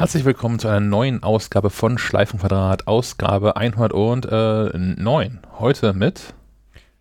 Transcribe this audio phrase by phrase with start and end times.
[0.00, 5.40] Herzlich willkommen zu einer neuen Ausgabe von Schleifenquadrat, Ausgabe 109.
[5.58, 6.32] Heute mit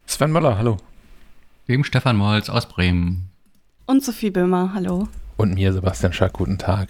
[0.05, 0.75] Sven Möller, hallo.
[1.70, 3.29] Dem Stefan Molz aus Bremen.
[3.85, 5.07] Und Sophie Böhmer, hallo.
[5.38, 6.89] Und mir, Sebastian Schack, guten Tag.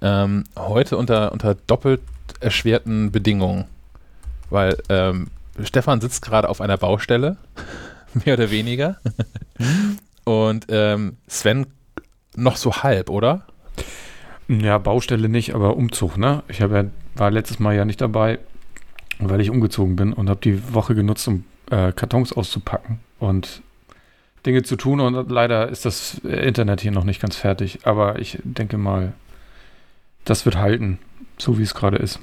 [0.00, 2.02] Ähm, heute unter, unter doppelt
[2.38, 3.64] erschwerten Bedingungen,
[4.50, 5.26] weil ähm,
[5.64, 7.36] Stefan sitzt gerade auf einer Baustelle,
[8.24, 8.98] mehr oder weniger.
[10.22, 11.66] Und ähm, Sven
[12.36, 13.44] noch so halb, oder?
[14.48, 16.42] Ja, Baustelle nicht, aber Umzug, ne?
[16.48, 16.70] Ich ja,
[17.14, 18.38] war letztes Mal ja nicht dabei,
[19.18, 23.62] weil ich umgezogen bin und habe die Woche genutzt, um äh, Kartons auszupacken und
[24.46, 25.00] Dinge zu tun.
[25.00, 27.80] Und leider ist das Internet hier noch nicht ganz fertig.
[27.84, 29.12] Aber ich denke mal,
[30.24, 30.98] das wird halten,
[31.36, 32.18] so wie es gerade ist.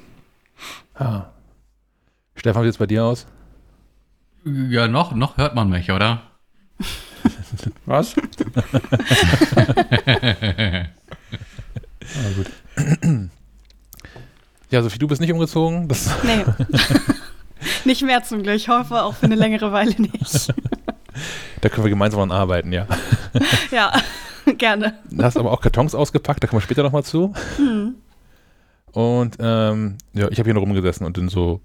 [0.94, 1.26] Ah.
[2.34, 3.26] Stefan, wie sieht es bei dir aus?
[4.44, 6.22] Ja, noch, noch hört man mich, oder?
[7.86, 8.14] Was?
[12.16, 13.30] ah, gut.
[14.70, 15.88] Ja, Sophie, du bist nicht umgezogen?
[15.88, 16.44] Das nee.
[17.84, 18.56] nicht mehr zum Glück.
[18.56, 20.52] Ich hoffe auch für eine längere Weile nicht.
[21.60, 22.86] da können wir gemeinsam an arbeiten, ja.
[23.70, 23.92] ja,
[24.58, 24.98] gerne.
[25.10, 27.32] Du hast aber auch Kartons ausgepackt, da kommen wir später nochmal zu.
[27.56, 27.94] Hm.
[28.92, 31.60] Und ähm, ja, ich habe hier noch rumgesessen und in so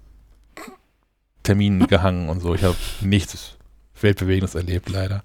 [1.42, 2.54] Terminen gehangen und so.
[2.54, 3.56] Ich habe nichts
[4.00, 5.22] Weltbewegendes erlebt, leider.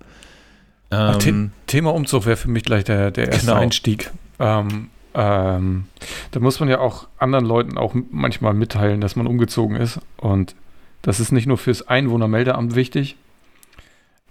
[0.90, 3.60] Ähm, The Thema Umzug wäre für mich gleich der, der erste genau.
[3.60, 4.12] Einstieg.
[4.40, 5.86] Ähm, ähm,
[6.30, 10.00] da muss man ja auch anderen Leuten auch manchmal mitteilen, dass man umgezogen ist.
[10.18, 10.56] Und
[11.02, 13.16] das ist nicht nur fürs Einwohnermeldeamt wichtig.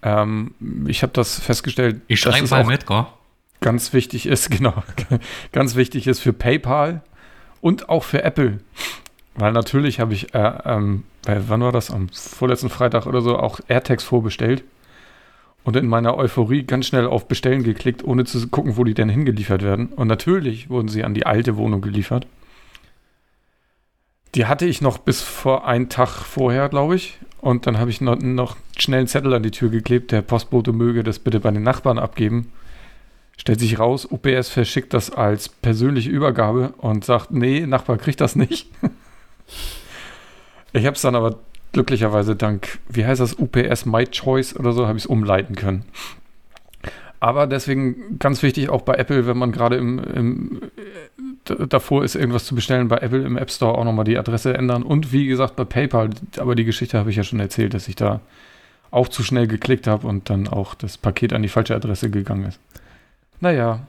[0.03, 0.55] Ähm,
[0.87, 2.03] ich habe das festgestellt.
[2.07, 3.07] Ich schreibe mal mit, gell?
[3.61, 4.85] Ganz wichtig ist, genau,
[5.51, 7.03] ganz wichtig ist für PayPal
[7.61, 8.61] und auch für Apple.
[9.35, 11.91] Weil natürlich habe ich, äh, ähm, wann war das?
[11.91, 14.63] Am vorletzten Freitag oder so auch AirTags vorbestellt
[15.67, 19.09] und in meiner Euphorie ganz schnell auf Bestellen geklickt, ohne zu gucken, wo die denn
[19.09, 19.89] hingeliefert werden.
[19.89, 22.29] Und natürlich wurden sie an die alte Wohnung geliefert.
[24.37, 27.19] Die hatte ich noch bis vor einen Tag vorher, glaube ich.
[27.41, 30.73] Und dann habe ich noch, noch schnell einen Zettel an die Tür geklebt, der Postbote
[30.73, 32.53] möge das bitte bei den Nachbarn abgeben.
[33.37, 38.37] Stellt sich raus, UPS verschickt das als persönliche Übergabe und sagt, nee, Nachbar kriegt das
[38.37, 38.71] nicht.
[40.73, 41.41] ich habe es dann aber
[41.77, 45.85] glücklicherweise dank, wie heißt das, UPS My Choice oder so, habe ich es umleiten können.
[47.21, 50.61] Aber deswegen ganz wichtig auch bei Apple, wenn man gerade im, im
[51.45, 54.83] davor ist, irgendwas zu bestellen, bei Apple im App Store auch nochmal die Adresse ändern.
[54.85, 57.97] Und wie gesagt, bei PayPal, aber die Geschichte habe ich ja schon erzählt, dass ich
[57.97, 58.21] da
[58.91, 62.45] auch zu schnell geklickt habe und dann auch das Paket an die falsche Adresse gegangen
[62.45, 62.59] ist.
[63.41, 63.81] Naja,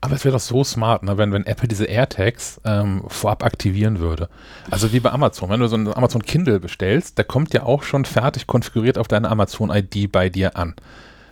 [0.00, 3.98] aber es wäre doch so smart, ne, wenn, wenn Apple diese AirTags ähm, vorab aktivieren
[3.98, 4.28] würde.
[4.70, 5.50] Also wie bei Amazon.
[5.50, 9.08] Wenn du so ein Amazon Kindle bestellst, der kommt ja auch schon fertig konfiguriert auf
[9.08, 10.74] deine Amazon-ID bei dir an.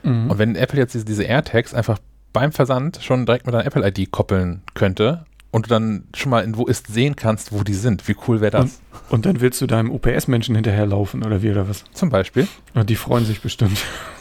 [0.03, 0.31] Mhm.
[0.31, 1.99] Und wenn Apple jetzt diese, diese AirTags einfach
[2.33, 6.57] beim Versand schon direkt mit deiner Apple-ID koppeln könnte und du dann schon mal in
[6.57, 8.83] wo ist sehen kannst, wo die sind, wie cool wäre das?
[9.09, 11.85] Und, und, dann willst du deinem UPS-Menschen hinterherlaufen oder wie oder was?
[11.93, 12.49] Zum Beispiel.
[12.75, 13.79] Und die freuen sich bestimmt.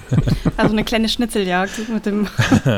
[0.58, 2.28] Also eine kleine Schnitzeljagd mit dem,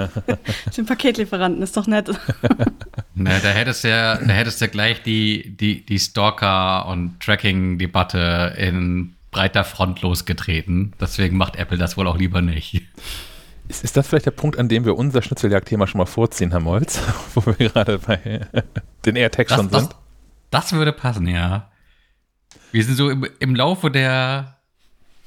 [0.78, 2.10] dem Paketlieferanten ist doch nett.
[3.16, 8.56] Na, da hättest du ja, da hättest du gleich die, die, die Stalker- und Tracking-Debatte
[8.58, 10.94] in breiter Front losgetreten.
[11.00, 12.82] Deswegen macht Apple das wohl auch lieber nicht.
[13.68, 16.60] Ist, ist das vielleicht der Punkt, an dem wir unser Schnitzeljagd-Thema schon mal vorziehen, Herr
[16.60, 17.02] Molz?
[17.36, 18.42] Wo wir gerade bei
[19.06, 19.90] den AirTags schon sind?
[19.90, 19.90] Das,
[20.50, 21.70] das würde passen, ja.
[22.72, 24.57] Wir sind so im, im Laufe der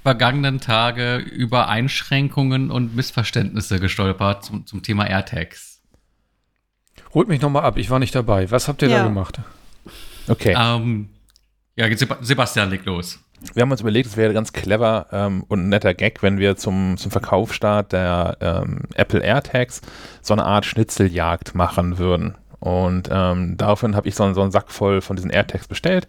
[0.02, 5.80] vergangenen Tage über Einschränkungen und Missverständnisse gestolpert zum, zum Thema AirTags.
[7.12, 8.50] Holt mich nochmal ab, ich war nicht dabei.
[8.50, 8.98] Was habt ihr ja.
[8.98, 9.40] da gemacht?
[10.28, 10.54] Okay.
[10.56, 11.08] Ähm,
[11.76, 11.86] ja,
[12.20, 13.18] Sebastian, leg los.
[13.54, 16.56] Wir haben uns überlegt, es wäre ganz clever ähm, und ein netter Gag, wenn wir
[16.56, 19.80] zum, zum Verkaufsstart der ähm, Apple AirTags
[20.20, 22.36] so eine Art Schnitzeljagd machen würden.
[22.60, 26.06] Und ähm, daraufhin habe ich so, so einen Sack voll von diesen AirTags bestellt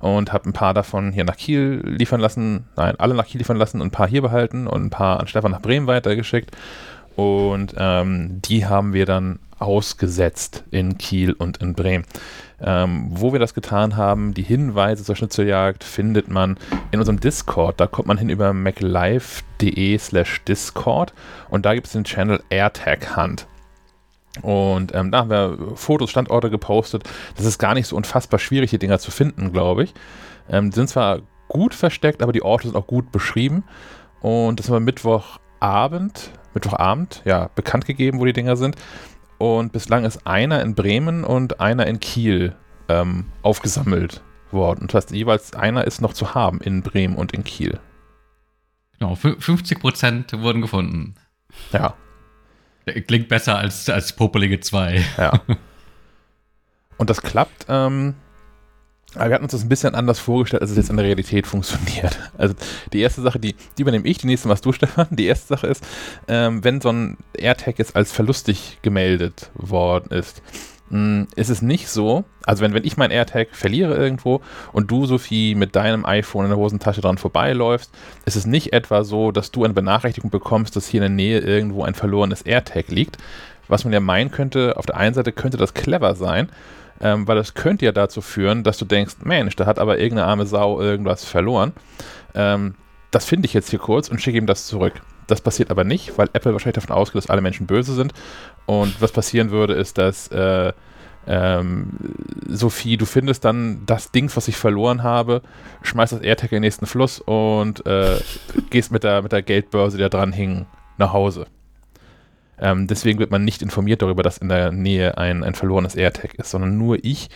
[0.00, 3.58] und habe ein paar davon hier nach Kiel liefern lassen, nein, alle nach Kiel liefern
[3.58, 6.56] lassen und ein paar hier behalten und ein paar an Stefan nach Bremen weitergeschickt.
[7.16, 12.04] Und ähm, die haben wir dann ausgesetzt in Kiel und in Bremen.
[12.62, 16.56] Ähm, wo wir das getan haben, die Hinweise zur Schnitzeljagd findet man
[16.92, 17.78] in unserem Discord.
[17.78, 21.12] Da kommt man hin über maclife.de slash Discord
[21.50, 23.46] und da gibt es den Channel AirTag Hunt.
[24.42, 27.08] Und ähm, da haben wir Fotos, Standorte gepostet.
[27.36, 29.94] Das ist gar nicht so unfassbar schwierig, die Dinger zu finden, glaube ich.
[30.48, 33.64] Ähm, die sind zwar gut versteckt, aber die Orte sind auch gut beschrieben.
[34.20, 38.76] Und das haben wir Mittwochabend, Mittwochabend, ja, bekannt gegeben, wo die Dinger sind.
[39.38, 42.54] Und bislang ist einer in Bremen und einer in Kiel
[42.88, 44.22] ähm, aufgesammelt
[44.52, 44.82] worden.
[44.82, 47.80] Und das heißt, jeweils einer ist noch zu haben in Bremen und in Kiel.
[48.98, 51.14] Genau, 50 Prozent wurden gefunden.
[51.72, 51.94] Ja,
[53.06, 55.04] Klingt besser als, als Popelige 2.
[55.18, 55.40] Ja.
[56.96, 57.66] Und das klappt.
[57.68, 58.14] Ähm,
[59.14, 61.46] aber wir hatten uns das ein bisschen anders vorgestellt, als es jetzt in der Realität
[61.46, 62.18] funktioniert.
[62.38, 62.54] Also
[62.92, 65.08] die erste Sache, die, die übernehme ich, die nächste machst du, Stefan.
[65.10, 65.84] Die erste Sache ist,
[66.28, 70.42] ähm, wenn so ein AirTag jetzt als verlustig gemeldet worden ist,
[70.90, 74.40] hm, ist es nicht so, also wenn, wenn ich mein AirTag verliere irgendwo
[74.72, 77.92] und du, Sophie, mit deinem iPhone in der Hosentasche dran vorbeiläufst,
[78.24, 81.38] ist es nicht etwa so, dass du eine Benachrichtigung bekommst, dass hier in der Nähe
[81.38, 83.18] irgendwo ein verlorenes AirTag liegt.
[83.68, 86.48] Was man ja meinen könnte, auf der einen Seite könnte das clever sein,
[87.00, 90.26] ähm, weil das könnte ja dazu führen, dass du denkst, Mensch, da hat aber irgendeine
[90.26, 91.72] arme Sau irgendwas verloren.
[92.34, 92.74] Ähm,
[93.12, 94.94] das finde ich jetzt hier kurz und schicke ihm das zurück.
[95.30, 98.12] Das passiert aber nicht, weil Apple wahrscheinlich davon ausgeht, dass alle Menschen böse sind.
[98.66, 100.72] Und was passieren würde, ist, dass äh,
[101.26, 101.90] ähm,
[102.48, 105.42] Sophie, du findest dann das Ding, was ich verloren habe,
[105.82, 108.18] schmeißt das AirTag in den nächsten Fluss und äh,
[108.70, 110.66] gehst mit der, mit der Geldbörse, die da dran hing,
[110.98, 111.46] nach Hause.
[112.58, 116.34] Ähm, deswegen wird man nicht informiert darüber, dass in der Nähe ein, ein verlorenes AirTag
[116.34, 117.30] ist, sondern nur ich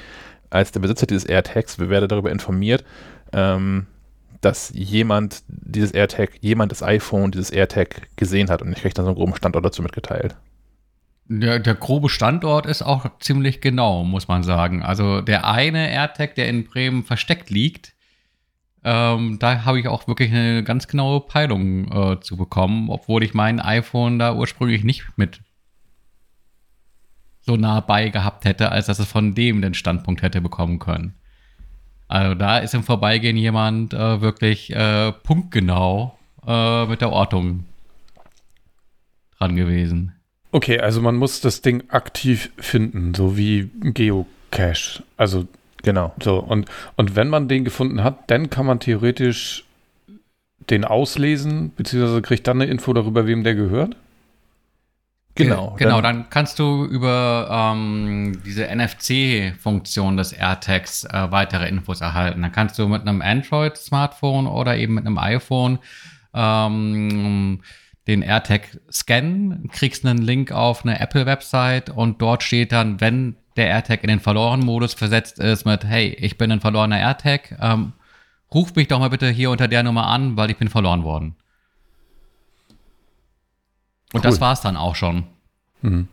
[0.51, 2.85] als der Besitzer dieses AirTags werde darüber informiert,
[3.33, 3.87] ähm,
[4.45, 9.05] dass jemand dieses AirTag, jemand das iPhone, dieses AirTag gesehen hat und ich kriege dann
[9.05, 10.37] so einen groben Standort dazu mitgeteilt.
[11.27, 14.83] Der, der, grobe Standort ist auch ziemlich genau, muss man sagen.
[14.83, 17.95] Also der eine AirTag, der in Bremen versteckt liegt,
[18.85, 23.33] ähm, da habe ich auch wirklich eine ganz genaue Peilung äh, zu bekommen, obwohl ich
[23.33, 25.41] mein iPhone da ursprünglich nicht mit
[27.41, 31.15] so nah bei gehabt hätte, als dass es von dem den Standpunkt hätte bekommen können.
[32.09, 36.17] Also da ist im Vorbeigehen jemand äh, wirklich äh, punktgenau
[36.47, 37.65] äh, mit der Ortung
[39.39, 40.13] dran gewesen.
[40.53, 45.03] Okay, also man muss das Ding aktiv finden, so wie Geocache.
[45.17, 45.49] Also
[45.85, 46.15] Genau.
[46.23, 46.67] So, und,
[46.97, 49.65] und wenn man den gefunden hat, dann kann man theoretisch
[50.71, 53.97] den auslesen, beziehungsweise kriegt dann eine Info darüber, wem der gehört?
[55.37, 55.75] Genau.
[55.79, 62.43] Genau, dann, dann kannst du über ähm, diese NFC-Funktion des AirTags äh, weitere Infos erhalten.
[62.43, 65.81] Dann kannst du mit einem Android-Smartphone oder eben mit einem iPhone
[66.35, 67.63] ähm,
[68.07, 73.69] den AirTag scannen, kriegst einen Link auf eine Apple-Website und dort steht dann, wenn der
[73.69, 77.93] AirTag in den verlorenen Modus versetzt ist mit, hey, ich bin ein verlorener AirTag, ähm,
[78.53, 81.35] ruf mich doch mal bitte hier unter der Nummer an, weil ich bin verloren worden.
[84.15, 84.31] Und cool.
[84.31, 85.25] das war's dann auch schon.
[85.83, 86.07] Mhm.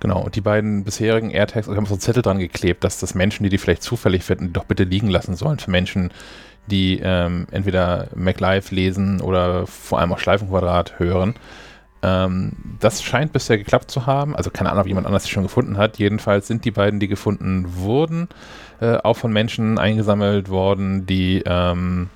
[0.00, 3.14] Genau, und die beiden bisherigen AirTags, ich habe so einen Zettel dran geklebt, dass das
[3.14, 5.60] Menschen, die die vielleicht zufällig finden, doch bitte liegen lassen sollen.
[5.60, 6.10] Für Menschen,
[6.66, 11.34] die ähm, entweder MacLive lesen oder vor allem auch Schleifenquadrat hören.
[12.02, 14.34] Ähm, das scheint bisher geklappt zu haben.
[14.34, 15.98] Also keine Ahnung, ob jemand anders sie schon gefunden hat.
[15.98, 18.28] Jedenfalls sind die beiden, die gefunden wurden,
[18.80, 22.08] äh, auch von Menschen eingesammelt worden, die ähm,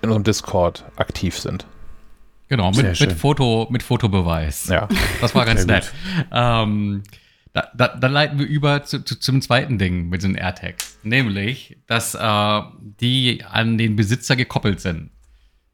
[0.00, 1.66] in unserem Discord aktiv sind.
[2.52, 4.68] Genau, mit, mit, Foto, mit Fotobeweis.
[4.68, 4.86] Ja.
[5.22, 5.90] Das war ganz nett.
[6.30, 7.02] Ähm,
[7.54, 10.98] da, da, dann leiten wir über zu, zu, zum zweiten Ding mit den AirTags.
[11.02, 12.60] Nämlich, dass äh,
[13.00, 15.12] die an den Besitzer gekoppelt sind.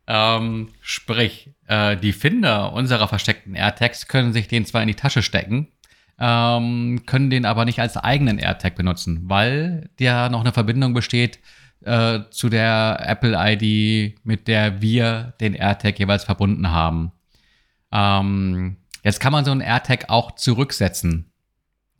[0.06, 5.22] Ähm, sprich, äh, die Finder unserer versteckten AirTags können sich den zwar in die Tasche
[5.22, 5.72] stecken,
[6.20, 11.40] ähm, können den aber nicht als eigenen AirTag benutzen, weil ja noch eine Verbindung besteht
[11.88, 17.12] äh, zu der Apple-ID, mit der wir den AirTag jeweils verbunden haben.
[17.90, 21.32] Ähm, jetzt kann man so einen AirTag auch zurücksetzen.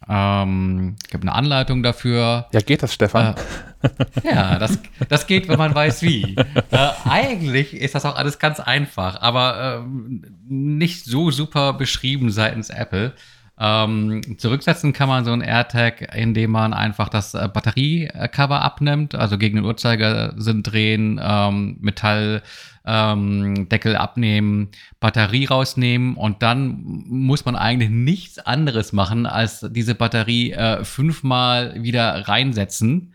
[0.09, 2.47] Ähm, ich habe eine Anleitung dafür.
[2.52, 3.35] Ja, geht das, Stefan?
[4.23, 4.78] Äh, ja, das,
[5.09, 6.37] das geht, wenn man weiß wie.
[6.71, 9.88] Äh, eigentlich ist das auch alles ganz einfach, aber äh,
[10.47, 13.14] nicht so super beschrieben seitens Apple.
[13.61, 19.37] Ähm, zurücksetzen kann man so ein AirTag, indem man einfach das äh, Batteriecover abnimmt, also
[19.37, 22.43] gegen den Uhrzeigersinn drehen, ähm, Metall
[22.87, 24.69] ähm, abnehmen,
[25.00, 31.83] Batterie rausnehmen und dann muss man eigentlich nichts anderes machen, als diese Batterie äh, fünfmal
[31.83, 33.12] wieder reinsetzen,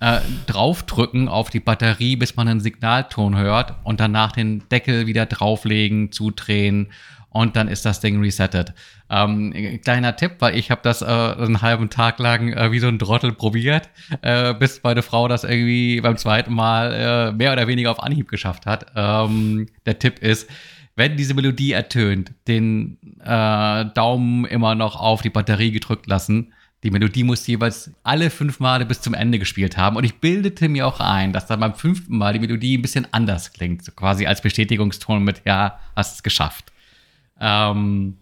[0.00, 5.24] äh, draufdrücken auf die Batterie, bis man einen Signalton hört und danach den Deckel wieder
[5.24, 6.90] drauflegen, zudrehen
[7.38, 8.74] und dann ist das Ding resettet.
[9.08, 12.88] Ähm, kleiner Tipp, weil ich habe das äh, einen halben Tag lang äh, wie so
[12.88, 13.88] ein Trottel probiert,
[14.22, 18.28] äh, bis meine Frau das irgendwie beim zweiten Mal äh, mehr oder weniger auf Anhieb
[18.28, 18.86] geschafft hat.
[18.96, 20.50] Ähm, der Tipp ist,
[20.96, 26.52] wenn diese Melodie ertönt, den äh, Daumen immer noch auf die Batterie gedrückt lassen.
[26.82, 29.94] Die Melodie muss jeweils alle fünf Male bis zum Ende gespielt haben.
[29.94, 33.06] Und ich bildete mir auch ein, dass dann beim fünften Mal die Melodie ein bisschen
[33.12, 33.84] anders klingt.
[33.84, 36.72] So quasi als Bestätigungston mit, ja, hast es geschafft.
[37.40, 38.16] Ähm,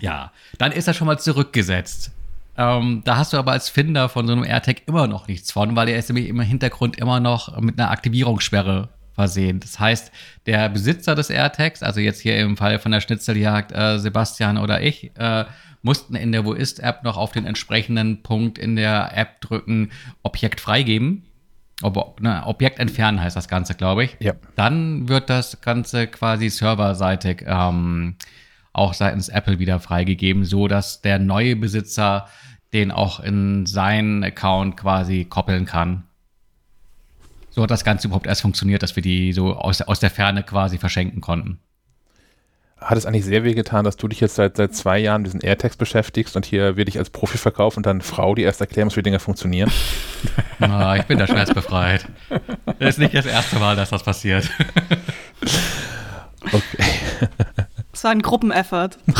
[0.00, 2.12] ja, dann ist er schon mal zurückgesetzt.
[2.58, 5.76] Ähm, da hast du aber als Finder von so einem AirTag immer noch nichts von,
[5.76, 9.60] weil er ist nämlich im Hintergrund immer noch mit einer Aktivierungssperre versehen.
[9.60, 10.12] Das heißt,
[10.46, 14.80] der Besitzer des AirTags, also jetzt hier im Fall von der Schnitzeljagd äh, Sebastian oder
[14.80, 15.44] ich, äh,
[15.82, 19.90] mussten in der Wo ist-App noch auf den entsprechenden Punkt in der App drücken,
[20.22, 21.25] Objekt freigeben.
[21.82, 24.16] Ob, ne, Objekt entfernen heißt das Ganze, glaube ich.
[24.18, 24.34] Ja.
[24.54, 28.16] Dann wird das Ganze quasi serverseitig ähm,
[28.72, 32.28] auch seitens Apple wieder freigegeben, so dass der neue Besitzer
[32.72, 36.04] den auch in seinen Account quasi koppeln kann.
[37.50, 40.42] So hat das Ganze überhaupt erst funktioniert, dass wir die so aus, aus der Ferne
[40.42, 41.60] quasi verschenken konnten
[42.78, 45.28] hat es eigentlich sehr weh getan, dass du dich jetzt seit, seit zwei Jahren mit
[45.28, 48.60] diesen AirTags beschäftigst und hier werde ich als Profi verkaufen und dann Frau, die erst
[48.60, 49.72] erklären muss, wie Dinge funktionieren?
[50.58, 52.06] Na, ich bin da schmerzbefreit.
[52.78, 54.48] Das ist nicht das erste Mal, dass das passiert.
[56.52, 56.84] Okay.
[57.92, 58.98] Es war ein Gruppeneffort.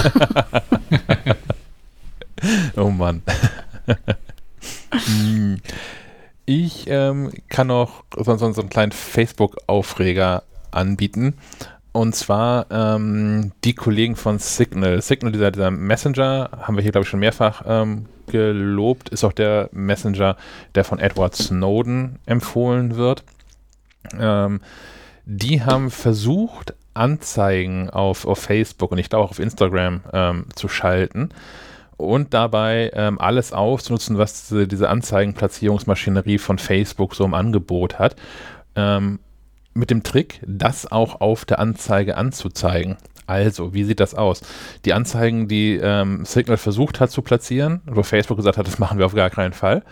[2.77, 3.23] oh Mann.
[4.93, 5.61] Hm.
[6.45, 11.35] Ich ähm, kann noch so, so, so einen kleinen Facebook-Aufreger anbieten.
[11.97, 15.01] Und zwar ähm, die Kollegen von Signal.
[15.01, 19.33] Signal, dieser, dieser Messenger, haben wir hier, glaube ich, schon mehrfach ähm, gelobt, ist auch
[19.33, 20.37] der Messenger,
[20.75, 23.25] der von Edward Snowden empfohlen wird.
[24.21, 24.61] Ähm,
[25.25, 30.69] die haben versucht, Anzeigen auf, auf Facebook und ich glaube auch auf Instagram ähm, zu
[30.69, 31.31] schalten
[31.97, 38.17] und dabei ähm, alles auszunutzen, was diese, diese Anzeigenplatzierungsmaschinerie von Facebook so im Angebot hat.
[38.75, 39.19] Ähm,
[39.77, 42.97] mit dem Trick, das auch auf der Anzeige anzuzeigen.
[43.27, 44.41] Also, wie sieht das aus?
[44.85, 48.99] Die Anzeigen, die ähm, Signal versucht hat zu platzieren, wo Facebook gesagt hat, das machen
[48.99, 49.83] wir auf gar keinen Fall,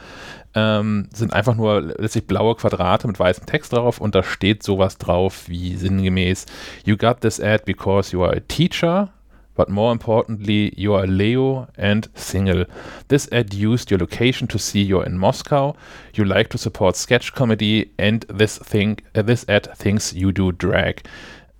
[0.55, 4.99] ähm, sind einfach nur letztlich blaue Quadrate mit weißem Text drauf und da steht sowas
[4.99, 6.47] drauf wie sinngemäß,
[6.85, 9.11] You got this ad because you are a teacher
[9.54, 12.64] but more importantly, you are Leo and single.
[13.08, 15.76] This ad used your location to see you're in Moscow.
[16.14, 20.52] You like to support sketch comedy, and this thing, uh, this ad thinks you do
[20.52, 21.02] drag.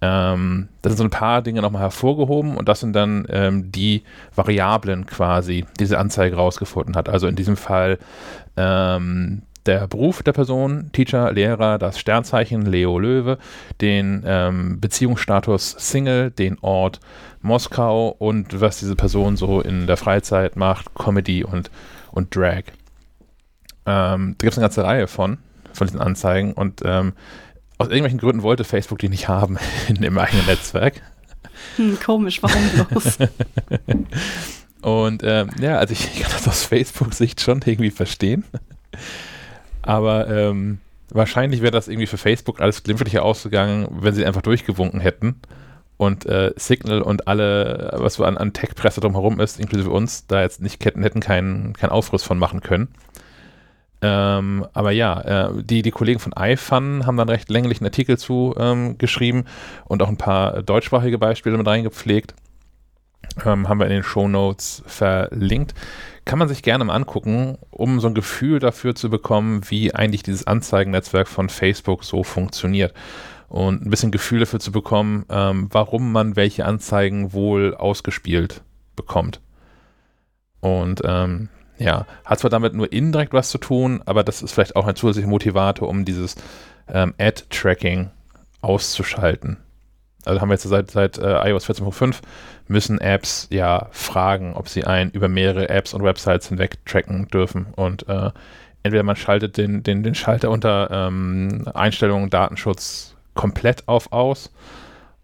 [0.03, 4.03] Ähm, da sind so ein paar Dinge nochmal hervorgehoben und das sind dann ähm, die
[4.35, 7.09] Variablen quasi, die diese Anzeige rausgefunden hat.
[7.09, 7.99] Also in diesem Fall
[8.57, 13.39] ähm, der Beruf der Person, Teacher, Lehrer, das Sternzeichen Leo Löwe,
[13.81, 17.01] den ähm, Beziehungsstatus Single, den Ort
[17.41, 21.71] Moskau und was diese Person so in der Freizeit macht, Comedy und,
[22.11, 22.65] und Drag.
[23.87, 25.39] Ähm, da gibt es eine ganze Reihe von,
[25.73, 27.13] von diesen Anzeigen und ähm,
[27.79, 31.03] aus irgendwelchen Gründen wollte Facebook die nicht haben in dem eigenen Netzwerk.
[31.77, 33.19] Hm, komisch, warum bloß?
[34.83, 38.45] und ähm, ja, also ich, ich, kann das aus Facebook-Sicht schon irgendwie verstehen.
[39.85, 40.79] Aber ähm,
[41.11, 45.41] wahrscheinlich wäre das irgendwie für Facebook alles glimpflicher ausgegangen, wenn sie einfach durchgewunken hätten
[45.97, 50.43] und äh, Signal und alle, was so an, an Tech-Presse drumherum ist, inklusive uns, da
[50.43, 52.89] jetzt nicht hätten, hätten keinen kein Aufriss von machen können.
[54.03, 58.55] Ähm, aber ja, äh, die, die Kollegen von iFun haben dann recht länglichen Artikel zu
[58.59, 59.45] ähm, geschrieben
[59.87, 62.35] und auch ein paar deutschsprachige Beispiele mit reingepflegt.
[63.45, 65.75] Ähm, haben wir in den Show Notes verlinkt.
[66.25, 70.23] Kann man sich gerne mal angucken, um so ein Gefühl dafür zu bekommen, wie eigentlich
[70.23, 72.95] dieses Anzeigennetzwerk von Facebook so funktioniert
[73.49, 78.63] und ein bisschen Gefühl dafür zu bekommen, ähm, warum man welche Anzeigen wohl ausgespielt
[78.97, 79.41] bekommt.
[80.61, 81.49] Und ähm,
[81.79, 84.97] ja, hat zwar damit nur indirekt was zu tun, aber das ist vielleicht auch ein
[84.97, 86.37] zusätzlicher Motivator, um dieses
[86.89, 88.11] ähm, Ad-Tracking
[88.61, 89.59] auszuschalten.
[90.25, 92.17] Also haben wir jetzt seit, seit äh, iOS 14.5
[92.69, 97.67] müssen Apps ja fragen, ob sie ein über mehrere Apps und Websites hinweg tracken dürfen.
[97.77, 98.31] Und äh,
[98.83, 104.51] entweder man schaltet den, den, den Schalter unter ähm, Einstellungen Datenschutz komplett auf aus.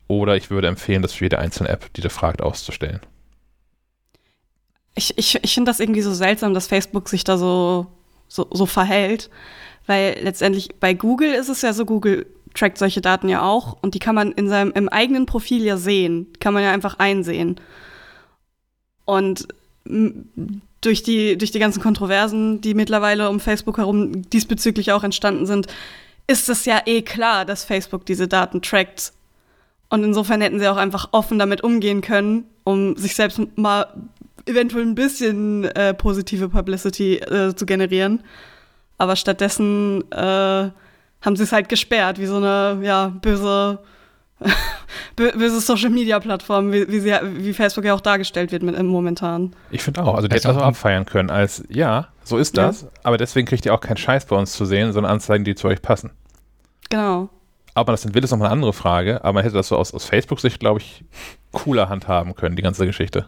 [0.09, 3.01] Oder ich würde empfehlen, das für jede einzelne App, die du fragt, auszustellen.
[4.97, 7.87] Ich, ich, ich finde das irgendwie so seltsam, dass Facebook sich da so,
[8.27, 9.31] so, so verhält.
[9.87, 13.95] Weil letztendlich bei Google ist es ja so, Google trackt solche Daten ja auch und
[13.95, 17.61] die kann man in seinem im eigenen Profil ja sehen, kann man ja einfach einsehen.
[19.05, 19.49] Und
[20.81, 25.67] durch die, durch die ganzen Kontroversen, die mittlerweile um Facebook herum diesbezüglich auch entstanden sind,
[26.27, 29.13] ist es ja eh klar, dass Facebook diese Daten trackt.
[29.89, 33.87] Und insofern hätten sie auch einfach offen damit umgehen können, um sich selbst mal
[34.47, 38.23] eventuell ein bisschen äh, positive Publicity äh, zu generieren.
[38.97, 40.71] Aber stattdessen äh,
[41.23, 43.79] haben sie es halt gesperrt, wie so eine ja, böse,
[45.17, 49.55] böse Social Media Plattform, wie, wie, sie, wie Facebook ja auch dargestellt wird mit, momentan.
[49.71, 52.83] Ich finde auch, also die hätten das auch abfeiern können als, ja, so ist das,
[52.83, 52.89] ja.
[53.03, 55.69] aber deswegen kriegt ihr auch keinen Scheiß bei uns zu sehen, sondern Anzeigen, die zu
[55.69, 56.11] euch passen.
[56.89, 57.29] Genau.
[57.75, 59.77] Ob man das denn will, ist nochmal eine andere Frage, aber man hätte das so
[59.77, 61.05] aus, aus Facebook-Sicht, glaube ich,
[61.53, 63.27] cooler handhaben können, die ganze Geschichte.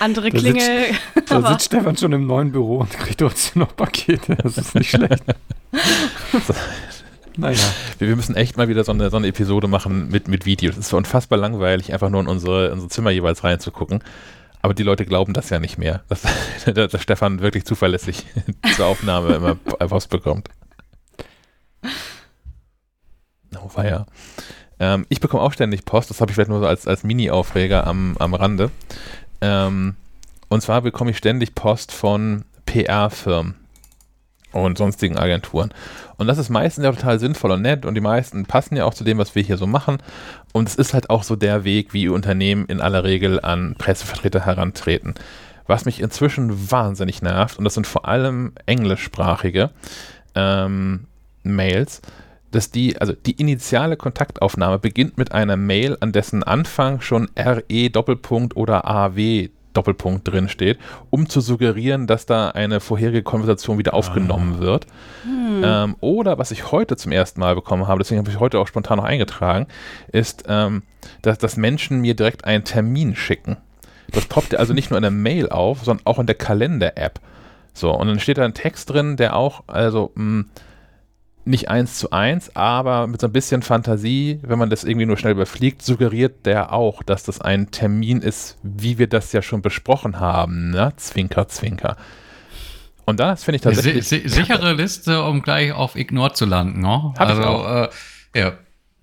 [0.00, 0.86] Andere Klingel.
[1.28, 4.36] Da sitzt Stefan schon im neuen Büro und kriegt trotzdem noch Pakete.
[4.36, 5.24] Das ist nicht schlecht.
[7.36, 7.58] naja.
[7.98, 10.74] Wir, wir, müssen echt mal wieder so eine, so eine Episode machen mit, mit Videos.
[10.74, 14.02] Es ist so unfassbar langweilig, einfach nur in unsere, unsere Zimmer jeweils reinzugucken.
[14.62, 16.22] Aber die Leute glauben das ja nicht mehr, dass,
[16.74, 18.24] dass Stefan wirklich zuverlässig
[18.76, 20.48] zur Aufnahme immer Post bekommt.
[23.56, 24.06] Oh, war ja.
[24.80, 27.86] Ähm, ich bekomme auch ständig Post, das habe ich vielleicht nur so als, als Mini-Aufreger
[27.86, 28.70] am, am Rande.
[29.44, 29.96] Ähm,
[30.48, 33.54] und zwar bekomme ich ständig Post von PR-Firmen
[34.52, 35.74] und sonstigen Agenturen.
[36.16, 38.94] Und das ist meistens ja total sinnvoll und nett und die meisten passen ja auch
[38.94, 39.98] zu dem, was wir hier so machen.
[40.52, 44.46] Und es ist halt auch so der Weg, wie Unternehmen in aller Regel an Pressevertreter
[44.46, 45.14] herantreten.
[45.66, 49.70] Was mich inzwischen wahnsinnig nervt, und das sind vor allem englischsprachige
[50.34, 51.06] ähm,
[51.42, 52.00] Mails,
[52.54, 57.90] dass die, also die initiale Kontaktaufnahme beginnt mit einer Mail, an dessen Anfang schon RE
[57.90, 60.78] Doppelpunkt oder AW Doppelpunkt drin steht,
[61.10, 64.60] um zu suggerieren, dass da eine vorherige Konversation wieder aufgenommen ah.
[64.60, 64.86] wird.
[65.24, 65.62] Hm.
[65.64, 68.68] Ähm, oder was ich heute zum ersten Mal bekommen habe, deswegen habe ich heute auch
[68.68, 69.66] spontan noch eingetragen,
[70.12, 70.84] ist, ähm,
[71.22, 73.56] dass, dass Menschen mir direkt einen Termin schicken.
[74.12, 77.18] Das poppt also nicht nur in der Mail auf, sondern auch in der Kalender-App.
[77.72, 80.50] So, und dann steht da ein Text drin, der auch, also, mh, hm,
[81.44, 85.16] nicht eins zu eins, aber mit so ein bisschen Fantasie, wenn man das irgendwie nur
[85.16, 89.62] schnell überfliegt, suggeriert der auch, dass das ein Termin ist, wie wir das ja schon
[89.62, 90.92] besprochen haben, ne?
[90.96, 91.96] Zwinker, Zwinker.
[93.04, 94.08] Und das finde ich tatsächlich.
[94.08, 97.12] Si sichere Liste, um gleich auf Ignore zu landen, ne?
[97.18, 97.82] Hab also, ich auch.
[97.82, 97.88] Äh,
[98.34, 98.52] ja.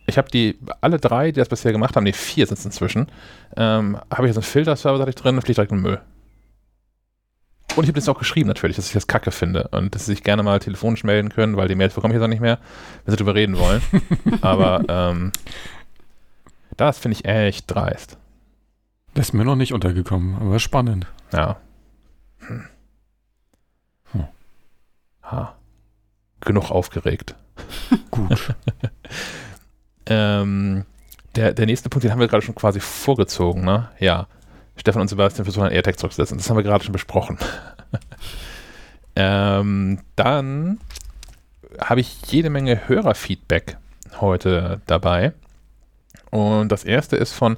[0.08, 3.08] Ich habe die, alle drei, die das bisher gemacht haben, die vier sind es inzwischen,
[3.56, 6.02] ähm, habe ich jetzt einen Filterserver drin und fliegt direkt in den Müll.
[7.76, 10.14] Und ich habe das auch geschrieben natürlich, dass ich das kacke finde und dass sie
[10.14, 12.60] sich gerne mal telefonisch melden können, weil die Mails bekomme ich jetzt auch nicht mehr,
[13.06, 13.82] wenn sie darüber reden wollen.
[14.42, 15.32] Aber ähm,
[16.78, 18.18] das finde ich echt dreist.
[19.14, 21.06] Das ist mir noch nicht untergekommen, aber spannend.
[21.34, 21.58] Ja.
[22.40, 22.64] Hm.
[24.14, 24.28] Hm.
[25.24, 25.56] Ha.
[26.40, 27.36] Genug aufgeregt.
[28.12, 28.56] Gut.
[30.06, 30.86] ähm,
[31.36, 33.90] der, der nächste Punkt, den haben wir gerade schon quasi vorgezogen, ne?
[34.00, 34.28] Ja.
[34.76, 36.38] Stefan und Sebastian versuchen einen AirTag zurückzusetzen.
[36.38, 37.38] Das haben wir gerade schon besprochen.
[39.16, 40.80] ähm, dann
[41.80, 43.78] habe ich jede Menge Hörerfeedback
[44.20, 45.34] heute dabei.
[46.32, 47.58] Und das erste ist von,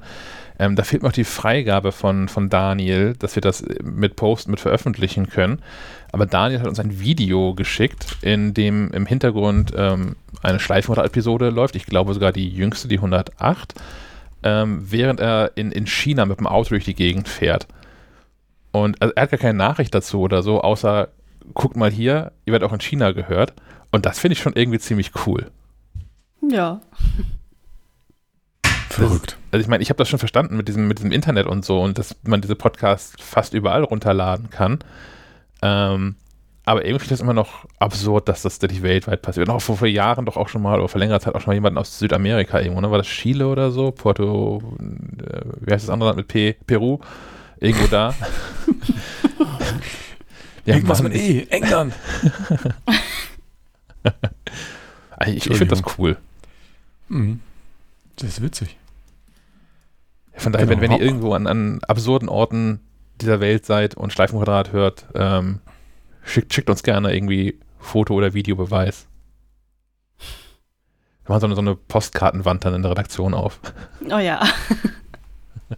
[0.58, 4.60] ähm, da fehlt noch die Freigabe von, von Daniel, dass wir das mit Posten mit
[4.60, 5.62] veröffentlichen können.
[6.12, 11.76] Aber Daniel hat uns ein Video geschickt, in dem im Hintergrund ähm, eine Schleifenrad-Episode läuft.
[11.76, 13.74] Ich glaube sogar die jüngste, die 108
[14.44, 17.66] ähm, während er in, in China mit dem Auto durch die Gegend fährt.
[18.70, 21.08] Und also er hat gar keine Nachricht dazu oder so, außer
[21.54, 23.54] guckt mal hier, ihr werdet auch in China gehört.
[23.90, 25.50] Und das finde ich schon irgendwie ziemlich cool.
[26.50, 26.80] Ja.
[28.90, 29.32] Verrückt.
[29.32, 31.64] Das, also ich meine, ich habe das schon verstanden mit diesem, mit diesem Internet und
[31.64, 34.80] so und dass man diese Podcasts fast überall runterladen kann.
[35.62, 36.16] Ähm,
[36.66, 39.48] aber irgendwie ist das immer noch absurd, dass das nicht weltweit passiert.
[39.50, 41.54] Auch vor, vor, Jahren doch auch schon mal, oder vor längerer Zeit auch schon mal
[41.54, 42.90] jemanden aus Südamerika irgendwo, ne?
[42.90, 43.90] War das Chile oder so?
[43.90, 46.56] Puerto, äh, wie heißt das andere Land mit P?
[46.66, 47.00] Peru?
[47.60, 48.14] Irgendwo da.
[50.64, 51.94] ja, Irgendwas Mann, mit E, England.
[55.26, 56.16] ich, ich finde das cool.
[57.08, 57.40] Mhm.
[58.16, 58.78] Das ist witzig.
[60.36, 60.80] Von daher, genau.
[60.80, 62.80] wenn, wenn ihr irgendwo an, an absurden Orten
[63.20, 65.60] dieser Welt seid und Schleifenquadrat hört, ähm,
[66.24, 69.06] Schickt, schickt uns gerne irgendwie Foto- oder Videobeweis.
[71.24, 73.60] Wir machen so eine, so eine Postkartenwand dann in der Redaktion auf.
[74.10, 74.42] Oh ja.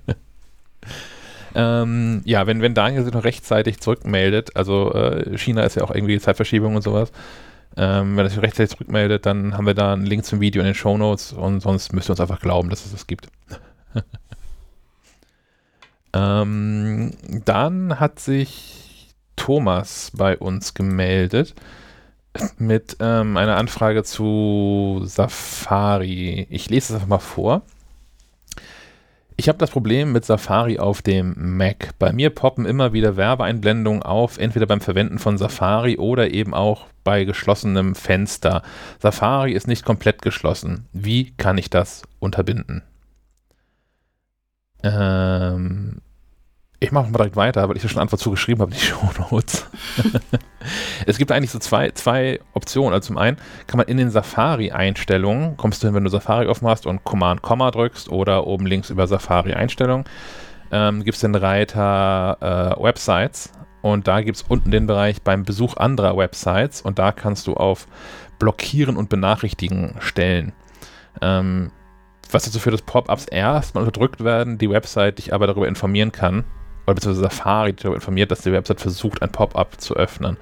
[1.54, 5.94] ähm, ja, wenn, wenn Daniel sich noch rechtzeitig zurückmeldet, also äh, China ist ja auch
[5.94, 7.12] irgendwie Zeitverschiebung und sowas,
[7.76, 10.66] ähm, wenn er sich rechtzeitig zurückmeldet, dann haben wir da einen Link zum Video in
[10.66, 13.28] den Show Notes und sonst müsst ihr uns einfach glauben, dass es das gibt.
[16.14, 17.12] ähm,
[17.44, 18.85] dann hat sich
[19.36, 21.54] Thomas bei uns gemeldet
[22.58, 26.46] mit ähm, einer Anfrage zu Safari.
[26.50, 27.62] Ich lese es einfach mal vor.
[29.38, 31.90] Ich habe das Problem mit Safari auf dem Mac.
[31.98, 36.86] Bei mir poppen immer wieder Werbeeinblendungen auf, entweder beim Verwenden von Safari oder eben auch
[37.04, 38.62] bei geschlossenem Fenster.
[38.98, 40.86] Safari ist nicht komplett geschlossen.
[40.92, 42.82] Wie kann ich das unterbinden?
[44.82, 46.00] Ähm,
[46.78, 49.66] ich mache mal direkt weiter, weil ich ja schon Antwort zugeschrieben habe, die Show Notes.
[51.06, 52.92] es gibt eigentlich so zwei, zwei Optionen.
[52.92, 56.68] Also zum einen kann man in den Safari-Einstellungen, kommst du hin, wenn du Safari offen
[56.68, 60.04] hast und Command Komma drückst oder oben links über Safari-Einstellungen,
[60.70, 65.44] ähm, gibt es den Reiter äh, Websites und da gibt es unten den Bereich beim
[65.44, 67.86] Besuch anderer Websites und da kannst du auf
[68.38, 70.52] Blockieren und Benachrichtigen stellen.
[71.22, 71.70] Ähm,
[72.30, 76.44] was dazu führt, dass Pop-ups erstmal unterdrückt werden, die Website dich aber darüber informieren kann,
[76.86, 80.36] oder beziehungsweise Safari darüber informiert, dass die Website versucht, ein Pop-up zu öffnen.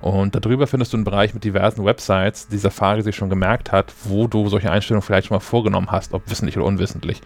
[0.00, 3.92] Und darüber findest du einen Bereich mit diversen Websites, die Safari sich schon gemerkt hat,
[4.04, 7.20] wo du solche Einstellungen vielleicht schon mal vorgenommen hast, ob wissentlich oder unwissentlich,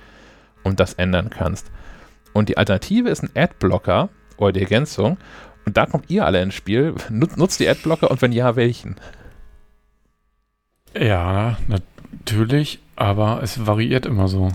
[0.65, 1.71] und das ändern kannst.
[2.33, 5.19] Und die Alternative ist ein Adblocker oder die Ergänzung.
[5.67, 6.95] Und da kommt ihr alle ins Spiel.
[7.11, 8.97] Nutzt die Adblocker und wenn ja, welchen?
[10.99, 14.49] Ja, natürlich, aber es variiert immer so.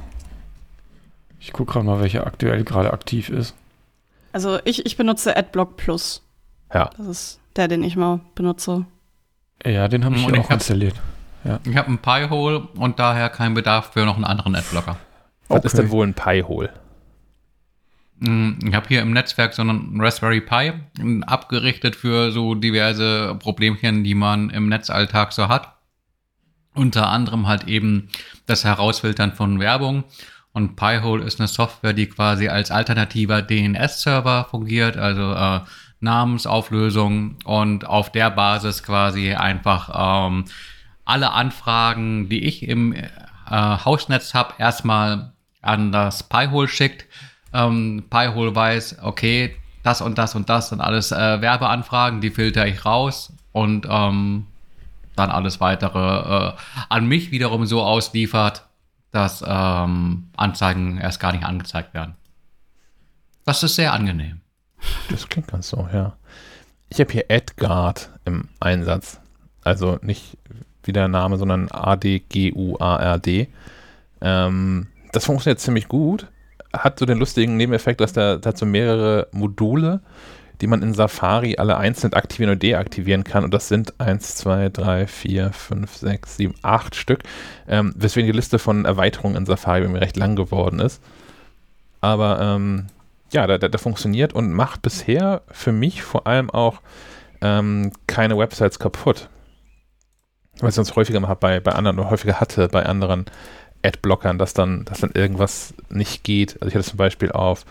[1.40, 3.56] Ich gucke gerade mal, welcher aktuell gerade aktiv ist.
[4.32, 6.24] Also ich, ich benutze Adblock Plus.
[6.74, 6.90] Ja.
[6.98, 8.86] Das ist der, den ich mal benutze.
[9.66, 10.96] Ja, den habe ich Und auch installiert.
[11.66, 14.98] Ich habe einen Pi-Hole und daher keinen Bedarf für noch einen anderen Adblocker.
[15.48, 15.68] Was Okay.
[15.68, 16.70] ist denn wohl ein Pi-Hole?
[18.20, 20.74] Mm, Ich habe hier im Netzwerk so einen Raspberry Pi
[21.26, 25.76] abgerichtet für so diverse Problemchen, die man im Netzalltag so hat.
[26.76, 28.10] Unter anderem halt eben
[28.46, 30.04] das Herausfiltern von Werbung.
[30.54, 35.62] Und Pi-Hole ist eine Software, die quasi als alternativer DNS-Server fungiert, also äh,
[36.00, 40.46] Namensauflösung und auf der Basis quasi einfach ähm,
[41.06, 43.08] alle Anfragen, die ich im äh,
[43.50, 47.06] Hausnetz habe, erstmal an das Pi-Hole schickt.
[47.54, 52.68] Ähm, Pi-Hole weiß, okay, das und das und das sind alles äh, Werbeanfragen, die filter
[52.68, 54.46] ich raus und ähm,
[55.16, 56.54] dann alles weitere äh,
[56.90, 58.66] an mich wiederum so ausliefert,
[59.12, 62.16] dass ähm, Anzeigen erst gar nicht angezeigt werden.
[63.46, 64.42] Das ist sehr angenehm.
[65.10, 66.14] Das klingt ganz so, ja.
[66.90, 69.20] Ich habe hier AdGuard im Einsatz.
[69.64, 70.38] Also nicht
[70.84, 73.48] wie der Name, sondern A-D-G-U-A-R-D.
[74.22, 76.28] Ähm, das funktioniert ziemlich gut.
[76.72, 80.02] Hat so den lustigen Nebeneffekt, dass hat so mehrere Module,
[80.62, 83.44] die man in Safari alle einzeln aktivieren und deaktivieren kann.
[83.44, 87.20] Und das sind 1, 2, 3, 4, 5, 6, 7, 8 Stück.
[87.68, 91.02] Ähm, weswegen die Liste von Erweiterungen in Safari bei mir recht lang geworden ist.
[92.02, 92.88] Aber ähm,
[93.32, 96.82] ja, der, der, der funktioniert und macht bisher für mich vor allem auch
[97.42, 99.30] ähm, keine Websites kaputt.
[100.60, 103.26] Was ich sonst häufiger mal bei, bei anderen oder häufiger hatte bei anderen
[103.82, 106.56] Adblockern, dass dann, dass dann irgendwas nicht geht.
[106.56, 107.66] Also ich hatte zum Beispiel auf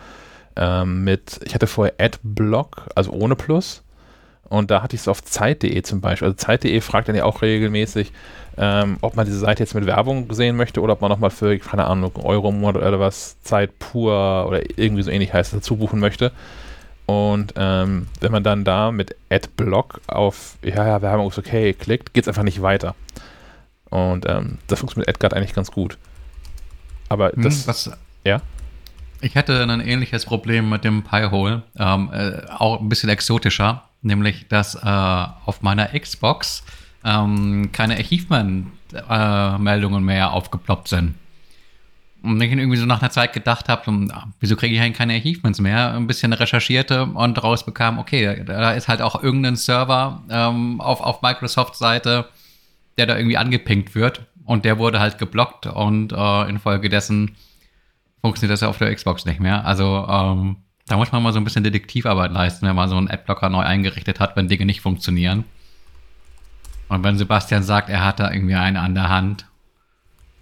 [0.58, 3.82] ähm, mit, ich hatte vorher Adblock, also ohne Plus.
[4.48, 6.26] Und da hatte ich es auf Zeit.de zum Beispiel.
[6.28, 8.12] Also Zeit.de fragt dann ja auch regelmäßig,
[8.56, 11.58] ähm, ob man diese Seite jetzt mit Werbung sehen möchte oder ob man nochmal für,
[11.58, 15.76] keine Ahnung, Euro im Monat oder was, Zeit pur oder irgendwie so ähnlich heißt, dazu
[15.76, 16.32] buchen möchte.
[17.06, 22.12] Und ähm, wenn man dann da mit Adblock auf, ja, ja, Werbung ist okay, klickt,
[22.14, 22.94] geht es einfach nicht weiter.
[23.90, 25.96] Und ähm, das funktioniert mit Edgard eigentlich ganz gut.
[27.08, 27.90] Aber Hm, das, was,
[28.24, 28.42] ja?
[29.20, 34.46] Ich hatte ein ähnliches Problem mit dem Pi-Hole, ähm, äh, auch ein bisschen exotischer, nämlich
[34.48, 36.62] dass äh, auf meiner Xbox
[37.04, 41.14] ähm, keine Achievement-Meldungen mehr aufgeploppt sind.
[42.22, 45.14] Und ich irgendwie so nach einer Zeit gedacht habe, hm, wieso kriege ich eigentlich keine
[45.14, 45.94] Achievements mehr?
[45.94, 51.22] Ein bisschen recherchierte und rausbekam, okay, da ist halt auch irgendein Server ähm, auf, auf
[51.22, 52.28] Microsoft-Seite,
[52.98, 54.22] der da irgendwie angepinkt wird.
[54.44, 57.37] Und der wurde halt geblockt und äh, infolgedessen
[58.20, 59.64] funktioniert das ja auf der Xbox nicht mehr.
[59.64, 63.11] Also ähm, da muss man mal so ein bisschen Detektivarbeit leisten, wenn man so einen
[63.11, 65.44] Adblocker neu eingerichtet hat, wenn Dinge nicht funktionieren.
[66.88, 69.46] Und wenn Sebastian sagt, er hat da irgendwie eine an der Hand,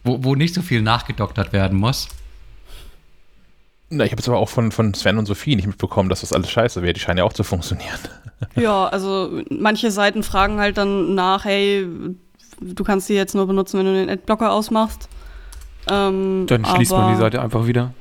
[0.04, 2.08] wo, wo nicht so viel nachgedoktert werden muss.
[3.90, 6.32] Na, ich habe jetzt aber auch von, von Sven und Sophie nicht mitbekommen, dass das
[6.32, 6.92] alles scheiße wäre.
[6.92, 7.98] Die scheinen ja auch zu funktionieren.
[8.54, 11.86] Ja, also manche Seiten fragen halt dann nach, hey,
[12.60, 15.08] du kannst die jetzt nur benutzen, wenn du den Adblocker ausmachst.
[15.88, 17.92] Ähm, Dann schließt man die Seite einfach wieder.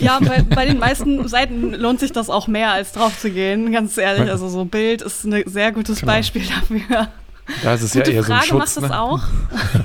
[0.00, 3.72] Ja, bei, bei den meisten Seiten lohnt sich das auch mehr, als drauf zu gehen,
[3.72, 4.30] ganz ehrlich.
[4.30, 6.12] Also so Bild ist ein sehr gutes Genau.
[6.12, 7.08] Beispiel dafür.
[7.62, 8.76] Da ist es Gute ja eher Frage, so ein Schutz.
[8.76, 9.00] macht das ne?
[9.00, 9.22] auch?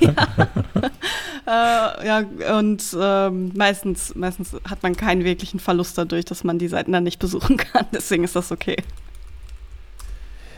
[1.46, 1.98] ja.
[2.00, 6.68] äh, ja, und ähm, meistens, meistens hat man keinen wirklichen Verlust dadurch, dass man die
[6.68, 7.86] Seiten dann nicht besuchen kann.
[7.92, 8.76] Deswegen ist das okay.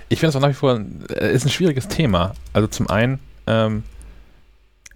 [0.09, 2.35] Ich finde es auch nach wie vor, äh, ist ein schwieriges Thema.
[2.53, 3.83] Also zum einen, ähm,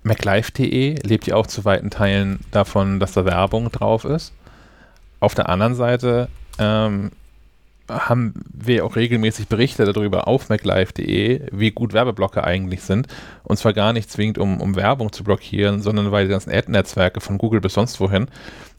[0.07, 4.33] MacLife.de lebt ja auch zu weiten Teilen davon, dass da Werbung drauf ist.
[5.19, 7.11] Auf der anderen Seite ähm,
[7.89, 13.09] haben wir auch regelmäßig Berichte darüber auf MacLife.de, wie gut Werbeblocker eigentlich sind.
[13.43, 17.21] Und zwar gar nicht zwingend, um, um Werbung zu blockieren, sondern weil die ganzen Ad-Netzwerke
[17.21, 18.29] von Google bis sonst wohin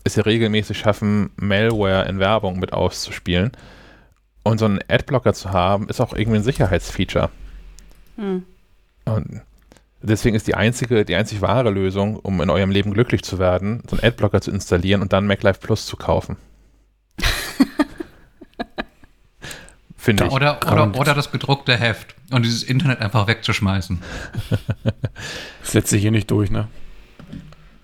[0.05, 3.51] es ja regelmäßig schaffen, Malware in Werbung mit auszuspielen.
[4.43, 7.29] Und so einen Adblocker zu haben, ist auch irgendwie ein Sicherheitsfeature.
[8.15, 8.43] Hm.
[9.03, 9.41] Und
[10.01, 13.83] deswegen ist die einzige, die einzig wahre Lösung, um in eurem Leben glücklich zu werden,
[13.89, 16.37] so einen Adblocker zu installieren und dann MacLife Plus zu kaufen.
[19.97, 20.31] Finde ich.
[20.31, 23.99] Oder, oder, oder das gedruckte Heft und dieses Internet einfach wegzuschmeißen.
[25.61, 26.69] Das setzt sich hier nicht durch, ne?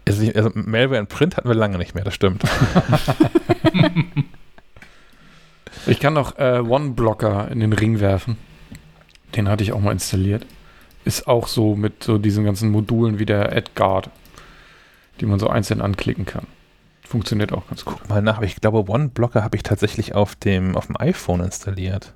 [0.08, 2.42] Also, also Malware in Print hatten wir lange nicht mehr, das stimmt.
[5.86, 8.38] Ich kann noch äh, One-Blocker in den Ring werfen.
[9.36, 10.46] Den hatte ich auch mal installiert.
[11.06, 14.10] Ist auch so mit so diesen ganzen Modulen wie der AdGuard,
[15.20, 16.48] die man so einzeln anklicken kann.
[17.04, 17.98] Funktioniert auch ganz gut.
[18.00, 21.42] Guck mal nach, aber ich glaube, OneBlocker habe ich tatsächlich auf dem, auf dem iPhone
[21.42, 22.14] installiert.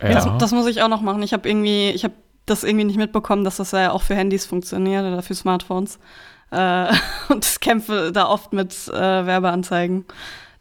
[0.00, 0.12] Ja.
[0.12, 1.22] Das, das, muss ich auch noch machen.
[1.22, 2.14] Ich habe irgendwie, ich habe
[2.46, 5.98] das irgendwie nicht mitbekommen, dass das ja auch für Handys funktioniert oder für Smartphones.
[6.50, 6.92] Äh,
[7.28, 8.92] und ich kämpfe da oft mit äh,
[9.26, 10.04] Werbeanzeigen.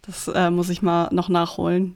[0.02, 1.96] Das äh, muss ich mal noch nachholen.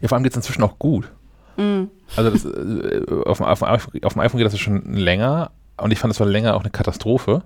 [0.00, 1.10] Ja, vor allem geht es inzwischen auch gut.
[1.56, 1.84] Mm.
[2.16, 5.98] Also das, äh, auf, dem, auf, auf, dem iPhone geht das schon länger und ich
[5.98, 7.42] fand, das war länger auch eine Katastrophe.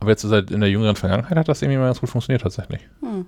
[0.00, 2.80] Aber jetzt seit in der jüngeren Vergangenheit hat das irgendwie mal ganz gut funktioniert tatsächlich.
[3.00, 3.26] Hm.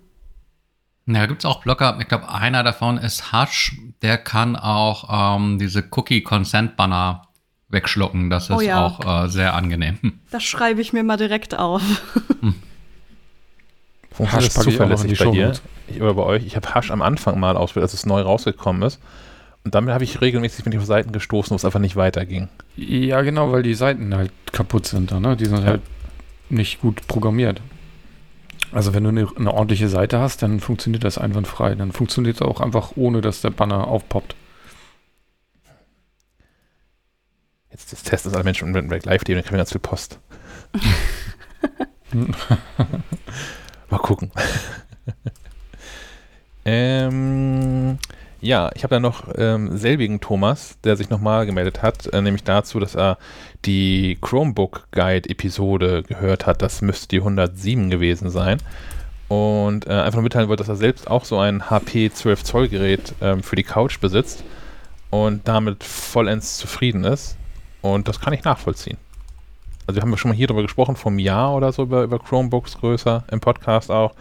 [1.06, 1.96] Ja, gibt es auch Blocker.
[2.00, 3.76] Ich glaube, einer davon ist Hush.
[4.02, 7.28] Der kann auch ähm, diese Cookie-Consent-Banner
[7.68, 8.30] wegschlucken.
[8.30, 8.84] Das ist oh ja.
[8.84, 9.98] auch äh, sehr angenehm.
[10.30, 11.82] Das schreibe ich mir mal direkt auf.
[12.40, 12.54] Hm.
[14.10, 15.52] Funktioniert das zuverlässig bei dir
[15.86, 16.46] ich, oder bei euch?
[16.46, 19.00] Ich habe Hush am Anfang mal ausprobiert, als es neu rausgekommen ist.
[19.64, 22.48] Und damit habe ich regelmäßig ich auf Seiten gestoßen, wo es einfach nicht weiterging.
[22.76, 25.10] Ja, genau, weil die Seiten halt kaputt sind.
[25.10, 25.36] Ne?
[25.36, 25.64] Die sind ja.
[25.64, 25.82] halt
[26.50, 27.62] nicht gut programmiert.
[28.72, 31.74] Also wenn du eine, eine, ordentliche Seite hast, dann funktioniert das einwandfrei.
[31.74, 34.36] Dann funktioniert es auch einfach, ohne dass der Banner aufpoppt.
[37.70, 40.18] Jetzt, jetzt testen es alle Menschen mit Black Live, dann kriegen wir ganz viel Post.
[43.90, 44.30] Mal gucken.
[46.64, 47.98] ähm,
[48.44, 52.44] ja, ich habe dann noch ähm, selbigen Thomas, der sich nochmal gemeldet hat, äh, nämlich
[52.44, 53.16] dazu, dass er
[53.64, 56.60] die Chromebook Guide Episode gehört hat.
[56.60, 58.58] Das müsste die 107 gewesen sein.
[59.28, 62.68] Und äh, einfach nur mitteilen wollte, dass er selbst auch so ein HP 12 Zoll
[62.68, 64.44] Gerät ähm, für die Couch besitzt
[65.08, 67.36] und damit vollends zufrieden ist.
[67.80, 68.98] Und das kann ich nachvollziehen.
[69.86, 72.18] Also wir haben ja schon mal hier drüber gesprochen, einem Jahr oder so über, über
[72.18, 74.14] Chromebooks größer, im Podcast auch.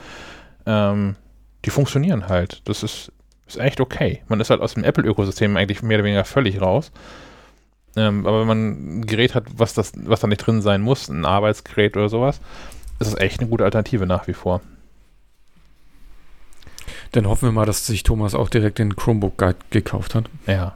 [0.65, 1.17] Ähm,
[1.65, 2.62] die funktionieren halt.
[2.65, 3.12] Das ist
[3.47, 4.21] ist echt okay.
[4.27, 6.91] Man ist halt aus dem Apple-Ökosystem eigentlich mehr oder weniger völlig raus.
[7.95, 11.10] Ähm, aber wenn man ein Gerät hat, was, das, was da nicht drin sein muss,
[11.10, 12.39] ein Arbeitsgerät oder sowas,
[12.99, 14.62] ist es echt eine gute Alternative nach wie vor.
[17.12, 20.25] Dann hoffen wir mal, dass sich Thomas auch direkt den Chromebook Guide gekauft hat.
[20.47, 20.75] Ja.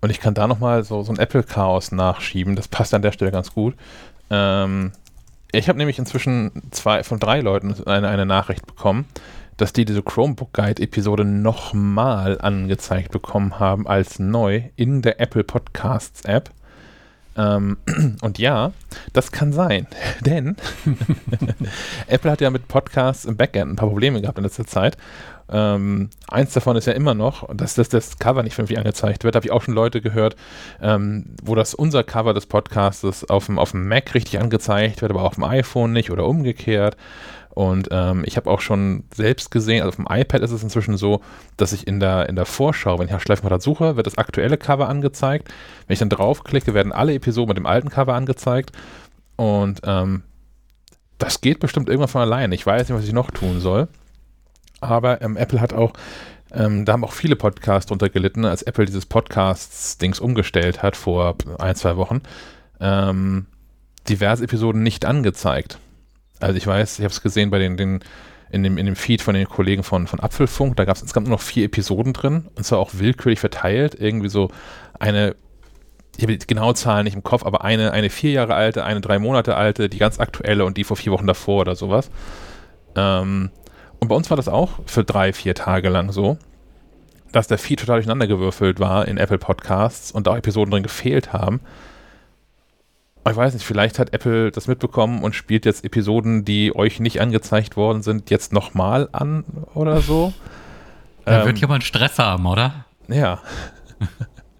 [0.00, 2.54] Und ich kann da nochmal so, so ein Apple-Chaos nachschieben.
[2.54, 3.74] Das passt an der Stelle ganz gut.
[4.30, 4.92] Ähm,
[5.52, 9.06] ich habe nämlich inzwischen zwei von drei Leuten eine, eine Nachricht bekommen,
[9.58, 15.44] dass die diese Chromebook Guide Episode nochmal angezeigt bekommen haben als neu in der Apple
[15.44, 16.50] Podcasts App.
[17.36, 17.76] Ähm,
[18.22, 18.72] und ja,
[19.12, 19.86] das kann sein,
[20.20, 20.56] denn
[22.06, 24.96] Apple hat ja mit Podcasts im Backend ein paar Probleme gehabt in letzter Zeit.
[25.50, 29.34] Ähm, eins davon ist ja immer noch, dass, dass das Cover nicht vernünftig angezeigt wird.
[29.34, 30.36] Habe ich auch schon Leute gehört,
[30.82, 35.10] ähm, wo das unser Cover des Podcasts auf dem, auf dem Mac richtig angezeigt wird,
[35.10, 36.96] aber auf dem iPhone nicht oder umgekehrt.
[37.58, 40.96] Und ähm, ich habe auch schon selbst gesehen, also auf dem iPad ist es inzwischen
[40.96, 41.22] so,
[41.56, 44.56] dass ich in der, in der Vorschau, wenn ich nach Schleifenrad suche, wird das aktuelle
[44.56, 45.48] Cover angezeigt.
[45.88, 48.70] Wenn ich dann draufklicke, werden alle Episoden mit dem alten Cover angezeigt.
[49.34, 50.22] Und ähm,
[51.18, 52.54] das geht bestimmt irgendwann von alleine.
[52.54, 53.88] Ich weiß nicht, was ich noch tun soll.
[54.80, 55.94] Aber ähm, Apple hat auch,
[56.52, 61.34] ähm, da haben auch viele Podcasts drunter gelitten, als Apple dieses Podcasts-Dings umgestellt hat vor
[61.58, 62.20] ein, zwei Wochen.
[62.78, 63.46] Ähm,
[64.08, 65.80] diverse Episoden nicht angezeigt.
[66.40, 68.00] Also ich weiß, ich habe es gesehen bei den, den
[68.50, 71.26] in, dem, in dem Feed von den Kollegen von, von Apfelfunk, da gab es insgesamt
[71.26, 73.96] nur noch vier Episoden drin und zwar auch willkürlich verteilt.
[73.98, 74.50] Irgendwie so
[74.98, 75.36] eine,
[76.16, 79.00] ich habe die genaue Zahl nicht im Kopf, aber eine, eine vier Jahre alte, eine
[79.00, 82.10] drei Monate alte, die ganz aktuelle und die vor vier Wochen davor oder sowas.
[82.96, 83.50] Ähm,
[84.00, 86.38] und bei uns war das auch für drei, vier Tage lang so,
[87.32, 91.32] dass der Feed total durcheinandergewürfelt war in Apple Podcasts und da auch Episoden drin gefehlt
[91.32, 91.60] haben
[93.30, 97.20] ich weiß nicht, vielleicht hat Apple das mitbekommen und spielt jetzt Episoden, die euch nicht
[97.20, 100.32] angezeigt worden sind, jetzt nochmal an oder so.
[101.24, 102.86] Da ähm, wird jemand Stress haben, oder?
[103.06, 103.42] Ja.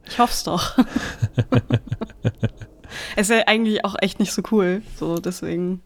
[0.07, 0.77] Ich hoffe es doch.
[3.17, 4.83] es ist ja eigentlich auch echt nicht so cool.
[4.97, 5.81] So, deswegen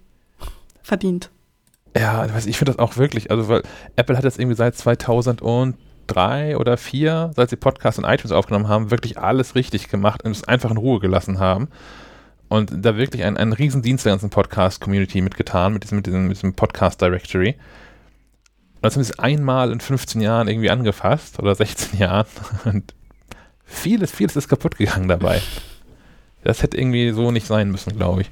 [0.83, 1.31] verdient.
[1.97, 3.62] Ja, ich finde das auch wirklich, also weil
[3.95, 8.90] Apple hat jetzt irgendwie seit 2003 oder 4, seit sie Podcasts und iTunes aufgenommen haben,
[8.90, 11.68] wirklich alles richtig gemacht und es einfach in Ruhe gelassen haben
[12.53, 16.37] und da wirklich einen, einen Riesendienst der ganzen Podcast-Community mitgetan, mit diesem, mit diesem, mit
[16.37, 17.57] diesem Podcast-Directory.
[18.75, 22.27] Und das haben sie einmal in 15 Jahren irgendwie angefasst oder 16 Jahren
[22.67, 22.93] und
[23.65, 25.41] vieles, vieles ist kaputt gegangen dabei.
[26.45, 28.31] Das hätte irgendwie so nicht sein müssen, glaube ich.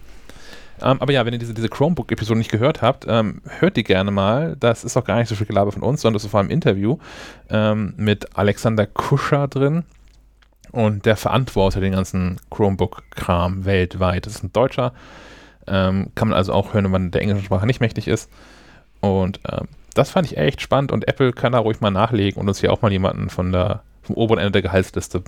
[0.82, 4.10] Ähm, aber ja, wenn ihr diese, diese Chromebook-Episode nicht gehört habt, ähm, hört die gerne
[4.10, 4.54] mal.
[4.60, 6.48] Das ist auch gar nicht so viel Gelaber von uns, sondern das ist vor allem
[6.48, 6.98] ein Interview
[7.48, 9.84] ähm, mit Alexander Kuscher drin
[10.72, 14.26] und der verantwortet den ganzen Chromebook-Kram weltweit.
[14.26, 14.92] Das ist ein Deutscher,
[15.66, 18.30] ähm, kann man also auch hören, wenn man der englischen Sprache nicht mächtig ist.
[19.00, 22.48] Und ähm, das fand ich echt spannend und Apple kann da ruhig mal nachlegen und
[22.48, 25.22] uns hier auch mal jemanden von der, vom oberen Ende der Gehaltsliste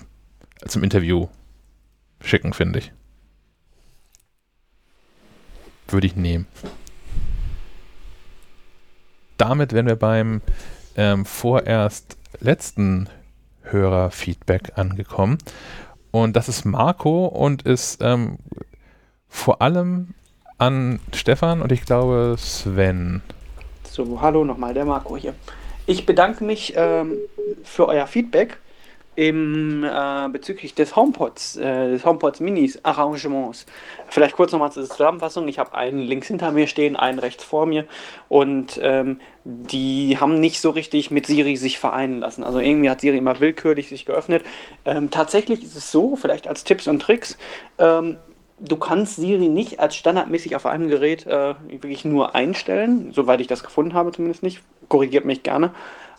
[0.66, 1.28] zum Interview
[2.20, 2.92] schicken, finde ich.
[5.88, 6.46] Würde ich nehmen.
[9.36, 10.40] Damit wären wir beim
[10.96, 13.08] ähm, vorerst letzten
[13.62, 15.38] Hörerfeedback angekommen.
[16.10, 18.38] Und das ist Marco und ist ähm,
[19.28, 20.14] vor allem
[20.58, 23.22] an Stefan und ich glaube Sven.
[23.90, 25.34] So, hallo nochmal, der Marco hier.
[25.86, 27.16] Ich bedanke mich ähm,
[27.64, 28.58] für euer Feedback
[29.14, 33.66] im, äh, bezüglich des HomePods, äh, des HomePods Minis Arrangements.
[34.08, 35.48] Vielleicht kurz nochmal zur Zusammenfassung.
[35.48, 37.84] Ich habe einen links hinter mir stehen, einen rechts vor mir
[38.28, 42.44] und ähm, die haben nicht so richtig mit Siri sich vereinen lassen.
[42.44, 44.44] Also irgendwie hat Siri immer willkürlich sich geöffnet.
[44.84, 47.36] Ähm, tatsächlich ist es so, vielleicht als Tipps und Tricks,
[47.78, 48.16] ähm,
[48.60, 53.46] du kannst Siri nicht als standardmäßig auf einem Gerät äh, wirklich nur einstellen, soweit ich
[53.46, 54.62] das gefunden habe zumindest nicht.
[54.88, 55.72] Korrigiert mich gerne.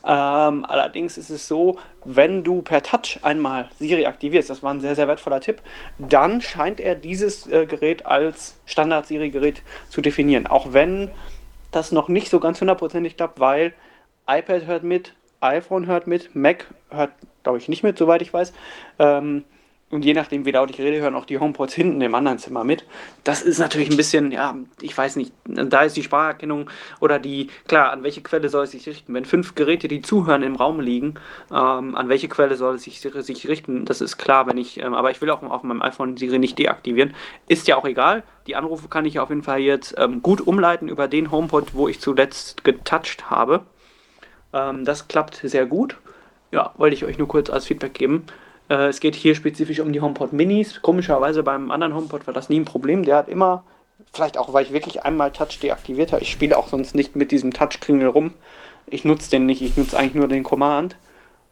[0.06, 4.82] Ähm, allerdings ist es so, wenn du per Touch einmal Siri aktivierst, das war ein
[4.82, 5.62] sehr, sehr wertvoller Tipp,
[5.98, 10.46] dann scheint er dieses äh, Gerät als Standard-Siri-Gerät zu definieren.
[10.48, 11.10] Auch wenn
[11.72, 13.74] das noch nicht so ganz hundertprozentig klappt, weil
[14.28, 17.12] iPad hört mit, iPhone hört mit, Mac hört,
[17.44, 18.54] glaube ich, nicht mit, soweit ich weiß.
[19.00, 19.46] Ähm,
[19.94, 22.64] und je nachdem, wie laut ich rede, hören auch die HomePods hinten im anderen Zimmer
[22.64, 22.84] mit.
[23.24, 27.50] Das ist natürlich ein bisschen, ja, ich weiß nicht, da ist die Spracherkennung oder die,
[27.68, 29.14] klar, an welche Quelle soll es sich richten?
[29.14, 31.14] Wenn fünf Geräte, die zuhören, im Raum liegen,
[31.52, 33.86] ähm, an welche Quelle soll es sich, sich richten?
[33.86, 36.58] Das ist klar, wenn ich, ähm, aber ich will auch auf meinem iPhone Siri nicht
[36.58, 37.14] deaktivieren.
[37.48, 38.24] Ist ja auch egal.
[38.48, 41.88] Die Anrufe kann ich auf jeden Fall jetzt ähm, gut umleiten über den HomePod, wo
[41.88, 43.62] ich zuletzt getoucht habe.
[44.54, 45.98] Ähm, das klappt sehr gut.
[46.52, 48.26] Ja, wollte ich euch nur kurz als Feedback geben.
[48.69, 50.82] Äh, es geht hier spezifisch um die HomePod Minis.
[50.82, 53.04] Komischerweise beim anderen HomePod war das nie ein Problem.
[53.04, 53.63] Der hat immer,
[54.13, 57.32] vielleicht auch, weil ich wirklich einmal Touch deaktiviert habe, ich spiele auch sonst nicht mit
[57.32, 58.34] diesem Touch-Kringel rum.
[58.88, 60.97] Ich nutze den nicht, ich nutze eigentlich nur den Command.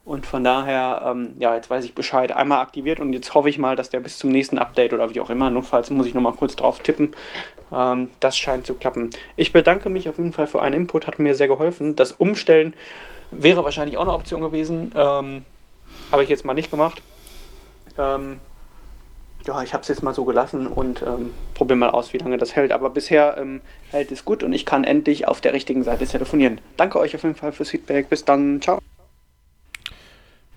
[0.04, 3.60] Und von daher, ähm, ja, jetzt weiß ich Bescheid, einmal aktiviert und jetzt hoffe ich
[3.60, 6.34] mal, dass der bis zum nächsten Update oder wie auch immer, notfalls muss ich nochmal
[6.34, 7.16] kurz drauf tippen.
[7.72, 9.12] Ähm, das scheint zu klappen.
[9.36, 11.96] Ich bedanke mich auf jeden Fall für einen Input, hat mir sehr geholfen.
[11.96, 12.74] Das Umstellen
[13.30, 14.92] wäre wahrscheinlich auch eine Option gewesen.
[14.96, 15.46] Ähm,
[16.12, 17.02] habe ich jetzt mal nicht gemacht.
[17.98, 18.40] Ähm,
[19.46, 22.38] ja, ich habe es jetzt mal so gelassen und ähm, probiere mal aus, wie lange
[22.38, 22.72] das hält.
[22.72, 26.62] Aber bisher ähm, hält es gut und ich kann endlich auf der richtigen Seite telefonieren.
[26.78, 28.10] Danke euch auf jeden Fall fürs Feedback.
[28.10, 28.62] Bis dann.
[28.62, 28.80] Ciao.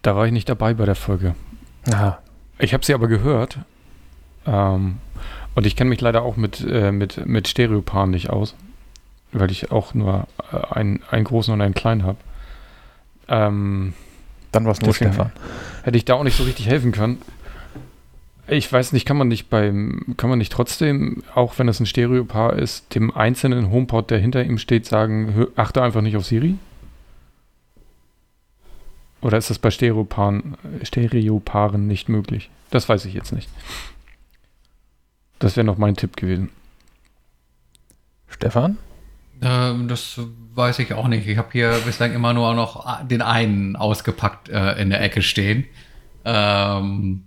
[0.02, 1.34] Da war ich nicht dabei bei der Folge.
[1.90, 2.18] Aha.
[2.58, 3.58] Ich habe sie aber gehört.
[4.46, 4.98] Ähm,
[5.54, 8.54] und ich kenne mich leider auch mit, äh, mit, mit Stereopaaren nicht aus.
[9.32, 12.18] Weil ich auch nur äh, einen, einen großen und einen kleinen habe.
[13.28, 13.94] Ähm,
[14.54, 15.32] dann war es nur Stefan.
[15.82, 17.18] Hätte ich da auch nicht so richtig helfen können.
[18.46, 21.86] Ich weiß nicht, kann man nicht beim, kann man nicht trotzdem, auch wenn es ein
[21.86, 26.56] Stereopaar ist, dem einzelnen HomePod, der hinter ihm steht, sagen, achte einfach nicht auf Siri?
[29.22, 32.50] Oder ist das bei Stereopaaren, Stereopaaren nicht möglich?
[32.70, 33.48] Das weiß ich jetzt nicht.
[35.38, 36.50] Das wäre noch mein Tipp gewesen.
[38.28, 38.76] Stefan?
[39.40, 40.20] Ähm, das
[40.54, 41.26] weiß ich auch nicht.
[41.26, 45.64] Ich habe hier bislang immer nur noch den einen ausgepackt äh, in der Ecke stehen.
[46.24, 47.24] Ähm,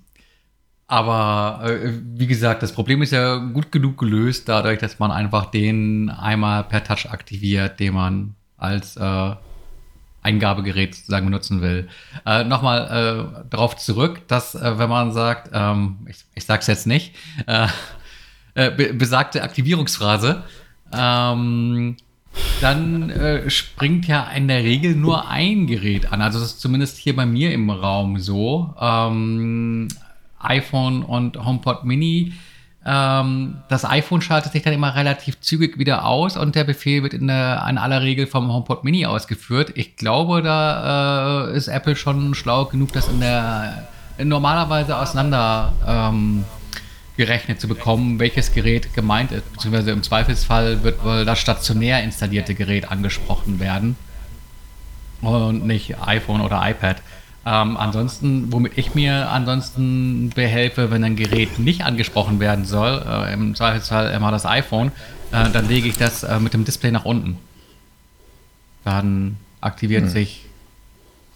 [0.87, 5.51] aber äh, wie gesagt, das Problem ist ja gut genug gelöst, dadurch, dass man einfach
[5.51, 9.35] den einmal per Touch aktiviert, den man als äh,
[10.21, 11.89] Eingabegerät sozusagen benutzen will.
[12.25, 16.87] Äh, Nochmal äh, darauf zurück, dass äh, wenn man sagt, ähm, ich, ich sag's jetzt
[16.87, 17.15] nicht,
[17.47, 17.67] äh,
[18.55, 20.43] äh, be besagte Aktivierungsphrase,
[20.93, 21.97] ähm,
[22.61, 26.21] dann äh, springt ja in der Regel nur ein Gerät an.
[26.21, 28.73] Also das ist zumindest hier bei mir im Raum so.
[28.79, 29.87] Ähm,
[30.39, 32.33] iPhone und HomePod Mini.
[32.85, 37.13] Ähm, das iPhone schaltet sich dann immer relativ zügig wieder aus und der Befehl wird
[37.13, 39.73] in, der, in aller Regel vom HomePod Mini ausgeführt.
[39.75, 43.87] Ich glaube, da äh, ist Apple schon schlau genug, das in der
[44.23, 46.45] normalerweise auseinander ähm,
[47.17, 49.51] gerechnet zu bekommen, welches Gerät gemeint ist.
[49.51, 53.95] Beziehungsweise im Zweifelsfall wird wohl das stationär installierte Gerät angesprochen werden
[55.21, 57.01] und nicht iPhone oder iPad.
[57.45, 63.33] Ähm, ansonsten, womit ich mir ansonsten behelfe, wenn ein Gerät nicht angesprochen werden soll, äh,
[63.33, 64.91] im Zweifelsfall immer das iPhone,
[65.31, 67.37] äh, dann lege ich das äh, mit dem Display nach unten.
[68.83, 70.09] Dann aktiviert hm.
[70.09, 70.45] sich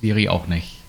[0.02, 0.81] Siri auch nicht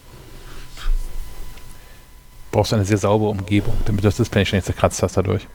[2.53, 5.49] brauchst du eine sehr saubere Umgebung, damit das Display nicht zerkratzt hast dadurch.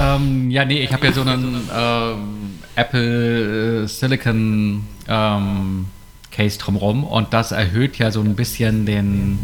[0.00, 5.86] Ähm, ja, nee, ich habe ja so einen ähm, Apple äh, Silicon ähm,
[6.32, 9.38] Case drumherum und das erhöht ja so ein bisschen den,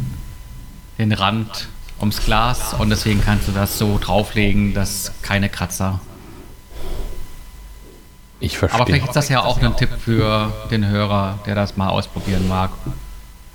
[0.99, 1.68] den Rand
[2.01, 6.01] ums Glas und deswegen kannst du das so drauflegen, dass keine Kratzer
[8.40, 8.80] Ich verstehe.
[8.80, 12.49] Aber vielleicht ist das ja auch ein Tipp für den Hörer, der das mal ausprobieren
[12.49, 12.70] mag,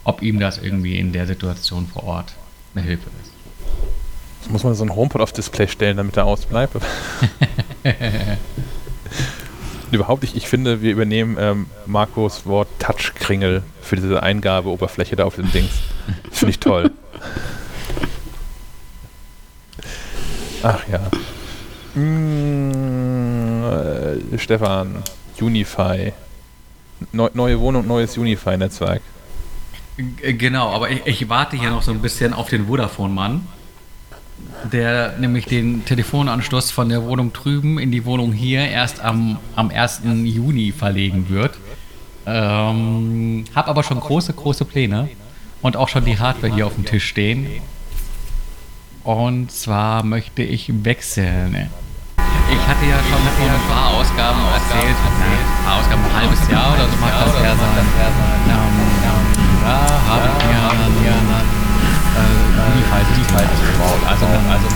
[0.03, 2.33] ob ihm das irgendwie in der Situation vor Ort
[2.75, 3.30] eine Hilfe ist.
[4.41, 6.75] Jetzt muss man so ein HomePod auf Display stellen, damit er ausbleibt.
[9.91, 10.35] Überhaupt nicht.
[10.35, 15.69] Ich finde, wir übernehmen ähm, Marcos Wort Touchkringel für diese Eingabeoberfläche da auf den Dings.
[16.31, 16.89] Finde ich toll.
[20.63, 21.01] Ach ja.
[21.99, 25.03] Mm, äh, Stefan,
[25.39, 26.13] Unify.
[27.11, 29.01] Neu, neue Wohnung, neues Unify-Netzwerk.
[29.97, 33.47] Genau, aber ich, ich warte hier noch so ein bisschen auf den Vodafone-Mann,
[34.71, 39.69] der nämlich den Telefonanschluss von der Wohnung drüben in die Wohnung hier erst am, am
[39.69, 40.01] 1.
[40.23, 41.57] Juni verlegen wird.
[42.25, 45.09] Ähm, hab aber schon große, große Pläne
[45.61, 47.47] und auch schon die Hardware hier auf dem Tisch stehen.
[49.03, 51.69] Und zwar möchte ich wechseln.
[52.51, 56.73] Ich hatte ja schon vor ein paar Ausgaben erzählt, ein paar Ausgaben, ein halbes Jahr
[56.73, 57.85] oder so mag das her sein.
[58.49, 58.91] Ähm,
[59.63, 59.77] da
[60.09, 61.60] habe ich mir
[62.71, 64.01] dann äh, Unify gebaut.
[64.07, 64.67] Also, also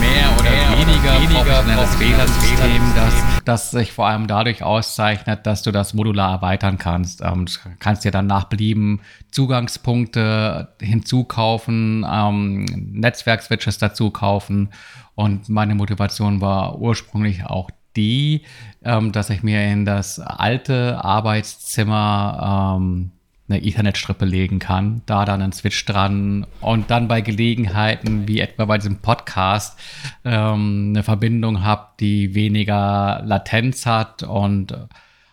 [0.00, 5.94] mehr oder weniger, professionelles WLAN-System, das, das sich vor allem dadurch auszeichnet, dass du das
[5.94, 7.22] modular erweitern kannst.
[7.22, 14.70] Ähm, du kannst dir dann nach Belieben Zugangspunkte hinzukaufen, ähm, Netzwerkswitches dazu kaufen.
[15.14, 18.42] Und meine Motivation war ursprünglich auch die,
[18.84, 23.12] ähm, dass ich mir in das alte Arbeitszimmer ähm,
[23.48, 28.66] eine Ethernet-Strippe legen kann, da dann einen Switch dran und dann bei Gelegenheiten wie etwa
[28.66, 29.78] bei diesem Podcast
[30.24, 34.74] ähm, eine Verbindung habe, die weniger Latenz hat und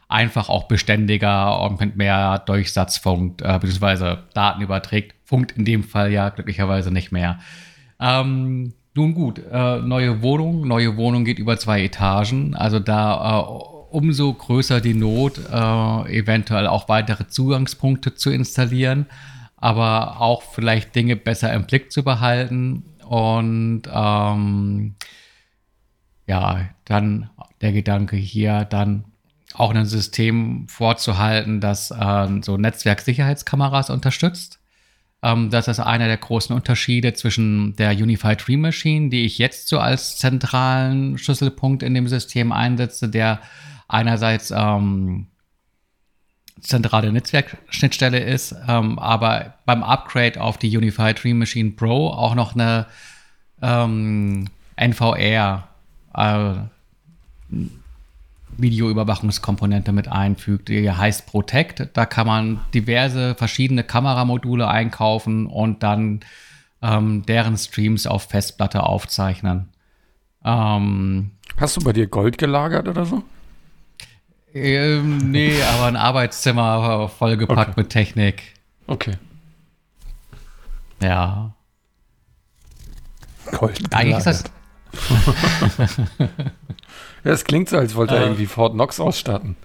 [0.07, 5.15] einfach auch beständiger und mit mehr Durchsatz funkt, äh, beziehungsweise Daten überträgt.
[5.25, 7.39] Funkt in dem Fall ja glücklicherweise nicht mehr.
[7.99, 10.67] Ähm, nun gut, äh, neue Wohnung.
[10.67, 12.55] Neue Wohnung geht über zwei Etagen.
[12.55, 19.05] Also da äh, umso größer die Not, äh, eventuell auch weitere Zugangspunkte zu installieren,
[19.55, 22.83] aber auch vielleicht Dinge besser im Blick zu behalten.
[23.07, 24.95] Und ähm,
[26.27, 27.29] ja, dann
[27.61, 29.05] der Gedanke hier, dann
[29.53, 34.59] auch ein System vorzuhalten, das äh, so Netzwerksicherheitskameras unterstützt.
[35.23, 39.69] Ähm, das ist einer der großen Unterschiede zwischen der Unified Dream Machine, die ich jetzt
[39.69, 43.39] so als zentralen Schlüsselpunkt in dem System einsetze, der
[43.87, 45.27] einerseits ähm,
[46.61, 52.55] zentrale Netzwerkschnittstelle ist, ähm, aber beim Upgrade auf die Unified Dream Machine Pro auch noch
[52.55, 52.87] eine
[53.61, 55.67] ähm, NVR
[56.15, 56.53] äh,
[58.57, 61.89] Videoüberwachungskomponente mit einfügt, die heißt Protect.
[61.93, 66.21] Da kann man diverse verschiedene Kameramodule einkaufen und dann
[66.81, 69.69] ähm, deren Streams auf Festplatte aufzeichnen.
[70.43, 73.23] Ähm, Hast du bei dir Gold gelagert oder so?
[74.55, 77.81] Ähm, nee, aber ein Arbeitszimmer vollgepackt Okay.
[77.81, 78.43] mit Technik.
[78.87, 79.13] Okay.
[81.01, 81.53] Ja.
[83.51, 84.43] Gold Eigentlich ist das.
[87.23, 88.25] Ja, es klingt so, als wollte er Äh.
[88.25, 89.55] irgendwie Fort Knox ausstatten.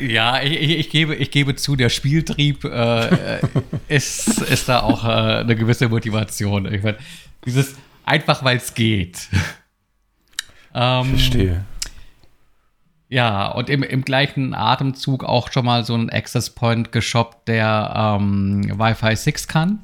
[0.00, 3.40] Ja, ich, ich, gebe, ich gebe zu, der Spieltrieb äh, äh,
[3.86, 6.72] ist, ist da auch äh, eine gewisse Motivation.
[6.72, 6.96] Ich mein,
[7.46, 9.28] dieses einfach, weil es geht.
[10.74, 11.64] ähm, Verstehe.
[13.14, 18.18] Ja, und im, im gleichen Atemzug auch schon mal so einen Access Point geshoppt, der
[18.18, 19.78] ähm, Wi-Fi 6 kann.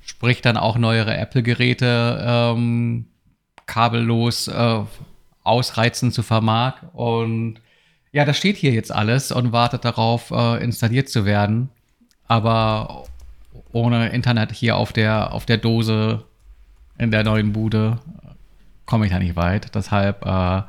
[0.00, 3.06] Sprich dann auch neuere Apple-Geräte ähm,
[3.66, 4.80] kabellos äh,
[5.42, 6.74] ausreizen zu vermag.
[6.92, 7.56] Und
[8.12, 11.68] ja, das steht hier jetzt alles und wartet darauf, äh, installiert zu werden.
[12.28, 13.06] Aber
[13.72, 16.22] ohne Internet hier auf der, auf der Dose
[16.96, 17.98] in der neuen Bude
[18.86, 19.74] komme ich da nicht weit.
[19.74, 20.62] Deshalb äh,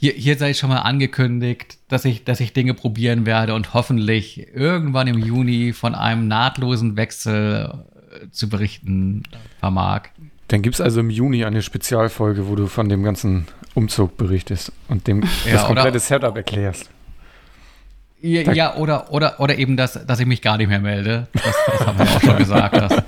[0.00, 4.46] hier, hier sei schon mal angekündigt, dass ich, dass ich Dinge probieren werde und hoffentlich
[4.54, 7.70] irgendwann im Juni von einem nahtlosen Wechsel
[8.10, 9.24] äh, zu berichten
[9.58, 10.04] vermag.
[10.48, 14.72] Dann gibt es also im Juni eine Spezialfolge, wo du von dem ganzen Umzug berichtest
[14.88, 16.88] und dem Ja, das oder- komplette Setup erklärst.
[18.22, 21.26] Ja, ja oder, oder, oder eben, das, dass ich mich gar nicht mehr melde.
[21.32, 22.74] Das, das haben wir auch schon gesagt.
[22.76, 23.02] Das.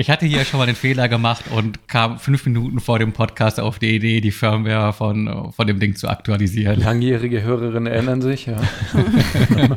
[0.00, 3.60] Ich hatte hier schon mal den Fehler gemacht und kam fünf Minuten vor dem Podcast
[3.60, 6.80] auf die Idee, die Firmware von, von dem Ding zu aktualisieren.
[6.80, 8.56] Langjährige Hörerinnen erinnern sich, ja.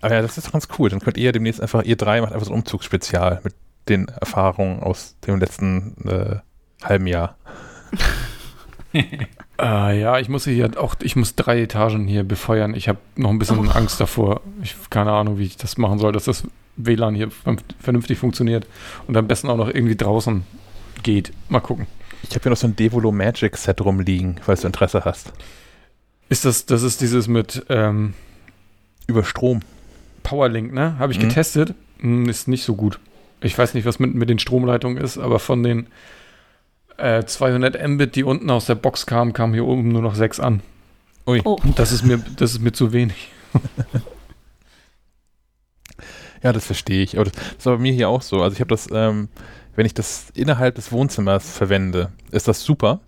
[0.00, 0.88] Aber ja, das ist doch ganz cool.
[0.88, 3.54] Dann könnt ihr demnächst einfach, ihr drei macht einfach so ein Umzugsspezial mit
[3.90, 6.36] den Erfahrungen aus dem letzten äh,
[6.82, 7.36] halben Jahr.
[8.94, 9.04] Äh,
[9.60, 12.74] ja, ich muss hier auch, ich muss drei Etagen hier befeuern.
[12.74, 14.40] Ich habe noch ein bisschen Angst davor.
[14.62, 16.44] Ich keine Ahnung, wie ich das machen soll, dass das
[16.76, 18.66] WLAN hier vernünft- vernünftig funktioniert
[19.06, 20.44] und am besten auch noch irgendwie draußen
[21.02, 21.32] geht.
[21.48, 21.86] Mal gucken.
[22.22, 25.32] Ich habe hier noch so ein Devolo Magic Set rumliegen, falls du Interesse hast.
[26.28, 28.14] Ist das, das ist dieses mit ähm,
[29.06, 29.60] Über Strom.
[30.22, 30.98] Powerlink, ne?
[30.98, 31.28] Habe ich Mhm.
[31.28, 31.74] getestet.
[32.00, 32.98] Hm, ist nicht so gut.
[33.42, 35.86] Ich weiß nicht, was mit, mit den Stromleitungen ist, aber von den
[36.96, 40.40] äh, 200 Mbit, die unten aus der Box kamen, kamen hier oben nur noch 6
[40.40, 40.62] an.
[41.26, 41.42] Ui.
[41.44, 43.28] Oh, Das ist mir, das ist mir zu wenig.
[46.44, 47.16] Ja, das verstehe ich.
[47.16, 48.42] Aber das, das ist aber bei mir hier auch so.
[48.42, 49.28] Also ich habe das, ähm,
[49.74, 53.00] wenn ich das innerhalb des Wohnzimmers verwende, ist das super.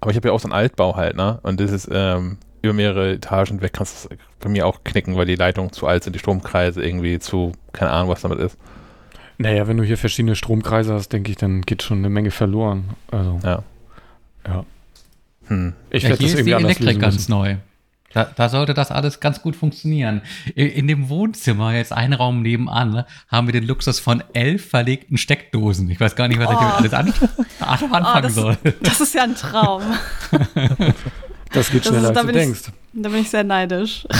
[0.00, 1.38] Aber ich habe ja auch so einen Altbau halt, ne?
[1.42, 5.16] Und das ist ähm, über mehrere Etagen weg, kannst du es bei mir auch knicken,
[5.16, 8.56] weil die Leitungen zu alt sind, die Stromkreise irgendwie zu, keine Ahnung, was damit ist.
[9.38, 12.90] Naja, wenn du hier verschiedene Stromkreise hast, denke ich, dann geht schon eine Menge verloren.
[13.10, 13.62] Also, Ja.
[14.46, 14.64] ja.
[15.46, 15.72] Hm.
[15.90, 17.56] Ich Ja, werde hier das ist die irgendwie anders Elektrik ganz neu.
[18.14, 20.22] Da, da sollte das alles ganz gut funktionieren.
[20.54, 25.16] In, in dem Wohnzimmer, jetzt ein Raum nebenan, haben wir den Luxus von elf verlegten
[25.18, 25.88] Steckdosen.
[25.90, 26.60] Ich weiß gar nicht, was ich Oh.
[26.60, 27.12] damit alles an,
[27.94, 28.56] anfangen das- soll.
[28.82, 29.82] das ist ja ein Traum.
[31.54, 32.62] Das geht Das schneller, ist- da als du bin ich- denkst.
[32.94, 34.06] Da bin ich sehr neidisch.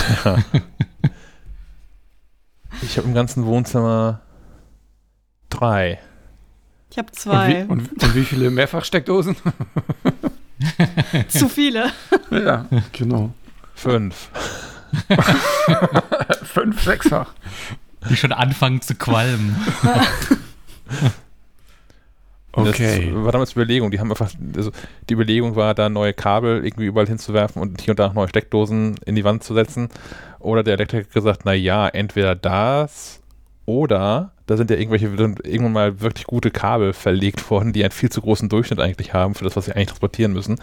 [2.82, 4.20] Ich habe im ganzen Wohnzimmer
[5.50, 5.98] drei.
[6.90, 7.48] Ich habe Und zwei.
[7.66, 9.36] wie, und, und wie viele Mehrfachsteckdosen?
[11.28, 11.90] Zu viele.
[12.30, 13.32] ja, genau.
[13.82, 14.28] Fünf.
[16.44, 17.32] Fünf, sechsfach.
[18.08, 19.56] Die schon anfangen zu qualmen.
[22.54, 23.10] Okay.
[23.10, 23.90] Das war damals Überlegung.
[23.90, 24.72] Die haben einfach, also
[25.08, 28.28] die Überlegung war, da neue Kabel irgendwie überall hinzuwerfen und hier und da noch neue
[28.28, 29.88] Steckdosen in die Wand zu setzen.
[30.38, 33.22] Oder der Elektriker hat gesagt, na ja, entweder das
[33.64, 38.10] oder da sind ja irgendwelche irgendwann mal wirklich gute Kabel verlegt worden, die einen viel
[38.10, 40.60] zu großen Durchschnitt eigentlich haben für das, was sie eigentlich transportieren müssen.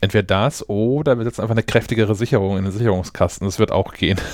[0.00, 3.46] Entweder das oder wir setzen einfach eine kräftigere Sicherung in den Sicherungskasten.
[3.46, 4.18] Das wird auch gehen.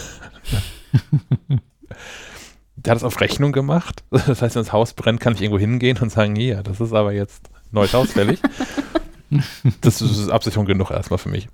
[2.77, 4.05] Der hat es auf Rechnung gemacht.
[4.11, 6.93] Das heißt, wenn das Haus brennt, kann ich irgendwo hingehen und sagen, hier, das ist
[6.93, 8.41] aber jetzt neues Haus fällig.
[9.81, 11.49] das ist Absicherung genug erstmal für mich.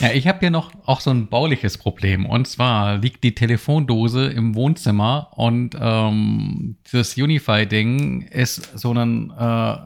[0.00, 2.24] Ja, ich habe hier noch auch so ein bauliches Problem.
[2.24, 9.76] Und zwar liegt die Telefondose im Wohnzimmer und ähm, das Unify-Ding ist so ein äh,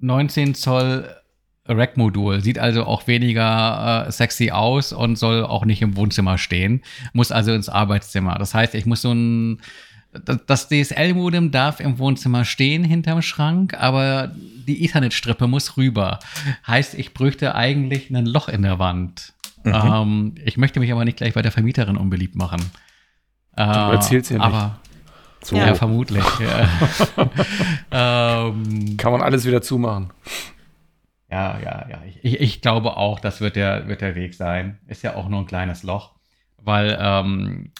[0.00, 1.08] 19 Zoll
[1.68, 2.40] Rack-Modul.
[2.42, 6.82] Sieht also auch weniger äh, sexy aus und soll auch nicht im Wohnzimmer stehen.
[7.12, 8.36] Muss also ins Arbeitszimmer.
[8.38, 9.60] Das heißt, ich muss so ein
[10.46, 14.32] das- DSL-Modem darf im Wohnzimmer stehen hinterm Schrank, aber
[14.66, 16.18] die Ethernet-Strippe muss rüber.
[16.66, 19.34] Heißt, ich bräuchte eigentlich ein Loch in der Wand.
[19.64, 19.72] Mhm.
[19.74, 22.60] Ähm, ich möchte mich aber nicht gleich bei der Vermieterin unbeliebt machen.
[23.56, 24.46] Äh, erzählst ja nicht.
[24.46, 24.78] Aber,
[25.42, 25.56] So.
[25.56, 26.24] ja, vermutlich.
[27.90, 30.10] ähm, Kann man alles wieder zumachen.
[31.30, 32.02] Ja, ja, ja.
[32.06, 34.78] Ich, ich, ich glaube auch, das wird der, wird der Weg sein.
[34.86, 36.14] Ist ja auch nur ein kleines Loch.
[36.56, 37.72] Weil ähm,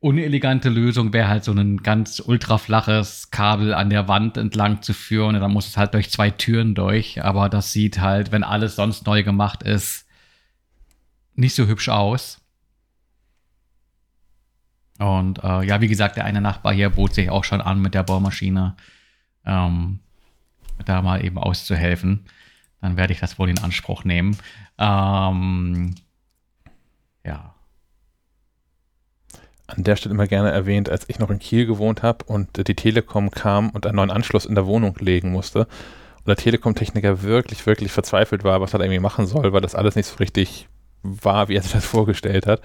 [0.00, 5.36] unelegante Lösung wäre halt so ein ganz ultraflaches Kabel an der Wand entlang zu führen.
[5.36, 7.22] Und dann muss es halt durch zwei Türen durch.
[7.22, 10.06] Aber das sieht halt, wenn alles sonst neu gemacht ist,
[11.34, 12.40] nicht so hübsch aus.
[14.98, 17.94] Und äh, ja, wie gesagt, der eine Nachbar hier bot sich auch schon an mit
[17.94, 18.76] der Bohrmaschine.
[19.46, 20.00] Ähm,
[20.84, 22.26] da mal eben auszuhelfen.
[22.80, 24.36] Dann werde ich das wohl in Anspruch nehmen.
[24.78, 25.94] Ähm,
[27.24, 27.54] ja.
[29.66, 32.74] An der Stelle immer gerne erwähnt, als ich noch in Kiel gewohnt habe und die
[32.74, 35.68] Telekom kam und einen neuen Anschluss in der Wohnung legen musste
[36.18, 39.74] und der Telekom-Techniker wirklich, wirklich verzweifelt war, was er da irgendwie machen soll, weil das
[39.74, 40.68] alles nicht so richtig
[41.02, 42.62] war, wie er sich das vorgestellt hat.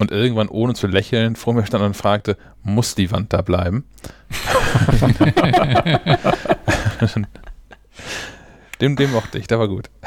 [0.00, 3.84] Und irgendwann, ohne zu lächeln, vor mir stand und fragte, muss die Wand da bleiben?
[8.84, 9.90] dem, dem mochte ich, der war gut.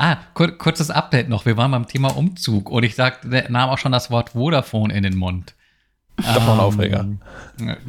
[0.00, 1.44] Ah, kur kurzes Update noch.
[1.44, 5.02] Wir waren beim Thema Umzug und ich sagte, nahm auch schon das Wort Vodafone in
[5.02, 5.54] den Mund.
[6.16, 7.06] Doch noch ein Aufreger.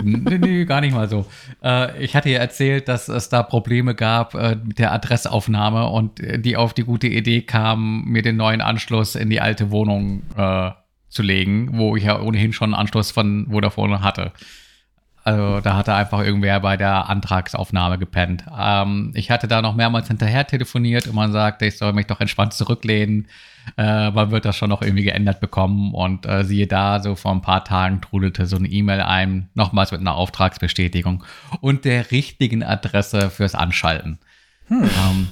[0.01, 1.27] Nee, nee, gar nicht mal so.
[1.63, 6.19] Äh, ich hatte ja erzählt, dass es da Probleme gab äh, mit der Adressaufnahme und
[6.19, 10.23] äh, die auf die gute Idee kamen, mir den neuen Anschluss in die alte Wohnung
[10.35, 10.71] äh,
[11.09, 14.31] zu legen, wo ich ja ohnehin schon einen Anschluss von Vodafone hatte.
[15.23, 18.45] Also da hatte einfach irgendwer bei der Antragsaufnahme gepennt.
[18.57, 22.21] Ähm, ich hatte da noch mehrmals hinterher telefoniert und man sagte, ich soll mich doch
[22.21, 23.27] entspannt zurücklehnen.
[23.77, 25.93] Äh, man wird das schon noch irgendwie geändert bekommen.
[25.93, 29.91] Und äh, siehe da, so vor ein paar Tagen trudelte so eine E-Mail ein, nochmals
[29.91, 31.23] mit einer Auftragsbestätigung
[31.61, 34.19] und der richtigen Adresse fürs Anschalten.
[34.71, 35.29] Ähm,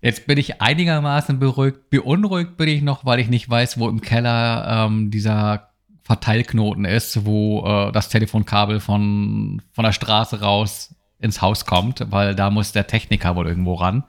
[0.00, 1.90] jetzt bin ich einigermaßen beruhigt.
[1.90, 5.67] Beunruhigt bin ich noch, weil ich nicht weiß, wo im Keller ähm, dieser
[6.08, 12.34] Verteilknoten ist, wo äh, das Telefonkabel von, von der Straße raus ins Haus kommt, weil
[12.34, 14.04] da muss der Techniker wohl irgendwo ran.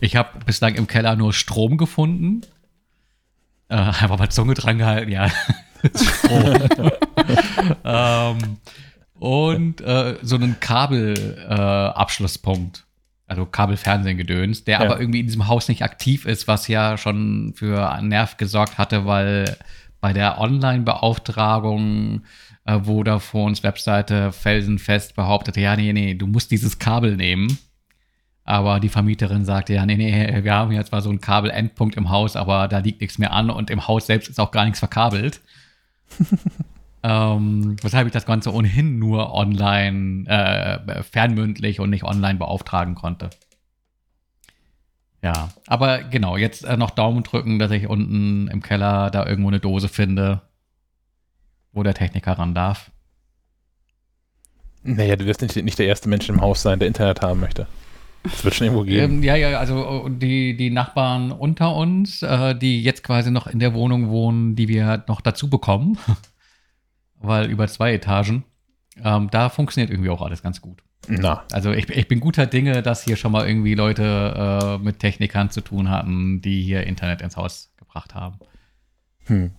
[0.00, 2.42] Ich habe bislang im Keller nur Strom gefunden.
[3.68, 5.26] Äh, einfach mal Zunge dran gehalten, ja.
[5.96, 6.62] Strom.
[7.84, 8.38] ähm,
[9.18, 12.78] und äh, so einen Kabelabschlusspunkt.
[12.78, 12.82] Äh,
[13.26, 14.84] also Kabelfernsehen gedöns, der Ja.
[14.84, 19.06] aber irgendwie in diesem Haus nicht aktiv ist, was ja schon für Nerv gesorgt hatte,
[19.06, 19.56] weil
[20.02, 22.22] bei der Online-Beauftragung
[22.64, 27.56] äh, Vodafones Webseite felsenfest behauptete, ja, nee, nee, du musst dieses Kabel nehmen.
[28.44, 32.10] Aber die Vermieterin sagte, ja, nee, nee, wir haben ja zwar so einen Kabelendpunkt im
[32.10, 34.80] Haus, aber da liegt nichts mehr an und im Haus selbst ist auch gar nichts
[34.80, 35.40] verkabelt.
[37.04, 43.30] ähm, weshalb ich das Ganze ohnehin nur online, äh, fernmündlich und nicht online beauftragen konnte.
[45.22, 49.48] Ja, aber genau, jetzt äh, noch Daumen drücken, dass ich unten im Keller da irgendwo
[49.48, 50.42] eine Dose finde,
[51.72, 52.90] wo der Techniker ran darf.
[54.82, 57.68] Naja, du wirst nicht, nicht der erste Mensch im Haus sein, der Internet haben möchte.
[58.24, 59.18] Das wird schon irgendwo geben.
[59.18, 63.46] Ähm, ja, ja, also äh, die, die Nachbarn unter uns, äh, die jetzt quasi noch
[63.46, 65.98] in der Wohnung wohnen, die wir noch dazu bekommen,
[67.20, 68.44] weil über zwei Etagen,
[69.02, 70.82] ähm, da funktioniert irgendwie auch alles ganz gut.
[71.08, 75.00] Na, Also ich, ich bin guter Dinge, dass hier schon mal irgendwie Leute äh, mit
[75.00, 78.38] Technikern zu tun hatten, die hier Internet ins Haus gebracht haben.
[79.26, 79.50] Hm.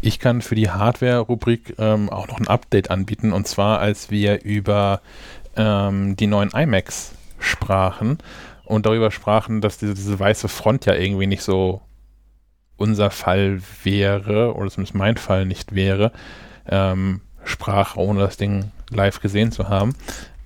[0.00, 3.32] Ich kann für die Hardware-Rubrik ähm, auch noch ein Update anbieten.
[3.32, 5.00] Und zwar, als wir über
[5.56, 8.18] ähm, die neuen iMacs sprachen
[8.64, 11.80] und darüber sprachen, dass diese, diese weiße Front ja irgendwie nicht so
[12.76, 16.12] unser Fall wäre, oder zumindest mein Fall nicht wäre,
[16.68, 19.94] ähm, sprach, ohne das Ding live gesehen zu haben.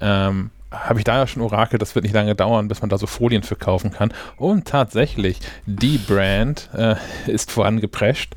[0.01, 2.97] Ähm, habe ich da ja schon Orakel, das wird nicht lange dauern, bis man da
[2.99, 4.13] so Folien für kaufen kann.
[4.37, 6.97] Und tatsächlich, die Brand äh,
[7.31, 8.35] ist vorangeprescht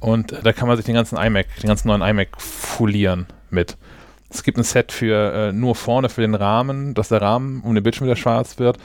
[0.00, 3.76] und äh, da kann man sich den ganzen iMac, den ganzen neuen iMac folieren mit.
[4.30, 7.74] Es gibt ein Set für äh, nur vorne für den Rahmen, dass der Rahmen um
[7.74, 8.76] den Bildschirm wieder schwarz wird.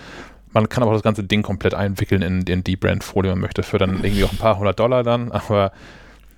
[0.51, 3.79] Man kann aber das ganze Ding komplett einwickeln in, in die Brand-Folie, man möchte, für
[3.79, 5.71] dann irgendwie auch ein paar hundert Dollar dann, aber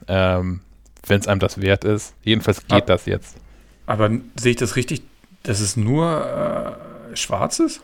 [0.07, 0.61] ähm,
[1.05, 2.86] wenn es einem das wert ist, jedenfalls geht Ah.
[2.86, 3.36] das jetzt.
[3.86, 5.03] Aber sehe ich das richtig,
[5.43, 6.77] dass es nur
[7.11, 7.81] äh, schwarz ist?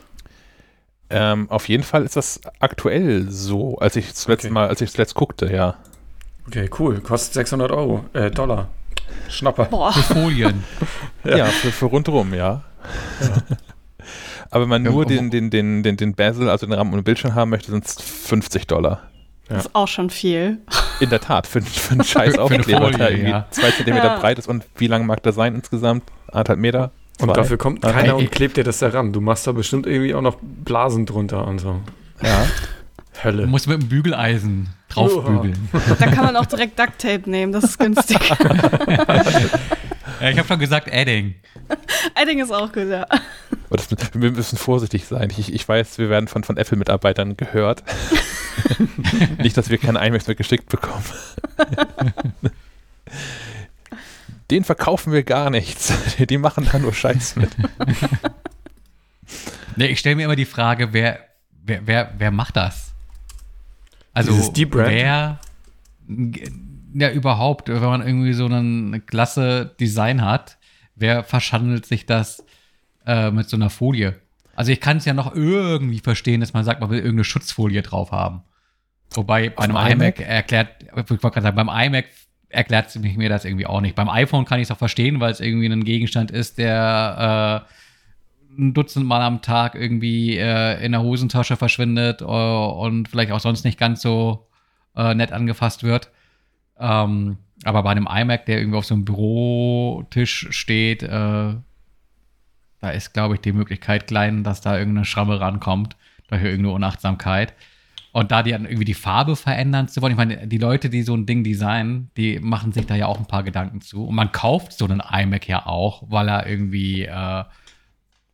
[1.10, 4.52] Ähm, auf jeden Fall ist das aktuell so, als ich zuletzt Okay.
[4.52, 5.76] mal, als ich zuletzt guckte, ja.
[6.46, 7.00] Okay, cool.
[7.00, 8.68] Kostet 600 Euro, äh, Dollar.
[9.28, 9.66] Schnapper.
[9.66, 9.92] Boah.
[9.92, 10.64] Für Folien.
[11.24, 12.62] Ja, für, für rundherum, ja.
[14.50, 16.98] Aber wenn man Ja, nur den, den, den, den, den Bezel, also den Rahmen und
[16.98, 19.02] den Bildschirm haben möchte, sind es 50 Dollar.
[19.48, 20.58] Das ist auch schon viel.
[21.00, 23.46] In der Tat, für, für einen scheiß Aufkleber, der irgendwie ja.
[23.50, 24.18] zwei Zentimeter Ja.
[24.18, 26.04] breit ist und wie lang mag der sein insgesamt?
[26.28, 26.92] Anderthalb Meter?
[27.20, 27.34] Und Zwei?
[27.34, 29.12] dafür kommt keiner und klebt dir das da ran.
[29.12, 31.80] Du machst da bestimmt irgendwie auch noch Blasen drunter und so.
[32.22, 32.46] Ja.
[33.14, 33.46] Du Hölle.
[33.46, 35.68] musst mit dem Bügeleisen draufbügeln.
[35.98, 38.18] Da kann man auch direkt Duct Tape nehmen, das ist günstig.
[40.22, 41.34] Ja, ich habe schon gesagt Adding.
[42.14, 43.06] Edding ist auch gut, ja.
[43.70, 45.30] Das, wir müssen vorsichtig sein.
[45.36, 47.82] Ich, ich weiß, wir werden von, von Apple-Mitarbeitern gehört.
[49.38, 51.04] Nicht, dass wir keine iMacs mehr geschickt bekommen.
[54.50, 55.92] Den verkaufen wir gar nichts.
[56.18, 57.50] Die machen da nur Scheiß mit.
[59.76, 61.18] Nee, ich stelle mir immer die Frage, wer,
[61.64, 62.92] wer, wer, wer macht das?
[64.12, 64.90] Also Dieses Deep Brand?
[64.90, 65.40] wer
[66.94, 70.58] ja überhaupt, wenn man irgendwie so ein klasse Design hat,
[70.94, 72.44] wer verschandelt sich das
[73.06, 74.18] äh, mit so einer Folie?
[74.54, 77.82] Also ich kann es ja noch irgendwie verstehen, dass man sagt, man will irgendeine Schutzfolie
[77.82, 78.42] drauf haben.
[79.14, 79.92] Wobei bei einem iMac?
[79.92, 82.06] iMac erklärt, ich wollte gerade sagen, beim iMac
[82.48, 83.94] erklärt sie mir das irgendwie auch nicht.
[83.94, 88.58] Beim iPhone kann ich es auch verstehen, weil es irgendwie ein Gegenstand ist, der äh,
[88.58, 93.40] ein Dutzend Mal am Tag irgendwie äh, in der Hosentasche verschwindet äh, und vielleicht auch
[93.40, 94.48] sonst nicht ganz so
[94.94, 96.10] äh, nett angefasst wird.
[96.82, 101.54] Ähm, aber bei einem iMac, der irgendwie auf so einem Bürotisch steht, äh,
[102.80, 107.54] da ist, glaube ich, die Möglichkeit klein, dass da irgendeine Schramme rankommt durch irgendeine Unachtsamkeit.
[108.10, 111.02] Und da die dann irgendwie die Farbe verändern zu wollen, ich meine, die Leute, die
[111.02, 114.06] so ein Ding designen, die machen sich da ja auch ein paar Gedanken zu.
[114.06, 117.44] Und man kauft so einen iMac ja auch, weil er irgendwie äh,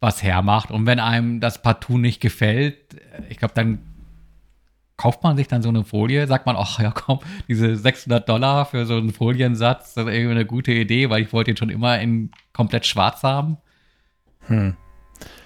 [0.01, 0.71] was hermacht.
[0.71, 3.81] Und wenn einem das partout nicht gefällt, äh, ich glaube, dann
[4.99, 8.67] kauft man sich dann so eine Folie, sagt man, ach ja, komm, diese 600 Dollar
[8.67, 11.71] für so einen Foliensatz, das ist irgendwie eine gute Idee, weil ich wollte ihn schon
[11.71, 13.57] immer in komplett schwarz haben.
[14.49, 14.77] Hm.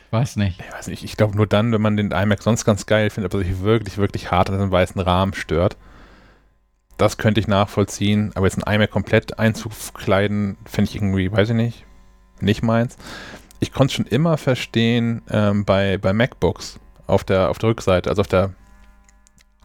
[0.07, 0.61] Ich weiß nicht.
[0.61, 3.33] Ich weiß nicht, ich glaube nur dann, wenn man den iMac sonst ganz geil findet,
[3.33, 5.77] aber sich wirklich, wirklich hart an diesem weißen Rahmen stört.
[6.97, 11.57] Das könnte ich nachvollziehen, aber jetzt ein iMac komplett einzukleiden, finde ich irgendwie, weiß ich
[11.57, 11.85] nicht,
[12.41, 12.97] nicht meins.
[13.61, 18.09] Ich konnte es schon immer verstehen ähm, bei, bei MacBooks auf der, auf der Rückseite,
[18.09, 18.55] also auf der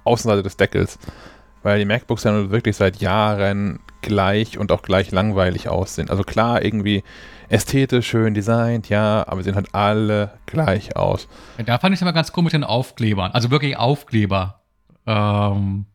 [0.08, 0.98] Außenseite des Deckels,
[1.64, 6.10] weil die MacBooks ja wirklich seit Jahren gleich und auch gleich langweilig aussehen.
[6.10, 7.04] Also klar, irgendwie
[7.50, 11.28] ästhetisch, schön designt, ja, aber sie sehen halt alle gleich aus.
[11.66, 13.32] Da fand ich es immer ganz cool mit den Aufklebern.
[13.32, 14.62] Also wirklich Aufkleber.
[15.06, 15.86] Ähm,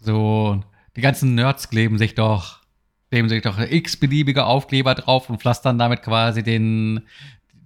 [0.00, 0.60] so,
[0.96, 2.58] die ganzen Nerds kleben sich doch
[3.10, 7.06] kleben sich doch x-beliebige Aufkleber drauf und pflastern damit quasi den,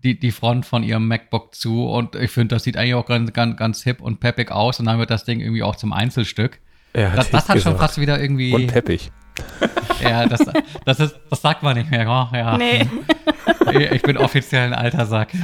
[0.03, 1.87] die, die Front von ihrem MacBook zu.
[1.87, 4.81] Und ich finde, das sieht eigentlich auch ganz, ganz, ganz hip und peppig aus.
[4.81, 6.61] Und dann wird das Ding irgendwie auch zum Einzelstück.
[6.93, 8.55] Er Das, das hat schon fast wieder irgendwie.
[8.55, 9.11] Und peppig.
[10.03, 10.45] ja, das,
[10.85, 12.07] das, ist, das sagt man nicht mehr.
[12.07, 12.59] Oh, ja.
[12.59, 12.87] Nee.
[13.93, 15.33] Ich bin offiziell ein alter Sack.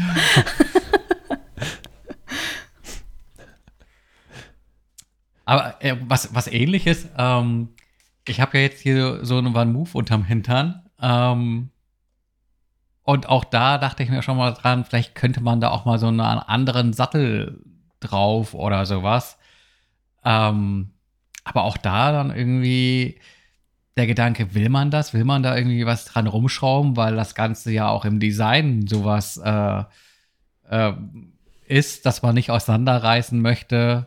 [5.47, 7.71] Aber äh, was, was ähnliches, ähm,
[8.27, 10.83] ich habe ja jetzt hier so einen One Move unterm Hintern.
[11.01, 11.71] Ähm,
[13.09, 15.99] und auch da dachte ich mir schon mal dran, vielleicht könnte man da auch mal
[15.99, 17.65] so einen anderen Sattel
[18.01, 19.39] drauf oder sowas.
[20.27, 20.91] Ähm,
[21.43, 23.19] aber auch da dann irgendwie
[23.97, 25.15] der Gedanke, will man das?
[25.15, 26.99] Will man da irgendwie was dran rumschrauben?
[26.99, 29.85] Weil das Ganze ja auch im Design sowas äh,
[30.69, 30.93] äh,
[31.67, 34.07] ist, dass man nicht auseinanderreißen möchte.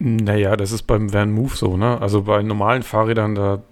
[0.00, 2.00] Naja, das ist beim Van Move so, ne?
[2.00, 3.62] Also bei normalen Fahrrädern, da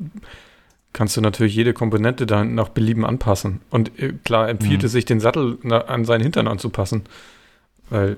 [0.92, 3.60] kannst du natürlich jede Komponente dann nach Belieben anpassen.
[3.70, 4.86] Und äh, klar empfiehlt Mhm.
[4.86, 7.04] es sich, den Sattel an seinen Hintern anzupassen.
[7.90, 8.16] Weil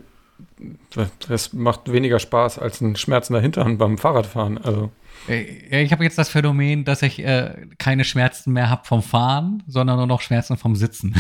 [1.29, 4.59] das macht weniger Spaß als ein schmerzender Hintern beim Fahrradfahren.
[4.59, 4.91] Also,
[5.29, 9.63] Äh, Ich habe jetzt das Phänomen, dass ich äh, keine Schmerzen mehr habe vom Fahren,
[9.67, 11.15] sondern nur noch Schmerzen vom Sitzen.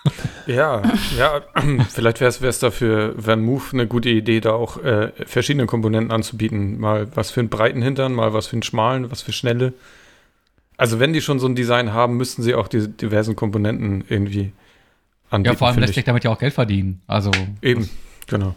[0.46, 0.82] ja,
[1.18, 1.40] ja,
[1.88, 6.10] vielleicht wäre es da für Van Move eine gute Idee, da auch äh, verschiedene Komponenten
[6.12, 6.78] anzubieten.
[6.78, 9.72] Mal was für einen breiten Hintern, mal was für einen schmalen, was für schnelle.
[10.78, 14.52] Also wenn die schon so ein Design haben, müssten sie auch diese diversen Komponenten irgendwie
[15.28, 15.54] anbieten.
[15.54, 17.02] ja, vor allem lässt sich damit ja auch Geld verdienen.
[17.08, 17.90] Also Eben,
[18.28, 18.54] genau.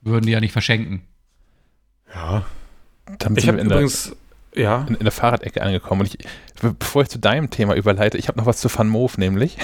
[0.00, 1.02] würden die ja nicht verschenken.
[2.14, 2.46] Ja.
[3.18, 4.14] Damit Ich habe wir in der, übrigens,
[4.54, 6.02] ja, in, in der Fahrradecke angekommen.
[6.02, 6.18] Und ich,
[6.78, 9.58] bevor ich zu deinem Thema überleite, ich habe noch was zu Van Moof, nämlich.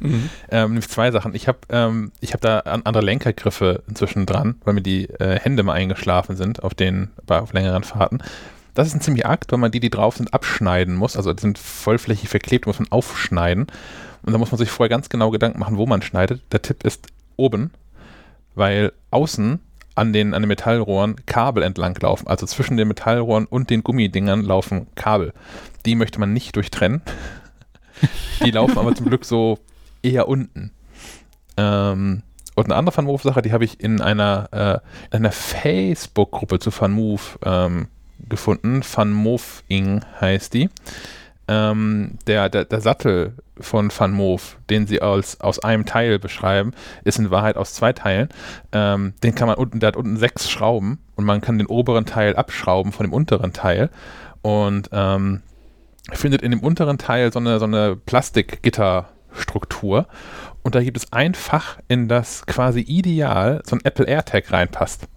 [0.00, 0.30] mhm.
[0.50, 1.34] Ähm, nämlich zwei Sachen.
[1.34, 5.38] Ich habe ähm, ich hab da an, andere Lenkergriffe inzwischen dran, weil mir die äh,
[5.38, 8.22] Hände mal eingeschlafen sind auf den bei, auf längeren Fahrten.
[8.74, 11.16] Das ist ein ziemlich Akt, weil man die, die drauf sind, abschneiden muss.
[11.16, 13.66] Also die sind vollflächig verklebt, muss man aufschneiden.
[14.22, 16.42] Und da muss man sich vorher ganz genau Gedanken machen, wo man schneidet.
[16.52, 17.06] Der Tipp ist
[17.36, 17.70] oben,
[18.54, 19.60] weil außen
[19.94, 22.26] an den, an den Metallrohren Kabel entlang laufen.
[22.26, 25.32] Also zwischen den Metallrohren und den Gummidingern laufen Kabel.
[25.84, 27.02] Die möchte man nicht durchtrennen.
[28.44, 29.58] Die laufen aber zum Glück so
[30.02, 30.72] eher unten.
[31.56, 32.22] Ähm,
[32.54, 37.22] und eine andere Van-Move-Sache, die habe ich in einer, äh, in einer Facebook-Gruppe zu Van-Move
[37.44, 37.88] ähm,
[38.28, 38.82] gefunden.
[38.82, 40.68] Van-Move-Ing heißt die.
[41.48, 46.72] Ähm, der, der, der Sattel von Van Move, den sie als, aus einem Teil beschreiben,
[47.04, 48.28] ist in Wahrheit aus zwei Teilen.
[48.72, 52.06] Ähm, den kann man unten, der hat unten sechs Schrauben und man kann den oberen
[52.06, 53.90] Teil abschrauben von dem unteren Teil
[54.42, 55.42] und ähm,
[56.12, 60.06] findet in dem unteren Teil so eine, so eine Plastikgitterstruktur
[60.62, 65.08] und da gibt es ein Fach, in das quasi ideal so ein Apple AirTag reinpasst.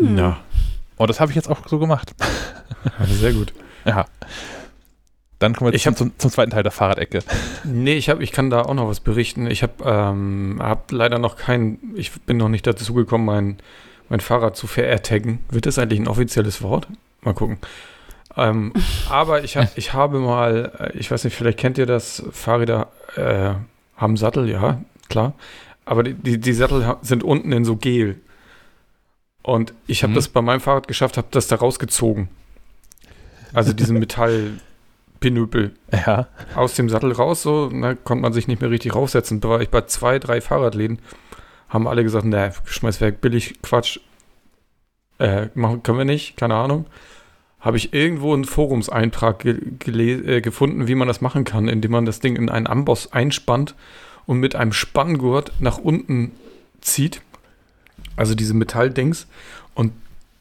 [0.00, 0.38] ja,
[0.98, 2.14] Und das habe ich jetzt auch so gemacht.
[3.06, 3.52] sehr gut.
[3.84, 4.06] Ja.
[5.38, 7.20] Dann kommen wir Ich zum, hab- zum, zum zweiten Teil der Fahrradecke.
[7.64, 9.46] Nee, ich, hab, ich kann da auch noch was berichten.
[9.48, 13.58] Ich habe ähm, hab leider noch kein, ich bin noch nicht dazu gekommen, mein,
[14.08, 15.38] mein Fahrrad zu ver-taggen.
[15.50, 16.88] Wird das eigentlich ein offizielles Wort?
[17.20, 17.58] Mal gucken.
[18.36, 18.72] Ähm,
[19.08, 22.88] aber ich, hab, ich habe mal, äh, ich weiß nicht, vielleicht kennt ihr das, Fahrräder
[23.14, 23.54] äh,
[23.96, 25.34] haben Sattel, ja, klar.
[25.84, 28.20] Aber die, die, die Sattel sind unten in so Gel.
[29.42, 30.16] Und ich habe Mhm.
[30.16, 32.28] das bei meinem Fahrrad geschafft, habe das da rausgezogen.
[33.54, 33.98] Also diesen
[35.20, 36.28] Metallpinöpel Ja.
[36.54, 39.40] aus dem Sattel raus, so, da konnte man sich nicht mehr richtig raufsetzen.
[39.40, 40.98] Da war ich bei zwei, drei Fahrradläden,
[41.68, 44.00] haben alle gesagt, ne, schmeiß weg, billig, Quatsch.
[45.18, 46.86] Äh, machen, können wir nicht, keine Ahnung.
[47.58, 52.20] Habe ich irgendwo einen Forumseintrag äh, gefunden, wie man das machen kann, indem man das
[52.20, 53.74] Ding in einen Amboss einspannt
[54.26, 56.30] und mit einem Spanngurt nach unten
[56.80, 57.20] zieht.
[58.18, 59.26] Also diese Metalldings.
[59.74, 59.92] Und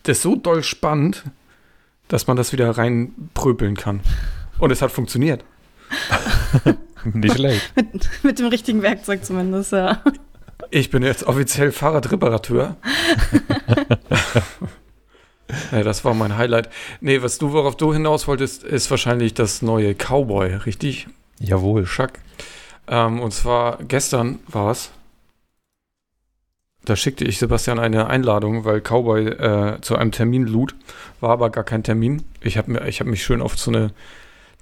[0.04, 1.24] das so doll spannt,
[2.08, 4.02] dass man das wieder reinpröpeln kann.
[4.60, 5.44] Und es hat funktioniert.
[7.14, 7.72] Nicht schlecht.
[7.76, 10.02] Mit, mit dem richtigen Werkzeug zumindest, ja.
[10.72, 12.76] Ich bin jetzt offiziell Fahrradreparateur.
[15.72, 16.70] ja, das war mein Highlight.
[17.00, 21.08] Nee, was du, worauf du hinaus wolltest, ist wahrscheinlich das neue Cowboy, richtig?
[21.40, 21.86] Jawohl.
[21.86, 22.20] Schack.
[22.88, 24.90] Ähm, und zwar gestern war es.
[26.88, 30.74] Da schickte ich Sebastian eine Einladung, weil Cowboy äh, zu einem Termin lud.
[31.20, 32.24] War aber gar kein Termin.
[32.40, 33.92] Ich habe hab mich schön auf so eine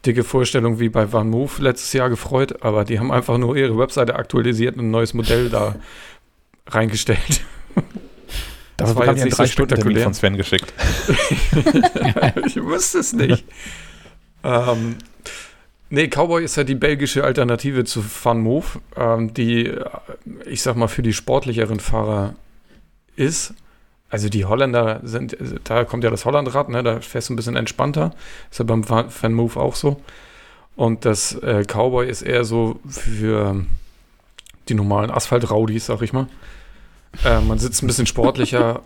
[0.08, 3.78] dicke Vorstellung wie bei Van Move letztes Jahr gefreut, aber die haben einfach nur ihre
[3.78, 5.76] Webseite aktualisiert und ein neues Modell da
[6.66, 7.42] reingestellt.
[8.78, 10.04] Das war war jetzt nicht drei so spektakulär.
[10.06, 10.74] von Sven geschickt.
[12.48, 13.46] ich wusste es nicht.
[14.44, 14.96] ähm,
[15.96, 18.66] nee, Cowboy ist ja die belgische Alternative zu Van Move,
[18.96, 19.86] ähm, die, äh,
[20.46, 22.36] ich sag mal, für die sportlicheren Fahrer
[23.16, 23.54] ist.
[24.10, 27.56] also die Holländer sind, da kommt ja das Hollandrad, ne, da fährst du ein bisschen
[27.56, 28.14] entspannter.
[28.52, 30.02] Ist ja beim Fan Move auch so.
[30.76, 33.66] Und das äh, Cowboy ist eher so für
[34.68, 36.28] die normalen Asphalt-Raudis, sag ich mal.
[37.24, 38.82] Äh, man sitzt ein bisschen sportlicher.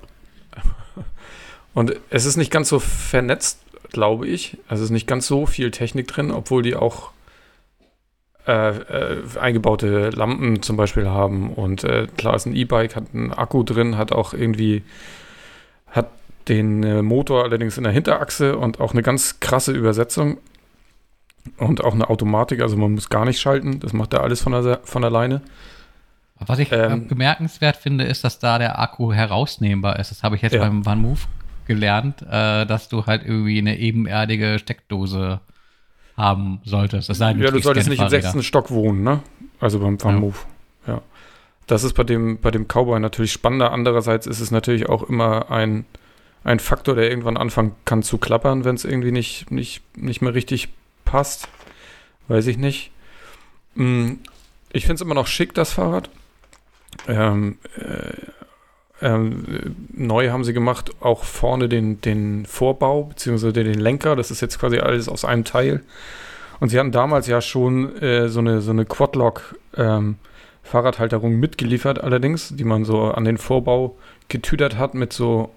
[1.74, 3.60] Und es ist nicht ganz so vernetzt,
[3.92, 4.58] glaube ich.
[4.68, 7.12] Also es ist nicht ganz so viel Technik drin, obwohl die auch
[8.48, 11.54] äh, äh, eingebaute Lampen zum Beispiel haben.
[11.54, 14.84] Und äh, klar ist ein E-Bike, hat einen Akku drin, hat auch irgendwie,
[15.88, 16.10] hat
[16.48, 20.38] den äh, Motor allerdings in der Hinterachse und auch eine ganz krasse Übersetzung.
[21.58, 24.52] Und auch eine Automatik, also man muss gar nicht schalten, das macht er alles von,
[24.52, 25.42] der, von alleine.
[26.40, 30.12] Was ich ähm, bemerkenswert finde, ist, dass da der Akku herausnehmbar ist.
[30.12, 30.62] Das habe ich jetzt ja.
[30.62, 31.20] beim One Move
[31.70, 35.40] gelernt, äh, dass du halt irgendwie eine ebenerdige Steckdose
[36.18, 37.10] haben solltest.
[37.10, 39.22] Das sei ja, du solltest nicht im sechsten Stock wohnen, ne?
[39.60, 40.36] Also beim Move.
[40.88, 40.96] Ja.
[40.96, 41.02] ja.
[41.68, 43.72] Das ist bei dem, bei dem Cowboy natürlich spannender.
[43.72, 45.86] Andererseits ist es natürlich auch immer ein,
[46.44, 50.34] ein Faktor, der irgendwann anfangen kann zu klappern, wenn es irgendwie nicht, nicht, nicht mehr
[50.34, 50.70] richtig
[51.06, 51.48] passt.
[52.28, 52.92] Weiß ich nicht.
[53.76, 54.20] Hm,
[54.74, 56.10] ich finde es immer noch schick, das Fahrrad.
[57.08, 58.14] Ähm, äh,
[59.02, 64.16] ähm, neu haben sie gemacht, auch vorne den, den Vorbau, beziehungsweise den Lenker.
[64.16, 65.82] Das ist jetzt quasi alles aus einem Teil.
[66.60, 70.18] Und sie hatten damals ja schon äh, so eine, so eine Quadlock ähm,
[70.64, 73.98] Fahrradhalterung mitgeliefert, allerdings, die man so an den Vorbau
[74.28, 75.50] getüdert hat mit so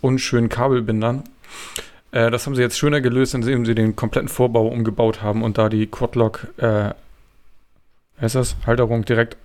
[0.00, 1.22] unschönen Kabelbindern.
[2.10, 5.58] Äh, das haben sie jetzt schöner gelöst, indem sie den kompletten Vorbau umgebaut haben und
[5.58, 6.90] da die Quadlock, äh,
[8.20, 9.36] ist das, Halterung direkt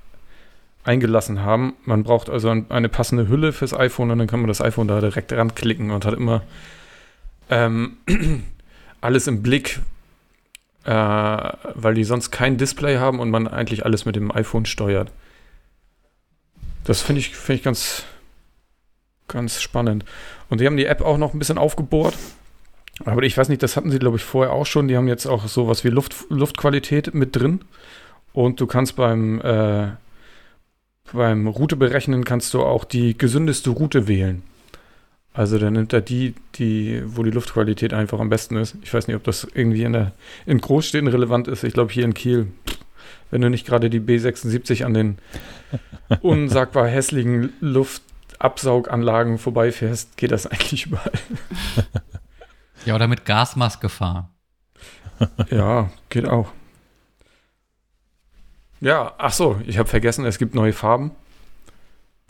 [0.88, 1.74] eingelassen haben.
[1.86, 4.88] Man braucht also ein, eine passende Hülle fürs iPhone und dann kann man das iPhone
[4.88, 6.44] da direkt ranklicken und hat immer
[7.50, 7.98] ähm,
[9.02, 9.80] alles im Blick,
[10.86, 15.12] äh, weil die sonst kein Display haben und man eigentlich alles mit dem iPhone steuert.
[16.86, 18.04] Das finde ich, find ich ganz,
[19.28, 20.06] ganz spannend.
[20.50, 22.16] Und die haben die App auch noch ein bisschen aufgebohrt.
[23.06, 24.88] Aber ich weiß nicht, das hatten sie, glaube ich, vorher auch schon.
[24.88, 27.62] Die haben jetzt auch sowas wie Luft, Luftqualität mit drin.
[28.34, 29.90] Und du kannst beim äh,
[31.14, 34.44] beim Route berechnen kannst du auch die gesündeste Route wählen.
[35.34, 38.76] Also dann nimmt er die, die, wo die Luftqualität einfach am besten ist.
[38.82, 40.14] Ich weiß nicht, ob das irgendwie in, der,
[40.48, 41.64] in Großstädten relevant ist.
[41.64, 42.48] Ich glaube hier in Kiel,
[43.30, 45.18] wenn du nicht gerade die B76 an den
[46.22, 51.12] unsagbar hässlichen Luftabsauganlagen vorbeifährst, geht das eigentlich überall.
[52.86, 54.30] Ja, oder mit Gasmaske fahren.
[55.52, 56.52] ja, geht auch.
[58.80, 61.12] Ja, ach so, ich habe vergessen, es gibt neue Farben.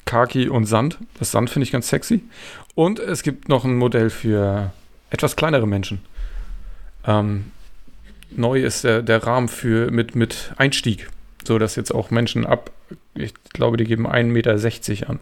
[0.06, 0.98] Kaki und Sand.
[1.20, 2.24] Das Sand finde ich ganz sexy.
[2.76, 4.72] Und es gibt noch ein Modell für
[5.10, 6.00] etwas kleinere Menschen.
[7.06, 7.52] Ähm,
[8.32, 11.10] neu ist der, der Rahmen für mit, mit Einstieg,
[11.46, 12.72] so dass jetzt auch Menschen ab,
[13.14, 15.20] ich glaube, die geben 1,60 Meter an,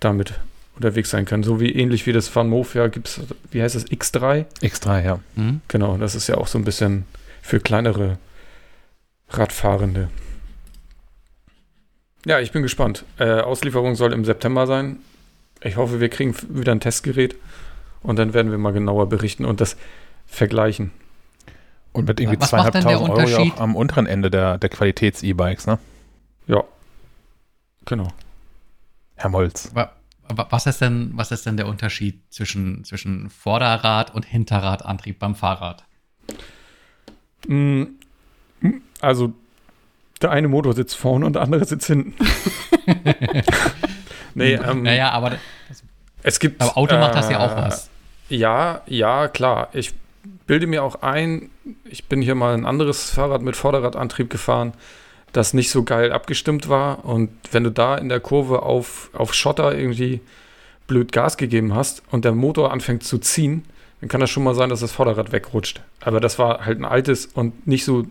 [0.00, 0.34] damit
[0.76, 1.42] unterwegs sein können.
[1.42, 3.20] So wie ähnlich wie das Van Moof, ja, gibt es,
[3.50, 4.44] wie heißt das, X3?
[4.60, 5.20] X3, ja.
[5.36, 5.60] Mhm.
[5.68, 7.04] Genau, das ist ja auch so ein bisschen
[7.42, 8.18] für kleinere
[9.28, 10.08] Radfahrende.
[12.24, 13.04] Ja, ich bin gespannt.
[13.18, 14.98] Äh, Auslieferung soll im September sein.
[15.62, 17.36] Ich hoffe, wir kriegen wieder ein Testgerät
[18.02, 19.76] und dann werden wir mal genauer berichten und das
[20.26, 20.90] vergleichen.
[21.92, 25.78] Und mit irgendwie zweieinhalbtausend Euro ja auch am unteren Ende der, der Qualitäts-E-Bikes, ne?
[26.46, 26.64] Ja.
[27.84, 28.08] Genau.
[29.14, 29.70] Herr Molz.
[30.28, 35.84] Was ist denn, was ist denn der Unterschied zwischen, zwischen Vorderrad- und Hinterradantrieb beim Fahrrad?
[37.46, 37.84] Mm,
[39.00, 39.34] also
[40.24, 42.14] der eine Motor sitzt vorne und der andere sitzt hinten.
[44.34, 45.32] nee, ähm, naja, aber
[46.22, 46.60] es gibt.
[46.60, 47.90] Aber Auto macht das ja auch äh, was.
[48.28, 49.68] Ja, ja, klar.
[49.72, 49.94] Ich
[50.46, 51.50] bilde mir auch ein,
[51.84, 54.72] ich bin hier mal ein anderes Fahrrad mit Vorderradantrieb gefahren,
[55.32, 57.04] das nicht so geil abgestimmt war.
[57.04, 60.20] Und wenn du da in der Kurve auf, auf Schotter irgendwie
[60.86, 63.64] blöd Gas gegeben hast und der Motor anfängt zu ziehen,
[64.00, 65.82] dann kann das schon mal sein, dass das Vorderrad wegrutscht.
[66.00, 68.04] Aber das war halt ein altes und nicht so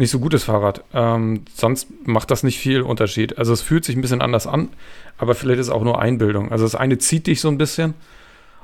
[0.00, 0.82] nicht so gutes Fahrrad.
[0.94, 3.36] Ähm, sonst macht das nicht viel Unterschied.
[3.36, 4.70] Also es fühlt sich ein bisschen anders an,
[5.18, 6.50] aber vielleicht ist es auch nur Einbildung.
[6.50, 7.92] Also das eine zieht dich so ein bisschen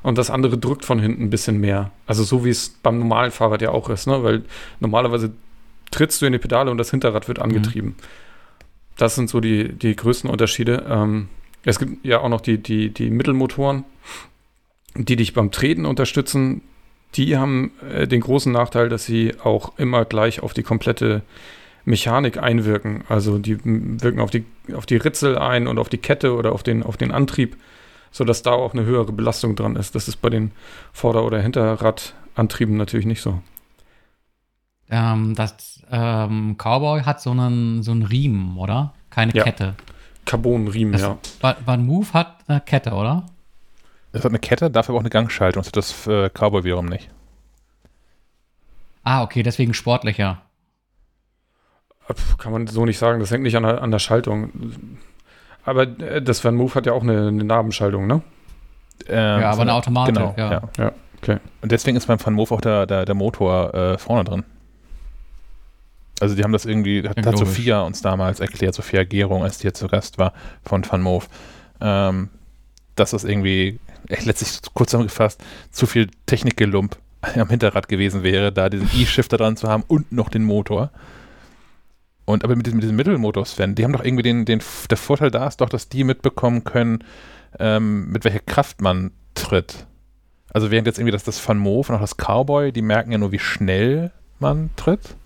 [0.02, 1.90] und das andere drückt von hinten ein bisschen mehr.
[2.06, 4.24] Also so wie es beim normalen Fahrrad ja auch ist, ne?
[4.24, 4.44] Weil
[4.80, 5.30] normalerweise
[5.90, 7.90] trittst du in die Pedale und das Hinterrad wird angetrieben.
[7.90, 8.02] Mhm.
[8.96, 10.86] Das sind so die, die größten Unterschiede.
[10.88, 11.28] Ähm,
[11.64, 13.84] es gibt ja auch noch die, die, die Mittelmotoren,
[14.94, 16.62] die dich beim Treten unterstützen
[17.14, 21.22] die haben äh, den großen Nachteil, dass sie auch immer gleich auf die komplette
[21.84, 23.04] Mechanik einwirken.
[23.08, 24.44] Also die wirken auf die,
[24.74, 27.56] auf die Ritzel ein und auf die Kette oder auf den, auf den Antrieb,
[28.10, 29.94] sodass da auch eine höhere Belastung dran ist.
[29.94, 30.50] Das ist bei den
[30.92, 33.40] Vorder- oder Hinterradantrieben natürlich nicht so.
[34.90, 38.92] Ähm, das ähm, Cowboy hat so einen, so einen Riemen, oder?
[39.10, 39.44] Keine ja.
[39.44, 39.74] Kette.
[40.26, 41.18] Carbon-Riemen, ja.
[41.64, 43.26] Van Move hat eine Kette, oder?
[44.12, 45.60] Es hat eine Kette, dafür aber auch eine Gangschaltung.
[45.62, 47.10] Das hat das äh, Cowboy wiederum nicht.
[49.04, 50.42] Ah, okay, deswegen sportlicher.
[52.12, 54.50] Pff, Kann man so nicht sagen, das hängt nicht an der, an der Schaltung.
[55.64, 58.22] Aber äh, das Van Move hat ja auch eine, eine Nabenschaltung, ne?
[59.08, 60.50] Ähm, Ja, aber eine Automatik, Genau, ja.
[60.52, 60.62] ja.
[60.78, 61.38] Ja, okay.
[61.62, 64.44] Und deswegen ist beim Van Moof auch der, der, der Motor äh, vorne drin.
[66.20, 67.36] Also die haben das irgendwie, hat, hat.
[67.38, 70.32] Sophia uns damals erklärt, Sophia Gerung, als die hier zu Gast war
[70.64, 71.28] von Van Moof,
[71.80, 72.30] ähm,
[72.94, 73.78] dass das irgendwie,
[74.08, 79.68] letztlich kurz zusammengefasst, zu viel Technikgelump am Hinterrad gewesen wäre, da diesen E-Shifter dran zu
[79.68, 80.90] haben und noch den Motor.
[82.24, 85.30] Und aber mit diesem, mit diesem Mittelmotor-Sven, die haben doch irgendwie den, den, der Vorteil
[85.30, 87.04] da ist doch, dass die mitbekommen können,
[87.58, 89.86] ähm, mit welcher Kraft man tritt.
[90.52, 93.18] Also während jetzt irgendwie das, das Van Moof und auch das Cowboy, die merken ja
[93.18, 95.16] nur, wie schnell man tritt.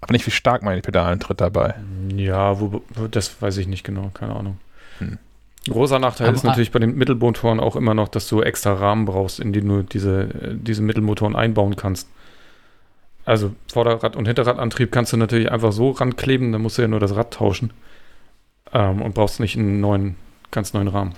[0.00, 1.74] Aber nicht, wie stark man in die Pedalen tritt dabei.
[2.14, 4.58] Ja, wo, wo, das weiß ich nicht genau, keine Ahnung.
[4.98, 5.18] Hm.
[5.68, 9.06] Großer Nachteil Aber- ist natürlich bei den Mittelmotoren auch immer noch, dass du extra Rahmen
[9.06, 12.08] brauchst, in die du diese, diese Mittelmotoren einbauen kannst.
[13.24, 17.00] Also Vorderrad- und Hinterradantrieb kannst du natürlich einfach so rankleben, dann musst du ja nur
[17.00, 17.72] das Rad tauschen.
[18.72, 20.16] Ähm, und brauchst nicht einen neuen,
[20.50, 21.14] ganz neuen Rahmen.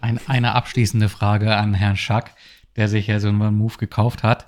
[0.00, 2.34] Ein, eine abschließende Frage an Herrn Schack,
[2.76, 4.46] der sich ja so einen Move gekauft hat.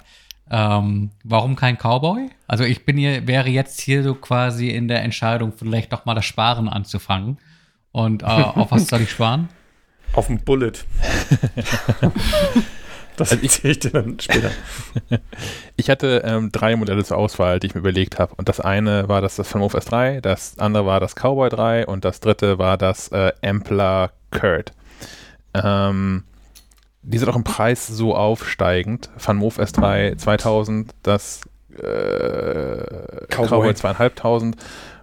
[0.50, 2.28] Ähm, warum kein Cowboy?
[2.48, 6.14] Also ich bin hier, wäre jetzt hier so quasi in der Entscheidung, vielleicht doch mal
[6.14, 7.38] das Sparen anzufangen.
[7.92, 9.48] Und äh, auf was soll ich sparen?
[10.12, 10.72] Auf dem Bullet.
[13.16, 14.50] das Also ich- erzähle ich dir dann später.
[15.76, 18.34] Ich hatte ähm, drei Modelle zur Auswahl, die ich mir überlegt habe.
[18.36, 22.04] Und das eine war das, das Moof S3, das andere war das Cowboy 3 und
[22.04, 24.72] das dritte war das äh, Ampler Kurt.
[25.54, 26.24] Ähm,
[27.02, 29.10] die sind auch im Preis so aufsteigend.
[29.16, 31.40] Van Moof S3 2000, das
[31.72, 33.48] äh, Cowboy.
[33.48, 34.56] Cowboy 2500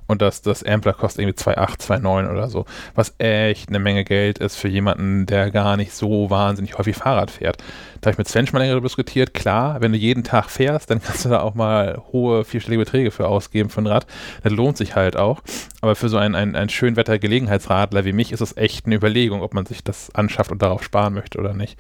[0.07, 2.65] und das, das Ampler kostet irgendwie 2,8, 2,9 oder so.
[2.95, 7.29] Was echt eine Menge Geld ist für jemanden, der gar nicht so wahnsinnig häufig Fahrrad
[7.29, 7.57] fährt.
[7.99, 9.33] Da habe ich mit Sven schon mal länger diskutiert.
[9.33, 13.11] Klar, wenn du jeden Tag fährst, dann kannst du da auch mal hohe, vierstellige Beträge
[13.11, 14.07] für ausgeben für ein Rad.
[14.43, 15.41] Das lohnt sich halt auch.
[15.81, 19.53] Aber für so einen, einen, einen Schönwetter-Gelegenheitsradler wie mich ist es echt eine Überlegung, ob
[19.53, 21.77] man sich das anschafft und darauf sparen möchte oder nicht.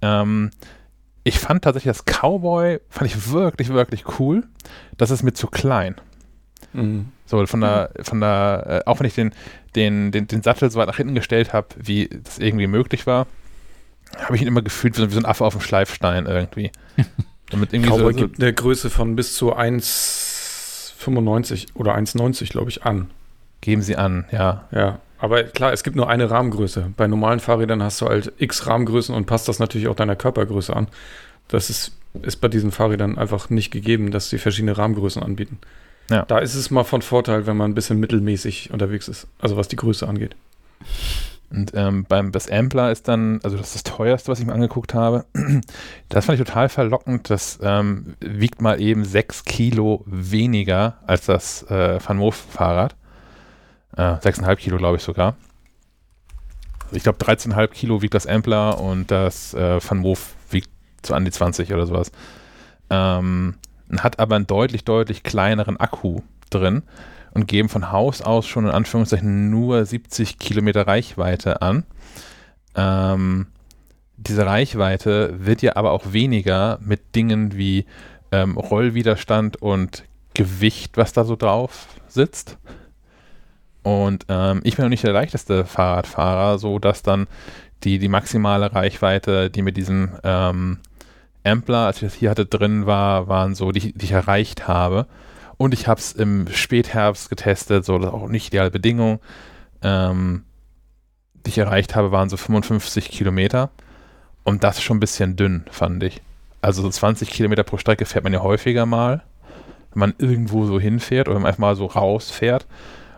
[0.00, 0.50] Ähm,
[1.24, 4.44] ich fand tatsächlich das Cowboy, fand ich wirklich, wirklich cool.
[4.96, 5.96] Das ist mir zu klein.
[6.72, 7.08] Mhm.
[7.26, 9.32] So, von der, von der, äh, auch wenn ich den,
[9.74, 13.26] den, den, den Sattel so weit nach hinten gestellt habe, wie das irgendwie möglich war,
[14.16, 16.70] habe ich ihn immer gefühlt wie so, wie so ein Affe auf dem Schleifstein irgendwie.
[17.50, 22.70] Damit irgendwie Cowboy so, so, gibt eine Größe von bis zu 1,95 oder 1,90, glaube
[22.70, 23.10] ich, an.
[23.60, 24.66] geben sie an, ja.
[24.70, 26.92] Ja, aber klar, es gibt nur eine Rahmengröße.
[26.96, 30.74] Bei normalen Fahrrädern hast du halt x Rahmengrößen und passt das natürlich auch deiner Körpergröße
[30.74, 30.88] an.
[31.48, 31.92] Das ist,
[32.22, 35.58] ist bei diesen Fahrrädern einfach nicht gegeben, dass sie verschiedene Rahmengrößen anbieten.
[36.10, 36.24] Ja.
[36.24, 39.68] Da ist es mal von Vorteil, wenn man ein bisschen mittelmäßig unterwegs ist, also was
[39.68, 40.34] die Größe angeht.
[41.50, 44.52] Und ähm, beim das Ampler ist dann, also das ist das teuerste, was ich mir
[44.52, 45.24] angeguckt habe.
[46.08, 47.30] Das fand ich total verlockend.
[47.30, 52.96] Das ähm, wiegt mal eben sechs Kilo weniger als das äh, Van Moof Fahrrad.
[53.96, 55.36] Äh, 6,5 Kilo, glaube ich sogar.
[56.84, 60.70] Also ich glaube 13,5 Kilo wiegt das Ampler und das äh, Van Moof wiegt
[61.04, 62.10] so an die 20 oder sowas.
[62.90, 63.54] Ähm,
[63.98, 66.20] hat aber einen deutlich, deutlich kleineren Akku
[66.50, 66.82] drin
[67.32, 71.84] und geben von Haus aus schon in Anführungszeichen nur 70 Kilometer Reichweite an.
[72.74, 73.46] Ähm,
[74.16, 77.86] diese Reichweite wird ja aber auch weniger mit Dingen wie
[78.32, 82.58] ähm, Rollwiderstand und Gewicht, was da so drauf sitzt.
[83.82, 87.26] Und ähm, ich bin noch nicht der leichteste Fahrradfahrer, so dass dann
[87.84, 90.78] die, die maximale Reichweite, die mit diesem ähm,
[91.44, 95.06] Ampler, als ich das hier hatte, drin war, waren so, die, die ich erreicht habe.
[95.56, 99.20] Und ich habe es im Spätherbst getestet, so auch nicht ideale Bedingung.
[99.82, 100.44] Ähm,
[101.46, 103.70] die ich erreicht habe, waren so 55 Kilometer.
[104.44, 106.22] Und das schon ein bisschen dünn, fand ich.
[106.60, 109.22] Also so 20 Kilometer pro Strecke fährt man ja häufiger mal,
[109.92, 112.66] wenn man irgendwo so hinfährt oder wenn man einfach mal so rausfährt.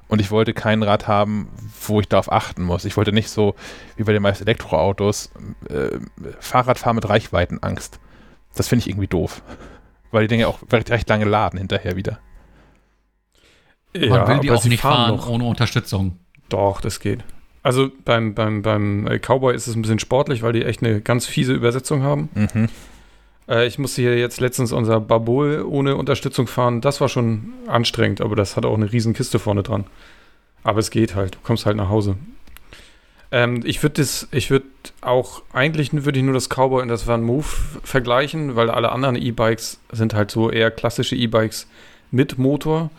[0.09, 1.49] Und ich wollte kein Rad haben,
[1.87, 2.85] wo ich darauf achten muss.
[2.85, 3.55] Ich wollte nicht so,
[3.97, 5.31] wie bei den meisten Elektroautos,
[5.69, 5.99] äh,
[6.41, 8.01] Fahrradfahren mit Reichweitenangst.
[8.61, 9.41] Das finde ich irgendwie doof.
[10.11, 12.19] Weil die Dinge auch recht, recht lange laden hinterher wieder.
[13.95, 15.31] Man will die auch nicht fahren noch.
[15.31, 16.19] ohne Unterstützung.
[16.51, 17.25] Doch, das geht.
[17.63, 21.01] Also beim, beim, beim äh, Cowboy ist es ein bisschen sportlich, weil die echt eine
[21.01, 22.29] ganz fiese Übersetzung haben.
[22.35, 22.69] Mhm.
[23.49, 26.83] Äh, ich musste hier jetzt letztens unser Babol ohne Unterstützung fahren.
[26.83, 29.87] Das war schon anstrengend, aber das hat auch eine riesen Kiste vorne dran.
[30.65, 31.37] Aber es geht halt.
[31.37, 32.17] Du kommst halt nach Hause.
[33.33, 34.67] Ähm, ich würde das, ich würde
[35.01, 37.47] auch, eigentlich würde ich nur das Cowboy und das Van Move
[37.85, 41.67] vergleichen, weil alle anderen E-Bikes sind halt so eher klassische E-Bikes
[42.11, 42.91] mit Motor.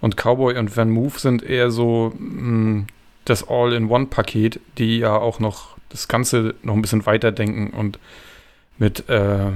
[0.00, 2.86] Und Cowboy und Van Move sind eher so mh,
[3.24, 7.98] das All-in-One-Paket, die ja auch noch das Ganze noch ein bisschen weiterdenken und
[8.78, 9.50] mit äh,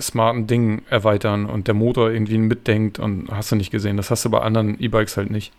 [0.00, 3.96] smarten Dingen erweitern und der Motor irgendwie mitdenkt und hast du nicht gesehen.
[3.96, 5.52] Das hast du bei anderen E-Bikes halt nicht.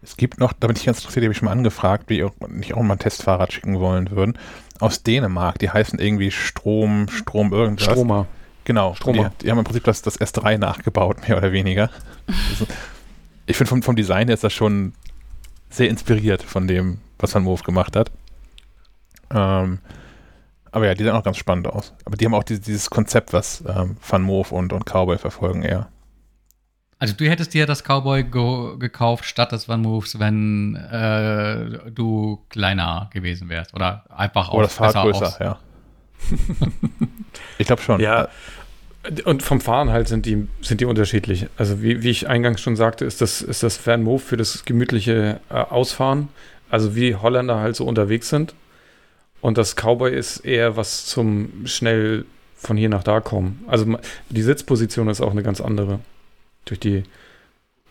[0.00, 2.22] Es gibt noch, da bin ich ganz interessiert, die habe ich schon mal angefragt, wie
[2.22, 4.38] auch, nicht auch mal ein Testfahrrad schicken wollen würden.
[4.78, 7.92] Aus Dänemark, die heißen irgendwie Strom, Strom irgendwas.
[7.92, 8.26] Stromer.
[8.64, 8.94] Genau.
[8.94, 9.30] Stromer.
[9.30, 11.90] Die, die haben im Prinzip das, das S3 nachgebaut, mehr oder weniger.
[13.46, 14.92] Ich finde vom, vom Design her ist das schon
[15.70, 18.10] sehr inspiriert von dem, was Van Moof gemacht hat.
[19.30, 19.80] Ähm,
[20.70, 21.94] aber ja, die sehen auch ganz spannend aus.
[22.04, 25.62] Aber die haben auch dieses, dieses Konzept, was ähm, Van Moof und, und Cowboy verfolgen
[25.62, 25.88] eher.
[27.00, 32.40] Also du hättest dir das Cowboy go gekauft statt des One Moves, wenn äh, du
[32.48, 35.38] kleiner gewesen wärst oder einfach Oder das Fahrrad größer, aus.
[35.38, 35.58] ja.
[37.58, 38.00] ich glaube schon.
[38.00, 38.28] Ja,
[39.24, 41.46] und vom Fahren halt sind die, sind die unterschiedlich.
[41.56, 44.64] Also wie, wie ich eingangs schon sagte, ist das, ist das Van Move für das
[44.64, 46.28] gemütliche äh, Ausfahren.
[46.68, 48.54] Also wie Holländer halt so unterwegs sind.
[49.40, 52.26] Und das Cowboy ist eher was zum schnell
[52.56, 53.64] von hier nach da kommen.
[53.68, 53.98] Also
[54.30, 56.00] die Sitzposition ist auch eine ganz andere.
[56.68, 57.02] Durch die,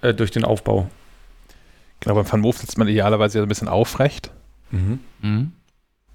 [0.01, 0.89] äh, durch den Aufbau.
[1.99, 4.31] Genau, beim Van Moof sitzt man idealerweise ja ein bisschen aufrecht.
[4.71, 4.99] Mhm.
[5.21, 5.51] Mhm.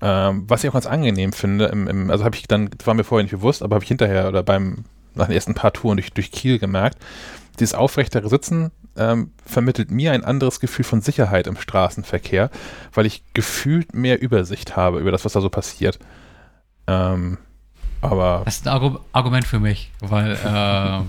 [0.01, 2.95] Ähm, was ich auch ganz angenehm finde, im, im, also habe ich dann, das war
[2.95, 4.85] mir vorher nicht bewusst, aber habe ich hinterher oder beim,
[5.15, 6.99] nach den ersten paar Touren durch, durch Kiel gemerkt,
[7.61, 12.51] dieses aufrechtere Sitzen ähm, vermittelt mir ein anderes Gefühl von Sicherheit im Straßenverkehr,
[12.93, 15.99] weil ich gefühlt mehr Übersicht habe über das, was da so passiert.
[16.87, 17.39] Ähm,
[18.01, 21.01] aber Das ist ein Argu Argument für mich, weil äh,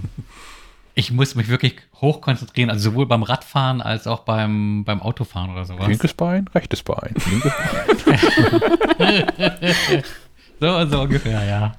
[0.95, 5.49] ich muss mich wirklich hoch konzentrieren, also sowohl beim Radfahren als auch beim, beim Autofahren
[5.51, 5.87] oder sowas.
[5.87, 7.51] linkes Bein, rechtes Bein, linkes
[8.97, 9.25] Bein.
[10.59, 11.71] So, so ungefähr, ja.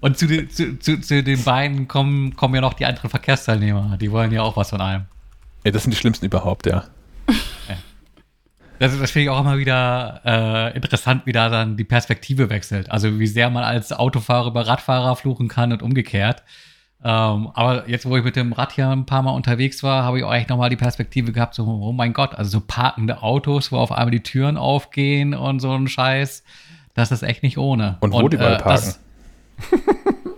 [0.00, 3.96] Und zu, den- zu, zu, zu den beiden kommen, kommen ja noch die anderen Verkehrsteilnehmer.
[4.00, 5.04] Die wollen ja auch was von einem.
[5.64, 6.84] Ja, das sind die schlimmsten überhaupt, ja.
[8.80, 12.90] Das, das finde ich auch immer wieder äh, interessant, wie da dann die Perspektive wechselt.
[12.90, 16.42] Also wie sehr man als Autofahrer über Radfahrer fluchen kann und umgekehrt.
[17.02, 20.18] Ähm, aber jetzt, wo ich mit dem Rad hier ein paar Mal unterwegs war, habe
[20.18, 23.72] ich auch echt nochmal die Perspektive gehabt, so, oh mein Gott, also so parkende Autos,
[23.72, 26.44] wo auf einmal die Türen aufgehen und so ein Scheiß.
[26.94, 27.96] Das ist echt nicht ohne.
[28.00, 28.84] Und wo die überall parken.
[28.84, 29.00] Das,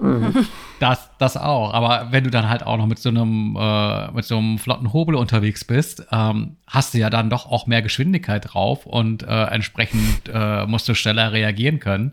[0.80, 1.74] das, das auch.
[1.74, 4.92] Aber wenn du dann halt auch noch mit so einem, äh, mit so einem flotten
[4.92, 9.44] Hobel unterwegs bist, ähm, hast du ja dann doch auch mehr Geschwindigkeit drauf und äh,
[9.46, 12.12] entsprechend äh, musst du schneller reagieren können.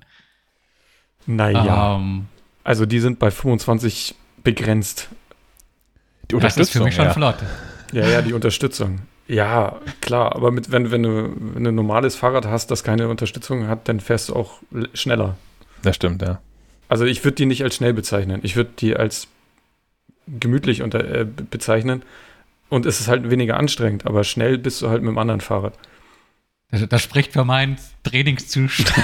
[1.27, 2.25] Naja, Ähm,
[2.63, 4.15] also die sind bei 25
[4.55, 5.09] begrenzt.
[6.31, 7.13] Die das ist für mich schon ja.
[7.13, 7.37] flott.
[7.91, 8.99] Ja, ja, die Unterstützung.
[9.27, 13.07] Ja, klar, aber mit, wenn, wenn, du, wenn du ein normales Fahrrad hast, das keine
[13.09, 14.59] Unterstützung hat, dann fährst du auch
[14.93, 15.37] schneller.
[15.83, 16.39] Das stimmt, ja.
[16.87, 18.39] Also ich würde die nicht als schnell bezeichnen.
[18.43, 19.27] Ich würde die als
[20.27, 22.03] gemütlich unter, äh, be- bezeichnen.
[22.69, 25.73] Und es ist halt weniger anstrengend, aber schnell bist du halt mit dem anderen Fahrrad.
[26.71, 28.95] Das, das spricht für meinen Trainingszustand.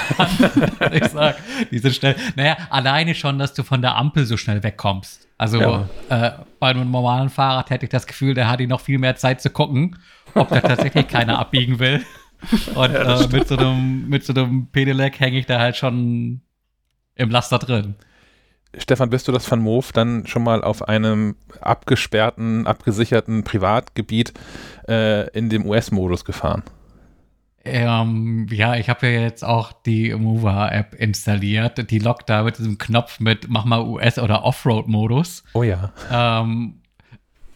[0.92, 1.36] ich sag,
[1.70, 2.14] die sind schnell.
[2.36, 5.26] Naja, alleine schon, dass du von der Ampel so schnell wegkommst.
[5.36, 5.88] Also Ja.
[6.08, 9.40] äh, bei einem normalen Fahrrad hätte ich das Gefühl, der hat noch viel mehr Zeit
[9.42, 9.98] zu gucken,
[10.34, 12.04] ob da tatsächlich keiner abbiegen will.
[12.74, 16.40] Und äh, mit, so einem, mit so einem Pedelec hänge ich da halt schon
[17.16, 17.96] im Laster drin.
[18.78, 24.34] Stefan, bist du das Van Moof dann schon mal auf einem abgesperrten, abgesicherten Privatgebiet
[24.88, 26.62] äh, in dem US-Modus gefahren?
[27.66, 31.90] Ähm, ja, ich habe ja jetzt auch die Mover-App installiert.
[31.90, 35.44] Die lockt da mit diesem Knopf mit Mach mal US- oder Offroad-Modus.
[35.52, 35.92] Oh ja.
[36.10, 36.80] Ähm,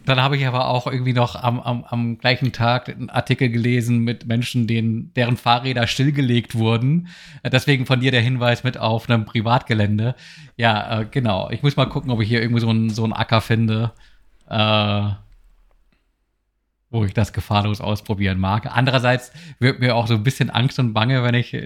[0.07, 3.99] dann habe ich aber auch irgendwie noch am, am, am gleichen Tag einen Artikel gelesen
[4.01, 7.09] mit Menschen, denen, deren Fahrräder stillgelegt wurden.
[7.45, 10.15] Deswegen von dir der Hinweis mit auf einem Privatgelände.
[10.57, 11.51] Ja, äh, genau.
[11.51, 13.93] Ich muss mal gucken, ob ich hier irgendwo so einen so einen Acker finde,
[14.49, 15.11] äh,
[16.91, 18.67] wo ich das gefahrlos ausprobieren mag.
[18.71, 21.57] Andererseits wird mir auch so ein bisschen Angst und Bange, wenn ich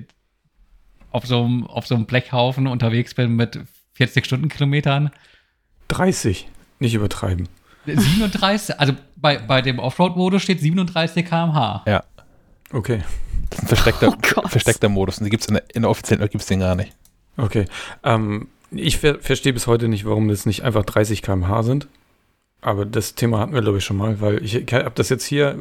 [1.11, 3.59] auf so einem, auf so einem Blechhaufen unterwegs bin mit
[3.95, 5.11] 40 Stundenkilometern.
[5.89, 6.49] 30,
[6.81, 7.49] nicht übertreiben.
[7.87, 11.85] 37, also bei, bei dem Offroad-Modus steht 37 km/h.
[11.87, 12.03] Ja.
[12.73, 13.03] Okay,
[13.51, 15.19] Das ist ein versteckter, Oh versteckter Modus.
[15.19, 16.93] Und die gibt's in, der, in der offiziellen App gibt's den gar nicht.
[17.37, 17.67] okay.
[18.03, 21.87] Ähm, ich ver verstehe bis heute nicht, warum das nicht einfach 30 km/h sind.
[22.65, 25.57] Aber das Thema hatten wir, glaube ich, schon mal, weil ich habe das jetzt hier,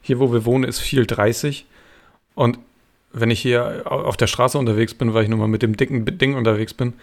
[0.00, 1.66] hier wo wir wohnen, ist viel 30.
[2.34, 2.58] Und
[3.12, 5.76] wenn ich hier au- auf der Straße unterwegs bin, weil ich nun mal mit dem
[5.76, 6.94] dicken Ding unterwegs bin,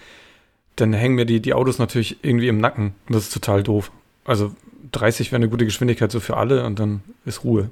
[0.76, 2.96] dann hängen mir die, die Autos natürlich irgendwie im Nacken.
[3.08, 3.92] Und das ist total doof.
[4.26, 4.56] Also
[4.92, 7.70] 30 wäre eine gute Geschwindigkeit so für alle und dann ist Ruhe.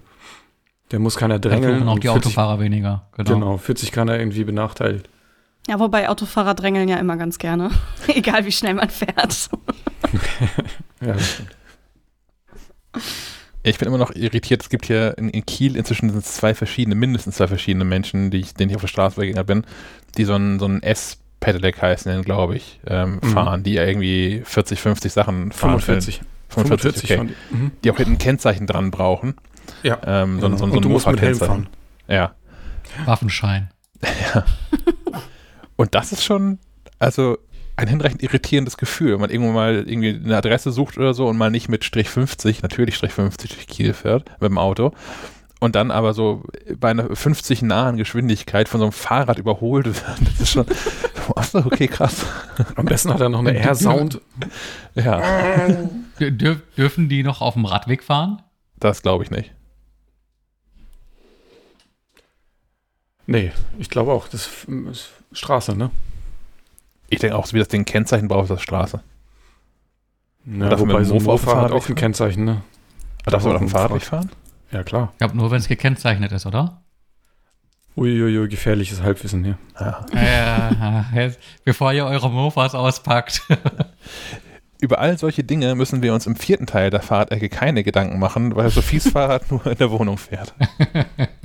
[0.91, 1.77] Der muss keiner drängeln.
[1.77, 3.07] fluchen auch die fühlt sich- Autofahrer weniger.
[3.17, 3.33] Genau.
[3.33, 5.09] Genau, fühlt sich keiner irgendwie benachteiligt.
[5.67, 7.71] Ja, wobei Autofahrer drängeln ja immer ganz gerne.
[8.07, 9.49] Egal wie schnell man fährt.
[11.01, 11.49] Ja, das stimmt.
[13.63, 14.61] Ich bin immer noch irritiert.
[14.63, 18.53] Es gibt hier in, in Kiel inzwischen zwei verschiedene, mindestens zwei verschiedene Menschen, die ich,
[18.55, 19.65] denen ich auf der Straße begegnet bin,
[20.17, 23.27] die so ein, so ein S-Pedelec heißen, glaube ich, ähm, Mhm.
[23.29, 25.79] fahren, die irgendwie 40, 50 Sachen fahren.
[25.79, 26.21] 45.
[26.49, 27.15] 45, okay.
[27.17, 27.55] fahren die.
[27.55, 27.71] Mhm.
[27.83, 29.35] Die auch hinten ein Kennzeichen dran brauchen.
[29.83, 29.99] Ja.
[30.05, 30.57] Ähm, so, genau.
[30.57, 31.67] so, so Und ein du musst mit Helm Mofa-Kennzeichen.
[32.07, 32.15] fahren.
[32.17, 32.35] Ja.
[33.05, 33.69] Waffenschein.
[35.75, 36.59] Und das ist schon,
[36.99, 37.37] also
[37.81, 41.37] ein hinreichend irritierendes Gefühl, wenn man irgendwo mal irgendwie eine Adresse sucht oder so und
[41.37, 44.91] mal nicht mit Strich 50, natürlich Strich 50 durch Kiel fährt mit dem Auto
[45.59, 46.43] und dann aber so
[46.79, 50.03] bei einer 50 nahen Geschwindigkeit von so einem Fahrrad überholt wird.
[50.25, 50.65] Das ist schon,
[51.35, 52.25] achso, okay, krass.
[52.75, 54.19] Am besten hat er noch eine Air-Sound.
[54.95, 55.67] Ja,
[56.19, 58.41] Dür dürf- dürfen die noch auf dem Radweg fahren?
[58.79, 59.51] das glaube ich nicht.
[63.27, 64.49] Nee, ich glaube auch, das
[64.91, 65.91] ist Straße, ne?
[67.11, 69.01] Ich denke auch, so wie das Ding Kennzeichen braucht, ist das Straße.
[70.45, 72.61] Ja, Darf man wobei so ein Mofa hat auch ein Kennzeichen, ne?
[73.25, 74.01] Darfst du auch auf dem Fahrrad.
[74.01, 74.31] fahren?
[74.71, 75.09] Ja, klar.
[75.11, 76.81] Ich glaube nur, wenn es gekennzeichnet ist, oder?
[77.97, 79.57] Uiuiui, gefährliches Halbwissen hier.
[79.79, 80.05] Ja.
[80.13, 81.31] Ja,
[81.65, 83.41] bevor ihr eure Mofas auspackt.
[84.81, 88.55] Über all solche Dinge müssen wir uns im vierten Teil der Fahrradecke keine Gedanken machen,
[88.55, 90.53] weil Sophies Fahrrad nur in der Wohnung fährt.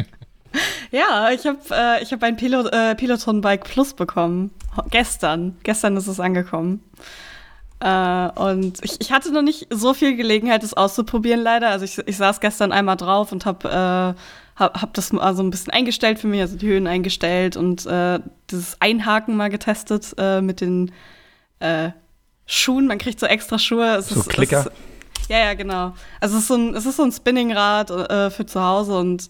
[0.97, 4.51] Ja, ich habe äh, ich hab ein Pilot, äh, Peloton Bike Plus bekommen.
[4.91, 5.59] Gestern.
[5.63, 6.83] Gestern ist es angekommen.
[7.81, 11.69] Äh, und ich, ich hatte noch nicht so viel Gelegenheit, es auszuprobieren, leider.
[11.69, 15.43] Also ich, ich saß gestern einmal drauf und habe äh, hab, hab das mal so
[15.43, 18.19] ein bisschen eingestellt für mich, also die Höhen eingestellt und äh,
[18.51, 20.93] dieses Einhaken mal getestet äh, mit den
[21.61, 21.91] äh,
[22.47, 22.87] Schuhen.
[22.87, 23.97] Man kriegt so extra Schuhe.
[23.97, 24.61] Es So ist, Klicker?
[25.21, 25.93] Es, ja, ja, genau.
[26.23, 29.29] Also es ist so ein, es ist so ein Spinningrad äh, für zu Hause und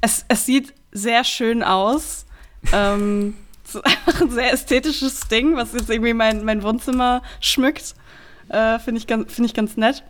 [0.00, 2.26] es, es sieht sehr schön aus.
[2.72, 3.34] ähm,
[3.66, 7.94] es einfach ein sehr ästhetisches Ding, was jetzt irgendwie mein, mein Wohnzimmer schmückt.
[8.48, 10.04] Äh, Finde ich, ganz- find ich ganz nett.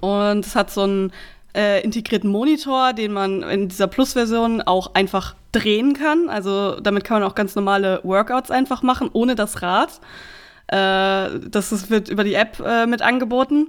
[0.00, 1.12] Und es hat so einen
[1.56, 6.28] äh, integrierten Monitor, den man in dieser Plus-Version auch einfach drehen kann.
[6.28, 10.00] Also damit kann man auch ganz normale Workouts einfach machen, ohne das Rad.
[10.68, 13.68] Äh, das ist, wird über die App äh, mit angeboten.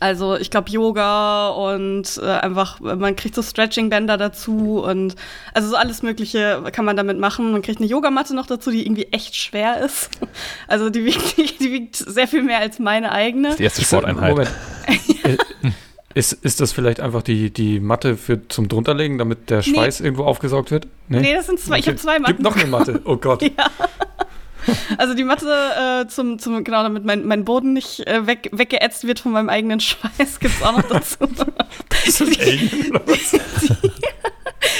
[0.00, 5.14] Also ich glaube Yoga und äh, einfach, man kriegt so Stretching-Bänder dazu und
[5.52, 7.52] also so alles Mögliche kann man damit machen.
[7.52, 10.10] Man kriegt eine Yogamatte noch dazu, die irgendwie echt schwer ist.
[10.66, 13.54] Also die wiegt, die wiegt sehr viel mehr als meine eigene.
[13.56, 14.30] Die erste Sporteinheit.
[14.30, 14.50] Moment.
[16.14, 20.22] Ist, ist das vielleicht einfach die, die Matte für, zum drunterlegen, damit der Schweiß irgendwo
[20.22, 20.86] aufgesaugt wird?
[21.08, 22.34] Nee, das sind zwei, ich habe zwei Matten.
[22.34, 23.00] Gibt noch eine Matte.
[23.04, 23.42] Oh Gott.
[23.58, 23.70] Ja.
[24.98, 25.46] Also die Matte
[26.04, 29.48] äh, zum, zum, genau, damit mein, mein Boden nicht äh, weg, weggeätzt wird von meinem
[29.48, 31.24] eigenen Schweiß, gibt's auch noch dazu.
[32.06, 33.34] Ist das was?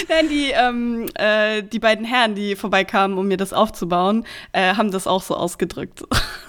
[0.09, 4.90] Nein, die, ähm, äh, die beiden Herren, die vorbeikamen, um mir das aufzubauen, äh, haben
[4.90, 6.02] das auch so ausgedrückt.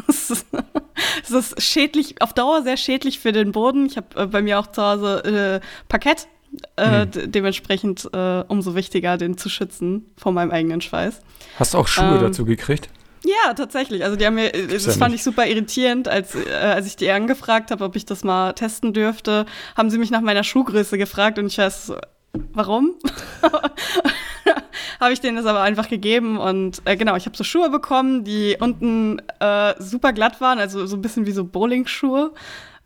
[0.07, 0.45] Es ist,
[1.23, 3.85] es ist schädlich, auf Dauer sehr schädlich für den Boden.
[3.87, 6.27] Ich habe äh, bei mir auch zu Hause äh, Parkett.
[6.77, 7.11] Äh, Hm.
[7.11, 11.19] de- dementsprechend äh, umso wichtiger, den zu schützen vor meinem eigenen Schweiß.
[11.59, 12.87] Hast du auch Schuhe Ähm, dazu gekriegt?
[13.25, 14.03] Ja, tatsächlich.
[14.03, 15.21] Also die haben mir, äh, das ja fand nicht.
[15.21, 18.93] ich super irritierend, als, äh, als ich die angefragt habe, ob ich das mal testen
[18.93, 19.45] dürfte,
[19.75, 21.93] haben sie mich nach meiner Schuhgröße gefragt und ich weiß,
[22.53, 22.95] warum?
[24.99, 28.23] habe ich denen das aber einfach gegeben und äh, genau, ich habe so Schuhe bekommen,
[28.23, 32.31] die unten äh, super glatt waren, also so ein bisschen wie so Bowling-Schuhe.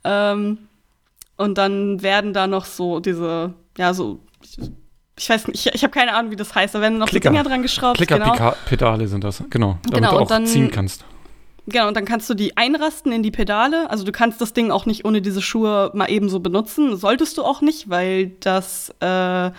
[0.04, 0.70] Ähm,
[1.38, 4.20] und dann werden da noch so diese, ja, so,
[5.20, 7.30] ich, weiß nicht, ich, ich habe keine Ahnung, wie das heißt, da werden noch Klicker.
[7.30, 8.00] so Dinger dran geschraubt.
[8.08, 8.32] genau.
[8.32, 9.44] Klickerpedale sind das.
[9.50, 9.78] Genau.
[9.84, 11.06] Damit Genau, du auch dann- ziehen kannst.
[11.68, 13.92] Genau, und dann kannst du die einrasten in die Pedale.
[13.92, 16.98] Also du kannst das Ding auch nicht ohne diese Schuhe mal eben so benutzen.
[16.98, 19.52] Solltest du auch nicht, weil das äh,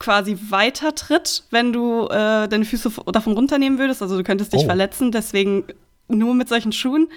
[0.00, 4.02] quasi weiter tritt, wenn du äh, deine Füße davon runternehmen würdest.
[4.02, 4.66] Also du könntest dich Oh.
[4.66, 5.64] verletzen, deswegen
[6.08, 7.08] nur mit solchen Schuhen.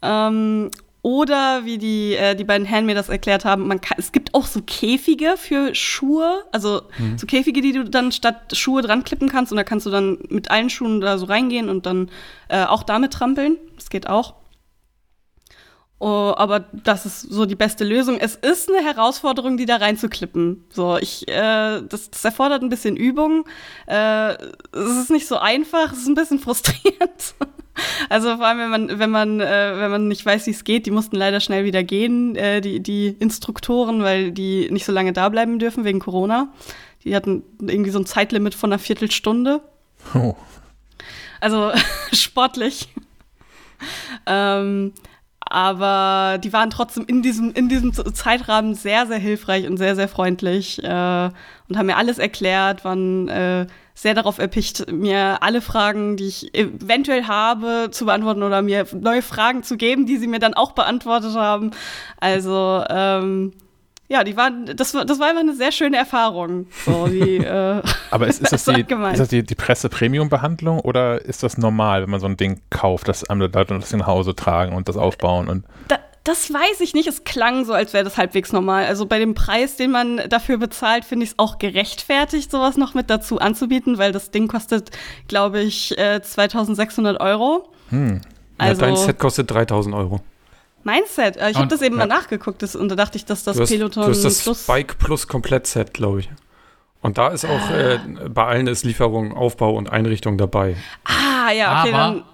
[0.00, 0.70] Ähm,
[1.02, 4.34] oder wie die, äh, die beiden Herren mir das erklärt haben, man kann, es gibt
[4.34, 6.82] auch so Käfige für Schuhe, also
[7.16, 10.18] so Käfige, die du dann statt Schuhe dran klippen kannst und da kannst du dann
[10.28, 12.08] mit allen Schuhen da so reingehen und dann
[12.48, 13.58] äh, auch damit trampeln.
[13.76, 14.34] Das geht auch.
[15.98, 18.18] Oh, aber das ist so die beste Lösung.
[18.18, 20.64] Es ist eine Herausforderung, die da reinzuklippen.
[20.68, 23.44] So, ich, äh, das, das erfordert ein bisschen Übung.
[23.86, 27.34] Äh, es ist nicht so einfach, es ist ein bisschen frustrierend.
[28.08, 30.86] Also vor allem, wenn man, wenn man, äh, wenn man nicht weiß, wie es geht,
[30.86, 35.12] die mussten leider schnell wieder gehen, äh, die, die Instruktoren, weil die nicht so lange
[35.12, 36.52] da bleiben dürfen wegen Corona.
[37.04, 39.62] Die hatten irgendwie so ein Zeitlimit von einer Viertelstunde.
[40.14, 40.34] Oh.
[41.40, 41.72] Also
[42.12, 42.88] sportlich.
[44.26, 44.92] ähm,
[45.40, 50.08] aber die waren trotzdem in diesem, in diesem Zeitrahmen sehr, sehr hilfreich und sehr, sehr
[50.08, 51.30] freundlich äh,
[51.68, 56.54] und haben mir alles erklärt, waren äh, sehr darauf erpicht, mir alle Fragen, die ich
[56.54, 60.72] eventuell habe, zu beantworten oder mir neue Fragen zu geben, die sie mir dann auch
[60.72, 61.72] beantwortet haben.
[62.18, 63.52] Also ähm,
[64.12, 66.66] ja, die waren, das war, das war einfach eine sehr schöne Erfahrung.
[66.84, 71.42] So, die, äh, Aber ist, ist das, die, ist das die, die Presse-Premium-Behandlung oder ist
[71.42, 74.74] das normal, wenn man so ein Ding kauft, dass andere Leute das nach Hause tragen
[74.74, 75.48] und das aufbauen?
[75.48, 77.08] Und da, das weiß ich nicht.
[77.08, 78.84] Es klang so, als wäre das halbwegs normal.
[78.86, 82.94] Also bei dem Preis, den man dafür bezahlt, finde ich es auch gerechtfertigt, sowas noch
[82.94, 84.90] mit dazu anzubieten, weil das Ding kostet,
[85.28, 87.68] glaube ich, äh, 2600 Euro.
[87.90, 88.20] hm,
[88.58, 90.20] Also ja, dein Set kostet 3000 Euro.
[90.84, 91.36] mein Set.
[91.38, 92.06] Äh, Ich habe das eben ja.
[92.06, 94.42] mal nachgeguckt das, und da dachte ich, dass das du, hast, Peloton du hast das
[94.42, 94.62] Plus.
[94.64, 96.30] Spike Plus Komplettset, glaube ich.
[97.00, 100.76] Und da ist auch äh, bei allen ist Lieferung, Aufbau und Einrichtung dabei.
[101.04, 102.24] Ah, ja, okay, aber, dann.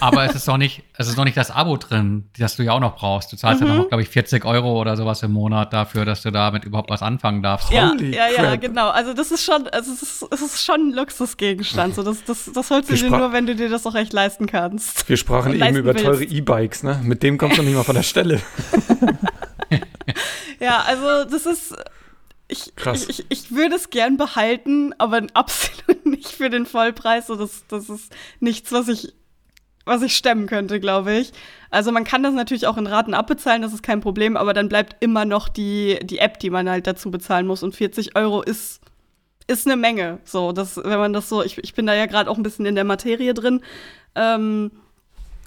[0.00, 2.72] Aber es ist noch nicht, es ist noch nicht das Abo drin, das du ja
[2.72, 3.32] auch noch brauchst.
[3.32, 3.76] Du zahlst ja Mhm.
[3.76, 7.02] noch, glaube ich, 40 Euro oder sowas im Monat dafür, dass du damit überhaupt was
[7.02, 7.70] anfangen darfst.
[7.70, 8.88] Ja, Holy ja, ja, genau.
[8.90, 11.94] Also das ist schon, also es ist, es ist schon ein Luxusgegenstand.
[11.94, 14.12] So, das, das, das holst du Wir dir nur, wenn du dir das auch echt
[14.12, 15.08] leisten kannst.
[15.08, 16.34] Wir sprachen Und eben über teure willst.
[16.34, 17.00] E-Bikes, ne?
[17.02, 18.40] Mit dem kommst du nicht mal von der Stelle.
[20.60, 21.74] Ja, also das ist.
[22.48, 23.08] Ich, Krass.
[23.08, 27.26] ich, ich, ich würde es gern behalten, aber absolut nicht für den Vollpreis.
[27.26, 29.12] So, das, das ist nichts, was ich,
[29.86, 31.32] was ich stemmen könnte, glaube ich.
[31.70, 34.68] Also man kann das natürlich auch in Raten abbezahlen, das ist kein Problem, aber dann
[34.68, 37.62] bleibt immer noch die, die App, die man halt dazu bezahlen muss.
[37.62, 38.80] Und 40 Euro ist,
[39.46, 40.18] ist eine Menge.
[40.24, 42.66] So, das, wenn man das so, ich, ich bin da ja gerade auch ein bisschen
[42.66, 43.62] in der Materie drin.
[44.14, 44.72] Ähm,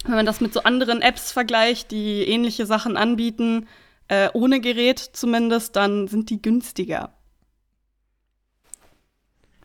[0.04, 3.68] wenn man das mit so anderen Apps vergleicht, die ähnliche Sachen anbieten,
[4.08, 7.12] äh, ohne Gerät zumindest, dann sind die günstiger.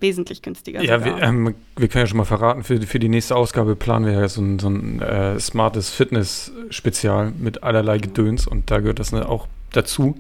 [0.01, 0.83] Wesentlich günstiger.
[0.83, 4.05] Ja, wir, ähm, wir können ja schon mal verraten, für, für die nächste Ausgabe planen
[4.05, 8.99] wir ja so ein, so ein äh, smartes Fitness-Spezial mit allerlei Gedöns und da gehört
[8.99, 10.19] das ne, auch dazu.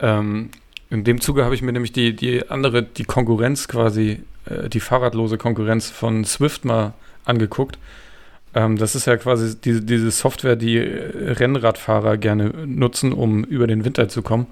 [0.00, 0.50] Ähm,
[0.88, 4.80] in dem Zuge habe ich mir nämlich die, die andere, die Konkurrenz quasi, äh, die
[4.80, 6.94] fahrradlose Konkurrenz von Swift mal
[7.26, 7.78] angeguckt.
[8.54, 13.66] Ähm, das ist ja quasi diese, diese Software, die äh, Rennradfahrer gerne nutzen, um über
[13.66, 14.46] den Winter zu kommen,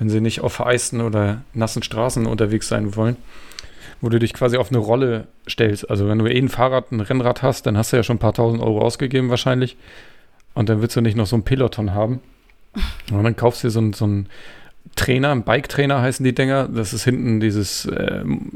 [0.00, 3.16] wenn sie nicht auf vereisten oder nassen Straßen unterwegs sein wollen
[4.02, 5.88] wo du dich quasi auf eine Rolle stellst.
[5.88, 8.18] Also wenn du eh ein Fahrrad, ein Rennrad hast, dann hast du ja schon ein
[8.18, 9.76] paar tausend Euro ausgegeben wahrscheinlich.
[10.54, 12.20] Und dann willst du nicht noch so ein Peloton haben.
[13.12, 14.28] Und dann kaufst du dir so einen, so einen
[14.96, 16.68] Trainer, ein Bike-Trainer heißen die Dinger.
[16.68, 18.50] Das ist hinten dieses, ähm,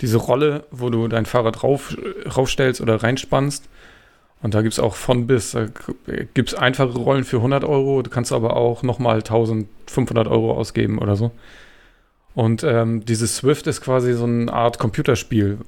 [0.00, 1.96] diese Rolle, wo du dein Fahrrad rauf,
[2.34, 3.68] raufstellst oder reinspannst.
[4.42, 5.52] Und da gibt es auch von bis.
[5.52, 5.66] Da
[6.32, 8.00] gibt es einfache Rollen für 100 Euro.
[8.00, 11.32] Du kannst aber auch nochmal 1500 Euro ausgeben oder so.
[12.34, 15.58] Und ähm, dieses Swift ist quasi so eine Art Computerspiel,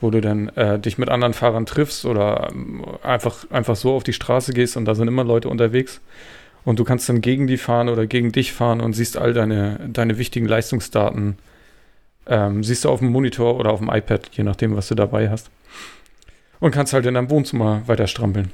[0.00, 4.04] wo du dann äh, dich mit anderen Fahrern triffst oder ähm, einfach, einfach so auf
[4.04, 6.00] die Straße gehst und da sind immer Leute unterwegs.
[6.64, 9.80] Und du kannst dann gegen die fahren oder gegen dich fahren und siehst all deine,
[9.92, 11.38] deine wichtigen Leistungsdaten.
[12.28, 15.28] Ähm, siehst du auf dem Monitor oder auf dem iPad, je nachdem, was du dabei
[15.28, 15.50] hast.
[16.60, 18.52] Und kannst halt in deinem Wohnzimmer weiter strampeln.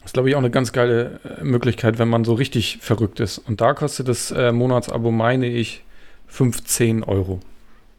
[0.00, 3.20] Das ist, glaube ich, auch eine ganz geile äh, Möglichkeit, wenn man so richtig verrückt
[3.20, 3.38] ist.
[3.38, 5.84] Und da kostet das äh, Monatsabo, meine ich,
[6.30, 7.40] 15 Euro.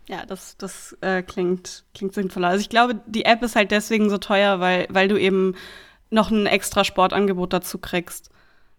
[0.08, 2.50] Ja, das, das äh, klingt, klingt sinnvoller.
[2.50, 5.56] Also ich glaube, die App ist halt deswegen so teuer, weil, weil du eben
[6.10, 8.30] noch ein extra Sportangebot dazu kriegst.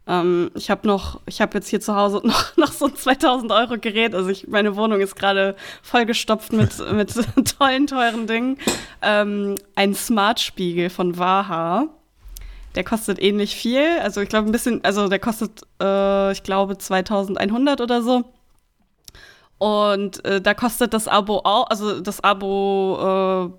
[0.06, 3.52] Ähm, ich habe noch, ich habe jetzt hier zu Hause noch, noch so ein 2000
[3.52, 4.14] Euro Gerät.
[4.14, 7.14] Also ich, meine Wohnung ist gerade vollgestopft mit, mit
[7.58, 8.58] tollen, teuren Dingen.
[9.00, 11.88] Ähm, ein Smart-Spiegel von Waha.
[12.74, 13.86] Der kostet ähnlich viel.
[14.02, 18.24] Also ich glaube ein bisschen, also der kostet, äh, ich glaube 2100 oder so.
[19.62, 23.58] Und äh, da kostet das Abo auch, also das Abo, äh,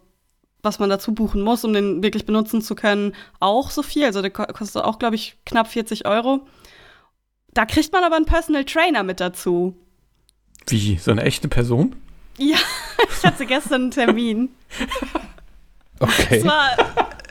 [0.62, 4.04] was man dazu buchen muss, um den wirklich benutzen zu können, auch so viel.
[4.04, 6.46] Also der ko kostet auch, glaube ich, knapp 40 Euro.
[7.54, 9.78] Da kriegt man aber einen Personal Trainer mit dazu.
[10.68, 10.98] Wie?
[10.98, 11.96] So eine echte Person?
[12.38, 12.58] Ja,
[13.10, 14.50] ich hatte gestern einen Termin.
[16.00, 16.40] Okay.
[16.40, 16.70] Es war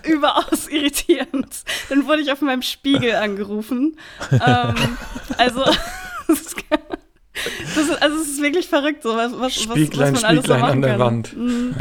[0.05, 1.63] überaus irritierend.
[1.91, 3.99] Dann wurde ich auf meinem Spiegel angerufen.
[4.31, 4.97] ähm,
[5.37, 5.63] also,
[7.35, 10.53] das ist, also es ist wirklich verrückt, so was, was, Spieglein, was, man alles so
[10.53, 11.01] Spieglein machen an der kann.
[11.01, 11.37] Wand.
[11.37, 11.75] Mhm.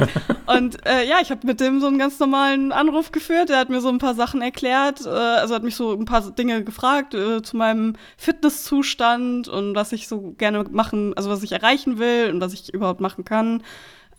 [0.45, 3.49] Und äh, ja, ich habe mit dem so einen ganz normalen Anruf geführt.
[3.49, 6.21] Er hat mir so ein paar Sachen erklärt, äh, also hat mich so ein paar
[6.31, 11.51] Dinge gefragt äh, zu meinem Fitnesszustand und was ich so gerne machen, also was ich
[11.51, 13.61] erreichen will und was ich überhaupt machen kann.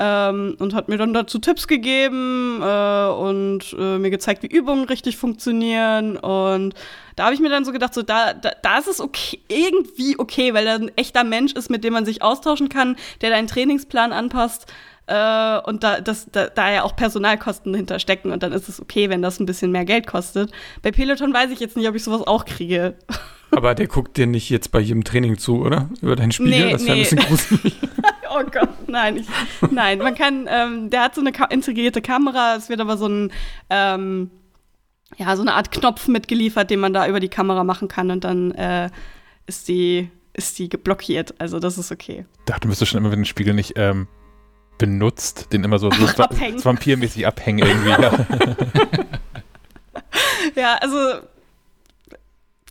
[0.05, 4.85] Ähm, und hat mir dann dazu Tipps gegeben äh, und äh, mir gezeigt, wie Übungen
[4.87, 6.17] richtig funktionieren.
[6.17, 6.75] Und
[7.15, 10.19] da habe ich mir dann so gedacht, so da, da, da ist es okay, irgendwie
[10.19, 13.47] okay, weil er ein echter Mensch ist, mit dem man sich austauschen kann, der deinen
[13.47, 14.67] Trainingsplan anpasst.
[15.07, 19.09] Äh, und da, das, da, da ja auch Personalkosten hinterstecken und dann ist es okay,
[19.09, 20.51] wenn das ein bisschen mehr Geld kostet.
[20.83, 22.97] Bei Peloton weiß ich jetzt nicht, ob ich sowas auch kriege.
[23.53, 25.89] Aber der guckt dir nicht jetzt bei jedem Training zu, oder?
[26.01, 26.67] Über deinen Spiegel?
[26.67, 27.03] Nee, das wäre nee.
[27.03, 27.77] ein bisschen gruselig.
[28.35, 29.27] Oh Gott, nein, ich,
[29.71, 33.07] nein, man kann, ähm, der hat so eine ka integrierte Kamera, es wird aber so
[33.07, 33.31] ein,
[33.69, 34.31] ähm,
[35.19, 38.25] ja, so eine Art Knopf mitgeliefert, den man da über die Kamera machen kann und
[38.25, 38.89] dann äh,
[39.47, 41.35] ist die, ist die geblockiert.
[41.39, 42.25] Also das ist okay.
[42.47, 44.09] Dachte, du müsstest schon immer, wenn den Spiegel nicht ähm,
[44.79, 46.65] benutzt, den immer so, so Abhängen.
[46.65, 47.91] vampirmäßig abhängen irgendwie.
[47.91, 48.27] Ja.
[50.55, 50.97] Ja, also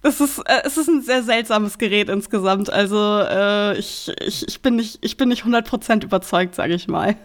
[0.03, 2.72] es ist, äh, es ist ein sehr seltsames Gerät insgesamt.
[2.72, 7.15] Also äh, ich, ich, ich bin nicht, ich bin nicht 100% überzeugt, sage ich mal.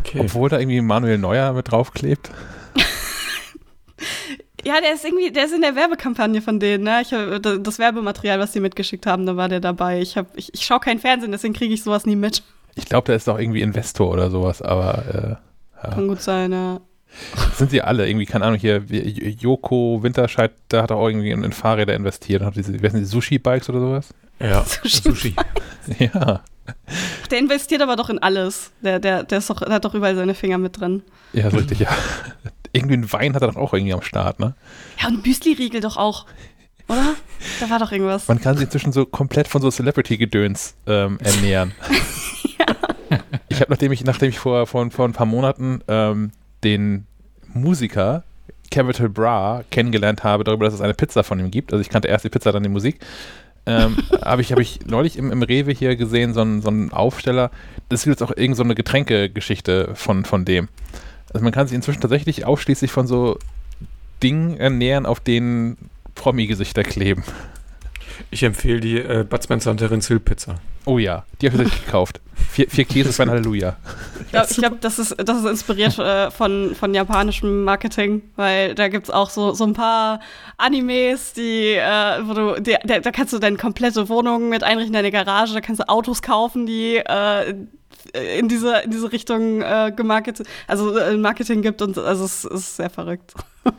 [0.00, 0.20] Okay.
[0.20, 2.30] Obwohl da irgendwie Manuel Neuer mit draufklebt.
[4.66, 7.02] Ja, der ist irgendwie, der ist in der Werbekampagne von denen, ne?
[7.02, 10.00] Ich hab, da- das Werbematerial, was die mitgeschickt haben, da war der dabei.
[10.00, 12.42] Ich, hab, ich, ich schaue kein Fernsehen, deswegen kriege ich sowas nie mit.
[12.74, 15.38] Ich glaube, der ist auch irgendwie Investor oder sowas, aber
[15.82, 15.90] äh, ja.
[15.94, 16.80] Kann gut sein, ja.
[17.56, 21.44] sind sie alle irgendwie, keine Ahnung, hier Joko Winterscheid, da hat er auch irgendwie in,
[21.44, 24.14] in Fahrräder investiert und hat diese, sind die Sushi-Bikes oder sowas?
[24.40, 25.02] Ja, Sushi.
[25.02, 25.36] Sushi.
[25.98, 26.42] Ja.
[27.30, 28.72] Der investiert aber doch in alles.
[28.80, 31.02] Der, der, der, ist doch, der hat doch überall seine Finger mit drin.
[31.34, 31.88] Ja, so richtig, ja.
[32.72, 34.54] irgendwie ein Wein hat er doch auch irgendwie am Start, ne?
[34.98, 36.24] Ja, und Müsli-Riegel doch auch.
[36.88, 37.16] Oder?
[37.60, 38.28] Da war doch irgendwas.
[38.28, 41.74] Man kann sich inzwischen so komplett von so Celebrity-Gedöns ähm, ernähren.
[43.48, 46.32] Ich habe, nachdem ich, nachdem ich vor, vor, vor ein paar Monaten ähm,
[46.64, 47.06] den
[47.52, 48.24] Musiker
[48.70, 51.72] Capital Bra kennengelernt habe, darüber, dass es eine Pizza von ihm gibt.
[51.72, 52.98] Also ich kannte erst die Pizza, dann die Musik.
[53.66, 56.92] ähm, habe ich, hab ich neulich im, im Rewe hier gesehen, so einen, so einen
[56.92, 57.50] Aufsteller.
[57.88, 60.68] Das ist jetzt auch irgend so eine Getränkegeschichte von, von dem.
[61.32, 63.38] Also man kann sich inzwischen tatsächlich ausschließlich von so
[64.22, 65.76] Dingen ernähren, auf denen
[66.14, 67.24] Promi-Gesichter kleben.
[68.30, 70.56] Ich empfehle die äh, Bud Spencer und Terence Hill Pizza.
[70.86, 72.20] Oh ja, die habe ich gekauft.
[72.50, 73.76] Vier, vier Käse für ein Halleluja.
[74.20, 78.88] Ich glaube, glaub, das, ist, das ist inspiriert äh, von, von japanischem Marketing, weil da
[78.88, 80.20] gibt es auch so, so ein paar
[80.58, 84.92] Animes, die, äh, wo du, die, da, da kannst du deine komplette Wohnung mit einrichten,
[84.92, 87.54] deine Garage, da kannst du Autos kaufen, die äh,
[88.38, 92.76] in diese, in diese Richtung äh, gemarketet, also äh, Marketing gibt und also es ist
[92.76, 93.32] sehr verrückt.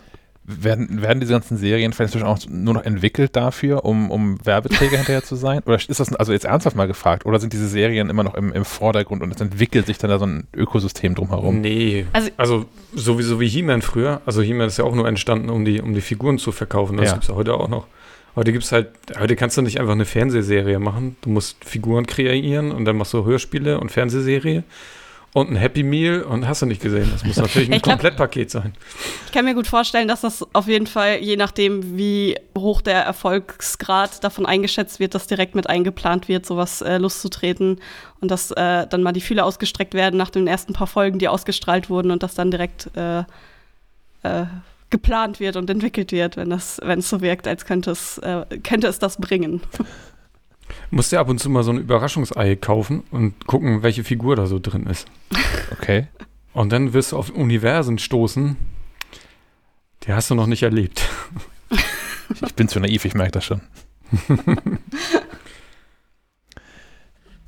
[0.48, 4.98] Werden, werden diese ganzen Serien vielleicht inzwischen auch nur noch entwickelt dafür, um, um Werbeträger
[4.98, 5.62] hinterher zu sein?
[5.66, 7.26] Oder ist das also jetzt ernsthaft mal gefragt?
[7.26, 10.20] Oder sind diese Serien immer noch im, im Vordergrund und es entwickelt sich dann da
[10.20, 11.62] so ein Ökosystem drumherum?
[11.62, 12.06] Nee.
[12.14, 14.22] Also- Also, sowieso wie He-Man früher.
[14.28, 16.98] Also He-Man ist ja auch nur entstanden, um die, um die Figuren zu verkaufen.
[16.98, 17.12] Das Ja.
[17.14, 17.88] gibt es ja heute auch noch.
[18.36, 21.16] Heute gibt's halt, heute kannst du nicht einfach eine Fernsehserie machen.
[21.22, 24.64] Du musst Figuren kreieren und dann machst du Hörspiele und Fernsehserie
[25.36, 27.10] und ein Happy Meal und hast du nicht gesehen.
[27.12, 28.74] Das muss natürlich ein glaub- Komplettpaket sein.
[29.26, 33.03] Ich kann mir gut vorstellen, dass das auf jeden Fall, je nachdem, wie hoch der
[33.03, 37.82] Erfolgsgrad davon eingeschätzt wird, dass direkt mit eingeplant wird, sowas äh, loszutreten
[38.22, 41.28] und dass äh, dann mal die Fühler ausgestreckt werden nach den ersten paar Folgen, die
[41.28, 43.20] ausgestrahlt wurden und das dann direkt äh,
[44.24, 44.45] äh,
[44.90, 48.99] geplant wird und entwickelt wird, wenn es so wirkt, als könnte es, äh, könnte es
[48.99, 49.60] das bringen.
[50.92, 54.46] Musst dir ab und zu mal so ein Überraschungsei kaufen und gucken, welche Figur da
[54.48, 55.08] so drin ist.
[55.72, 56.08] Okay.
[56.54, 58.56] Und dann wirst du auf Universen stoßen,
[60.04, 61.10] die hast du noch nicht erlebt.
[62.46, 63.62] Ich bin zu naiv, ich merke das schon.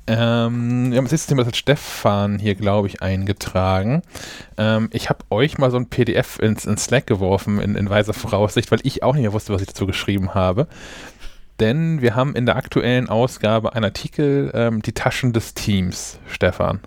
[0.06, 4.02] ähm, wir haben das nächste Thema, das hat Stefan hier, glaube ich, eingetragen.
[4.56, 8.14] Ähm, ich habe euch mal so ein PDF ins, ins Slack geworfen, in, in weiser
[8.14, 10.68] Voraussicht, weil ich auch nicht mehr wusste, was ich dazu geschrieben habe.
[11.60, 16.80] Denn wir haben in der aktuellen Ausgabe einen Artikel, ähm, die Taschen des Teams, Stefan.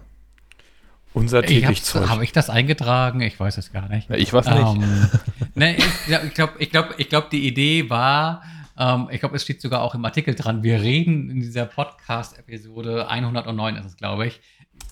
[1.14, 2.08] Unser Ich Teelichtzeug.
[2.08, 3.20] Habe ich das eingetragen?
[3.20, 4.10] Ich weiß es gar nicht.
[4.10, 4.84] Ja, ich weiß nicht.
[4.84, 5.10] Ähm,
[5.56, 8.44] ne, ich glaube, ich glaube, ich glaube, ich glaub, die Idee war,
[8.78, 13.10] ähm, ich glaube, es steht sogar auch im Artikel dran, wir reden in dieser Podcast-Episode
[13.10, 14.40] 109 ist es, glaube ich,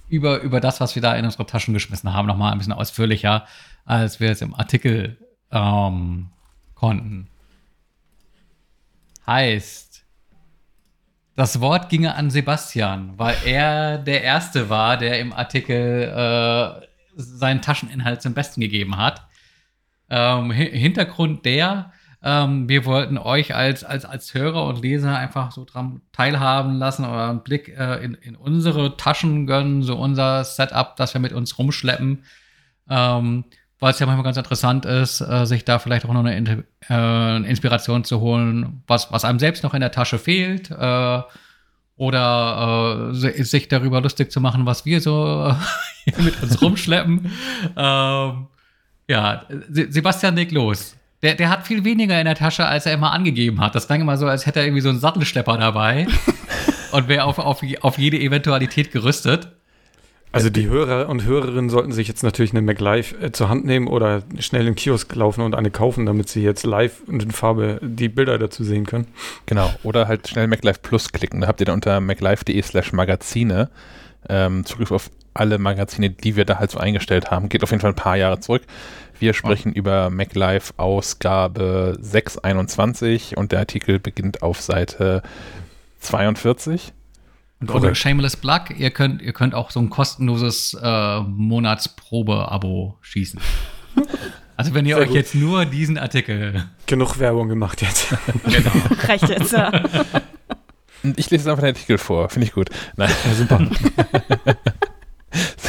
[0.10, 3.46] über, über das, was wir da in unsere Taschen geschmissen haben, nochmal ein bisschen ausführlicher,
[3.86, 5.18] als wir es im Artikel
[5.52, 6.30] ähm,
[6.76, 7.30] konnten.
[9.30, 10.08] Heißt,
[11.36, 17.62] das Wort ginge an Sebastian, weil er der Erste war, der im Artikel äh, seinen
[17.62, 19.28] Tascheninhalt zum Besten gegeben hat.
[20.10, 21.92] Ähm, Hi- Hintergrund der,
[22.24, 27.06] ähm, wir wollten euch als, als, als Hörer und Leser einfach so dran teilhaben lassen
[27.06, 31.34] oder einen Blick äh, in, in unsere Taschen gönnen, so unser Setup, das wir mit
[31.34, 32.24] uns rumschleppen.
[32.90, 33.46] Ähm,
[33.80, 36.64] weil es ja manchmal ganz interessant ist, äh, sich da vielleicht auch noch eine, Inter-
[36.90, 40.70] äh, Inspiration zu holen, was, was einem selbst noch in der Tasche fehlt.
[40.72, 41.22] Äh,
[41.98, 45.54] oder äh, si- sich darüber lustig zu machen, was wir so
[46.18, 47.32] mit uns rumschleppen.
[47.78, 48.48] ähm,
[49.08, 50.96] ja, Se Sebastian leg los.
[51.22, 53.76] Der, der hat viel weniger in der Tasche, als er immer angegeben hat.
[53.76, 56.08] Das klang immer so, als hätte er irgendwie so einen Sattelschlepper dabei
[56.94, 59.50] und wäre auf, auf, auf jede Eventualität gerüstet.
[60.32, 63.88] Also die Hörer und Hörerinnen sollten sich jetzt natürlich eine MacLive äh, zur Hand nehmen
[63.88, 67.80] oder schnell den Kiosk laufen und eine kaufen, damit sie jetzt live und in Farbe
[67.82, 69.08] die Bilder dazu sehen können.
[69.48, 69.74] Genau.
[69.82, 71.42] Oder halt schnell MacLive Plus klicken.
[71.42, 73.70] Da habt ihr dann unter maclive.de slash Magazine
[74.28, 77.50] ähm, Zugriff auf alle Magazine, die wir da halt so eingestellt haben.
[77.50, 78.64] Geht auf jeden Fall ein paar Jahre zurück.
[79.18, 85.24] Wir sprechen über MacLive Ausgabe 621 und der Artikel beginnt auf Seite
[86.00, 86.94] 42.
[87.60, 93.40] Und eure Shameless Plug, ihr könnt, ihr könnt auch so ein kostenloses äh, Monatsprobe-Abo schießen.
[94.56, 95.16] Also wenn ihr Sehr euch gut.
[95.16, 96.66] jetzt nur diesen Artikel.
[96.86, 98.14] Genug Werbung gemacht jetzt.
[98.44, 98.72] Genau.
[99.08, 99.72] Reicht jetzt, ja.
[101.16, 102.28] Ich lese jetzt einfach den Artikel vor.
[102.28, 102.70] Finde ich gut.
[102.98, 103.70] Nein, Ja, super.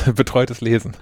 [0.17, 0.97] betreutes Lesen.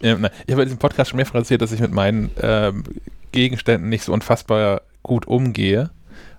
[0.00, 2.84] nein, ich habe in diesem Podcast schon mehrfach erzählt, dass ich mit meinen ähm,
[3.32, 5.90] Gegenständen nicht so unfassbar gut umgehe.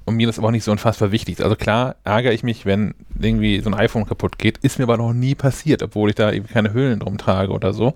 [0.06, 1.44] Und mir das aber auch nicht so unfassbar wichtig ist.
[1.44, 4.58] Also klar ärgere ich mich, wenn irgendwie so ein iPhone kaputt geht.
[4.60, 7.72] Ist mir aber noch nie passiert, obwohl ich da eben keine Hüllen drum trage oder
[7.74, 7.94] so.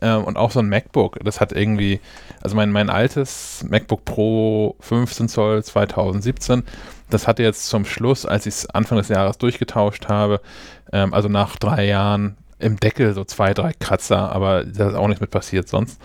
[0.00, 2.00] Ähm, und auch so ein MacBook, das hat irgendwie,
[2.42, 6.64] also mein, mein altes MacBook Pro 15 Zoll 2017,
[7.08, 10.40] das hatte jetzt zum Schluss, als ich es Anfang des Jahres durchgetauscht habe,
[10.92, 15.08] ähm, also nach drei Jahren im Deckel so zwei, drei Kratzer, aber da ist auch
[15.08, 16.00] nichts mit passiert sonst.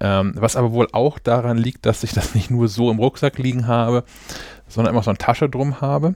[0.00, 3.38] Ähm, was aber wohl auch daran liegt, dass ich das nicht nur so im Rucksack
[3.38, 4.04] liegen habe,
[4.74, 6.14] sondern immer so eine Tasche drum habe.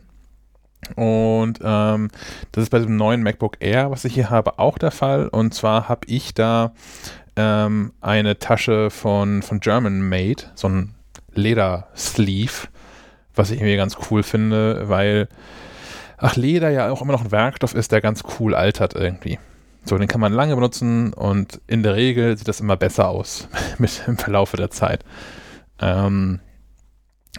[0.95, 2.09] Und ähm,
[2.53, 5.29] das ist bei dem neuen MacBook Air, was ich hier habe, auch der Fall.
[5.29, 6.73] Und zwar habe ich da
[7.37, 10.95] ähm, eine Tasche von, von German Made, so ein
[11.35, 12.69] Leder-Sleeve,
[13.35, 15.29] was ich irgendwie ganz cool finde, weil,
[16.17, 19.39] ach, Leder ja auch immer noch ein Werkstoff ist, der ganz cool altert irgendwie.
[19.85, 23.49] So, den kann man lange benutzen und in der Regel sieht das immer besser aus
[23.79, 25.05] mit im Verlaufe der Zeit.
[25.81, 26.41] Ähm,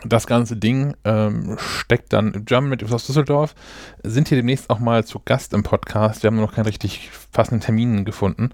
[0.06, 3.56] das ganze Ding ähm, steckt dann im German mit aus Düsseldorf,
[4.04, 6.24] sind hier demnächst auch mal zu Gast im Podcast.
[6.24, 8.50] Wir haben noch keinen richtig passenden Termin gefunden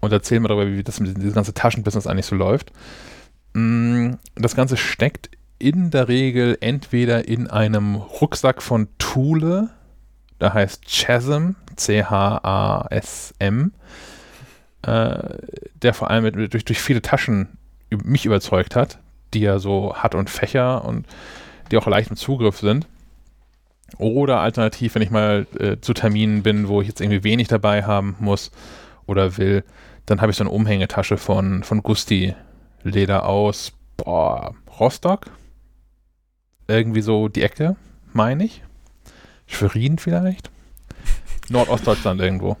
[0.00, 2.72] und erzählen mal darüber, wie das mit diesem ganzen Taschenbusiness eigentlich so läuft.
[3.54, 9.70] Mm, Das Ganze steckt in der Regel entweder in einem Rucksack von Thule,
[10.40, 13.72] der heißt Chasm, C-H-A-S-M,
[14.82, 15.18] äh,
[15.82, 17.58] der vor allem mit, durch, durch viele Taschen
[17.90, 19.00] mich überzeugt hat,
[19.34, 21.06] die ja so hat und Fächer und
[21.70, 22.86] die auch leicht im Zugriff sind.
[23.96, 27.84] Oder alternativ, wenn ich mal äh, zu Terminen bin, wo ich jetzt irgendwie wenig dabei
[27.84, 28.50] haben muss
[29.06, 29.64] oder will,
[30.06, 32.34] dann habe ich so eine Umhängetasche von, von Gusti
[32.82, 35.26] Leder aus boah, Rostock.
[36.66, 37.76] Irgendwie so die Ecke,
[38.12, 38.62] meine ich.
[39.46, 40.50] Schwerin vielleicht.
[41.48, 42.56] Nordostdeutschland irgendwo.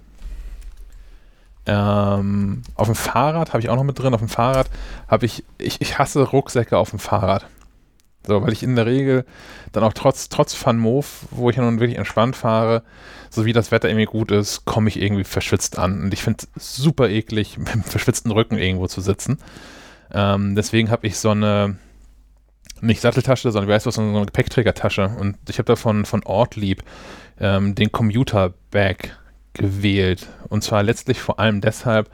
[1.68, 4.14] Ähm, auf dem Fahrrad habe ich auch noch mit drin.
[4.14, 4.70] Auf dem Fahrrad
[5.06, 7.46] habe ich, ich, ich hasse Rucksäcke auf dem Fahrrad.
[8.26, 9.24] So, weil ich in der Regel
[9.72, 12.82] dann auch trotz, trotz Van Moof, wo ich ja nun wirklich entspannt fahre,
[13.30, 16.02] so wie das Wetter irgendwie gut ist, komme ich irgendwie verschwitzt an.
[16.02, 19.38] Und ich finde es super eklig, mit dem verschwitzten Rücken irgendwo zu sitzen.
[20.10, 21.76] Ähm, deswegen habe ich so eine,
[22.80, 25.10] nicht Satteltasche, sondern wie heißt das, so eine Gepäckträgertasche.
[25.20, 26.82] Und ich habe da von, von Ortlieb
[27.38, 29.18] ähm, den Commuter Bag
[29.58, 30.26] gewählt.
[30.48, 32.08] Und zwar letztlich vor allem deshalb,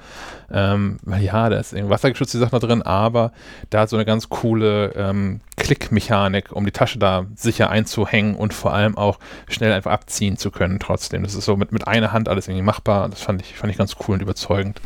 [0.50, 3.32] ähm, ja, da ist irgendwie wassergeschützte Sache da drin, aber
[3.70, 8.52] da hat so eine ganz coole ähm, Klickmechanik, um die Tasche da sicher einzuhängen und
[8.52, 11.22] vor allem auch schnell einfach abziehen zu können trotzdem.
[11.22, 13.08] Das ist so mit, mit einer Hand alles irgendwie machbar.
[13.08, 14.80] Das fand ich, fand ich ganz cool und überzeugend.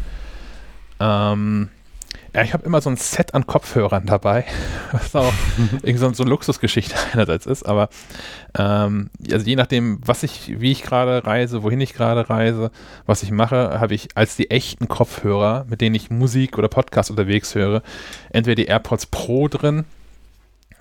[1.00, 1.70] Ähm,
[2.34, 4.44] ja, ich habe immer so ein Set an Kopfhörern dabei,
[4.92, 5.32] was auch
[5.72, 7.88] irgendwie so, so eine Luxusgeschichte einerseits ist, aber
[8.56, 12.70] ähm, also je nachdem, was ich, wie ich gerade reise, wohin ich gerade reise,
[13.06, 17.10] was ich mache, habe ich als die echten Kopfhörer, mit denen ich Musik oder Podcast
[17.10, 17.82] unterwegs höre,
[18.30, 19.84] entweder die AirPods Pro drin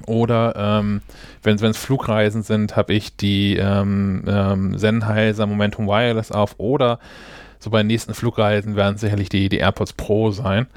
[0.06, 1.02] oder ähm,
[1.44, 7.00] wenn es Flugreisen sind, habe ich die ähm, ähm, Sennheiser Momentum Wireless auf oder
[7.60, 10.68] so bei den nächsten Flugreisen werden es sicherlich die, die AirPods Pro sein.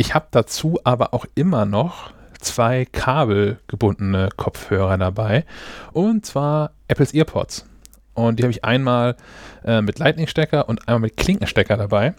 [0.00, 5.44] Ich habe dazu aber auch immer noch zwei kabelgebundene Kopfhörer dabei
[5.92, 7.66] und zwar Apples EarPods.
[8.14, 9.14] Und die habe ich einmal
[9.62, 12.14] äh, mit Lightning-Stecker und einmal mit Klinkenstecker dabei,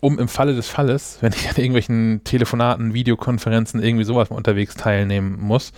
[0.00, 4.74] um im Falle des Falles, wenn ich an irgendwelchen Telefonaten, Videokonferenzen, irgendwie sowas mal unterwegs
[4.74, 5.74] teilnehmen muss,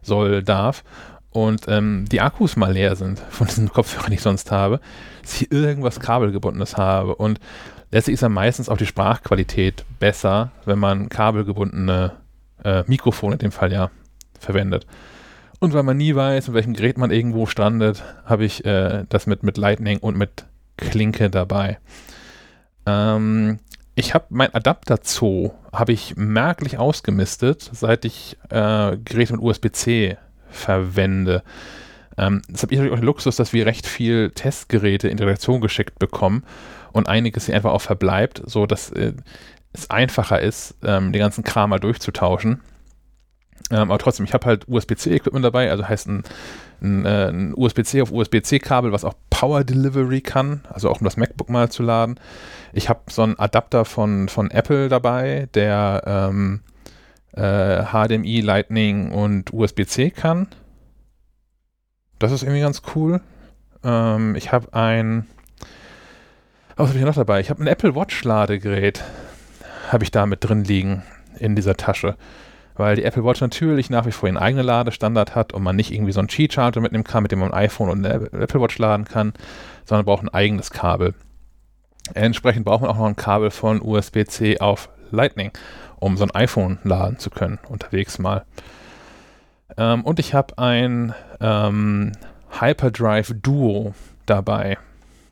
[0.00, 0.84] soll, darf
[1.30, 4.80] und ähm, die Akkus mal leer sind von diesen Kopfhörern, die ich sonst habe,
[5.22, 7.14] dass ich irgendwas kabelgebundenes habe.
[7.14, 7.38] Und
[7.90, 12.12] letztlich ist ja meistens auch die Sprachqualität besser, wenn man kabelgebundene
[12.64, 13.90] äh, Mikrofone in dem Fall ja
[14.38, 14.86] verwendet.
[15.58, 19.26] Und weil man nie weiß, mit welchem Gerät man irgendwo strandet, habe ich äh, das
[19.26, 20.46] mit, mit Lightning und mit
[20.76, 21.78] Klinke dabei.
[22.86, 23.58] Ähm,
[23.94, 30.16] ich habe mein Adapter-Zoo habe ich merklich ausgemistet, seit ich äh, Geräte mit USB-C
[30.48, 31.42] verwende.
[32.16, 35.22] Ähm, das habe ich natürlich auch den Luxus, dass wir recht viel Testgeräte in die
[35.24, 36.44] Redaktion geschickt bekommen
[36.92, 39.12] und einiges hier einfach auch verbleibt, so dass äh,
[39.72, 42.60] es einfacher ist, ähm, den ganzen Kram mal durchzutauschen.
[43.70, 46.24] Ähm, aber trotzdem, ich habe halt USB-C-Equipment dabei, also heißt ein,
[46.82, 51.16] ein, äh, ein USB-C auf USB-C-Kabel, was auch Power Delivery kann, also auch um das
[51.16, 52.18] MacBook mal zu laden.
[52.72, 56.60] Ich habe so einen Adapter von, von Apple dabei, der ähm,
[57.32, 60.48] äh, HDMI, Lightning und USB-C kann.
[62.18, 63.20] Das ist irgendwie ganz cool.
[63.84, 65.26] Ähm, ich habe ein,
[66.80, 67.40] was habe ich noch dabei?
[67.40, 69.04] Ich habe ein Apple Watch Ladegerät,
[69.90, 71.02] habe ich da mit drin liegen
[71.38, 72.16] in dieser Tasche.
[72.74, 75.92] Weil die Apple Watch natürlich nach wie vor ihren eigenen Ladestandard hat und man nicht
[75.92, 78.78] irgendwie so einen Qi-Charger mitnehmen kann, mit dem man ein iPhone und eine Apple Watch
[78.78, 79.34] laden kann,
[79.84, 81.14] sondern braucht ein eigenes Kabel.
[82.14, 85.50] Entsprechend braucht man auch noch ein Kabel von USB-C auf Lightning,
[85.98, 88.46] um so ein iPhone laden zu können, unterwegs mal.
[89.76, 92.12] Ähm, und ich habe ein ähm,
[92.58, 93.94] Hyperdrive Duo
[94.24, 94.78] dabei.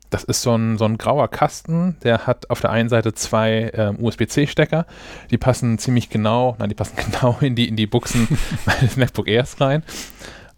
[0.09, 3.71] Das ist so ein, so ein grauer Kasten, der hat auf der einen Seite zwei
[3.73, 4.85] ähm, USB-C-Stecker,
[5.29, 8.27] die passen ziemlich genau, nein, die passen genau in die, in die Buchsen
[8.65, 9.83] meines MacBook Airs rein.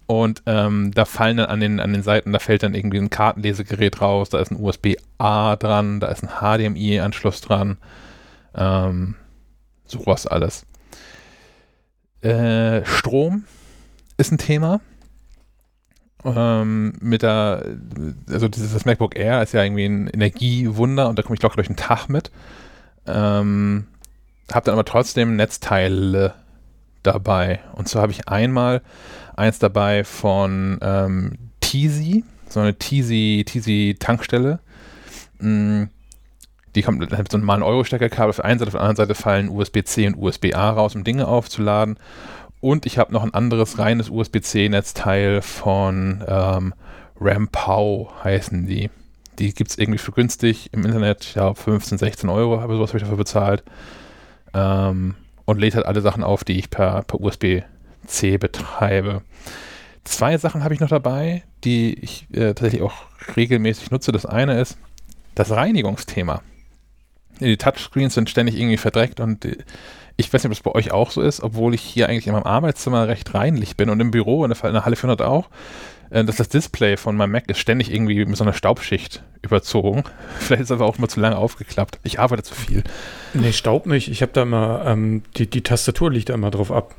[0.07, 3.09] Und ähm, da fallen dann an den, an den Seiten, da fällt dann irgendwie ein
[3.09, 7.77] Kartenlesegerät raus, da ist ein USB-A dran, da ist ein HDMI-Anschluss dran.
[8.53, 9.15] Ähm,
[9.85, 10.65] sowas alles.
[12.21, 13.45] Äh, Strom
[14.17, 14.81] ist ein Thema.
[16.23, 17.65] Ähm, mit der,
[18.29, 21.55] also dieses das MacBook Air ist ja irgendwie ein Energiewunder und da komme ich locker
[21.55, 22.31] durch den Tag mit.
[23.07, 23.87] Ähm,
[24.51, 26.35] habe dann aber trotzdem Netzteile
[27.03, 27.59] dabei.
[27.73, 28.81] Und zwar habe ich einmal
[29.35, 34.59] eins dabei von ähm, Teasy, so eine Teasy, Teasy Tankstelle.
[35.39, 35.85] Mm,
[36.75, 39.15] die kommt mit so einem normalen Euro-Steckerkabel auf der einen Seite, auf der anderen Seite
[39.15, 41.97] fallen USB-C und USB-A raus, um Dinge aufzuladen.
[42.61, 46.73] Und ich habe noch ein anderes reines USB-C-Netzteil von ähm,
[47.19, 48.89] Rampau heißen die.
[49.39, 52.99] Die gibt es irgendwie für günstig im Internet, ja, 15, 16 Euro, aber sowas habe
[52.99, 53.63] ich dafür bezahlt.
[54.53, 55.15] Ähm,
[55.45, 59.23] und lädt halt alle Sachen auf, die ich per, per USB-C betreibe.
[60.03, 62.93] Zwei Sachen habe ich noch dabei, die ich äh, tatsächlich auch
[63.35, 64.11] regelmäßig nutze.
[64.11, 64.77] Das eine ist
[65.33, 66.41] das Reinigungsthema.
[67.39, 69.57] Die Touchscreens sind ständig irgendwie verdreckt und die,
[70.17, 72.33] ich weiß nicht, ob es bei euch auch so ist, obwohl ich hier eigentlich in
[72.33, 75.49] meinem Arbeitszimmer recht reinlich bin und im Büro, in der, in der Halle 400 auch,
[76.11, 80.03] äh, dass das Display von meinem Mac ist ständig irgendwie mit so einer Staubschicht überzogen.
[80.39, 81.99] Vielleicht ist es aber auch immer zu lange aufgeklappt.
[82.03, 82.83] Ich arbeite zu viel.
[83.33, 84.09] Nee, Staub nicht.
[84.09, 86.95] Ich habe da immer, ähm, die, die Tastatur liegt da immer drauf ab.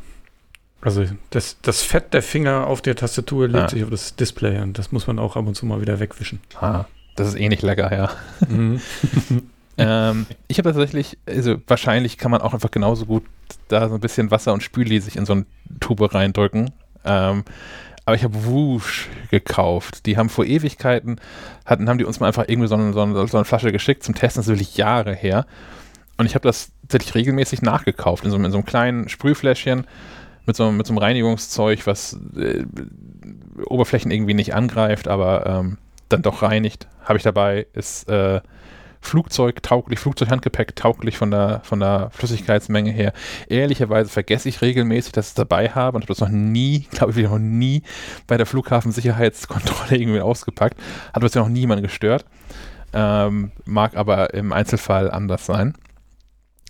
[0.80, 3.68] Also das, das Fett der Finger auf der Tastatur legt ah.
[3.68, 6.40] sich auf das Display und das muss man auch ab und zu mal wieder wegwischen.
[6.60, 8.10] Ah, das ist eh nicht lecker, ja.
[8.48, 8.80] Mhm.
[9.78, 13.24] ähm, ich habe tatsächlich, also wahrscheinlich kann man auch einfach genauso gut
[13.68, 15.46] da so ein bisschen Wasser und Spüli sich in so eine
[15.80, 16.70] Tube reindrücken.
[17.04, 17.44] Ähm,
[18.04, 20.06] aber ich habe Woosh gekauft.
[20.06, 21.20] Die haben vor Ewigkeiten,
[21.64, 24.02] hatten, haben die uns mal einfach irgendwie so eine, so eine, so eine Flasche geschickt
[24.02, 25.46] zum Testen, das ist wirklich Jahre her.
[26.18, 29.86] Und ich habe das tatsächlich regelmäßig nachgekauft, in so, in so einem kleinen Sprühfläschchen
[30.46, 32.64] mit so, mit so einem Reinigungszeug, was äh,
[33.66, 35.78] Oberflächen irgendwie nicht angreift, aber ähm,
[36.08, 36.88] dann doch reinigt.
[37.04, 38.40] Habe ich dabei, ist äh,
[39.02, 43.12] Flugzeug tauglich, Flugzeughandgepäck tauglich von der, von der Flüssigkeitsmenge her.
[43.48, 47.20] Ehrlicherweise vergesse ich regelmäßig, dass ich es dabei habe und habe das noch nie, glaube
[47.20, 47.82] ich, noch nie
[48.26, 50.80] bei der Flughafensicherheitskontrolle irgendwie ausgepackt.
[51.12, 52.24] Hat bisher noch niemand gestört.
[52.94, 55.74] Ähm, mag aber im Einzelfall anders sein.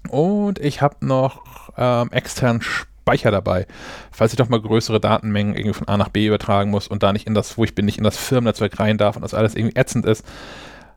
[0.09, 3.67] Und ich habe noch ähm, externen Speicher dabei,
[4.11, 7.13] falls ich doch mal größere Datenmengen irgendwie von A nach B übertragen muss und da
[7.13, 9.55] nicht in das, wo ich bin, nicht in das Firmennetzwerk rein darf und das alles
[9.55, 10.25] irgendwie ätzend ist,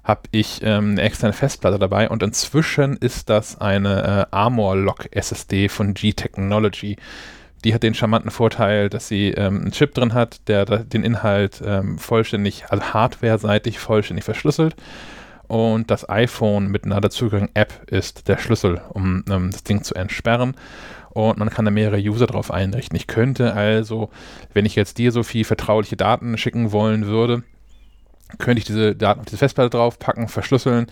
[0.06, 5.08] habe ich ähm, eine externe Festplatte dabei und inzwischen ist das eine äh, Armor Lock
[5.12, 6.98] SSD von G-Technology.
[7.64, 11.62] Die hat den charmanten Vorteil, dass sie ähm, einen Chip drin hat, der den Inhalt
[11.66, 14.76] ähm, vollständig, also hardware-seitig vollständig verschlüsselt.
[15.48, 20.56] Und das iPhone mit einer dazugehörigen App ist der Schlüssel, um das Ding zu entsperren.
[21.12, 22.98] Und man kann da mehrere User drauf einrichten.
[22.98, 24.10] Ich könnte also,
[24.54, 27.44] wenn ich jetzt dir so viel vertrauliche Daten schicken wollen würde,
[28.40, 30.88] könnte ich diese Daten auf diese Festplatte draufpacken, verschlüsseln,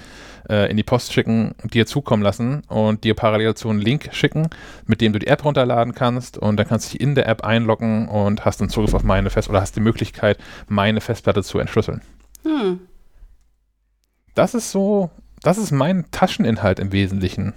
[0.49, 4.49] äh, in die Post schicken, dir zukommen lassen und dir parallel dazu einen Link schicken,
[4.85, 7.43] mit dem du die App runterladen kannst und dann kannst du dich in der App
[7.43, 10.37] einloggen und hast dann Zugriff auf meine Festplatte oder hast die Möglichkeit,
[10.67, 12.01] meine Festplatte zu entschlüsseln.
[12.43, 12.81] Hm.
[14.35, 15.09] Das ist so,
[15.41, 17.53] das ist mein Tascheninhalt im Wesentlichen.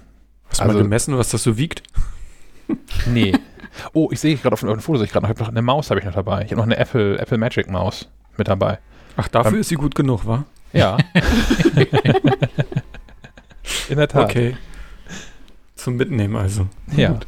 [0.49, 1.83] Hast du also, mal gemessen, was das so wiegt?
[3.05, 3.33] Nee.
[3.93, 6.13] Oh, ich sehe gerade auf, dem Foto, ich gerade noch, eine Maus habe ich noch
[6.13, 6.41] dabei.
[6.41, 8.79] Ich habe noch eine Apple, Apple Magic Maus mit dabei.
[9.17, 10.45] Ach, dafür Beim, ist sie gut genug, wa?
[10.73, 10.97] Ja.
[13.89, 14.29] In der Tat.
[14.29, 14.55] Okay.
[15.75, 16.67] Zum Mitnehmen also.
[16.95, 17.13] Ja.
[17.13, 17.25] Gut.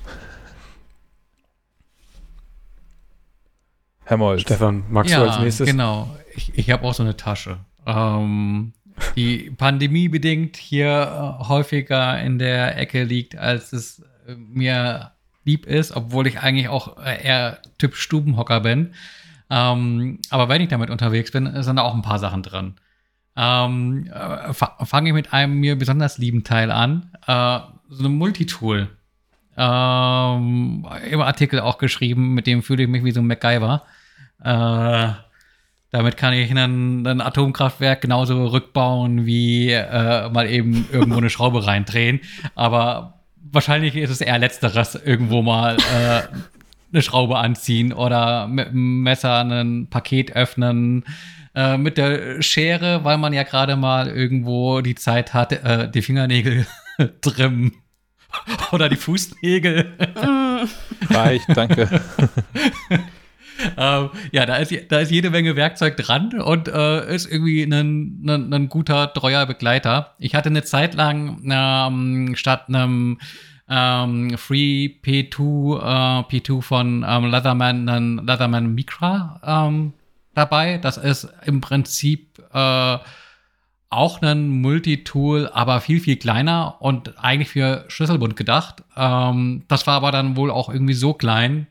[4.05, 4.41] Herr Molz.
[4.41, 5.67] Stefan, magst ja, du als nächstes?
[5.67, 6.15] genau.
[6.35, 7.59] Ich, ich habe auch so eine Tasche.
[7.85, 8.73] Ähm,
[9.15, 15.11] die pandemiebedingt hier äh, häufiger in der Ecke liegt, als es äh, mir
[15.43, 18.93] lieb ist, obwohl ich eigentlich auch äh, eher Typ Stubenhocker bin.
[19.49, 22.75] Ähm, aber wenn ich damit unterwegs bin, sind da auch ein paar Sachen drin.
[23.35, 27.11] Ähm, äh, Fange ich mit einem mir besonders lieben Teil an.
[27.25, 27.59] Äh,
[27.89, 28.89] so ein Multitool.
[29.57, 33.83] Ähm, Im Artikel auch geschrieben, mit dem fühle ich mich wie so ein MacGyver.
[34.43, 35.09] Äh,
[35.91, 41.65] Damit kann ich ein, ein Atomkraftwerk genauso rückbauen, wie äh, mal eben irgendwo eine Schraube
[41.65, 42.19] reindrehen.
[42.53, 46.21] Aber wahrscheinlich ist es eher letzteres, irgendwo mal äh,
[46.91, 51.05] eine Schraube anziehen oder mit einem Messer ein Paket öffnen.
[51.55, 56.01] Äh, mit der Schere, weil man ja gerade mal irgendwo die Zeit hat, äh, die
[56.01, 56.67] Fingernägel
[57.21, 57.73] trimmen.
[58.71, 59.91] Oder die Fußnägel.
[61.09, 61.89] Reicht, danke.
[63.77, 68.23] ähm, ja, da ist, da ist jede Menge Werkzeug dran und äh, ist irgendwie ein,
[68.25, 70.15] ein, ein, guter, treuer Begleiter.
[70.19, 73.19] Ich hatte eine Zeit lang ähm, statt einem
[73.69, 79.93] ähm, Free P2, äh, P2 von ähm, Leatherman, Leatherman Micra ähm,
[80.33, 80.77] dabei.
[80.77, 82.97] Das ist im Prinzip äh,
[83.91, 88.83] auch ein Multitool, aber viel, viel kleiner und eigentlich für Schlüsselbund gedacht.
[88.95, 91.67] Ähm, das war aber dann wohl auch irgendwie so klein,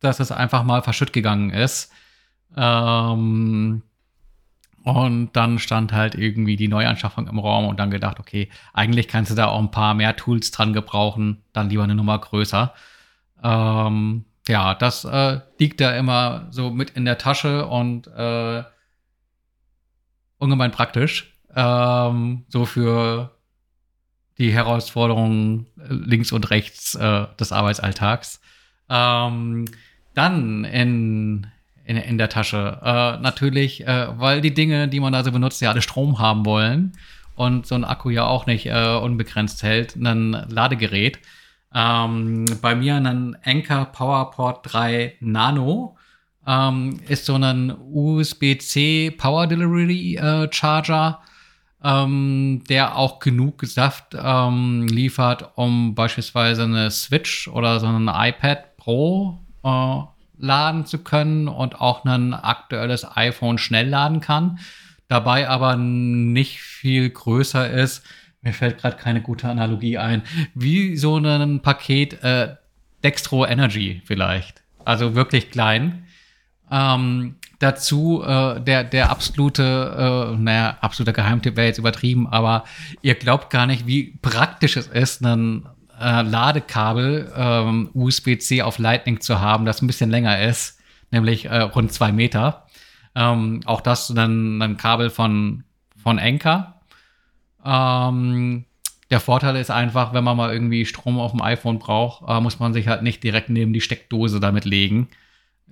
[0.00, 1.92] dass es einfach mal verschütt gegangen ist.
[2.56, 3.82] Ähm,
[4.88, 9.30] und dann stand halt irgendwie die Neuanschaffung im Raum und dann gedacht, okay, eigentlich kannst
[9.30, 12.72] du da auch ein paar mehr Tools dran gebrauchen, dann lieber eine Nummer größer.
[13.42, 18.62] Ähm, ja, das äh, liegt da immer so mit in der Tasche und äh,
[20.38, 21.34] ungemein praktisch.
[21.54, 23.36] Ähm, so für
[24.38, 28.40] die Herausforderungen äh, links und rechts äh, des Arbeitsalltags.
[28.88, 29.66] Ähm,
[30.14, 31.46] dann in,
[31.88, 32.78] in, in der Tasche.
[32.84, 36.44] Äh, natürlich, äh, weil die Dinge, die man da so benutzt, ja alle Strom haben
[36.44, 36.92] wollen
[37.34, 41.18] und so ein Akku ja auch nicht äh, unbegrenzt hält, ein Ladegerät.
[41.74, 45.96] Ähm, bei mir ein Anker PowerPort 3 Nano
[46.46, 51.20] ähm, ist so ein USB-C Power Delivery äh, Charger,
[51.82, 58.76] ähm, der auch genug Saft ähm, liefert, um beispielsweise eine Switch oder so ein iPad
[58.76, 64.58] Pro äh, laden zu können und auch ein aktuelles iPhone schnell laden kann.
[65.08, 68.04] Dabei aber nicht viel größer ist.
[68.42, 70.22] Mir fällt gerade keine gute Analogie ein.
[70.54, 72.56] Wie so ein Paket äh,
[73.02, 74.62] Dextro Energy vielleicht.
[74.84, 76.04] Also wirklich klein.
[76.70, 82.64] Ähm, dazu äh, der, der absolute, äh, naja, absoluter Geheimtipp wäre jetzt übertrieben, aber
[83.02, 85.66] ihr glaubt gar nicht, wie praktisch es ist, ein
[86.00, 90.80] äh, Ladekabel ähm, USB-C auf Lightning zu haben, das ein bisschen länger ist,
[91.10, 92.66] nämlich äh, rund zwei Meter.
[93.14, 95.64] Ähm, auch das dann ein Kabel von,
[95.96, 96.80] von Anker.
[97.64, 98.64] Ähm,
[99.10, 102.58] der Vorteil ist einfach, wenn man mal irgendwie Strom auf dem iPhone braucht, äh, muss
[102.58, 105.08] man sich halt nicht direkt neben die Steckdose damit legen,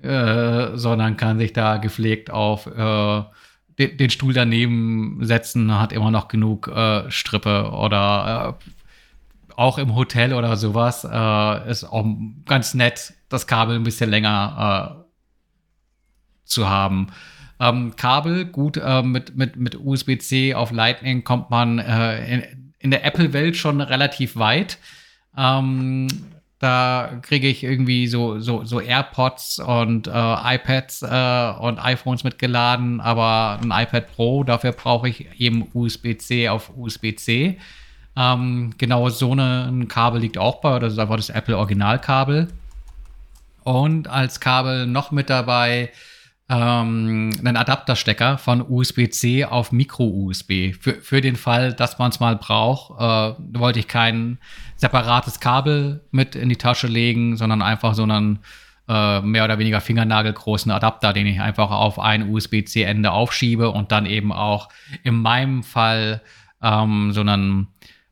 [0.03, 3.23] äh, sondern kann sich da gepflegt auf äh,
[3.79, 8.67] den, Stuhl daneben setzen, hat immer noch genug äh, Strippe oder äh,
[9.57, 12.07] auch im Hotel oder sowas äh, ist auch
[12.45, 15.05] ganz nett, das Kabel ein bisschen länger äh,
[16.45, 17.09] zu haben.
[17.59, 22.91] Ähm, Kabel, gut, äh, mit, mit, mit USB-C auf Lightning kommt man äh, in, in,
[22.91, 24.79] der Apple-Welt schon relativ weit.
[25.37, 26.07] Ähm,
[26.59, 33.01] da kriege ich irgendwie so, so, so AirPods und äh, iPads äh, und iPhones mitgeladen,
[33.01, 37.59] aber ein iPad Pro, dafür brauche ich eben USB-C auf USB-C.
[38.17, 42.49] Ähm, genau so ein Kabel liegt auch bei, das ist einfach das Apple Originalkabel.
[43.63, 45.91] Und als Kabel noch mit dabei
[46.49, 50.75] ähm, einen Adapterstecker von USB-C auf Micro-USB.
[50.81, 54.39] Für, für den Fall, dass man es mal braucht, äh, wollte ich kein
[54.77, 58.39] separates Kabel mit in die Tasche legen, sondern einfach so einen
[58.89, 64.07] äh, mehr oder weniger fingernagelgroßen Adapter, den ich einfach auf ein USB-C-Ende aufschiebe und dann
[64.07, 64.69] eben auch
[65.03, 66.23] in meinem Fall
[66.63, 67.69] ähm, so einen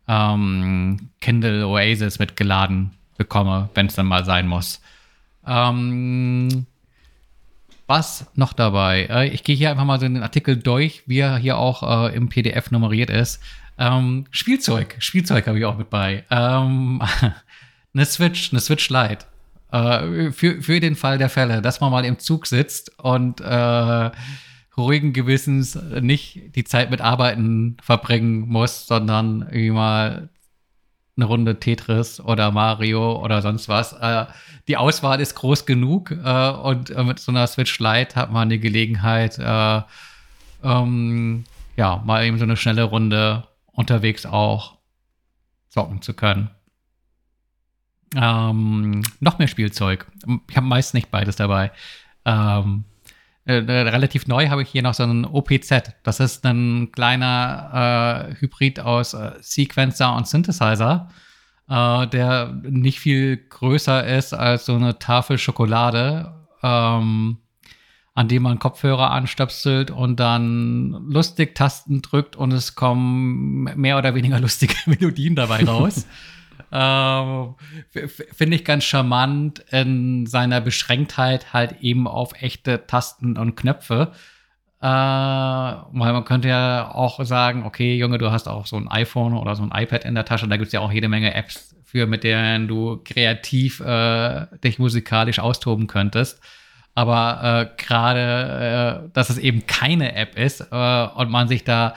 [0.09, 4.81] ähm, Kindle Oasis mitgeladen bekomme, wenn es dann mal sein muss.
[5.47, 6.67] Ähm,
[7.87, 9.07] was noch dabei?
[9.11, 12.15] Äh, ich gehe hier einfach mal so den Artikel durch, wie er hier auch äh,
[12.15, 13.41] im PDF nummeriert ist.
[13.79, 16.25] Ähm, Spielzeug, Spielzeug habe ich auch mit bei.
[16.31, 17.03] Ähm,
[17.95, 19.27] eine Switch, eine Switch Lite.
[19.71, 24.11] Äh, für, für den Fall der Fälle, dass man mal im Zug sitzt und äh,
[24.77, 30.29] ruhigen Gewissens nicht die Zeit mit Arbeiten verbringen muss, sondern irgendwie mal
[31.17, 33.93] eine Runde Tetris oder Mario oder sonst was.
[33.93, 34.27] Äh,
[34.67, 38.49] die Auswahl ist groß genug äh, und äh, mit so einer Switch Lite hat man
[38.49, 39.83] die Gelegenheit, äh,
[40.63, 41.45] ähm,
[41.77, 44.77] ja, mal eben so eine schnelle Runde unterwegs auch
[45.69, 46.51] zocken zu können.
[48.17, 50.07] Ähm, noch mehr Spielzeug.
[50.49, 51.73] Ich habe meist nicht beides dabei.
[52.25, 52.85] Ähm,
[53.47, 55.93] äh, relativ neu habe ich hier noch so einen OPZ.
[56.03, 61.09] Das ist ein kleiner äh, Hybrid aus äh, Sequencer und Synthesizer,
[61.69, 66.35] äh, der nicht viel größer ist als so eine Tafel Schokolade.
[66.63, 67.39] Ähm,
[68.15, 74.15] an dem man Kopfhörer anstöpselt und dann lustig Tasten drückt und es kommen mehr oder
[74.15, 76.07] weniger lustige Melodien dabei raus.
[76.75, 77.55] ähm,
[78.33, 84.11] Finde ich ganz charmant in seiner Beschränktheit halt eben auf echte Tasten und Knöpfe.
[84.81, 89.35] Äh, weil man könnte ja auch sagen, okay, Junge, du hast auch so ein iPhone
[89.35, 90.49] oder so ein iPad in der Tasche.
[90.49, 94.81] Da gibt es ja auch jede Menge Apps für, mit denen du kreativ äh, dich
[94.81, 96.41] musikalisch austoben könntest.
[96.97, 101.95] Aber äh, gerade, äh, dass es eben keine App ist äh, und man sich da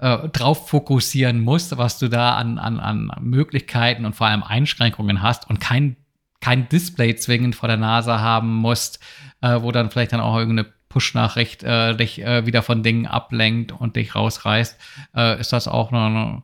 [0.00, 5.22] äh, drauf fokussieren muss, was du da an, an, an Möglichkeiten und vor allem Einschränkungen
[5.22, 5.96] hast und kein,
[6.40, 9.00] kein Display zwingend vor der Nase haben musst,
[9.42, 13.72] äh, wo dann vielleicht dann auch irgendeine Push-Nachricht äh, dich äh, wieder von Dingen ablenkt
[13.72, 14.80] und dich rausreißt,
[15.14, 16.42] äh, ist das auch noch ein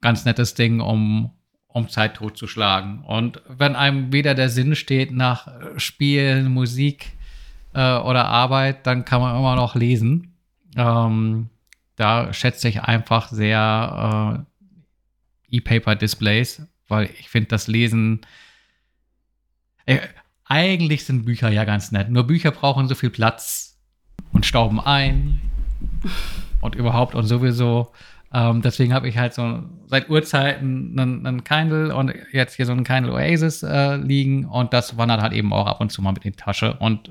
[0.00, 1.32] ganz nettes Ding, um,
[1.66, 3.02] um Zeit totzuschlagen.
[3.04, 7.12] Und wenn einem weder der Sinn steht nach Spielen, Musik
[7.74, 10.36] äh, oder Arbeit, dann kann man immer noch lesen.
[10.76, 11.50] Ähm,
[11.96, 14.44] da schätze ich einfach sehr
[15.50, 18.20] äh, E-Paper-Displays, weil ich finde das Lesen.
[19.86, 19.98] Äh,
[20.44, 22.10] eigentlich sind Bücher ja ganz nett.
[22.10, 23.78] Nur Bücher brauchen so viel Platz
[24.32, 25.40] und stauben ein
[26.60, 27.92] und überhaupt und sowieso.
[28.34, 32.72] Ähm, deswegen habe ich halt so seit Urzeiten einen, einen Kindle und jetzt hier so
[32.72, 36.12] einen Kindle Oasis äh, liegen und das wandert halt eben auch ab und zu mal
[36.12, 36.74] mit in die Tasche.
[36.74, 37.10] Und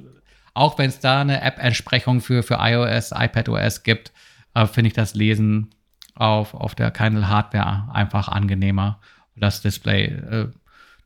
[0.53, 4.11] auch wenn es da eine App-Entsprechung für, für iOS, iPadOS gibt,
[4.53, 5.73] äh, finde ich das Lesen
[6.15, 8.99] auf, auf der Kindle Hardware einfach angenehmer.
[9.35, 10.47] Das Display äh,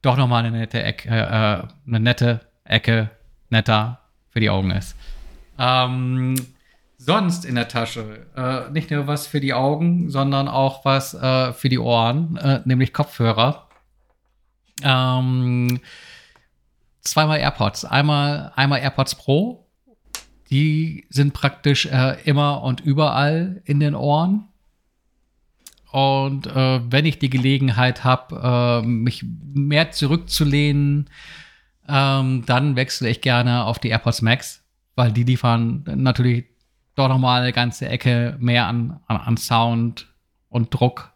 [0.01, 3.09] doch nochmal eine nette Ecke, äh, eine nette Ecke
[3.49, 3.99] netter
[4.29, 4.95] für die Augen ist.
[5.57, 6.35] Ähm,
[6.97, 11.53] sonst in der Tasche äh, nicht nur was für die Augen, sondern auch was äh,
[11.53, 13.67] für die Ohren, äh, nämlich Kopfhörer.
[14.83, 15.79] Ähm,
[17.01, 17.85] zweimal AirPods.
[17.85, 19.64] Einmal, einmal AirPods Pro
[20.55, 24.47] die sind praktisch äh, immer und überall in den Ohren.
[25.91, 31.09] Und äh, wenn ich die Gelegenheit habe, äh, mich mehr zurückzulehnen,
[31.89, 34.63] ähm, dann wechsle ich gerne auf die AirPods Max,
[34.95, 36.45] weil die liefern natürlich
[36.95, 40.07] doch nochmal eine ganze Ecke mehr an, an, an Sound
[40.47, 41.11] und Druck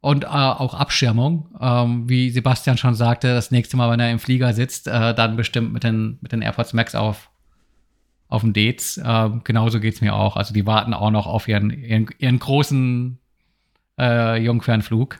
[0.00, 1.48] und äh, auch Abschirmung.
[1.60, 5.34] Ähm, wie Sebastian schon sagte, das nächste Mal, wenn er im Flieger sitzt, äh, dann
[5.34, 7.30] bestimmt mit den, mit den AirPods Max auf
[8.28, 8.98] auf dem Dates.
[8.98, 10.36] Äh, genauso geht es mir auch.
[10.36, 13.18] Also die warten auch noch auf ihren, ihren, ihren großen
[13.98, 15.18] äh, Jungfernflug.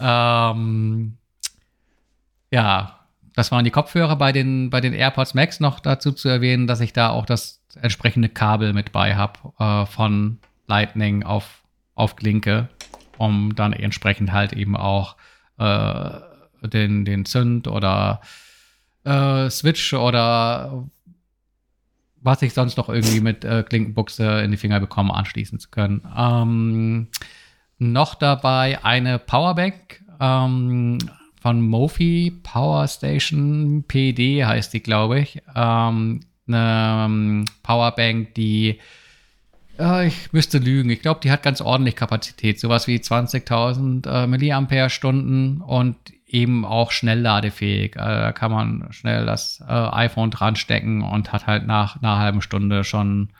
[0.00, 1.16] Ähm,
[2.50, 3.00] ja,
[3.34, 6.80] das waren die Kopfhörer bei den, bei den AirPods Max noch dazu zu erwähnen, dass
[6.80, 11.62] ich da auch das entsprechende Kabel mit bei habe äh, von Lightning auf,
[11.94, 12.68] auf Klinke,
[13.18, 15.16] um dann entsprechend halt eben auch
[15.58, 16.10] äh,
[16.62, 18.20] den, den Zünd oder
[19.04, 20.84] äh, Switch oder
[22.24, 26.02] was ich sonst noch irgendwie mit äh, Klinkenbuchse in die Finger bekomme, anschließen zu können.
[26.16, 27.08] Ähm,
[27.78, 30.98] noch dabei eine Powerbank ähm,
[31.40, 35.42] von Mofi Power Station PD heißt die, glaube ich.
[35.54, 38.80] Ähm, eine ähm, Powerbank, die
[39.78, 40.90] äh, ich müsste lügen.
[40.90, 42.60] Ich glaube, die hat ganz ordentlich Kapazität.
[42.60, 45.96] Sowas wie 20.000 äh, Milliampere-Stunden und
[46.34, 47.98] eben auch schnellladefähig.
[47.98, 52.18] Also da kann man schnell das äh, iPhone dran stecken und hat halt nach einer
[52.18, 53.30] halben Stunde schon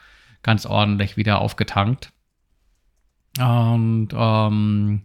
[0.42, 2.12] ganz ordentlich wieder aufgetankt.
[3.38, 5.02] Und ähm,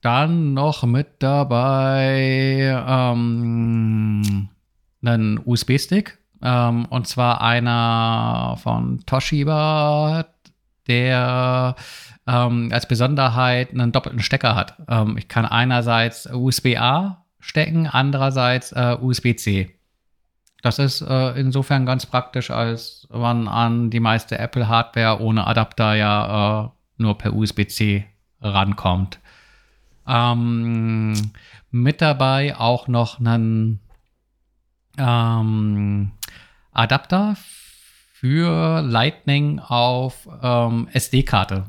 [0.00, 4.48] dann noch mit dabei ähm,
[5.04, 6.18] einen USB-Stick.
[6.42, 10.26] Ähm, und zwar einer von Toshiba,
[10.88, 11.76] der
[12.26, 14.76] ähm, als Besonderheit einen doppelten Stecker hat.
[14.88, 19.74] Ähm, ich kann einerseits USB-A stecken, andererseits äh, USB-C.
[20.62, 26.66] Das ist äh, insofern ganz praktisch, als man an die meiste Apple-Hardware ohne Adapter ja
[26.66, 26.68] äh,
[26.98, 28.04] nur per USB-C
[28.40, 29.18] rankommt.
[30.06, 31.14] Ähm,
[31.70, 33.80] mit dabei auch noch einen
[34.98, 36.12] ähm,
[36.72, 37.34] Adapter
[38.12, 41.64] für Lightning auf ähm, SD-Karte.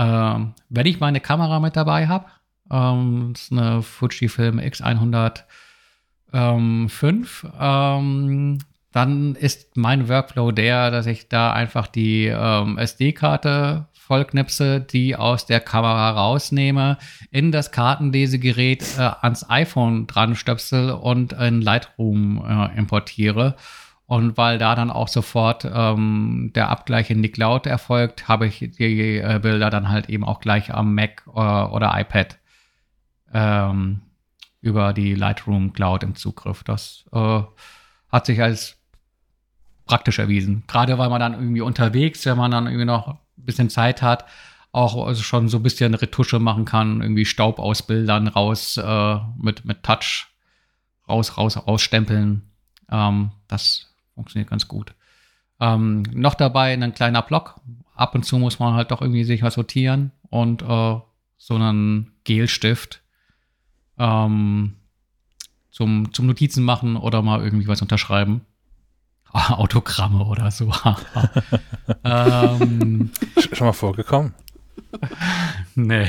[0.00, 2.24] Ähm, wenn ich meine Kamera mit dabei habe,
[2.70, 5.44] ähm, das ist eine Fujifilm X105,
[7.60, 8.58] ähm,
[8.92, 15.44] dann ist mein Workflow der, dass ich da einfach die ähm, SD-Karte vollknipse, die aus
[15.46, 16.96] der Kamera rausnehme,
[17.30, 23.54] in das Kartenlesegerät äh, ans iPhone dran stöpsel und in Lightroom äh, importiere.
[24.10, 28.58] Und weil da dann auch sofort ähm, der Abgleich in die Cloud erfolgt, habe ich
[28.58, 32.36] die äh, Bilder dann halt eben auch gleich am Mac äh, oder iPad
[33.32, 34.00] ähm,
[34.60, 36.64] über die Lightroom Cloud im Zugriff.
[36.64, 37.42] Das äh,
[38.10, 38.78] hat sich als
[39.86, 40.64] praktisch erwiesen.
[40.66, 44.24] Gerade weil man dann irgendwie unterwegs, wenn man dann irgendwie noch ein bisschen Zeit hat,
[44.72, 49.18] auch also schon so ein bisschen Retusche machen kann, irgendwie Staub aus Bildern raus äh,
[49.40, 50.26] mit, mit Touch
[51.08, 52.50] raus, raus, rausstempeln.
[52.90, 53.89] Ähm, das
[54.20, 54.94] funktioniert ganz gut.
[55.60, 57.60] Ähm, noch dabei ein kleiner Block.
[57.94, 61.00] Ab und zu muss man halt doch irgendwie sich was sortieren und äh,
[61.38, 63.02] so einen Gelstift
[63.98, 64.76] ähm,
[65.70, 68.42] zum, zum Notizen machen oder mal irgendwie was unterschreiben.
[69.32, 70.70] Autogramme oder so.
[72.04, 73.10] ähm,
[73.52, 74.34] Schon mal vorgekommen?
[75.74, 76.08] nee.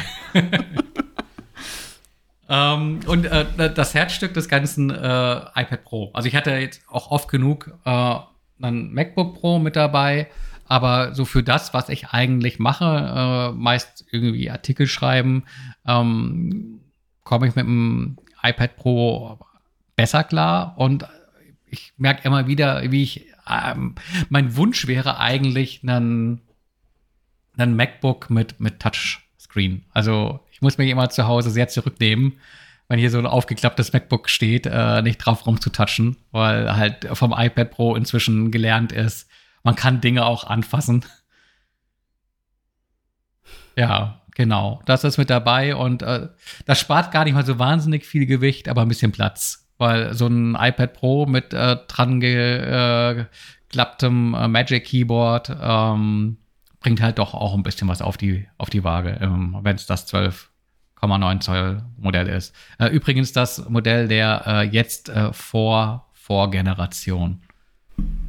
[2.52, 6.12] Ähm, und äh, das Herzstück des ganzen äh, iPad Pro.
[6.14, 8.16] Also ich hatte jetzt auch oft genug äh,
[8.62, 10.28] ein MacBook Pro mit dabei,
[10.66, 15.44] aber so für das, was ich eigentlich mache, äh, meist irgendwie Artikel schreiben,
[15.88, 16.82] ähm,
[17.24, 19.40] komme ich mit dem iPad Pro
[19.96, 21.08] besser klar und
[21.70, 23.96] ich merke immer wieder, wie ich, ähm,
[24.28, 26.42] mein Wunsch wäre eigentlich ein,
[27.56, 29.86] ein MacBook mit, mit Touchscreen.
[29.94, 32.34] Also ich muss mich immer zu Hause sehr zurücknehmen,
[32.88, 37.72] wenn hier so ein aufgeklapptes MacBook steht, äh, nicht drauf rumzutatschen, weil halt vom iPad
[37.72, 39.28] Pro inzwischen gelernt ist,
[39.64, 41.04] man kann Dinge auch anfassen.
[43.76, 44.84] Ja, genau.
[44.86, 46.30] Das ist mit dabei und äh,
[46.68, 49.68] das spart gar nicht mal so wahnsinnig viel Gewicht, aber ein bisschen Platz.
[49.80, 53.26] Weil so ein iPad Pro mit äh, dran geklapptem
[54.36, 56.38] äh, Magic Keyboard ähm,
[56.82, 59.86] bringt halt doch auch ein bisschen was auf die, auf die Waage, ähm, wenn es
[59.86, 60.06] das
[61.02, 62.54] 12,9 Zoll Modell ist.
[62.80, 67.42] Äh, übrigens das Modell der äh, jetzt äh, vor Vorgeneration.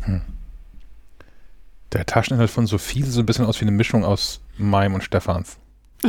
[0.03, 0.23] Hm.
[1.93, 5.05] Der Tascheninhalt von Sophie sieht so ein bisschen aus wie eine Mischung aus meinem und
[5.05, 5.59] Stefans.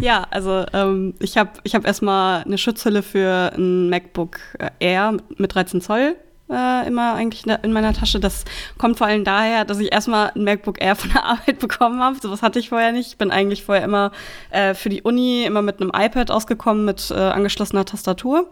[0.00, 4.38] ja, also ähm, ich habe ich hab erstmal eine Schutzhülle für ein MacBook
[4.78, 6.16] Air mit 13 Zoll
[6.50, 8.20] äh, immer eigentlich in meiner Tasche.
[8.20, 8.44] Das
[8.78, 12.16] kommt vor allem daher, dass ich erstmal ein MacBook Air von der Arbeit bekommen habe.
[12.20, 13.08] Sowas hatte ich vorher nicht.
[13.08, 14.12] Ich bin eigentlich vorher immer
[14.50, 18.48] äh, für die Uni immer mit einem iPad ausgekommen mit äh, angeschlossener Tastatur.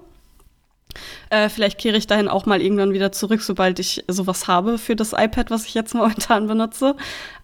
[1.31, 4.97] Äh, vielleicht kehre ich dahin auch mal irgendwann wieder zurück, sobald ich sowas habe für
[4.97, 6.97] das iPad, was ich jetzt momentan benutze.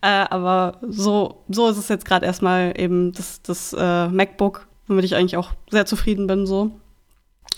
[0.03, 5.05] Äh, aber so, so ist es jetzt gerade erstmal eben das, das äh, MacBook, womit
[5.05, 6.73] ich eigentlich auch sehr zufrieden bin, so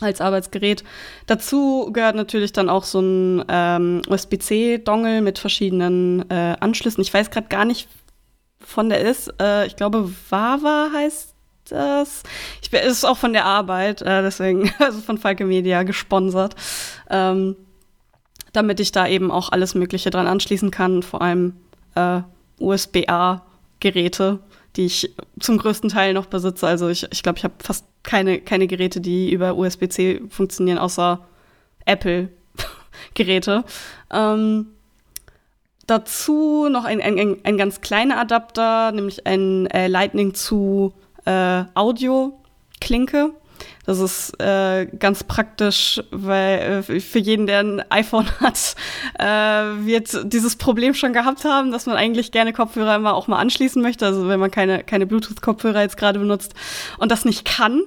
[0.01, 0.85] als Arbeitsgerät.
[1.27, 7.02] Dazu gehört natürlich dann auch so ein ähm, USB-C-Dongle mit verschiedenen äh, Anschlüssen.
[7.02, 7.89] Ich weiß gerade gar nicht,
[8.60, 9.32] von der ist.
[9.40, 11.35] Äh, ich glaube, Vava heißt
[11.70, 12.22] das.
[12.62, 16.55] Ich bin, ist auch von der Arbeit, äh, deswegen, also von Falke Media gesponsert.
[17.09, 17.56] Ähm,
[18.52, 21.55] damit ich da eben auch alles Mögliche dran anschließen kann, vor allem
[21.94, 22.20] äh,
[22.59, 24.40] USB-A-Geräte,
[24.76, 26.66] die ich zum größten Teil noch besitze.
[26.66, 30.78] Also ich glaube, ich, glaub, ich habe fast keine, keine Geräte, die über USB-C funktionieren,
[30.78, 31.26] außer
[31.86, 33.64] Apple-Geräte.
[34.12, 34.66] Ähm,
[35.86, 40.92] dazu noch ein, ein, ein ganz kleiner Adapter, nämlich ein äh, Lightning zu
[41.26, 43.30] äh, Audio-Klinke.
[43.87, 48.77] Das ist äh, ganz praktisch, weil äh, für jeden, der ein iPhone hat,
[49.19, 49.24] äh,
[49.85, 53.81] wird dieses Problem schon gehabt haben, dass man eigentlich gerne Kopfhörer immer auch mal anschließen
[53.82, 54.07] möchte.
[54.07, 56.55] Also wenn man keine, keine Bluetooth-Kopfhörer jetzt gerade benutzt
[56.99, 57.82] und das nicht kann,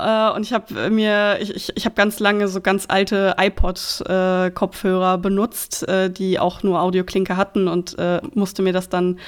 [0.00, 5.14] Uh, und ich habe mir, ich, ich, ich habe ganz lange so ganz alte iPod-Kopfhörer
[5.14, 9.18] äh, benutzt, äh, die auch nur Audioklinke hatten und äh, musste mir das dann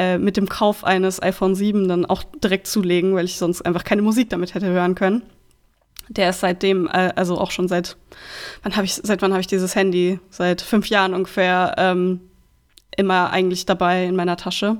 [0.00, 3.84] äh, mit dem Kauf eines iPhone 7 dann auch direkt zulegen, weil ich sonst einfach
[3.84, 5.22] keine Musik damit hätte hören können.
[6.08, 7.98] Der ist seitdem, äh, also auch schon seit,
[8.62, 10.18] wann habe ich, seit wann habe ich dieses Handy?
[10.30, 12.20] Seit fünf Jahren ungefähr ähm,
[12.96, 14.78] immer eigentlich dabei in meiner Tasche.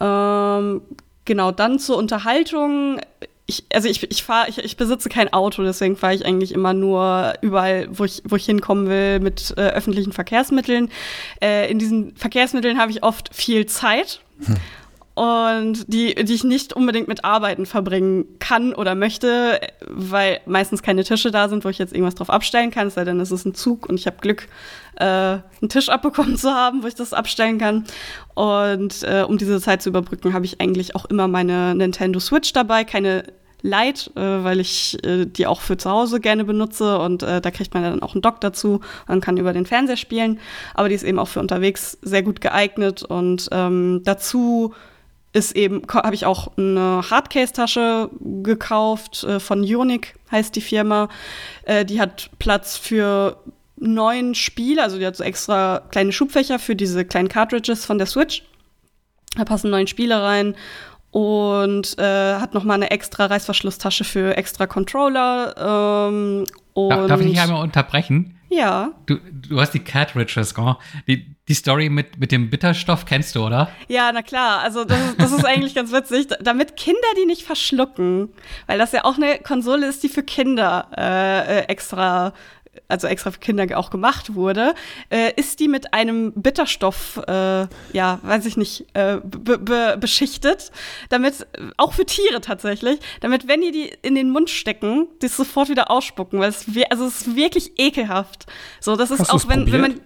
[0.00, 0.80] Ähm,
[1.26, 3.00] genau, dann zur Unterhaltung
[3.50, 6.74] ich, also ich, ich fahre, ich, ich besitze kein Auto, deswegen fahre ich eigentlich immer
[6.74, 10.90] nur überall, wo ich, wo ich hinkommen will, mit äh, öffentlichen Verkehrsmitteln.
[11.40, 14.20] Äh, in diesen Verkehrsmitteln habe ich oft viel Zeit.
[14.44, 14.56] Hm.
[15.18, 19.58] Und die, die ich nicht unbedingt mit Arbeiten verbringen kann oder möchte,
[19.88, 23.04] weil meistens keine Tische da sind, wo ich jetzt irgendwas drauf abstellen kann, es sei
[23.04, 24.46] denn, es ist ein Zug und ich habe Glück,
[24.94, 27.82] äh, einen Tisch abbekommen zu haben, wo ich das abstellen kann.
[28.36, 32.52] Und äh, um diese Zeit zu überbrücken, habe ich eigentlich auch immer meine Nintendo Switch
[32.52, 33.24] dabei, keine
[33.62, 37.50] Lite, äh, weil ich äh, die auch für zu Hause gerne benutze und äh, da
[37.50, 40.38] kriegt man dann auch einen Dock dazu und kann über den Fernseher spielen.
[40.74, 44.74] Aber die ist eben auch für unterwegs sehr gut geeignet und ähm, dazu
[45.32, 51.08] ist eben, habe ich auch eine Hardcase-Tasche gekauft äh, von Unique, heißt die Firma.
[51.64, 53.36] Äh, die hat Platz für
[53.76, 58.06] neun Spiele, also die hat so extra kleine Schubfächer für diese kleinen Cartridges von der
[58.06, 58.42] Switch.
[59.36, 60.54] Da passen neun Spiele rein
[61.10, 66.08] und äh, hat noch mal eine extra Reißverschlusstasche für extra Controller.
[66.08, 66.44] Ähm,
[66.74, 68.37] und Darf ich dich einmal unterbrechen?
[68.50, 68.92] Ja.
[69.06, 70.76] Du, du hast die Cartridges, gell?
[71.06, 73.70] Die, die Story mit, mit dem Bitterstoff kennst du, oder?
[73.88, 74.60] Ja, na klar.
[74.60, 78.30] Also das ist, das ist eigentlich ganz witzig, damit Kinder die nicht verschlucken,
[78.66, 82.32] weil das ja auch eine Konsole ist, die für Kinder äh, äh extra
[82.88, 84.74] also extra für Kinder auch gemacht wurde,
[85.10, 89.18] äh, ist die mit einem Bitterstoff, äh, ja, weiß ich nicht, äh,
[89.98, 90.70] beschichtet,
[91.08, 91.46] damit,
[91.76, 95.90] auch für Tiere tatsächlich, damit, wenn die die in den Mund stecken, die sofort wieder
[95.90, 98.46] ausspucken, weil es, also es ist wirklich ekelhaft.
[98.80, 100.00] So, das ist Hast auch, wenn, wenn man,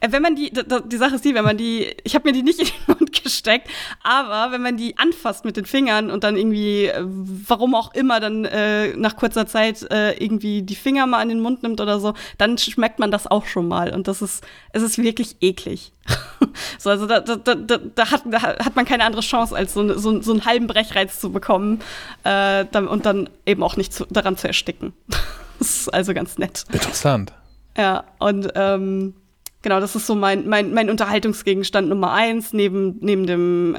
[0.00, 2.60] wenn man die, die Sache ist die, wenn man die, ich habe mir die nicht
[2.60, 3.68] in den Mund gesteckt,
[4.02, 8.20] aber wenn man die anfasst mit den Fingern und dann irgendwie, äh, warum auch immer,
[8.20, 11.98] dann äh, nach kurzer Zeit äh, irgendwie die Finger mal an den Mund nimmt oder
[12.00, 13.92] so, dann schmeckt man das auch schon mal.
[13.92, 15.92] Und das ist, es ist wirklich eklig.
[16.78, 19.98] so, also da, da, da, da, hat, da hat man keine andere Chance, als so,
[19.98, 21.80] so, so einen halben Brechreiz zu bekommen
[22.24, 24.92] äh, dann, und dann eben auch nicht zu, daran zu ersticken.
[25.58, 26.64] das ist also ganz nett.
[26.72, 27.32] Interessant.
[27.76, 29.14] Ja, und ähm,
[29.62, 33.78] genau, das ist so mein, mein, mein Unterhaltungsgegenstand Nummer eins, neben, neben dem äh,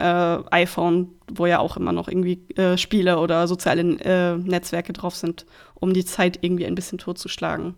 [0.52, 5.46] iPhone, wo ja auch immer noch irgendwie äh, Spiele oder soziale äh, Netzwerke drauf sind,
[5.76, 7.76] um die Zeit irgendwie ein bisschen totzuschlagen.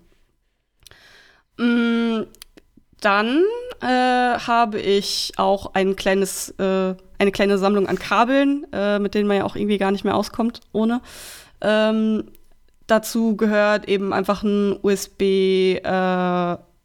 [1.57, 2.22] Mm,
[3.02, 3.44] dann
[3.82, 9.28] äh, habe ich auch ein kleines, äh, eine kleine Sammlung an Kabeln, äh, mit denen
[9.28, 11.02] man ja auch irgendwie gar nicht mehr auskommt ohne.
[11.61, 12.26] Ähm,
[12.88, 15.80] dazu gehört eben einfach ein USB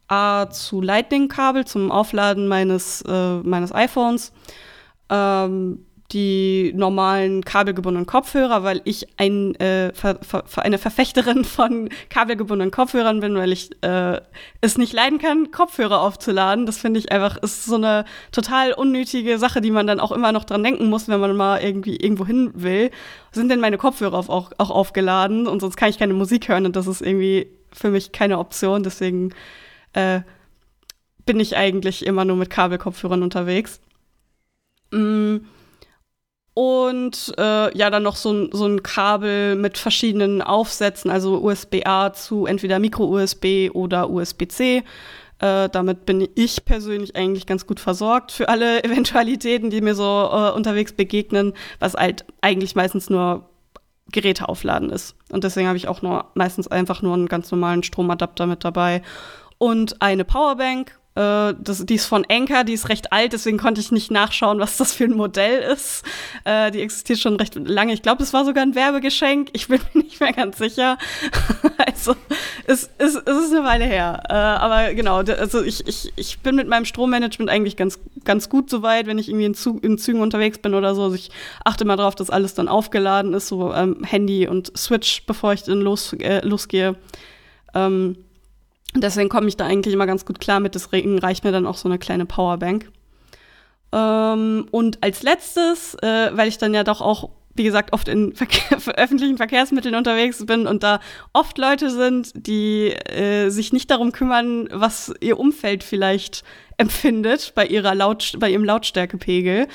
[0.07, 4.31] A zu Lightning-Kabel zum Aufladen meines, äh, meines iPhones,
[5.09, 12.71] ähm, die normalen kabelgebundenen Kopfhörer, weil ich ein, äh, ver, ver, eine Verfechterin von kabelgebundenen
[12.71, 14.21] Kopfhörern bin, weil ich äh,
[14.61, 16.65] es nicht leiden kann, Kopfhörer aufzuladen.
[16.65, 20.31] Das finde ich einfach, ist so eine total unnötige Sache, die man dann auch immer
[20.31, 22.89] noch dran denken muss, wenn man mal irgendwie irgendwo hin will.
[23.33, 26.65] Sind denn meine Kopfhörer auf, auch, auch aufgeladen und sonst kann ich keine Musik hören
[26.65, 28.83] und das ist irgendwie für mich keine Option.
[28.83, 29.33] Deswegen
[29.93, 30.21] äh,
[31.25, 33.79] bin ich eigentlich immer nur mit Kabelkopfhörern unterwegs.
[34.91, 35.37] Mm.
[36.53, 42.13] Und äh, ja, dann noch so ein, so ein Kabel mit verschiedenen Aufsätzen, also USB-A
[42.13, 44.83] zu entweder Micro-USB oder USB-C.
[45.39, 50.03] Äh, damit bin ich persönlich eigentlich ganz gut versorgt für alle Eventualitäten, die mir so
[50.03, 53.47] äh, unterwegs begegnen, was halt eigentlich meistens nur
[54.11, 55.15] Geräte aufladen ist.
[55.31, 59.03] Und deswegen habe ich auch nur meistens einfach nur einen ganz normalen Stromadapter mit dabei
[59.57, 60.97] und eine Powerbank.
[61.17, 64.59] Äh, das, die ist von Anker, die ist recht alt, deswegen konnte ich nicht nachschauen,
[64.59, 66.03] was das für ein Modell ist.
[66.43, 67.91] Äh, die existiert schon recht lange.
[67.93, 69.49] Ich glaube, es war sogar ein Werbegeschenk.
[69.53, 70.99] Ich bin mir nicht mehr ganz sicher.
[71.87, 72.15] also,
[72.67, 74.21] es, es, es ist eine Weile her.
[74.29, 78.69] Äh, aber genau, also ich, ich, ich bin mit meinem Strommanagement eigentlich ganz, ganz gut
[78.69, 81.03] soweit, wenn ich irgendwie in, Zug, in Zügen unterwegs bin oder so.
[81.05, 81.31] Also ich
[81.65, 85.63] achte mal drauf, dass alles dann aufgeladen ist, so ähm, Handy und Switch, bevor ich
[85.63, 86.95] dann los, äh, losgehe.
[87.73, 88.17] Ähm,
[89.01, 90.75] Deswegen komme ich da eigentlich immer ganz gut klar mit.
[90.75, 92.89] Deswegen reicht mir dann auch so eine kleine Powerbank.
[93.93, 98.35] Ähm, und als letztes, äh, weil ich dann ja doch auch, wie gesagt, oft in
[98.35, 100.99] Verkehr, öffentlichen Verkehrsmitteln unterwegs bin und da
[101.33, 106.43] oft Leute sind, die äh, sich nicht darum kümmern, was ihr Umfeld vielleicht
[106.77, 109.67] empfindet bei ihrer Laut bei ihrem Lautstärkepegel,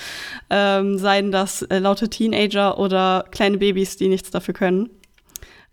[0.50, 4.90] ähm, seien das äh, laute Teenager oder kleine Babys, die nichts dafür können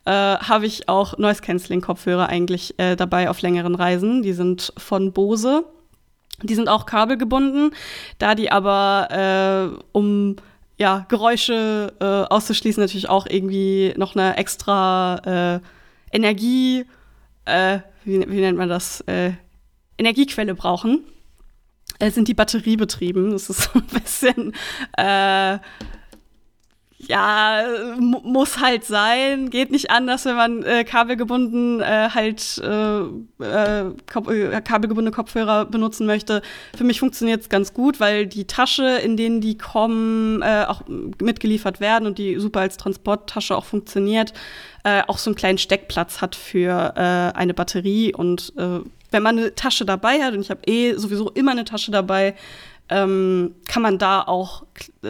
[0.09, 4.23] äh, habe ich auch Noise Cancelling Kopfhörer eigentlich äh, dabei auf längeren Reisen.
[4.23, 5.63] Die sind von Bose.
[6.41, 7.75] Die sind auch kabelgebunden,
[8.17, 10.37] da die aber äh, um
[10.77, 16.85] ja, Geräusche äh, auszuschließen natürlich auch irgendwie noch eine extra äh, Energie,
[17.45, 19.33] äh, wie, wie nennt man das, äh,
[19.97, 21.03] Energiequelle brauchen.
[21.99, 23.31] Äh, sind die batteriebetrieben.
[23.31, 24.53] Das ist so ein bisschen
[24.97, 25.59] äh,
[27.09, 27.65] ja,
[27.97, 32.99] muss halt sein, geht nicht anders, wenn man äh, kabelgebunden äh, halt äh,
[33.43, 36.43] äh, äh, kabelgebundene Kopfhörer benutzen möchte.
[36.77, 40.83] Für mich funktioniert es ganz gut, weil die Tasche, in denen die kommen, äh, auch
[41.19, 44.33] mitgeliefert werden und die super als Transporttasche auch funktioniert,
[44.83, 49.39] äh, auch so einen kleinen Steckplatz hat für äh, eine Batterie und äh, wenn man
[49.39, 52.35] eine Tasche dabei hat, und ich habe eh sowieso immer eine Tasche dabei,
[52.89, 54.63] ähm, kann man da auch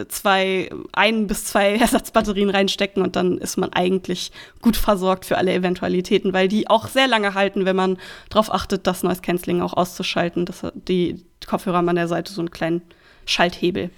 [0.08, 4.30] zwei, ein bis zwei Ersatzbatterien reinstecken und dann ist man eigentlich
[4.60, 7.96] gut versorgt für alle Eventualitäten, weil die auch sehr lange halten, wenn man
[8.28, 10.44] darauf achtet, das Noise Cancelling auch auszuschalten.
[10.44, 12.82] dass die Kopfhörer haben an der Seite so einen kleinen
[13.24, 13.90] Schalthebel.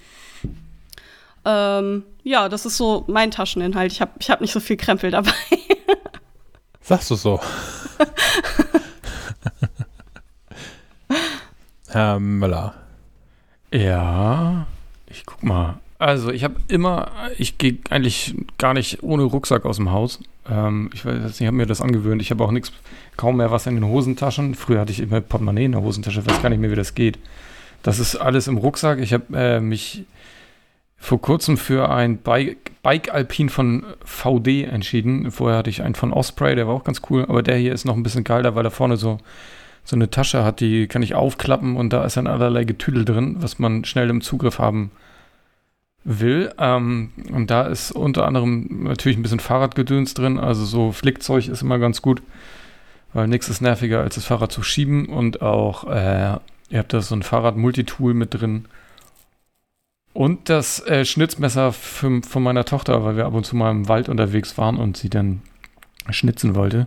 [1.45, 3.91] Ähm, ja, das ist so mein Tascheninhalt.
[3.91, 5.33] Ich habe ich hab nicht so viel Krempel dabei.
[6.81, 7.41] Sagst du so?
[11.89, 12.82] Herr Müller.
[13.73, 14.67] Ja,
[15.07, 15.79] ich guck mal.
[15.99, 20.21] Also, ich habe immer, ich gehe eigentlich gar nicht ohne Rucksack aus dem Haus.
[20.51, 22.21] Ähm, ich weiß nicht, ich habe mir das angewöhnt.
[22.21, 22.73] Ich habe auch nichts,
[23.17, 24.55] kaum mehr was in den Hosentaschen.
[24.55, 27.19] Früher hatte ich immer Portemonnaie in der Hosentasche, weiß gar nicht mehr, wie das geht.
[27.83, 28.99] Das ist alles im Rucksack.
[28.99, 30.05] Ich habe äh, mich
[30.99, 35.31] vor kurzem für ein Bike, Bike Alpin von VD entschieden.
[35.31, 37.85] Vorher hatte ich einen von Osprey, der war auch ganz cool, aber der hier ist
[37.85, 39.19] noch ein bisschen geiler, weil da vorne so,
[39.85, 43.37] so eine Tasche hat, die kann ich aufklappen und da ist dann allerlei Getüdel drin,
[43.41, 44.93] was man schnell im Zugriff haben
[46.05, 46.53] will.
[46.59, 51.63] Ähm, und da ist unter anderem natürlich ein bisschen Fahrradgedöns drin, also so Flickzeug ist
[51.63, 52.23] immer ganz gut,
[53.13, 56.39] weil nichts ist nerviger, als das Fahrrad zu schieben und auch, äh,
[56.71, 58.67] ihr habt da so ein Fahrrad-Multitool mit drin
[60.13, 64.09] und das äh, Schnitzmesser von meiner Tochter, weil wir ab und zu mal im Wald
[64.09, 65.41] unterwegs waren und sie dann
[66.11, 66.87] schnitzen wollte.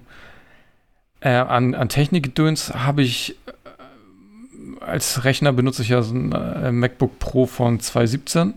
[1.25, 6.71] Äh, an, an Technikgedöns habe ich äh, als Rechner benutze ich ja so ein äh,
[6.71, 8.53] MacBook Pro von 2017.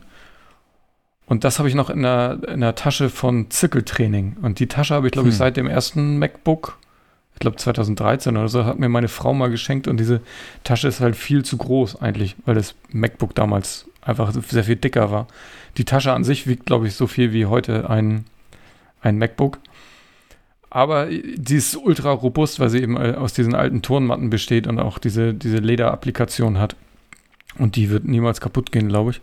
[1.25, 4.37] Und das habe ich noch in der, in der Tasche von Zirkeltraining.
[4.43, 5.33] Und die Tasche habe ich, glaube hm.
[5.33, 6.79] ich, seit dem ersten MacBook,
[7.33, 9.89] ich glaube 2013 oder so, hat mir meine Frau mal geschenkt.
[9.89, 10.21] Und diese
[10.63, 15.11] Tasche ist halt viel zu groß eigentlich, weil das MacBook damals einfach sehr viel dicker
[15.11, 15.27] war.
[15.79, 18.27] Die Tasche an sich wiegt, glaube ich, so viel wie heute ein,
[19.01, 19.59] ein MacBook.
[20.71, 24.79] Aber die ist ultra robust, weil sie eben äh, aus diesen alten Turnmatten besteht und
[24.79, 26.77] auch diese, diese Leder-Applikation hat.
[27.59, 29.21] Und die wird niemals kaputt gehen, glaube ich.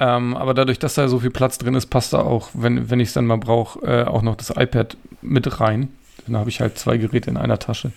[0.00, 3.00] Ähm, aber dadurch, dass da so viel Platz drin ist, passt da auch, wenn, wenn
[3.00, 5.90] ich es dann mal brauche, äh, auch noch das iPad mit rein.
[6.26, 7.92] Dann habe ich halt zwei Geräte in einer Tasche.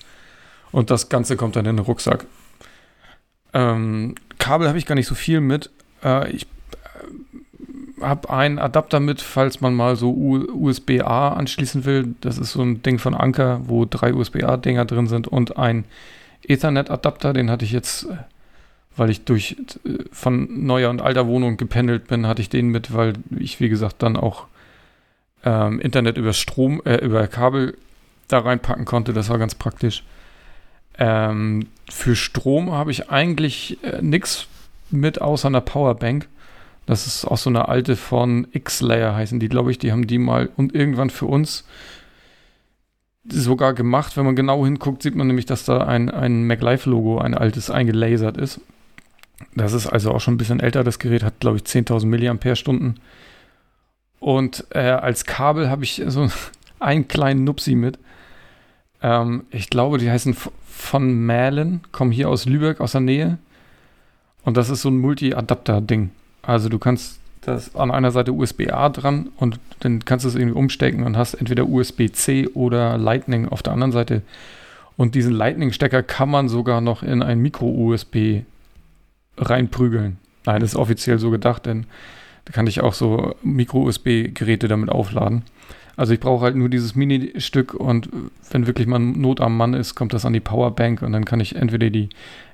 [0.71, 2.25] Und das Ganze kommt dann in den Rucksack.
[3.53, 5.71] Ähm, Kabel habe ich gar nicht so viel mit.
[6.03, 6.47] Äh, ich
[8.01, 12.15] habe einen Adapter mit, falls man mal so USB-A anschließen will.
[12.21, 15.85] Das ist so ein Ding von Anker, wo drei USB-A-Dinger drin sind und ein
[16.43, 17.33] Ethernet-Adapter.
[17.33, 18.17] Den hatte ich jetzt, äh,
[18.95, 22.93] weil ich durch äh, von neuer und alter Wohnung gependelt bin, hatte ich den mit,
[22.93, 24.45] weil ich, wie gesagt, dann auch
[25.43, 27.77] ähm, Internet über Strom, äh, über Kabel
[28.27, 29.13] da reinpacken konnte.
[29.13, 30.03] Das war ganz praktisch.
[30.99, 34.47] Ähm, für Strom habe ich eigentlich äh, nichts
[34.89, 36.27] mit außer einer Powerbank.
[36.87, 39.77] Das ist auch so eine alte von X-Layer heißen die, glaube ich.
[39.77, 41.65] Die haben die mal und irgendwann für uns
[43.27, 44.15] sogar gemacht.
[44.15, 48.37] Wenn man genau hinguckt, sieht man nämlich, dass da ein, ein MacLife-Logo, ein altes, eingelasert
[48.37, 48.61] ist.
[49.53, 50.85] Das ist also auch schon ein bisschen älter.
[50.85, 52.93] Das Gerät hat, glaube ich, 10.000 mAh.
[54.19, 56.29] Und äh, als Kabel habe ich so
[56.79, 57.99] einen kleinen Nupsi mit.
[59.01, 63.39] Ähm, ich glaube, die heißen von Mählen, kommen hier aus Lübeck, aus der Nähe.
[64.43, 66.11] Und das ist so ein Multi-Adapter-Ding.
[66.47, 70.57] Also du kannst das an einer Seite USB-A dran und dann kannst du es irgendwie
[70.57, 74.21] umstecken und hast entweder USB-C oder Lightning auf der anderen Seite.
[74.95, 78.43] Und diesen Lightning-Stecker kann man sogar noch in ein Micro-USB
[79.37, 80.19] reinprügeln.
[80.45, 81.85] Nein, das ist offiziell so gedacht, denn
[82.45, 85.43] da kann ich auch so Micro-USB-Geräte damit aufladen.
[85.97, 88.07] Also ich brauche halt nur dieses Mini-Stück und
[88.51, 91.39] wenn wirklich mal Not am Mann ist, kommt das an die Powerbank und dann kann
[91.39, 92.09] ich entweder die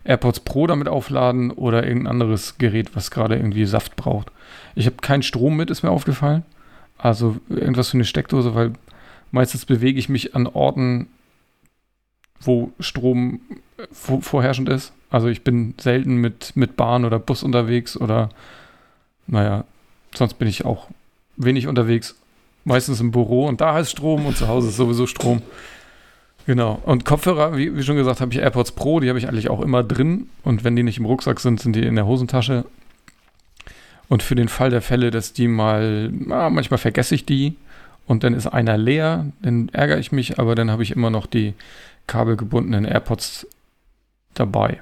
[0.05, 4.31] AirPods Pro damit aufladen oder irgendein anderes Gerät, was gerade irgendwie Saft braucht.
[4.75, 6.43] Ich habe keinen Strom mit, ist mir aufgefallen.
[6.97, 8.71] Also irgendwas für eine Steckdose, weil
[9.31, 11.07] meistens bewege ich mich an Orten,
[12.39, 13.41] wo Strom
[13.91, 14.93] vorherrschend ist.
[15.09, 18.29] Also ich bin selten mit, mit Bahn oder Bus unterwegs oder
[19.27, 19.65] naja,
[20.15, 20.87] sonst bin ich auch
[21.35, 22.15] wenig unterwegs
[22.63, 25.41] meistens im Büro und da ist Strom und zu Hause ist sowieso Strom.
[26.45, 26.81] Genau.
[26.85, 29.61] Und Kopfhörer, wie, wie schon gesagt, habe ich AirPods Pro, die habe ich eigentlich auch
[29.61, 30.27] immer drin.
[30.43, 32.65] Und wenn die nicht im Rucksack sind, sind die in der Hosentasche.
[34.09, 37.55] Und für den Fall der Fälle, dass die mal, na, manchmal vergesse ich die
[38.05, 41.25] und dann ist einer leer, dann ärgere ich mich, aber dann habe ich immer noch
[41.25, 41.53] die
[42.07, 43.47] kabelgebundenen AirPods
[44.33, 44.81] dabei.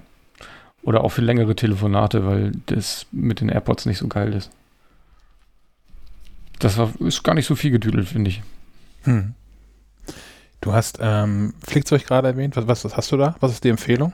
[0.83, 4.49] Oder auch für längere Telefonate, weil das mit den AirPods nicht so geil ist.
[6.61, 8.41] Das war, ist gar nicht so viel gedüdelt, finde ich.
[9.03, 9.33] Hm.
[10.61, 12.55] Du hast ähm, Flickzeug gerade erwähnt.
[12.55, 13.35] Was, was, was, hast du da?
[13.39, 14.13] Was ist die Empfehlung?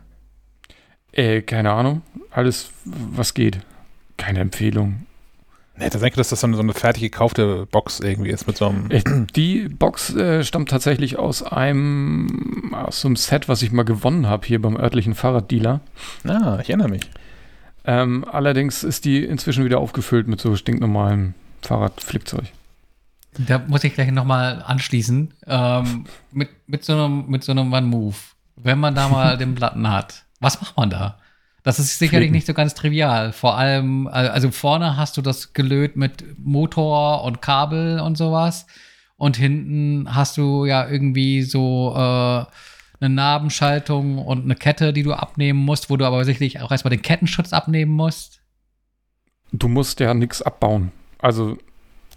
[1.11, 2.01] Äh, keine Ahnung.
[2.31, 3.59] Alles, was geht.
[4.15, 5.05] Keine Empfehlung.
[5.75, 8.47] Nee, da denke ich, dass das so eine, so eine fertig gekaufte Box irgendwie ist
[8.47, 8.89] mit so einem.
[8.91, 9.03] Äh,
[9.35, 14.27] die Box äh, stammt tatsächlich aus einem, aus so einem Set, was ich mal gewonnen
[14.27, 15.81] habe hier beim örtlichen Fahrraddealer.
[16.23, 17.03] Ah, ich erinnere mich.
[17.83, 20.55] Ähm, allerdings ist die inzwischen wieder aufgefüllt mit so
[21.57, 22.45] stinknormalem Fahrradflickzeug.
[23.39, 25.33] Da muss ich gleich nochmal anschließen.
[25.45, 28.15] Ähm, mit, mit so einem, mit so einem One-Move.
[28.55, 31.19] Wenn man da mal den Platten hat, was macht man da?
[31.63, 32.33] Das ist sicherlich Flicken.
[32.33, 33.33] nicht so ganz trivial.
[33.33, 38.65] Vor allem, also vorne hast du das gelöt mit Motor und Kabel und sowas.
[39.17, 42.45] Und hinten hast du ja irgendwie so äh,
[42.99, 46.91] eine Nabenschaltung und eine Kette, die du abnehmen musst, wo du aber sicherlich auch erstmal
[46.91, 48.41] den Kettenschutz abnehmen musst.
[49.51, 50.91] du musst ja nichts abbauen.
[51.19, 51.57] Also,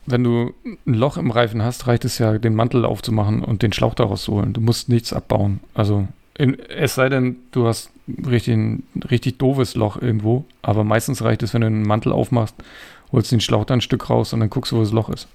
[0.06, 3.72] wenn du ein Loch im Reifen hast, reicht es ja, den Mantel aufzumachen und den
[3.72, 4.52] Schlauch daraus zu holen.
[4.52, 5.60] Du musst nichts abbauen.
[5.74, 6.08] Also,
[6.38, 7.90] in, es sei denn, du hast
[8.26, 12.54] richtig, ein richtig doofes Loch irgendwo, aber meistens reicht es, wenn du einen Mantel aufmachst,
[13.12, 15.28] holst den Schlauch dann ein Stück raus und dann guckst du, wo das Loch ist.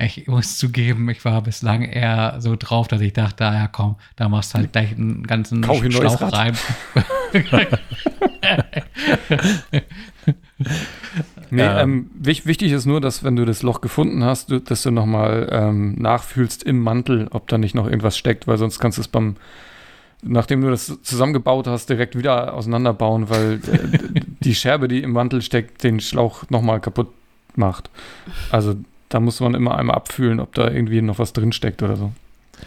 [0.00, 4.28] Ich muss zugeben, ich war bislang eher so drauf, dass ich dachte, ja komm, da
[4.28, 6.56] machst du halt gleich einen ganzen neues Schlauch rein.
[11.50, 14.82] Nee, ähm, wich, wichtig ist nur, dass wenn du das Loch gefunden hast, du, dass
[14.82, 18.98] du nochmal ähm, nachfühlst im Mantel, ob da nicht noch irgendwas steckt, weil sonst kannst
[18.98, 19.36] du es beim,
[20.22, 25.40] nachdem du das zusammengebaut hast, direkt wieder auseinanderbauen, weil äh, die Scherbe, die im Mantel
[25.40, 27.08] steckt, den Schlauch nochmal kaputt
[27.56, 27.88] macht.
[28.50, 28.74] Also
[29.08, 32.12] da muss man immer einmal abfühlen, ob da irgendwie noch was drin steckt oder so.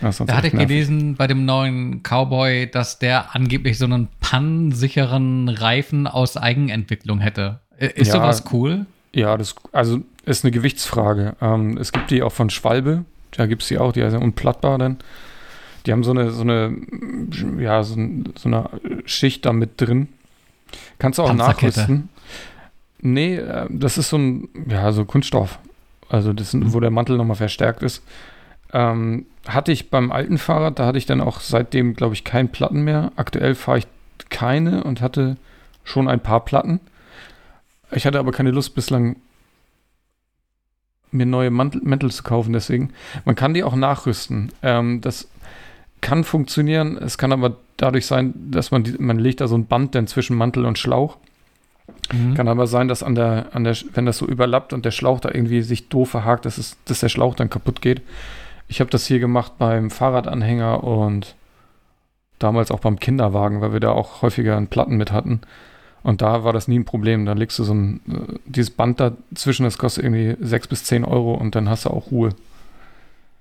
[0.02, 6.08] Da hatte ich gelesen bei dem neuen Cowboy, dass der angeblich so einen pannensicheren Reifen
[6.08, 7.60] aus Eigenentwicklung hätte.
[7.82, 8.14] I- Ist Ja.
[8.16, 8.86] sowas cool?
[9.14, 11.36] Ja, das also ist eine Gewichtsfrage.
[11.42, 14.78] Ähm, es gibt die auch von Schwalbe, da gibt es die auch, die sind unplattbar
[14.78, 14.98] dann.
[15.86, 16.76] Die haben so eine, so eine,
[17.58, 17.96] ja, so,
[18.38, 18.70] so eine
[19.06, 20.08] Schicht da mit drin.
[21.00, 22.10] Kannst du auch nachrüsten.
[23.02, 25.58] Nee, äh, das ist so ein, ja, so Kunststoff.
[26.08, 28.04] Also das, sind- wo der Mantel nochmal verstärkt ist.
[28.74, 32.50] Ähm, hatte ich beim alten Fahrrad, da hatte ich dann auch seitdem, glaube ich, keinen
[32.50, 33.12] Platten mehr.
[33.16, 33.88] Aktuell fahre ich
[34.30, 35.36] keine und hatte
[35.84, 36.80] schon ein paar Platten.
[37.94, 39.18] Ich hatte aber keine Lust bislang
[41.12, 42.92] mir neue Mantel, Mäntel zu kaufen, deswegen.
[43.26, 44.52] Man kann die auch nachrüsten.
[44.64, 45.30] Ähm, das
[46.00, 46.98] kann funktionieren.
[46.98, 50.08] Es kann aber dadurch sein, dass man, die, man legt da so ein Band dann
[50.08, 51.18] zwischen Mantel und Schlauch.
[52.12, 52.34] Mhm.
[52.34, 55.20] Kann aber sein, dass an der, an der, wenn das so überlappt und der Schlauch
[55.20, 58.02] da irgendwie sich doof verhakt, dass, es, dass der Schlauch dann kaputt geht.
[58.68, 61.36] Ich habe das hier gemacht beim Fahrradanhänger und
[62.40, 65.42] damals auch beim Kinderwagen, weil wir da auch häufiger einen Platten mit hatten.
[66.04, 67.26] Und da war das nie ein Problem.
[67.26, 71.06] Da legst du so ein, äh, dieses Band dazwischen, das kostet irgendwie 6 bis 10
[71.06, 72.30] Euro und dann hast du auch Ruhe.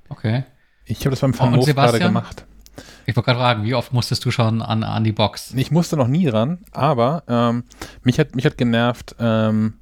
[0.09, 0.45] Okay.
[0.85, 2.45] Ich habe das beim Vermove gerade gemacht.
[3.07, 5.53] Ich wollte gerade fragen, wie oft musstest du schon an, an die Box?
[5.55, 7.65] Ich musste noch nie ran, aber ähm,
[8.03, 9.75] mich, hat, mich hat genervt, ähm,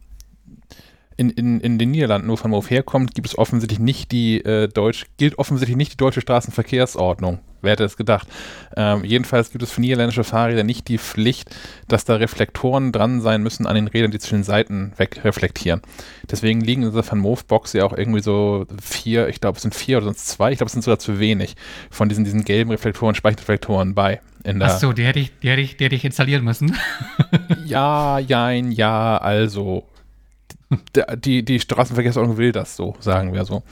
[1.17, 4.69] in, in, in den Niederlanden, wo Van Moof herkommt, gibt es offensichtlich nicht die äh,
[4.69, 7.41] deutsch, gilt offensichtlich nicht die deutsche Straßenverkehrsordnung.
[7.61, 8.29] Wer hätte es gedacht?
[8.77, 11.55] Ähm, jedenfalls gibt es für niederländische Fahrräder nicht die Pflicht,
[11.89, 15.83] dass da Reflektoren dran sein müssen an den Rädern, die zwischen den Seiten wegreflektieren.
[16.31, 19.63] Deswegen liegen in dieser Van Moof Box ja auch irgendwie so vier, ich glaube es
[19.63, 21.57] sind vier oder sonst zwei, ich glaube es sind sogar zu wenig
[21.91, 24.21] von diesen, diesen gelben Reflektoren, Speichelreflektoren bei.
[24.45, 26.77] In der, Ach so, die hätte ich, die hätte ich, die hätte ich installieren müssen.
[27.65, 29.85] ja, jein, ja, also.
[31.17, 33.63] Die, die Straßenverkehrsordnung will das so, sagen wir so.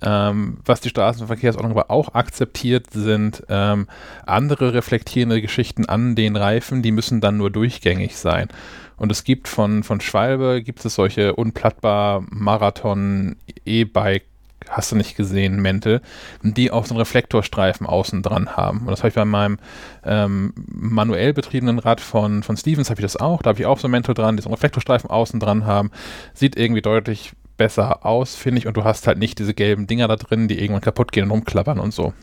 [0.00, 3.88] Ähm, was die Straßenverkehrsordnung aber auch akzeptiert, sind ähm,
[4.26, 8.48] andere reflektierende Geschichten an den Reifen, die müssen dann nur durchgängig sein.
[8.96, 14.24] Und es gibt von, von Schwalbe, gibt es solche unplattbar Marathon E-Bike,
[14.68, 16.00] hast du nicht gesehen, Mäntel,
[16.42, 18.80] die auch so einen Reflektorstreifen außen dran haben.
[18.80, 19.58] Und das habe ich bei meinem
[20.04, 23.42] ähm, manuell betriebenen Rad von, von Stevens habe ich das auch.
[23.42, 25.90] Da habe ich auch so einen Mäntel dran, die so einen Reflektorstreifen außen dran haben.
[26.34, 28.66] Sieht irgendwie deutlich besser aus, finde ich.
[28.66, 31.30] Und du hast halt nicht diese gelben Dinger da drin, die irgendwann kaputt gehen und
[31.30, 32.14] rumklappern und so.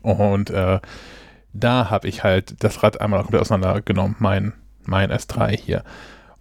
[0.00, 0.80] Und äh,
[1.52, 4.54] da habe ich halt das Rad einmal komplett auseinandergenommen, mein,
[4.84, 5.84] mein S3 hier.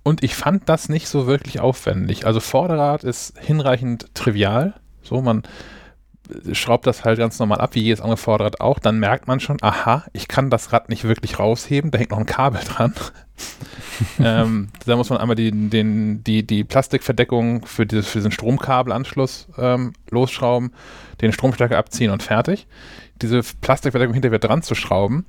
[0.03, 2.25] Und ich fand das nicht so wirklich aufwendig.
[2.25, 4.75] Also Vorderrad ist hinreichend trivial.
[5.01, 5.43] So, man
[6.51, 8.79] schraubt das halt ganz normal ab, wie jedes andere Vorderrad auch.
[8.79, 12.19] Dann merkt man schon, aha, ich kann das Rad nicht wirklich rausheben, da hängt noch
[12.19, 12.93] ein Kabel dran.
[14.19, 19.47] ähm, da muss man einmal die, den, die, die Plastikverdeckung für, dieses, für diesen Stromkabelanschluss
[19.57, 20.73] ähm, losschrauben,
[21.21, 22.67] den Stromstärker abziehen und fertig.
[23.21, 25.25] Diese Plastikverdeckung hinterher dran zu schrauben,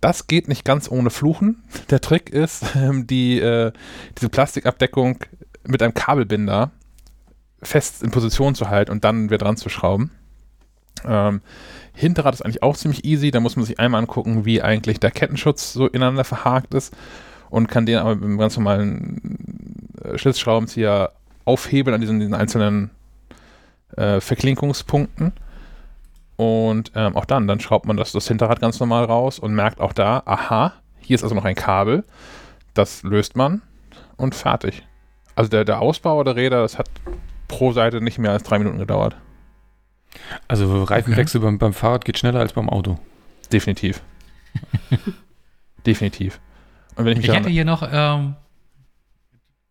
[0.00, 1.62] das geht nicht ganz ohne Fluchen.
[1.90, 3.72] Der Trick ist, ähm, die, äh,
[4.18, 5.18] diese Plastikabdeckung
[5.64, 6.70] mit einem Kabelbinder
[7.62, 10.10] fest in Position zu halten und dann wieder dran zu schrauben.
[11.04, 11.40] Ähm,
[11.92, 13.30] Hinterrad ist eigentlich auch ziemlich easy.
[13.30, 16.94] Da muss man sich einmal angucken, wie eigentlich der Kettenschutz so ineinander verhakt ist
[17.50, 21.12] und kann den aber mit einem ganz normalen äh, Schlitzschraubenzieher
[21.44, 22.90] aufhebeln an diesen, diesen einzelnen
[23.96, 25.32] äh, Verklinkungspunkten.
[26.36, 29.80] Und ähm, auch dann, dann schraubt man das, das Hinterrad ganz normal raus und merkt
[29.80, 32.04] auch da, aha, hier ist also noch ein Kabel.
[32.74, 33.62] Das löst man
[34.16, 34.86] und fertig.
[35.34, 36.90] Also der, der Ausbau der Räder, das hat
[37.48, 39.16] pro Seite nicht mehr als drei Minuten gedauert.
[40.48, 42.98] Also Reifenwechsel beim, beim Fahrrad geht schneller als beim Auto.
[43.52, 44.02] Definitiv.
[45.86, 46.40] Definitiv.
[46.96, 48.36] Und wenn ich mich Ich hätte hier noch, ähm,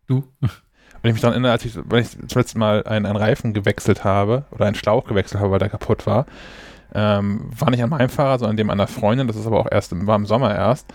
[0.06, 0.24] du?
[0.40, 3.52] wenn ich mich daran erinnere, als ich, wenn ich zum letzten Mal einen, einen Reifen
[3.52, 6.26] gewechselt habe oder einen Schlauch gewechselt habe, weil der kaputt war,
[6.94, 9.26] ähm, war nicht an meinem Fahrrad, sondern an dem einer Freundin.
[9.26, 10.86] Das ist aber auch erst im, war im Sommer erst.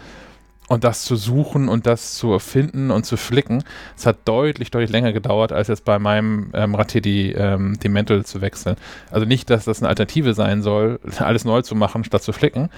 [0.71, 3.61] Und das zu suchen und das zu finden und zu flicken,
[3.97, 7.89] es hat deutlich, deutlich länger gedauert, als jetzt bei meinem ähm, Raté die, ähm, die
[7.89, 8.77] Mantle zu wechseln.
[9.09, 12.69] Also nicht, dass das eine Alternative sein soll, alles neu zu machen, statt zu flicken,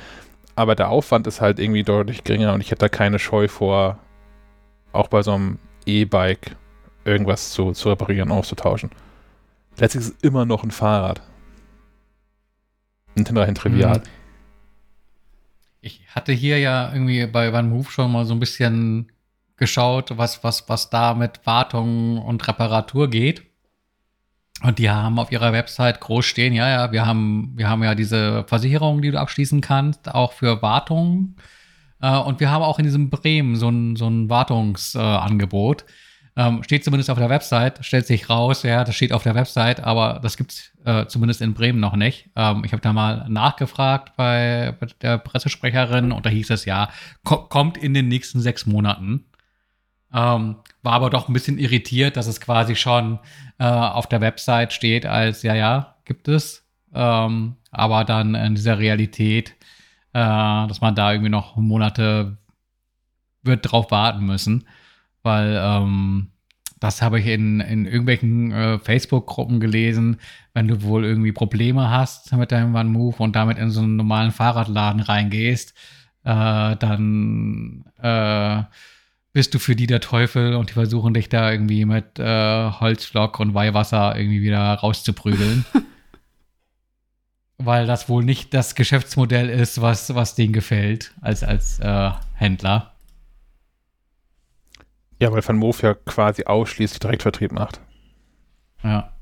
[0.56, 4.00] aber der Aufwand ist halt irgendwie deutlich geringer und ich hätte da keine Scheu vor,
[4.92, 6.56] auch bei so einem E-Bike
[7.06, 8.90] irgendwas zu, zu reparieren, auszutauschen.
[9.78, 11.22] Letztlich ist es immer noch ein Fahrrad.
[13.16, 14.00] Ein hinterher trivial.
[14.00, 14.23] Mhm.
[16.14, 19.12] Hatte hier ja irgendwie bei Van Move schon mal so ein bisschen
[19.58, 23.44] geschaut, was, was, was da mit Wartung und Reparatur geht.
[24.62, 27.96] Und die haben auf ihrer Website groß stehen, ja, ja, wir haben, wir haben ja
[27.96, 31.36] diese Versicherung, die du abschließen kannst, auch für Wartung.
[32.02, 35.82] Äh, und wir haben auch in diesem Bremen so ein, so ein Wartungsangebot.
[35.82, 35.86] Äh,
[36.36, 39.82] ähm, steht zumindest auf der Website, stellt sich raus, ja, das steht auf der Website,
[39.82, 42.30] aber das gibt's äh, zumindest in Bremen noch nicht.
[42.36, 46.90] Ähm, ich habe da mal nachgefragt bei, bei, der Pressesprecherin und da hieß es ja,
[47.24, 49.26] ko kommt in den nächsten sechs Monaten.
[50.12, 53.20] Ähm, war aber doch ein bisschen irritiert, dass es quasi schon
[53.60, 56.66] äh, auf der Website steht als, ja, ja, gibt es.
[56.96, 59.52] Ähm, aber dann in dieser Realität,
[60.14, 60.20] äh,
[60.68, 62.38] dass man da irgendwie noch Monate
[63.44, 64.66] wird drauf warten müssen
[65.24, 66.28] weil ähm,
[66.80, 70.18] das habe ich in, in irgendwelchen äh, Facebook-Gruppen gelesen,
[70.54, 73.96] wenn du wohl irgendwie Probleme hast mit deinem One Move und damit in so einen
[73.96, 75.74] normalen Fahrradladen reingehst,
[76.26, 78.64] äh, dann äh,
[79.32, 83.40] bist du für die der Teufel und die versuchen dich da irgendwie mit äh, Holzflock
[83.40, 85.66] und Weihwasser irgendwie wieder rauszuprügeln.
[87.58, 92.93] Weil das wohl nicht das Geschäftsmodell ist, was, was denen gefällt als, als äh, Händler.
[95.24, 97.80] Ja, weil Van Moof ja quasi ausschließlich Direktvertrieb macht.
[98.84, 99.14] Ja.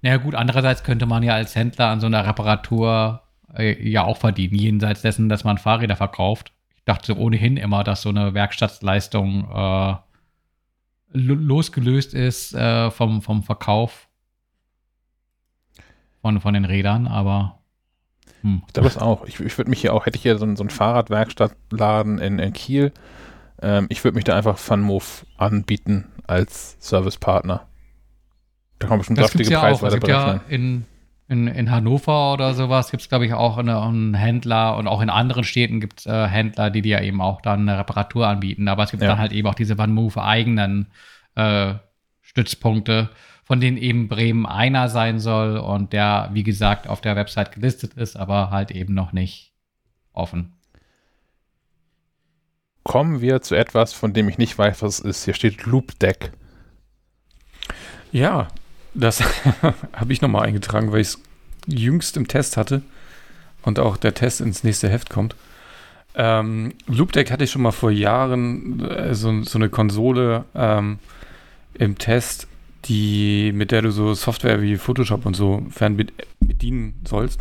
[0.00, 3.20] Naja, gut, andererseits könnte man ja als Händler an so einer Reparatur
[3.54, 6.54] äh, ja auch verdienen, jenseits dessen, dass man Fahrräder verkauft.
[6.76, 9.96] Ich dachte ohnehin immer, dass so eine Werkstattleistung äh,
[11.12, 14.08] losgelöst ist äh, vom, vom Verkauf
[16.22, 17.58] von, von den Rädern, aber.
[18.40, 18.62] Hm.
[18.66, 19.26] Ich glaube es auch.
[19.26, 22.54] Ich, ich würde mich hier auch, hätte ich hier so, so einen Fahrradwerkstattladen in, in
[22.54, 22.92] Kiel,
[23.62, 27.66] ähm, ich würde mich da einfach FunMove anbieten als Servicepartner.
[28.78, 29.86] Da man bestimmt saftige ja Preis auch.
[29.86, 30.84] Es gibt ja in,
[31.28, 35.00] in, in Hannover oder sowas gibt es, glaube ich, auch eine, einen Händler und auch
[35.00, 38.68] in anderen Städten gibt es äh, Händler, die dir eben auch dann eine Reparatur anbieten.
[38.68, 39.08] Aber es gibt ja.
[39.08, 40.88] dann halt eben auch diese OneMove eigenen
[41.34, 41.74] äh,
[42.20, 43.08] Stützpunkte,
[43.44, 47.94] von denen eben Bremen einer sein soll und der, wie gesagt, auf der Website gelistet
[47.94, 49.52] ist, aber halt eben noch nicht
[50.12, 50.55] offen
[52.86, 55.24] kommen wir zu etwas, von dem ich nicht weiß, was es ist.
[55.24, 56.30] Hier steht Loop Deck.
[58.12, 58.46] Ja,
[58.94, 59.24] das
[59.92, 61.18] habe ich nochmal eingetragen, weil ich es
[61.66, 62.82] jüngst im Test hatte
[63.62, 65.34] und auch der Test ins nächste Heft kommt.
[66.14, 71.00] Ähm, Loop Deck hatte ich schon mal vor Jahren äh, so, so, eine Konsole ähm,
[71.74, 72.46] im Test,
[72.84, 75.96] die, mit der du so Software wie Photoshop und so fern
[76.38, 77.40] bedienen sollst.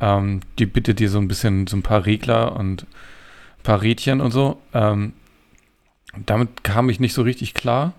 [0.00, 2.86] Ähm, die bittet dir so ein bisschen so ein paar Regler und
[3.64, 4.58] paar Rädchen und so.
[4.72, 5.14] Ähm,
[6.24, 7.94] damit kam ich nicht so richtig klar.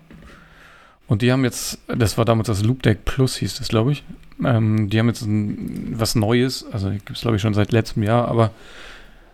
[1.06, 4.02] Und die haben jetzt, das war damals das Loop Deck Plus, hieß das, glaube ich.
[4.44, 8.02] Ähm, die haben jetzt ein, was Neues, also gibt es, glaube ich, schon seit letztem
[8.02, 8.50] Jahr, aber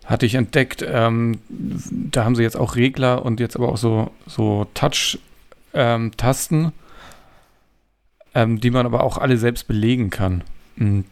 [0.04, 4.10] hatte ich entdeckt, ähm, da haben sie jetzt auch Regler und jetzt aber auch so,
[4.26, 6.72] so Touch-Tasten, ähm,
[8.34, 10.42] ähm, die man aber auch alle selbst belegen kann.
[10.76, 11.04] Mhm.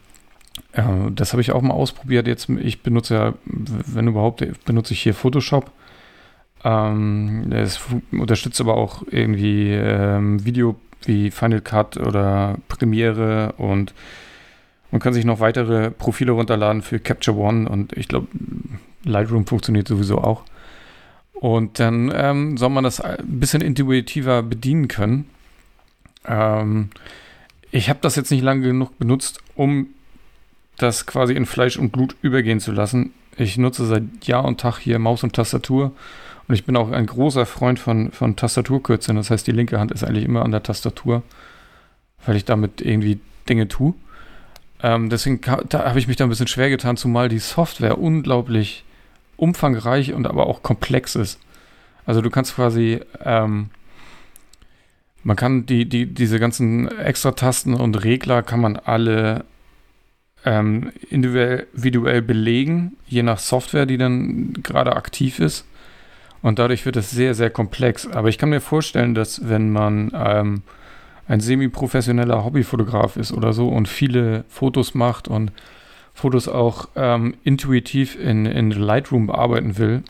[0.81, 2.27] Ja, das habe ich auch mal ausprobiert.
[2.27, 5.71] Jetzt, ich benutze ja, wenn überhaupt, benutze ich hier Photoshop.
[6.65, 7.79] Ähm, es
[8.13, 13.93] unterstützt aber auch irgendwie ähm, Video wie Final Cut oder Premiere und
[14.91, 18.29] man kann sich noch weitere Profile runterladen für Capture One und ich glaube,
[19.05, 20.45] Lightroom funktioniert sowieso auch.
[21.35, 25.29] Und dann ähm, soll man das ein bisschen intuitiver bedienen können.
[26.27, 26.89] Ähm,
[27.71, 29.89] ich habe das jetzt nicht lange genug benutzt, um
[30.83, 33.13] das quasi in Fleisch und Blut übergehen zu lassen.
[33.37, 35.93] Ich nutze seit Jahr und Tag hier Maus und Tastatur
[36.49, 39.17] und ich bin auch ein großer Freund von, von Tastaturkürzeln.
[39.17, 41.23] Das heißt, die linke Hand ist eigentlich immer an der Tastatur,
[42.27, 43.95] weil ich damit irgendwie Dinge tue.
[44.83, 48.85] Ähm, deswegen habe ich mich da ein bisschen schwer getan, zumal die Software unglaublich
[49.37, 51.39] umfangreich und aber auch komplex ist.
[52.05, 53.71] Also du kannst quasi, ähm,
[55.23, 59.45] man kann die, die, diese ganzen Extra-Tasten und Regler kann man alle
[60.45, 65.67] ähm, individuell belegen, je nach Software, die dann gerade aktiv ist.
[66.43, 68.07] Und dadurch wird es sehr, sehr komplex.
[68.07, 70.63] Aber ich kann mir vorstellen, dass wenn man ähm,
[71.29, 75.53] ein semi-professioneller Hobbyfotograf ist oder so und viele Fotos macht und
[76.15, 80.03] Fotos auch ähm, intuitiv in, in Lightroom bearbeiten will,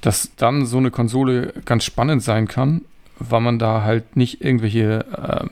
[0.00, 2.82] dass dann so eine Konsole ganz spannend sein kann,
[3.18, 5.46] weil man da halt nicht irgendwelche äh,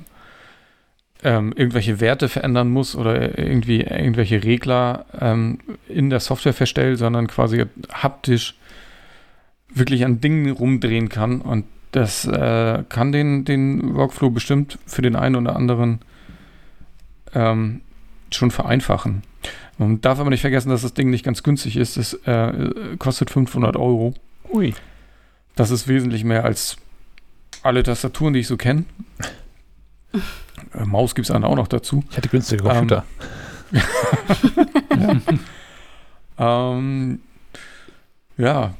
[1.22, 7.26] ähm, irgendwelche Werte verändern muss oder irgendwie irgendwelche Regler ähm, in der Software verstellt, sondern
[7.26, 8.54] quasi haptisch
[9.68, 11.40] wirklich an Dingen rumdrehen kann.
[11.40, 16.00] Und das äh, kann den, den Workflow bestimmt für den einen oder anderen
[17.34, 17.82] ähm,
[18.30, 19.22] schon vereinfachen.
[19.78, 21.96] Man darf aber nicht vergessen, dass das Ding nicht ganz günstig ist.
[21.96, 24.14] Es äh, kostet 500 Euro.
[24.52, 24.74] Ui.
[25.56, 26.76] Das ist wesentlich mehr als
[27.62, 28.84] alle Tastaturen, die ich so kenne.
[30.12, 32.04] Äh, Maus gibt es dann auch noch dazu.
[32.10, 33.04] Ich hatte günstige Computer.
[34.90, 35.22] Ähm,
[36.38, 36.72] ja.
[36.72, 37.20] ähm,
[38.36, 38.74] ja.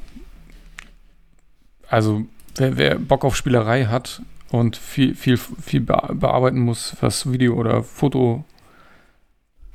[1.89, 2.24] Also,
[2.57, 7.82] wer, wer, Bock auf Spielerei hat und viel, viel, viel bearbeiten muss, was Video oder
[7.82, 8.44] Foto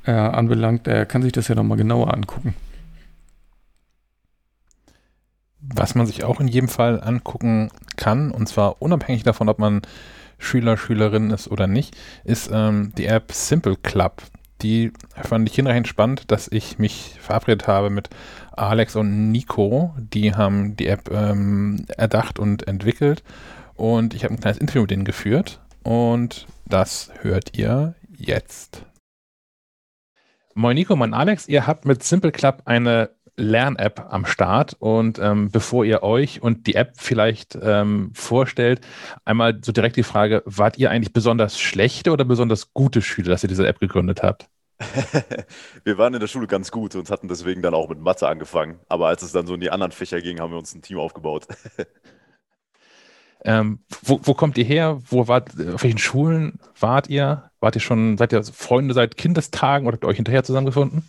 [0.06, 2.54] äh, anbelangt, der kann sich das ja nochmal genauer angucken.
[5.60, 9.82] Was man sich auch in jedem Fall angucken kann, und zwar unabhängig davon, ob man
[10.38, 14.22] Schüler, Schülerin ist oder nicht, ist ähm, die App Simple Club.
[14.62, 14.92] Die
[15.22, 18.08] fand ich hinreichend spannend, dass ich mich verabredet habe mit
[18.52, 19.94] Alex und Nico.
[19.98, 23.22] Die haben die App ähm, erdacht und entwickelt.
[23.74, 25.60] Und ich habe ein kleines Interview mit denen geführt.
[25.82, 28.86] Und das hört ihr jetzt.
[30.54, 31.48] Moin Nico, moin Alex.
[31.48, 34.76] Ihr habt mit Simple Club eine Lern-App am Start.
[34.78, 38.80] Und ähm, bevor ihr euch und die App vielleicht ähm, vorstellt,
[39.24, 43.42] einmal so direkt die Frage, wart ihr eigentlich besonders schlechte oder besonders gute Schüler, dass
[43.42, 44.48] ihr diese App gegründet habt?
[45.84, 48.78] wir waren in der Schule ganz gut und hatten deswegen dann auch mit Mathe angefangen.
[48.88, 50.98] Aber als es dann so in die anderen Fächer ging, haben wir uns ein Team
[50.98, 51.46] aufgebaut.
[53.44, 55.00] ähm, wo, wo, kommt ihr her?
[55.08, 57.50] Wo wart, auf welchen Schulen wart ihr?
[57.60, 61.04] Wart ihr schon, seid ihr Freunde seit Kindestagen oder habt ihr euch hinterher zusammengefunden?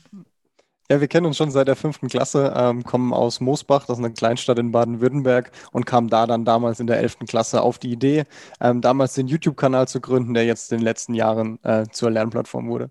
[0.90, 4.06] Ja, wir kennen uns schon seit der fünften Klasse, ähm, kommen aus Moosbach, das ist
[4.06, 7.92] eine Kleinstadt in Baden-Württemberg und kamen da dann damals in der elften Klasse auf die
[7.92, 8.24] Idee,
[8.62, 12.70] ähm, damals den YouTube-Kanal zu gründen, der jetzt in den letzten Jahren äh, zur Lernplattform
[12.70, 12.90] wurde.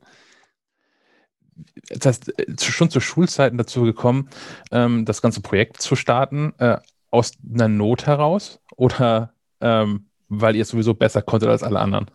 [1.89, 4.29] Das heißt, äh, schon zu Schulzeiten dazu gekommen,
[4.73, 6.77] ähm, das ganze Projekt zu starten, äh,
[7.11, 9.33] aus einer Not heraus oder
[9.63, 12.11] ähm, weil ihr es sowieso besser konntet als alle anderen?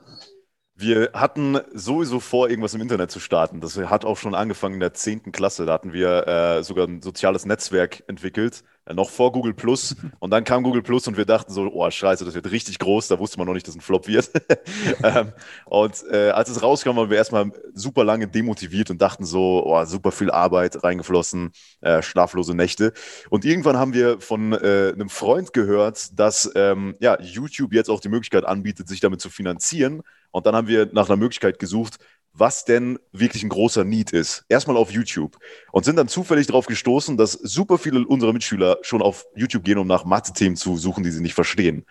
[0.81, 3.61] Wir hatten sowieso vor, irgendwas im Internet zu starten.
[3.61, 5.31] Das hat auch schon angefangen in der 10.
[5.31, 5.67] Klasse.
[5.67, 9.95] Da hatten wir äh, sogar ein soziales Netzwerk entwickelt, äh, noch vor Google Plus.
[10.17, 13.09] Und dann kam Google Plus und wir dachten so, oh scheiße, das wird richtig groß.
[13.09, 14.31] Da wusste man noch nicht, dass ein Flop wird.
[15.03, 15.33] ähm,
[15.65, 19.85] und äh, als es rauskam, waren wir erstmal super lange demotiviert und dachten so, oh,
[19.85, 21.51] super viel Arbeit reingeflossen,
[21.81, 22.93] äh, schlaflose Nächte.
[23.29, 27.99] Und irgendwann haben wir von äh, einem Freund gehört, dass ähm, ja, YouTube jetzt auch
[27.99, 30.01] die Möglichkeit anbietet, sich damit zu finanzieren
[30.31, 31.97] und dann haben wir nach einer Möglichkeit gesucht,
[32.33, 34.45] was denn wirklich ein großer Need ist.
[34.47, 35.37] Erstmal auf YouTube.
[35.71, 39.77] Und sind dann zufällig darauf gestoßen, dass super viele unserer Mitschüler schon auf YouTube gehen,
[39.77, 41.85] um nach Mathe-Themen zu suchen, die sie nicht verstehen.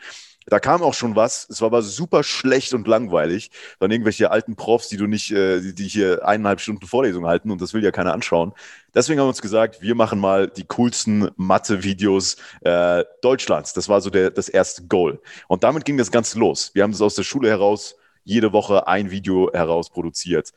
[0.47, 3.51] Da kam auch schon was, es war aber super schlecht und langweilig.
[3.79, 7.61] Dann irgendwelche alten Profs, die du nicht, äh, die, hier eineinhalb Stunden Vorlesung halten und
[7.61, 8.53] das will ja keiner anschauen.
[8.95, 13.75] Deswegen haben wir uns gesagt, wir machen mal die coolsten Mathe-Videos äh, Deutschlands.
[13.75, 15.21] Das war so der, das erste Goal.
[15.47, 16.71] Und damit ging das Ganze los.
[16.75, 20.51] Wir haben es aus der Schule heraus jede Woche ein Video herausproduziert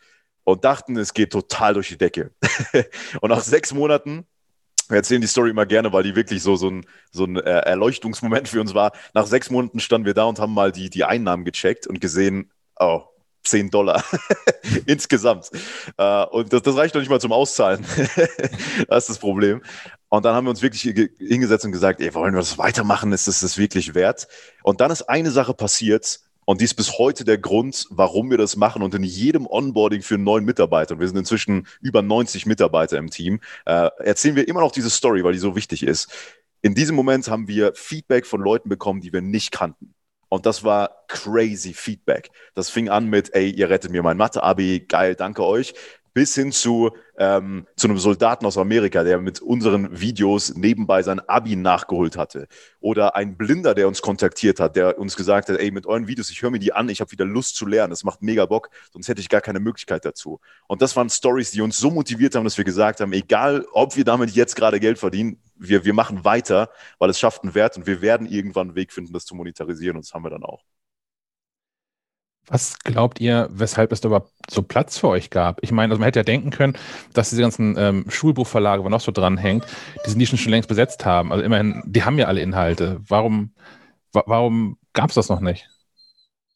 [0.44, 2.32] und dachten, es geht total durch die Decke.
[3.22, 4.26] und nach sechs Monaten,
[4.90, 7.42] wir erzählen die Story immer gerne, weil die wirklich so, so ein, so ein äh,
[7.42, 8.92] Erleuchtungsmoment für uns war.
[9.14, 12.52] Nach sechs Monaten standen wir da und haben mal die, die Einnahmen gecheckt und gesehen,
[12.80, 13.04] oh,
[13.44, 14.04] 10 Dollar
[14.86, 15.50] insgesamt.
[16.00, 17.86] Uh, und das, das, reicht noch nicht mal zum Auszahlen.
[18.88, 19.62] das ist das Problem.
[20.10, 23.12] Und dann haben wir uns wirklich hingesetzt und gesagt, ey, wollen wir das weitermachen?
[23.12, 24.28] Ist das das wirklich wert?
[24.64, 28.38] Und dann ist eine Sache passiert, und dies ist bis heute der Grund, warum wir
[28.38, 28.82] das machen.
[28.82, 32.98] Und in jedem Onboarding für einen neuen Mitarbeiter, und wir sind inzwischen über 90 Mitarbeiter
[32.98, 36.12] im Team, äh, erzählen wir immer noch diese Story, weil die so wichtig ist.
[36.62, 39.94] In diesem Moment haben wir Feedback von Leuten bekommen, die wir nicht kannten.
[40.30, 42.32] Und das war crazy Feedback.
[42.56, 45.74] Das fing an mit, ey, ihr rettet mir mein Mathe-Abi, geil, danke euch
[46.14, 51.20] bis hin zu, ähm, zu einem Soldaten aus Amerika, der mit unseren Videos nebenbei sein
[51.28, 52.48] Abi nachgeholt hatte.
[52.80, 56.30] Oder ein Blinder, der uns kontaktiert hat, der uns gesagt hat, ey, mit euren Videos,
[56.30, 58.70] ich höre mir die an, ich habe wieder Lust zu lernen, das macht mega Bock,
[58.92, 60.40] sonst hätte ich gar keine Möglichkeit dazu.
[60.68, 63.96] Und das waren Stories, die uns so motiviert haben, dass wir gesagt haben, egal ob
[63.96, 66.70] wir damit jetzt gerade Geld verdienen, wir, wir machen weiter,
[67.00, 69.98] weil es schafft einen Wert und wir werden irgendwann einen Weg finden, das zu monetarisieren
[69.98, 70.64] und das haben wir dann auch.
[72.48, 75.64] Was glaubt ihr, weshalb es da überhaupt so Platz für euch gab?
[75.64, 76.78] Ich meine, also man hätte ja denken können,
[77.14, 79.66] dass diese ganzen ähm, Schulbuchverlage, wo noch so dranhängt,
[80.06, 81.32] diese Nischen schon längst besetzt haben.
[81.32, 83.00] Also immerhin, die haben ja alle Inhalte.
[83.08, 83.52] Warum,
[84.12, 85.70] wa warum gab es das noch nicht?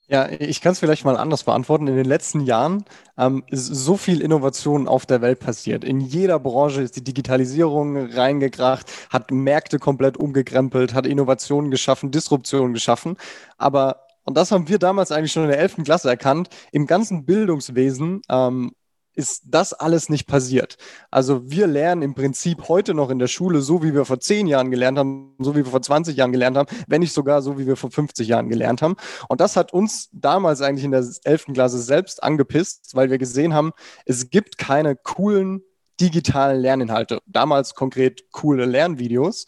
[0.10, 1.88] Ja, ich kann es vielleicht mal anders beantworten.
[1.88, 2.86] In den letzten Jahren
[3.18, 5.84] ähm, ist so viel Innovation auf der Welt passiert.
[5.84, 12.74] In jeder Branche ist die Digitalisierung reingekracht, hat Märkte komplett umgekrempelt, hat Innovationen geschaffen, Disruptionen
[12.74, 13.18] geschaffen.
[13.58, 15.86] Aber, und das haben wir damals eigentlich schon in der 11.
[15.86, 18.74] Klasse erkannt, im ganzen Bildungswesen ähm,
[19.14, 20.76] ist das alles nicht passiert.
[21.10, 24.46] Also wir lernen im Prinzip heute noch in der Schule so, wie wir vor zehn
[24.46, 27.58] Jahren gelernt haben, so wie wir vor 20 Jahren gelernt haben, wenn nicht sogar so,
[27.58, 28.98] wie wir vor 50 Jahren gelernt haben.
[29.30, 31.46] Und das hat uns damals eigentlich in der 11.
[31.54, 33.72] Klasse selbst angepisst, weil wir gesehen haben,
[34.06, 35.64] es gibt keine coolen
[36.00, 37.20] digitalen Lerninhalte.
[37.26, 39.46] Damals konkret coole Lernvideos.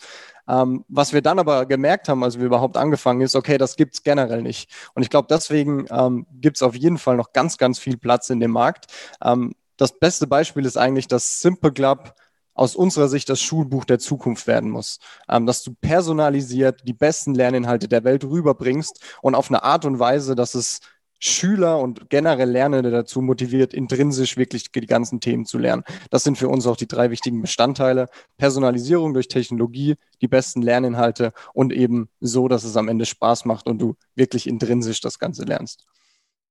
[0.50, 3.94] Ähm, was wir dann aber gemerkt haben, als wir überhaupt angefangen ist, okay, das gibt
[3.94, 4.72] es generell nicht.
[4.96, 8.30] Und ich glaube, deswegen ähm, gibt es auf jeden Fall noch ganz, ganz viel Platz
[8.30, 8.88] in dem Markt.
[9.24, 12.16] Ähm, das beste Beispiel ist eigentlich, dass Simple Club
[12.54, 15.00] aus unserer Sicht das Schulbuch der Zukunft werden muss.
[15.30, 20.00] Ähm, dass du personalisiert die besten Lerninhalte der Welt rüberbringst und auf eine Art und
[20.00, 20.82] Weise, dass es
[21.20, 25.84] Schüler und generell Lernende dazu motiviert, intrinsisch wirklich die ganzen Themen zu lernen.
[26.10, 28.08] Das sind für uns auch die drei wichtigen Bestandteile.
[28.38, 33.68] Personalisierung durch Technologie, die besten Lerninhalte und eben so, dass es am Ende Spaß macht
[33.68, 35.86] und du wirklich intrinsisch das Ganze lernst.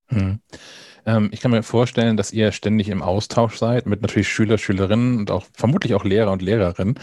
[0.09, 0.40] Hm.
[1.07, 5.19] Ähm, ich kann mir vorstellen, dass ihr ständig im Austausch seid mit natürlich Schüler, Schülerinnen
[5.19, 6.99] und auch vermutlich auch Lehrer und Lehrerinnen.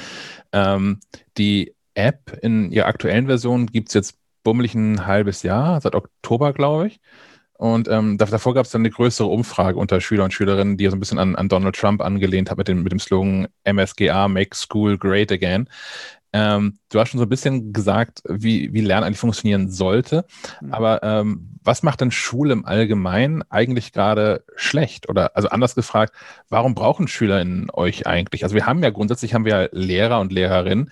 [0.51, 0.99] Ähm,
[1.37, 6.53] die App in ihrer aktuellen Version gibt es jetzt bummelig ein halbes Jahr, seit Oktober,
[6.53, 6.99] glaube ich.
[7.57, 10.95] Und ähm, davor gab es dann eine größere Umfrage unter Schüler und Schülerinnen, die so
[10.95, 14.55] ein bisschen an, an Donald Trump angelehnt hat mit dem, mit dem Slogan MSGA, Make
[14.55, 15.69] School Great Again.
[16.33, 20.25] Ähm, du hast schon so ein bisschen gesagt, wie, wie Lernen eigentlich funktionieren sollte.
[20.59, 20.73] Mhm.
[20.73, 25.07] Aber ähm, was macht denn Schule im Allgemeinen eigentlich gerade schlecht?
[25.07, 26.13] Oder also anders gefragt,
[26.49, 28.43] warum brauchen SchülerInnen euch eigentlich?
[28.43, 30.91] Also wir haben ja grundsätzlich haben wir Lehrer und Lehrerinnen,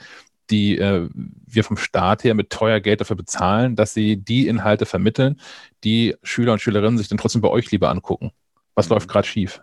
[0.50, 4.86] die äh, wir vom Staat her mit teuer Geld dafür bezahlen, dass sie die Inhalte
[4.86, 5.40] vermitteln,
[5.84, 8.32] die Schüler und Schülerinnen sich dann trotzdem bei euch lieber angucken.
[8.76, 8.96] Was mhm.
[8.96, 9.62] läuft gerade schief?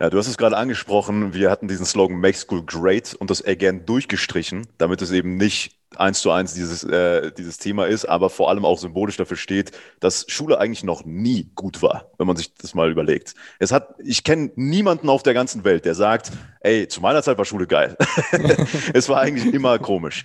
[0.00, 3.44] Ja, du hast es gerade angesprochen, wir hatten diesen Slogan Make School Great und das
[3.44, 8.30] Again durchgestrichen, damit es eben nicht eins zu eins dieses, äh, dieses Thema ist, aber
[8.30, 12.36] vor allem auch symbolisch dafür steht, dass Schule eigentlich noch nie gut war, wenn man
[12.36, 13.34] sich das mal überlegt.
[13.58, 17.38] Es hat, ich kenne niemanden auf der ganzen Welt, der sagt, ey, zu meiner Zeit
[17.38, 17.96] war Schule geil.
[18.92, 20.24] es war eigentlich immer komisch.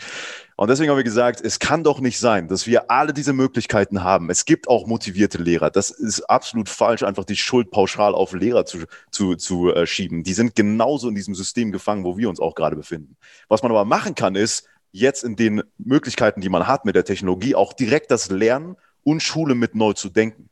[0.61, 4.03] Und deswegen haben wir gesagt, es kann doch nicht sein, dass wir alle diese Möglichkeiten
[4.03, 4.29] haben.
[4.29, 5.71] Es gibt auch motivierte Lehrer.
[5.71, 10.23] Das ist absolut falsch, einfach die Schuld pauschal auf Lehrer zu, zu, zu äh, schieben.
[10.23, 13.17] Die sind genauso in diesem System gefangen, wo wir uns auch gerade befinden.
[13.47, 17.05] Was man aber machen kann, ist, jetzt in den Möglichkeiten, die man hat mit der
[17.05, 20.49] Technologie, auch direkt das Lernen und Schule mit neu zu denken.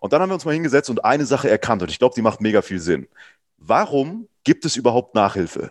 [0.00, 2.22] Und dann haben wir uns mal hingesetzt und eine Sache erkannt und ich glaube, die
[2.22, 3.08] macht mega viel Sinn.
[3.56, 5.70] Warum gibt es überhaupt Nachhilfe?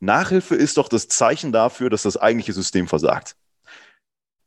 [0.00, 3.36] Nachhilfe ist doch das Zeichen dafür, dass das eigentliche System versagt.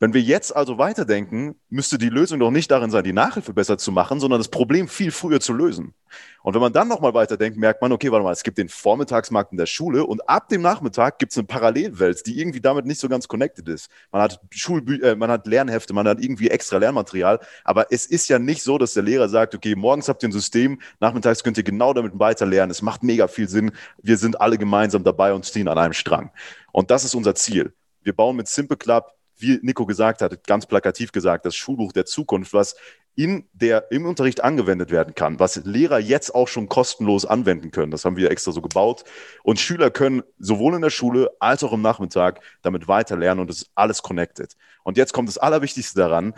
[0.04, 3.78] Wenn wir jetzt also weiterdenken, müsste die Lösung doch nicht darin sein, die Nachhilfe besser
[3.78, 5.94] zu machen, sondern das Problem viel früher zu lösen.
[6.42, 9.54] Und wenn man dann nochmal weiterdenkt, merkt man, okay, warte mal, es gibt den Vormittagsmarkt
[9.54, 13.00] in der Schule und ab dem Nachmittag gibt es eine Parallelwelt, die irgendwie damit nicht
[13.00, 13.90] so ganz connected ist.
[14.12, 18.28] Man hat Schulbü äh, man hat Lernhefte, man hat irgendwie extra Lernmaterial, aber es ist
[18.28, 21.58] ja nicht so, dass der Lehrer sagt, okay, morgens habt ihr ein System, nachmittags könnt
[21.58, 22.72] ihr genau damit weiter lernen.
[22.72, 23.72] Es macht mega viel Sinn.
[24.02, 26.30] Wir sind alle gemeinsam dabei und ziehen an einem Strang.
[26.74, 27.72] Und das ist unser Ziel.
[28.02, 29.14] Wir bauen mit Simple Club
[29.44, 32.76] wie Nico gesagt hat, ganz plakativ gesagt, das Schulbuch der Zukunft, was
[33.16, 37.92] in der, im Unterricht angewendet werden kann, was Lehrer jetzt auch schon kostenlos anwenden können.
[37.92, 39.04] Das haben wir extra so gebaut.
[39.44, 43.64] Und Schüler können sowohl in der Schule als auch im Nachmittag damit weiterlernen und es
[43.64, 44.56] ist alles connected.
[44.84, 46.34] Und jetzt kommt das Allerwichtigste daran.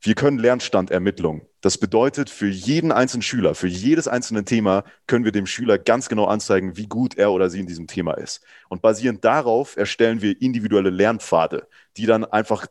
[0.00, 1.42] Wir können Lernstandermittlung.
[1.60, 6.08] Das bedeutet, für jeden einzelnen Schüler, für jedes einzelne Thema können wir dem Schüler ganz
[6.08, 8.44] genau anzeigen, wie gut er oder sie in diesem Thema ist.
[8.68, 12.66] Und basierend darauf erstellen wir individuelle Lernpfade, die dann einfach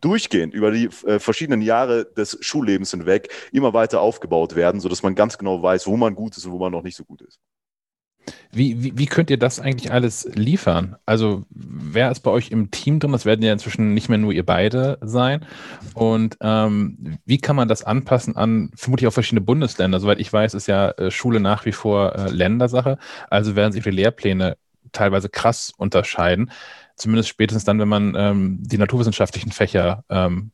[0.00, 5.14] durchgehend über die äh, verschiedenen Jahre des Schullebens hinweg immer weiter aufgebaut werden, sodass man
[5.14, 7.38] ganz genau weiß, wo man gut ist und wo man noch nicht so gut ist.
[8.52, 10.96] Wie, wie, wie, könnt ihr das eigentlich alles liefern?
[11.06, 13.12] Also, wer ist bei euch im Team drin?
[13.12, 15.46] Das werden ja inzwischen nicht mehr nur ihr beide sein.
[15.94, 20.00] Und ähm, wie kann man das anpassen an vermutlich auch verschiedene Bundesländer?
[20.00, 22.98] Soweit ich weiß, ist ja äh, Schule nach wie vor äh, Ländersache.
[23.28, 24.56] Also werden sich die Lehrpläne
[24.92, 26.50] teilweise krass unterscheiden.
[26.96, 30.50] Zumindest spätestens dann, wenn man ähm, die naturwissenschaftlichen Fächer ähm,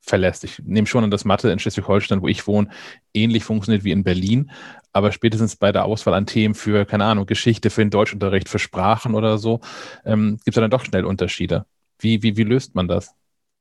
[0.00, 0.44] verlässt.
[0.44, 2.68] Ich nehme schon an, dass Mathe in Schleswig-Holstein, wo ich wohne,
[3.14, 4.50] ähnlich funktioniert wie in Berlin.
[4.92, 8.58] Aber spätestens bei der Auswahl an Themen für, keine Ahnung, Geschichte, für den Deutschunterricht, für
[8.58, 9.60] Sprachen oder so,
[10.04, 11.66] ähm, gibt es dann doch schnell Unterschiede.
[11.98, 13.14] Wie, wie, wie löst man das?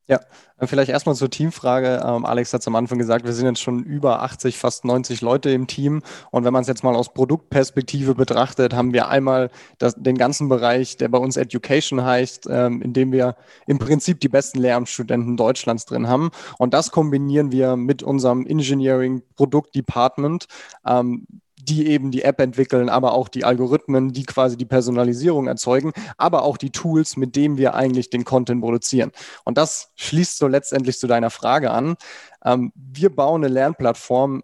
[0.09, 0.19] Ja,
[0.57, 2.01] äh, vielleicht erstmal zur Teamfrage.
[2.03, 5.21] Ähm, Alex hat es am Anfang gesagt, wir sind jetzt schon über 80, fast 90
[5.21, 6.01] Leute im Team.
[6.31, 10.49] Und wenn man es jetzt mal aus Produktperspektive betrachtet, haben wir einmal das, den ganzen
[10.49, 13.35] Bereich, der bei uns Education heißt, ähm, in dem wir
[13.67, 16.31] im Prinzip die besten Lehramtsstudenten Deutschlands drin haben.
[16.57, 20.47] Und das kombinieren wir mit unserem Engineering Produkt Department.
[20.87, 21.27] Ähm,
[21.69, 26.43] die eben die App entwickeln, aber auch die Algorithmen, die quasi die Personalisierung erzeugen, aber
[26.43, 29.11] auch die Tools, mit denen wir eigentlich den Content produzieren.
[29.45, 31.95] Und das schließt so letztendlich zu deiner Frage an.
[32.43, 34.43] Ähm, wir bauen eine Lernplattform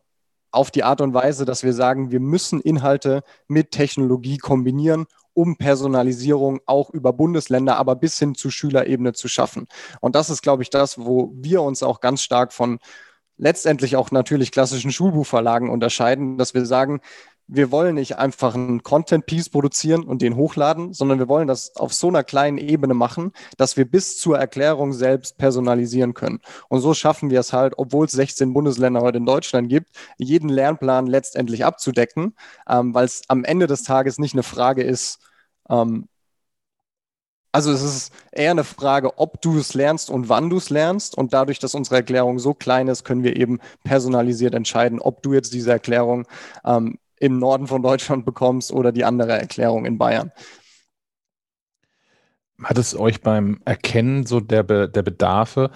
[0.51, 5.57] auf die Art und Weise, dass wir sagen, wir müssen Inhalte mit Technologie kombinieren, um
[5.57, 9.67] Personalisierung auch über Bundesländer, aber bis hin zu Schülerebene zu schaffen.
[9.99, 12.79] Und das ist, glaube ich, das, wo wir uns auch ganz stark von
[13.38, 17.01] letztendlich auch natürlich klassischen Schulbuchverlagen unterscheiden, dass wir sagen,
[17.47, 21.93] wir wollen nicht einfach einen Content-Piece produzieren und den hochladen, sondern wir wollen das auf
[21.93, 26.39] so einer kleinen Ebene machen, dass wir bis zur Erklärung selbst personalisieren können.
[26.69, 30.49] Und so schaffen wir es halt, obwohl es 16 Bundesländer heute in Deutschland gibt, jeden
[30.49, 32.35] Lernplan letztendlich abzudecken,
[32.67, 35.19] ähm, weil es am Ende des Tages nicht eine Frage ist,
[35.69, 36.07] ähm,
[37.56, 41.17] also es ist eher eine Frage, ob du es lernst und wann du es lernst.
[41.17, 45.32] Und dadurch, dass unsere Erklärung so klein ist, können wir eben personalisiert entscheiden, ob du
[45.32, 46.27] jetzt diese Erklärung
[46.66, 50.34] ähm, im Norden von Deutschland bekommst oder die andere Erklärung in Bayern.
[52.61, 55.72] Hat es euch beim Erkennen so der, Be der Bedarfe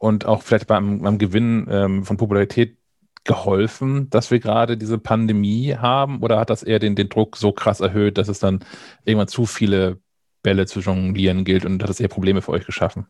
[0.00, 2.76] und auch vielleicht beim, beim Gewinn ähm, von Popularität
[3.22, 6.22] geholfen, dass wir gerade diese Pandemie haben?
[6.22, 8.64] Oder hat das eher den, den Druck so krass erhöht, dass es dann
[9.04, 10.00] irgendwann zu viele
[10.42, 13.06] Bälle zu jonglieren gilt und hat das eher Probleme für euch geschaffen?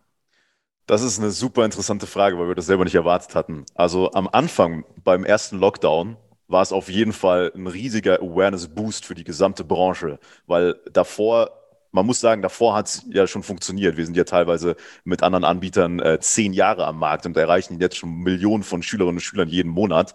[0.87, 3.65] Das ist eine super interessante Frage, weil wir das selber nicht erwartet hatten.
[3.75, 6.17] Also am Anfang beim ersten Lockdown
[6.49, 11.51] war es auf jeden Fall ein riesiger Awareness-Boost für die gesamte Branche, weil davor
[11.93, 13.97] man muss sagen, davor hat es ja schon funktioniert.
[13.97, 17.97] Wir sind ja teilweise mit anderen Anbietern äh, zehn Jahre am Markt und erreichen jetzt
[17.97, 20.15] schon Millionen von Schülerinnen und Schülern jeden Monat.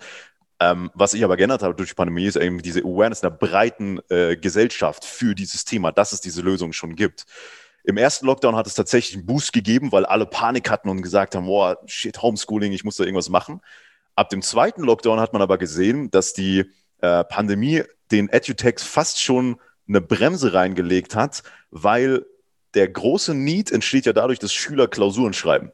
[0.60, 4.00] Ähm, was ich aber geändert habe durch die Pandemie, ist eben diese Awareness einer breiten
[4.10, 7.26] äh, Gesellschaft für dieses Thema, dass es diese Lösung schon gibt.
[7.84, 11.36] Im ersten Lockdown hat es tatsächlich einen Boost gegeben, weil alle Panik hatten und gesagt
[11.36, 13.62] haben, boah, shit, Homeschooling, ich muss da irgendwas machen.
[14.16, 19.22] Ab dem zweiten Lockdown hat man aber gesehen, dass die äh, Pandemie den EduTechs fast
[19.22, 22.26] schon eine Bremse reingelegt hat, weil
[22.74, 25.72] der große Need entsteht ja dadurch, dass Schüler Klausuren schreiben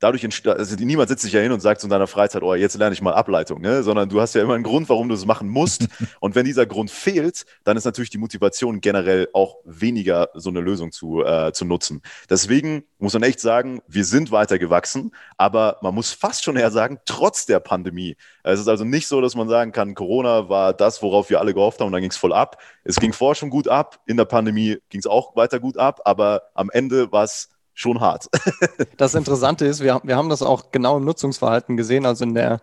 [0.00, 2.76] dadurch entsteht, also niemand setzt sich ja hin und sagt zu deiner Freizeit, oh, jetzt
[2.76, 3.82] lerne ich mal Ableitung, ne?
[3.82, 5.86] sondern du hast ja immer einen Grund, warum du es machen musst.
[6.20, 10.60] und wenn dieser Grund fehlt, dann ist natürlich die Motivation generell auch weniger so eine
[10.60, 12.02] Lösung zu, äh, zu nutzen.
[12.28, 16.70] Deswegen muss man echt sagen, wir sind weiter gewachsen, aber man muss fast schon eher
[16.70, 18.16] sagen, trotz der Pandemie.
[18.42, 21.52] Es ist also nicht so, dass man sagen kann, Corona war das, worauf wir alle
[21.54, 22.58] gehofft haben und dann ging es voll ab.
[22.84, 26.00] Es ging vorher schon gut ab, in der Pandemie ging es auch weiter gut ab,
[26.04, 28.28] aber am Ende war es schon hart.
[28.96, 32.04] das Interessante ist, wir, wir haben das auch genau im Nutzungsverhalten gesehen.
[32.04, 32.60] Also in der,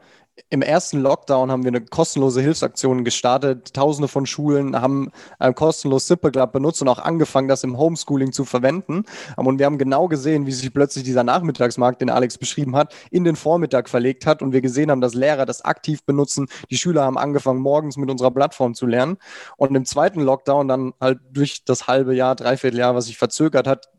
[0.49, 3.73] im ersten Lockdown haben wir eine kostenlose Hilfsaktion gestartet.
[3.73, 8.45] Tausende von Schulen haben äh, kostenlos Club benutzt und auch angefangen, das im Homeschooling zu
[8.45, 9.05] verwenden.
[9.35, 13.23] Und wir haben genau gesehen, wie sich plötzlich dieser Nachmittagsmarkt, den Alex beschrieben hat, in
[13.23, 14.43] den Vormittag verlegt hat.
[14.43, 16.47] Und wir gesehen haben, dass Lehrer das aktiv benutzen.
[16.69, 19.17] Die Schüler haben angefangen, morgens mit unserer Plattform zu lernen.
[19.57, 23.65] Und im zweiten Lockdown dann halt durch das halbe Jahr, dreiviertel Jahr, was sich verzögert
[23.65, 23.89] hat,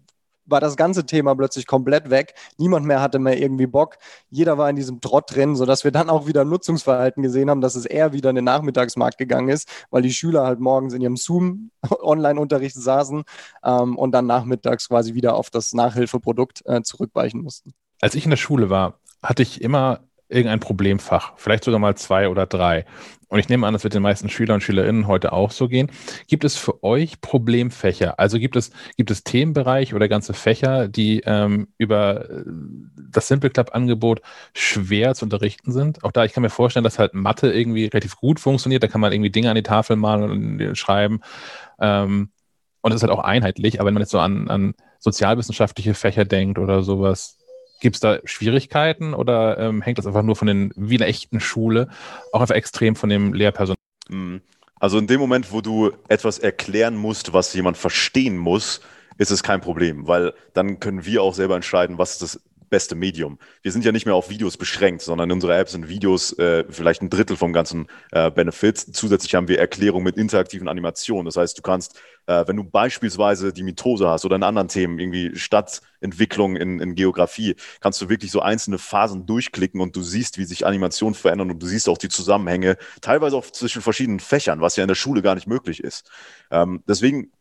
[0.49, 2.35] war das ganze Thema plötzlich komplett weg.
[2.57, 3.99] Niemand mehr hatte mehr irgendwie Bock.
[4.31, 7.75] Jeder war in diesem Trott drin, sodass wir dann auch wieder Nutzungsverhalten gesehen haben, dass
[7.75, 11.17] es eher wieder in den Nachmittagsmarkt gegangen ist, weil die Schüler halt morgens in ihrem
[11.17, 13.25] Zoom-Online-Unterricht saßen
[13.65, 17.75] ähm, und dann nachmittags quasi wieder auf das Nachhilfeprodukt äh, zurückweichen mussten.
[18.01, 22.29] Als ich in der Schule war, hatte ich immer irgendein Problemfach, vielleicht sogar mal zwei
[22.29, 22.85] oder drei.
[23.29, 25.91] Und ich nehme an, das wird den meisten Schüler und Schülerinnen heute auch so gehen.
[26.29, 28.19] Gibt es für euch Problemfächer?
[28.19, 32.45] Also gibt es, gibt es Themenbereiche oder ganze Fächer, die ähm, über äh,
[33.11, 34.23] das Simple Club-Angebot
[34.55, 36.05] schwer zu unterrichten sind?
[36.05, 38.83] Auch da, ich kann mir vorstellen, dass halt Mathe irgendwie relativ gut funktioniert.
[38.83, 41.21] Da kann man irgendwie Dinge an die Tafel malen und schreiben.
[41.79, 42.31] Ähm,
[42.81, 43.79] und es ist halt auch einheitlich.
[43.79, 47.38] Aber wenn man jetzt so an, an sozialwissenschaftliche Fächer denkt oder sowas,
[47.81, 51.09] Gibt es da Schwierigkeiten oder ähm, hängt das einfach nur von den, wie in der
[51.09, 51.89] echten Schule,
[52.33, 53.77] auch einfach extrem von dem Lehrpersonal?
[54.09, 54.41] Mhm.
[54.81, 58.81] Also in dem Moment, wo du etwas erklären musst, was jemand verstehen muss,
[59.17, 62.41] ist es kein Problem, weil dann können wir auch selber entscheiden, was ist das
[62.71, 63.39] beste Medium.
[63.63, 66.65] Wir sind ja nicht mehr auf Videos beschränkt, sondern in unserer App sind Videos äh,
[66.69, 68.79] vielleicht ein Drittel vom ganzen äh, Benefit.
[68.79, 71.25] Zusätzlich haben wir Erklärungen mit interaktiven Animationen.
[71.25, 74.99] Das heißt, du kannst, äh, wenn du beispielsweise die Mitose hast oder in anderen Themen,
[74.99, 80.39] irgendwie Stadtentwicklung in, in Geografie, kannst du wirklich so einzelne Phasen durchklicken und du siehst,
[80.39, 84.61] wie sich Animationen verändern und du siehst auch die Zusammenhänge, teilweise auch zwischen verschiedenen Fächern,
[84.61, 86.11] was ja in der Schule gar nicht möglich ist.
[86.51, 87.33] Ähm, deswegen,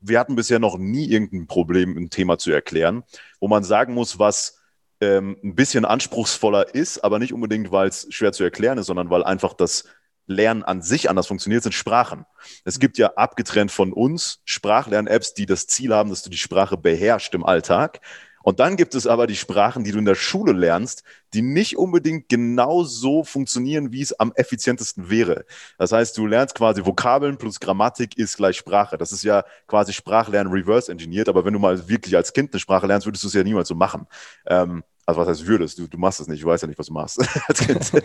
[0.00, 3.04] wir hatten bisher noch nie irgendein Problem, ein Thema zu erklären,
[3.40, 4.55] wo man sagen muss, was
[5.00, 9.10] ähm, ein bisschen anspruchsvoller ist, aber nicht unbedingt, weil es schwer zu erklären ist, sondern
[9.10, 9.84] weil einfach das
[10.26, 12.26] Lernen an sich anders funktioniert, sind Sprachen.
[12.64, 16.76] Es gibt ja abgetrennt von uns Sprachlern-Apps, die das Ziel haben, dass du die Sprache
[16.76, 18.00] beherrschst im Alltag.
[18.46, 21.02] Und dann gibt es aber die Sprachen, die du in der Schule lernst,
[21.34, 25.44] die nicht unbedingt genau so funktionieren, wie es am effizientesten wäre.
[25.78, 28.98] Das heißt, du lernst quasi Vokabeln plus Grammatik ist gleich Sprache.
[28.98, 32.60] Das ist ja quasi Sprachlernen reverse engineert, aber wenn du mal wirklich als Kind eine
[32.60, 34.06] Sprache lernst, würdest du es ja niemals so machen.
[34.46, 36.88] Ähm, also was heißt würdest, du, du machst es nicht, ich weiß ja nicht, was
[36.88, 37.92] du machst als Kind.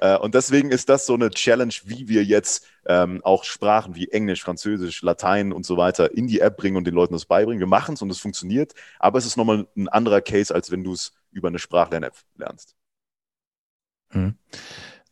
[0.00, 4.08] Äh, und deswegen ist das so eine Challenge, wie wir jetzt ähm, auch Sprachen wie
[4.08, 7.58] Englisch, Französisch, Latein und so weiter in die App bringen und den Leuten das beibringen.
[7.58, 10.84] Wir machen es und es funktioniert, aber es ist nochmal ein anderer Case, als wenn
[10.84, 12.76] du es über eine Sprachlern-App lernst.
[14.10, 14.34] Hm.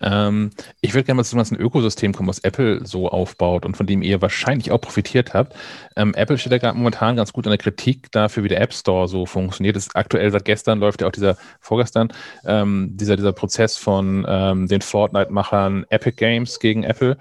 [0.00, 0.50] Ähm,
[0.81, 4.02] ich würde gerne mal zu einem Ökosystem kommen, was Apple so aufbaut und von dem
[4.02, 5.55] ihr wahrscheinlich auch profitiert habt.
[5.97, 8.75] Ähm, Apple steht ja gerade momentan ganz gut in der Kritik dafür, wie der App
[8.75, 9.76] Store so funktioniert.
[9.76, 12.12] Das aktuell seit gestern läuft ja auch dieser, vorgestern,
[12.44, 17.16] ähm, dieser, dieser Prozess von ähm, den Fortnite-Machern Epic Games gegen Apple.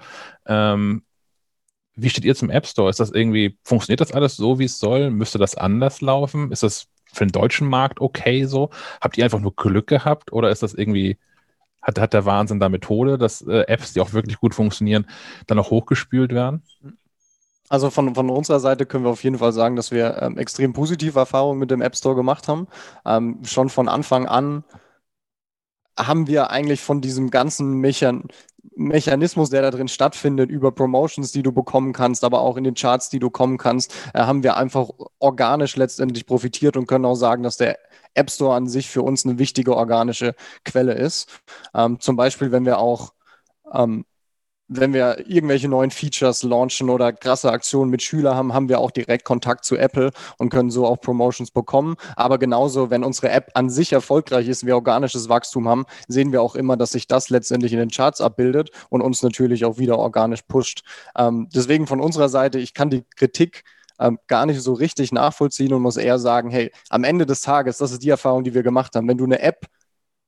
[0.46, 1.02] Ähm,
[1.94, 2.90] wie steht ihr zum App Store?
[2.90, 5.10] Ist das irgendwie, funktioniert das alles so, wie es soll?
[5.10, 6.52] Müsste das anders laufen?
[6.52, 8.68] Ist das für den deutschen Markt okay so?
[9.00, 11.18] Habt ihr einfach nur Glück gehabt oder ist das irgendwie
[11.86, 15.06] hat, hat der Wahnsinn da Methode, dass äh, Apps, die auch wirklich gut funktionieren,
[15.46, 16.62] dann auch hochgespült werden?
[17.68, 20.72] Also von, von unserer Seite können wir auf jeden Fall sagen, dass wir ähm, extrem
[20.72, 22.68] positive Erfahrungen mit dem App Store gemacht haben.
[23.04, 24.64] Ähm, schon von Anfang an
[25.98, 28.24] haben wir eigentlich von diesem ganzen Mechan
[28.78, 32.74] Mechanismus, der da drin stattfindet, über Promotions, die du bekommen kannst, aber auch in den
[32.74, 37.14] Charts, die du kommen kannst, äh, haben wir einfach organisch letztendlich profitiert und können auch
[37.14, 37.78] sagen, dass der
[38.16, 41.28] App Store an sich für uns eine wichtige organische Quelle ist.
[41.74, 43.12] Ähm, zum Beispiel, wenn wir auch
[43.72, 44.04] ähm,
[44.68, 48.90] wenn wir irgendwelche neuen Features launchen oder krasse Aktionen mit Schülern haben, haben wir auch
[48.90, 51.96] direkt Kontakt zu Apple und können so auch Promotions bekommen.
[52.16, 56.42] Aber genauso, wenn unsere App an sich erfolgreich ist, wir organisches Wachstum haben, sehen wir
[56.42, 59.98] auch immer, dass sich das letztendlich in den Charts abbildet und uns natürlich auch wieder
[59.98, 60.82] organisch pusht.
[61.16, 63.62] Ähm, deswegen von unserer Seite, ich kann die Kritik
[63.98, 67.78] ähm, gar nicht so richtig nachvollziehen und muss eher sagen, hey, am Ende des Tages,
[67.78, 69.08] das ist die Erfahrung, die wir gemacht haben.
[69.08, 69.66] Wenn du eine App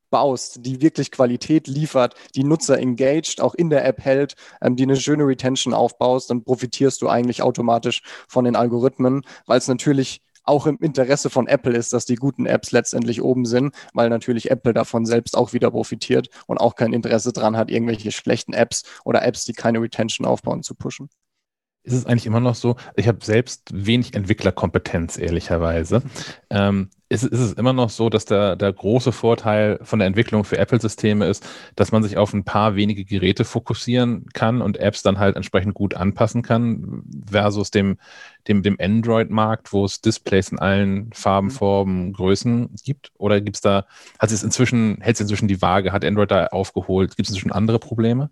[0.09, 4.83] baust, die wirklich Qualität liefert, die Nutzer engaged, auch in der App hält, ähm, die
[4.83, 10.21] eine schöne Retention aufbaust, dann profitierst du eigentlich automatisch von den Algorithmen, weil es natürlich
[10.43, 14.49] auch im Interesse von Apple ist, dass die guten Apps letztendlich oben sind, weil natürlich
[14.49, 18.83] Apple davon selbst auch wieder profitiert und auch kein Interesse daran hat, irgendwelche schlechten Apps
[19.05, 21.09] oder Apps, die keine Retention aufbauen, zu pushen
[21.89, 26.01] ist es eigentlich immer noch so, ich habe selbst wenig Entwicklerkompetenz, ehrlicherweise.
[26.49, 30.43] Ähm, ist, ist, es immer noch so, dass der, der große Vorteil von der Entwicklung
[30.43, 31.43] für Apple-Systeme ist,
[31.75, 35.73] dass man sich auf ein paar wenige Geräte fokussieren kann und Apps dann halt entsprechend
[35.73, 37.97] gut anpassen kann, versus dem,
[38.47, 41.51] dem, dem Android-Markt, wo es Displays in allen Farben, mhm.
[41.51, 43.11] Formen, Größen gibt?
[43.17, 43.87] Oder gibt es da,
[44.19, 47.17] hat es inzwischen, hält es inzwischen die Waage, hat Android da aufgeholt?
[47.17, 48.29] Gibt es inzwischen andere Probleme?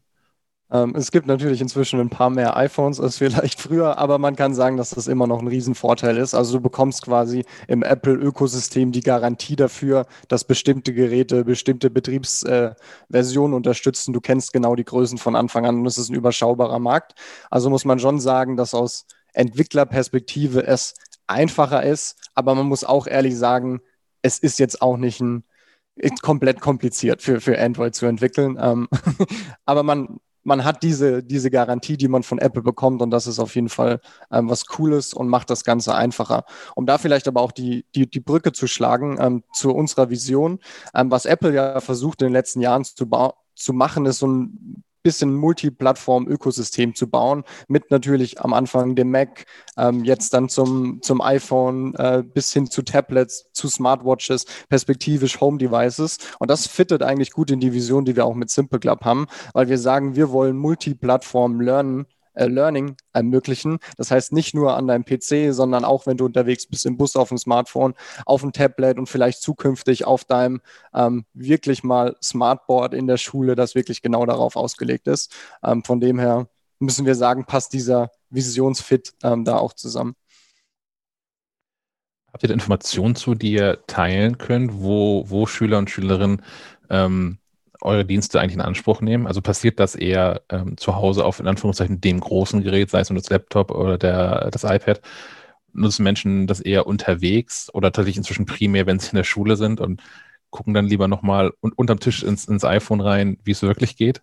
[0.69, 4.53] Ähm, es gibt natürlich inzwischen ein paar mehr iPhones als vielleicht früher, aber man kann
[4.53, 6.33] sagen, dass das immer noch ein Riesenvorteil ist.
[6.33, 13.55] Also du bekommst quasi im Apple-Ökosystem die Garantie dafür, dass bestimmte Geräte bestimmte Betriebsversionen äh,
[13.55, 14.13] unterstützen.
[14.13, 17.13] Du kennst genau die Größen von Anfang an und es ist ein überschaubarer Markt.
[17.49, 20.95] Also muss man schon sagen, dass aus Entwicklerperspektive es
[21.27, 23.81] einfacher ist, aber man muss auch ehrlich sagen,
[24.21, 25.43] es ist jetzt auch nicht ein
[26.21, 28.57] komplett kompliziert für, für Android zu entwickeln.
[28.59, 28.87] Ähm,
[29.65, 33.37] aber man, man hat diese, diese Garantie, die man von Apple bekommt und das ist
[33.37, 33.99] auf jeden Fall
[34.31, 36.45] ähm, was Cooles und macht das Ganze einfacher.
[36.73, 40.59] Um da vielleicht aber auch die, die, die Brücke zu schlagen ähm, zu unserer Vision,
[40.95, 43.05] ähm, was Apple ja versucht in den letzten Jahren zu,
[43.55, 49.45] zu machen, ist so ein bisschen Multiplattform-Ökosystem zu bauen, mit natürlich am Anfang dem Mac,
[49.77, 56.17] ähm, jetzt dann zum, zum iPhone äh, bis hin zu Tablets, zu Smartwatches, perspektivisch Home-Devices.
[56.39, 59.27] Und das fittet eigentlich gut in die Vision, die wir auch mit Simple Club haben,
[59.53, 62.05] weil wir sagen, wir wollen Multiplattform lernen
[62.45, 63.79] Learning ermöglichen.
[63.97, 67.15] Das heißt nicht nur an deinem PC, sondern auch wenn du unterwegs bist im Bus,
[67.15, 70.61] auf dem Smartphone, auf dem Tablet und vielleicht zukünftig auf deinem
[70.93, 75.33] ähm, wirklich mal Smartboard in der Schule, das wirklich genau darauf ausgelegt ist.
[75.63, 76.47] Ähm, von dem her
[76.79, 80.15] müssen wir sagen, passt dieser Visionsfit ähm, da auch zusammen.
[82.31, 86.43] Habt ihr Informationen zu, die ihr teilen könnt, wo, wo Schüler und Schülerinnen
[86.89, 87.39] ähm,
[87.81, 89.27] eure Dienste eigentlich in Anspruch nehmen?
[89.27, 93.09] Also passiert das eher ähm, zu Hause auf in Anführungszeichen dem großen Gerät, sei es
[93.09, 95.01] nur das Laptop oder der, das iPad?
[95.73, 99.79] Nutzen Menschen das eher unterwegs oder tatsächlich inzwischen primär, wenn sie in der Schule sind
[99.79, 100.01] und
[100.49, 104.21] gucken dann lieber nochmal un unterm Tisch ins, ins iPhone rein, wie es wirklich geht?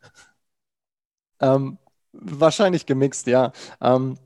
[1.41, 1.79] Ähm,
[2.13, 3.53] wahrscheinlich gemixt, ja.
[3.81, 4.17] Ähm,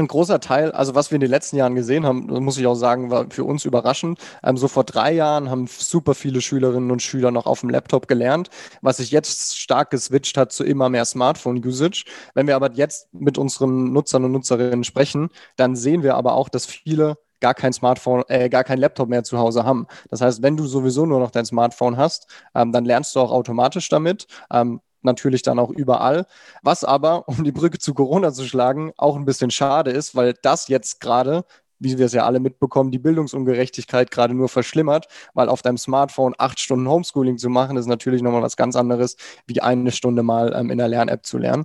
[0.00, 2.74] ein großer Teil, also was wir in den letzten Jahren gesehen haben, muss ich auch
[2.74, 4.18] sagen, war für uns überraschend.
[4.42, 8.08] Ähm, so vor drei Jahren haben super viele Schülerinnen und Schüler noch auf dem Laptop
[8.08, 8.50] gelernt,
[8.82, 12.04] was sich jetzt stark geswitcht hat zu immer mehr Smartphone-Usage.
[12.34, 16.48] Wenn wir aber jetzt mit unseren Nutzern und Nutzerinnen sprechen, dann sehen wir aber auch,
[16.48, 19.86] dass viele gar kein Smartphone, äh, gar kein Laptop mehr zu Hause haben.
[20.10, 23.32] Das heißt, wenn du sowieso nur noch dein Smartphone hast, ähm, dann lernst du auch
[23.32, 24.26] automatisch damit.
[24.52, 26.26] Ähm, natürlich dann auch überall.
[26.62, 30.34] Was aber, um die Brücke zu Corona zu schlagen, auch ein bisschen schade ist, weil
[30.42, 31.44] das jetzt gerade
[31.80, 36.34] wie wir es ja alle mitbekommen, die Bildungsungerechtigkeit gerade nur verschlimmert, weil auf deinem Smartphone
[36.38, 40.54] acht Stunden Homeschooling zu machen, ist natürlich nochmal was ganz anderes, wie eine Stunde mal
[40.54, 41.64] ähm, in der Lern-App zu lernen.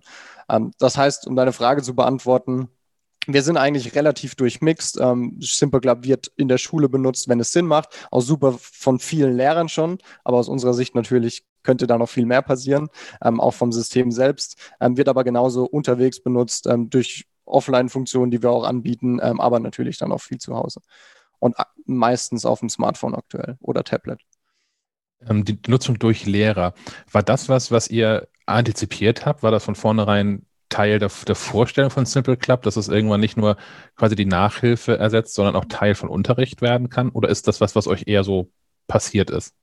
[0.50, 2.70] Ähm, das heißt, um deine Frage zu beantworten,
[3.28, 5.00] wir sind eigentlich relativ durchmixed.
[5.00, 7.90] Ähm, Simple Club wird in der Schule benutzt, wenn es Sinn macht.
[8.12, 12.26] Auch super von vielen Lehrern schon, aber aus unserer Sicht natürlich könnte da noch viel
[12.26, 12.90] mehr passieren,
[13.24, 14.58] ähm, auch vom System selbst.
[14.80, 19.60] Ähm, wird aber genauso unterwegs benutzt ähm, durch Offline-Funktionen, die wir auch anbieten, ähm, aber
[19.60, 20.82] natürlich dann auch viel zu Hause.
[21.40, 21.56] Und
[21.86, 24.22] meistens auf dem Smartphone aktuell oder Tablet.
[25.28, 26.74] Ähm, die Nutzung durch Lehrer.
[27.12, 29.44] War das was, was ihr antizipiert habt?
[29.44, 33.38] War das von vornherein Teil der, der, Vorstellung von Simple Club, dass es irgendwann nicht
[33.38, 33.58] nur
[33.96, 37.10] quasi die Nachhilfe ersetzt, sondern auch Teil von Unterricht werden kann?
[37.10, 38.52] Oder ist das was, was euch eher so
[38.88, 39.54] passiert ist?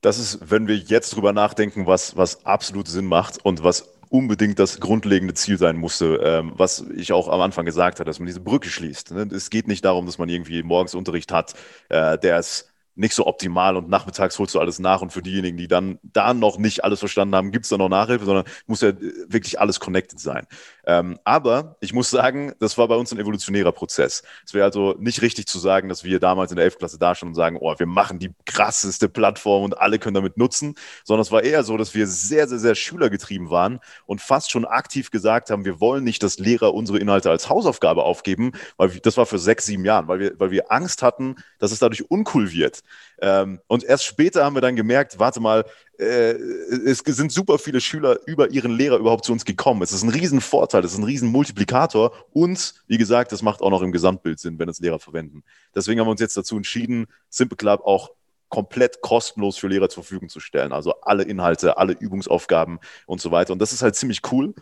[0.00, 4.58] Das ist, wenn wir jetzt drüber nachdenken, was, was absolut Sinn macht und was unbedingt
[4.58, 8.26] das grundlegende Ziel sein musste, ähm, was ich auch am Anfang gesagt habe, dass man
[8.26, 9.12] diese Brücke schließt.
[9.12, 9.28] Ne?
[9.32, 11.54] Es geht nicht darum, dass man irgendwie morgens Unterricht hat,
[11.88, 15.56] äh, der ist nicht so optimal und nachmittags holst du alles nach und für diejenigen,
[15.56, 18.82] die dann da noch nicht alles verstanden haben, gibt es da noch Nachhilfe, sondern muss
[18.82, 18.92] ja
[19.28, 20.46] wirklich alles connected sein.
[20.84, 24.22] Ähm, aber ich muss sagen, das war bei uns ein evolutionärer Prozess.
[24.44, 26.78] Es wäre also nicht richtig zu sagen, dass wir damals in der 11.
[26.78, 30.36] Klasse da standen und sagen, oh, wir machen die krasseste Plattform und alle können damit
[30.36, 34.50] nutzen, sondern es war eher so, dass wir sehr, sehr, sehr schülergetrieben waren und fast
[34.50, 38.88] schon aktiv gesagt haben, wir wollen nicht, dass Lehrer unsere Inhalte als Hausaufgabe aufgeben, weil
[39.00, 42.10] das war für sechs, sieben Jahren, weil wir, weil wir Angst hatten, dass es dadurch
[42.10, 42.82] uncool wird.
[43.20, 45.64] Ähm, und erst später haben wir dann gemerkt, warte mal,
[45.98, 49.82] äh, es sind super viele Schüler über ihren Lehrer überhaupt zu uns gekommen.
[49.82, 53.82] Es ist ein Riesenvorteil, es ist ein Riesenmultiplikator und wie gesagt, das macht auch noch
[53.82, 55.42] im Gesamtbild Sinn, wenn es Lehrer verwenden.
[55.74, 58.10] Deswegen haben wir uns jetzt dazu entschieden, Simple Club auch
[58.48, 60.72] komplett kostenlos für Lehrer zur Verfügung zu stellen.
[60.72, 63.54] Also alle Inhalte, alle Übungsaufgaben und so weiter.
[63.54, 64.54] Und das ist halt ziemlich cool,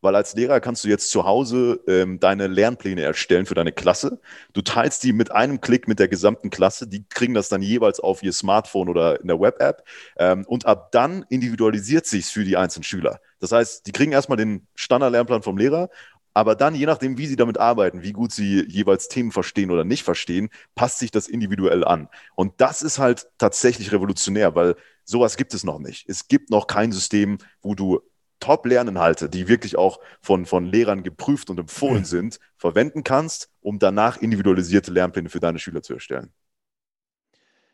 [0.00, 4.20] weil als Lehrer kannst du jetzt zu Hause ähm, deine Lernpläne erstellen für deine Klasse.
[4.52, 6.86] Du teilst die mit einem Klick mit der gesamten Klasse.
[6.86, 9.84] Die kriegen das dann jeweils auf ihr Smartphone oder in der Web-App.
[10.18, 13.20] Ähm, und ab dann individualisiert sich für die einzelnen Schüler.
[13.38, 15.90] Das heißt, die kriegen erstmal den Standard-Lernplan vom Lehrer
[16.36, 19.84] aber dann, je nachdem, wie sie damit arbeiten, wie gut sie jeweils Themen verstehen oder
[19.84, 22.10] nicht verstehen, passt sich das individuell an.
[22.34, 26.06] Und das ist halt tatsächlich revolutionär, weil sowas gibt es noch nicht.
[26.10, 28.02] Es gibt noch kein System, wo du
[28.46, 34.18] Top-Lerninhalte, die wirklich auch von, von Lehrern geprüft und empfohlen sind, verwenden kannst, um danach
[34.18, 36.30] individualisierte Lernpläne für deine Schüler zu erstellen.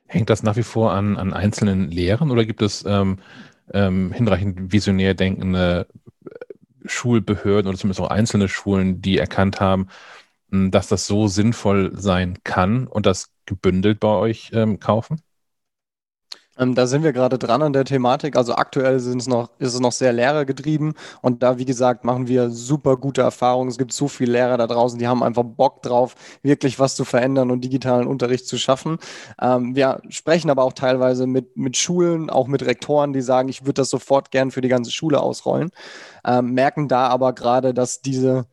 [0.07, 3.19] Hängt das nach wie vor an, an einzelnen Lehrern oder gibt es ähm,
[3.75, 5.89] ähm, hinreichend visionär denkende
[6.25, 9.89] äh, Schulbehörden oder zumindest auch einzelne Schulen, die erkannt haben,
[10.51, 15.21] dass das so sinnvoll sein kann und das gebündelt bei euch ähm, kaufen?
[16.59, 18.37] Ähm, da sind wir gerade dran an der Thematik.
[18.37, 22.29] Also aktuell sind es noch, ist es noch sehr lehrergetrieben und da, wie gesagt, machen
[22.29, 23.71] wir super gute Erfahrungen.
[23.71, 27.05] Es gibt so viele Lehrer da draußen, die haben einfach Bock drauf, wirklich was zu
[27.05, 28.99] verändern und digitalen Unterricht zu schaffen.
[29.41, 33.63] Ähm, wir sprechen aber auch teilweise mit, mit Schulen, auch mit Rektoren, die sagen, ich
[33.63, 35.71] würde das sofort gern für die ganze Schule ausrollen,
[36.25, 38.47] ähm, merken da aber gerade, dass diese,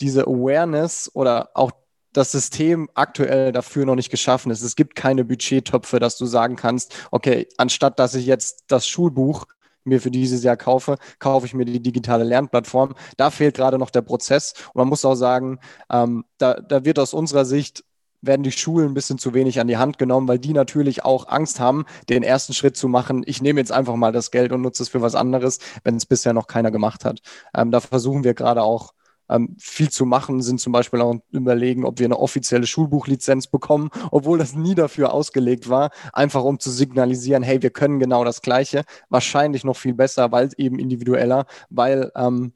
[0.00, 1.72] diese Awareness oder auch
[2.12, 4.62] das System aktuell dafür noch nicht geschaffen ist.
[4.62, 9.46] Es gibt keine Budgettöpfe, dass du sagen kannst, okay, anstatt dass ich jetzt das Schulbuch
[9.84, 12.94] mir für dieses Jahr kaufe, kaufe ich mir die digitale Lernplattform.
[13.16, 14.54] Da fehlt gerade noch der Prozess.
[14.72, 15.58] Und man muss auch sagen,
[15.90, 17.84] ähm, da, da wird aus unserer Sicht
[18.20, 21.28] werden die Schulen ein bisschen zu wenig an die Hand genommen, weil die natürlich auch
[21.28, 23.22] Angst haben, den ersten Schritt zu machen.
[23.26, 26.06] Ich nehme jetzt einfach mal das Geld und nutze es für was anderes, wenn es
[26.06, 27.20] bisher noch keiner gemacht hat.
[27.54, 28.92] Ähm, da versuchen wir gerade auch
[29.28, 33.90] ähm, viel zu machen, sind zum Beispiel auch überlegen, ob wir eine offizielle Schulbuchlizenz bekommen,
[34.10, 38.42] obwohl das nie dafür ausgelegt war, einfach um zu signalisieren, hey, wir können genau das
[38.42, 42.52] Gleiche, wahrscheinlich noch viel besser, weil eben individueller, weil ähm,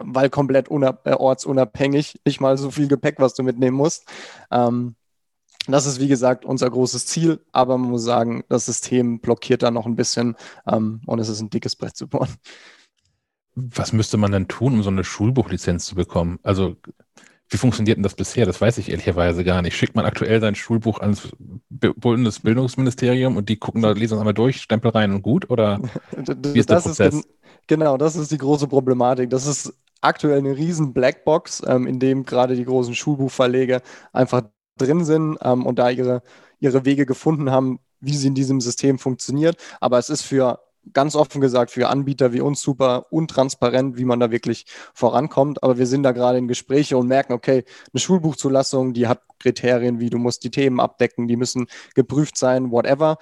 [0.00, 4.04] weil komplett äh, ortsunabhängig, nicht mal so viel Gepäck, was du mitnehmen musst.
[4.50, 4.94] Ähm,
[5.66, 9.70] das ist, wie gesagt, unser großes Ziel, aber man muss sagen, das System blockiert da
[9.70, 10.36] noch ein bisschen
[10.66, 12.36] ähm, und es ist ein dickes Brett zu bohren
[13.74, 16.38] was müsste man denn tun, um so eine Schulbuchlizenz zu bekommen?
[16.42, 16.76] Also,
[17.50, 18.44] wie funktioniert denn das bisher?
[18.44, 19.76] Das weiß ich ehrlicherweise gar nicht.
[19.76, 21.30] Schickt man aktuell sein Schulbuch ans
[21.70, 25.48] Bundesbildungsministerium und die gucken da, lesen es einmal durch, Stempel rein und gut?
[25.50, 25.80] Oder
[26.16, 27.14] wie ist das der Prozess?
[27.14, 27.28] Ist
[27.66, 29.30] genau, das ist die große Problematik.
[29.30, 33.80] Das ist aktuell eine riesen Blackbox, ähm, in dem gerade die großen Schulbuchverlege
[34.12, 34.42] einfach
[34.76, 36.22] drin sind ähm, und da ihre,
[36.60, 39.56] ihre Wege gefunden haben, wie sie in diesem System funktioniert.
[39.80, 40.60] Aber es ist für
[40.92, 45.62] ganz offen gesagt für Anbieter wie uns super untransparent, wie man da wirklich vorankommt.
[45.62, 50.00] Aber wir sind da gerade in Gespräche und merken, okay, eine Schulbuchzulassung, die hat Kriterien
[50.00, 53.18] wie du musst die Themen abdecken, die müssen geprüft sein, whatever.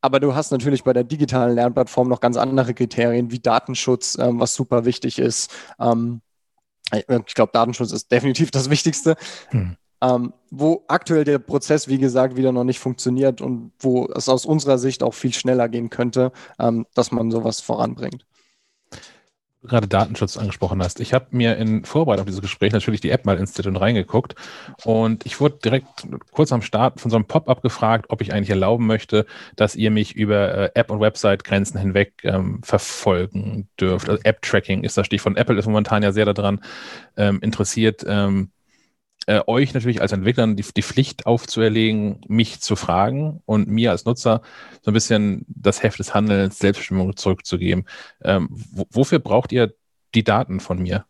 [0.00, 4.40] Aber du hast natürlich bei der digitalen Lernplattform noch ganz andere Kriterien wie Datenschutz, ähm,
[4.40, 5.50] was super wichtig ist.
[5.78, 6.20] Ähm,
[6.92, 9.16] ich glaube, Datenschutz ist definitiv das Wichtigste.
[9.48, 14.28] Hm ähm, wo aktuell der Prozess, wie gesagt, wieder noch nicht funktioniert und wo es
[14.28, 18.26] aus unserer Sicht auch viel schneller gehen könnte, ähm, dass man sowas voranbringt
[19.64, 21.00] gerade Datenschutz angesprochen hast.
[21.00, 24.34] Ich habe mir in Vorbereitung auf dieses Gespräch natürlich die App mal installiert und reingeguckt
[24.84, 25.86] und ich wurde direkt
[26.32, 29.26] kurz am Start von so einem Pop-up gefragt, ob ich eigentlich erlauben möchte,
[29.56, 34.08] dass ihr mich über äh, App- und Website-Grenzen hinweg ähm, verfolgen dürft.
[34.08, 35.38] Also App-Tracking ist das Stichwort.
[35.38, 36.60] Apple ist momentan ja sehr daran
[37.16, 38.50] ähm, interessiert, ähm,
[39.26, 44.04] äh, euch natürlich als Entwicklern die, die Pflicht aufzuerlegen, mich zu fragen und mir als
[44.04, 44.42] Nutzer
[44.82, 47.86] so ein bisschen das Heft des Handelns, Selbstbestimmung zurückzugeben.
[48.22, 48.48] Ähm,
[48.90, 49.74] wofür braucht ihr
[50.14, 51.06] die Daten von mir?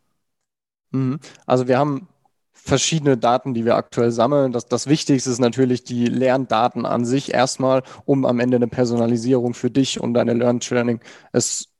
[0.91, 1.19] Mhm.
[1.45, 2.07] Also wir haben
[2.53, 4.51] verschiedene Daten, die wir aktuell sammeln.
[4.51, 9.53] Das, das Wichtigste ist natürlich die Lerndaten an sich erstmal, um am Ende eine Personalisierung
[9.53, 10.99] für dich und deine Learn Training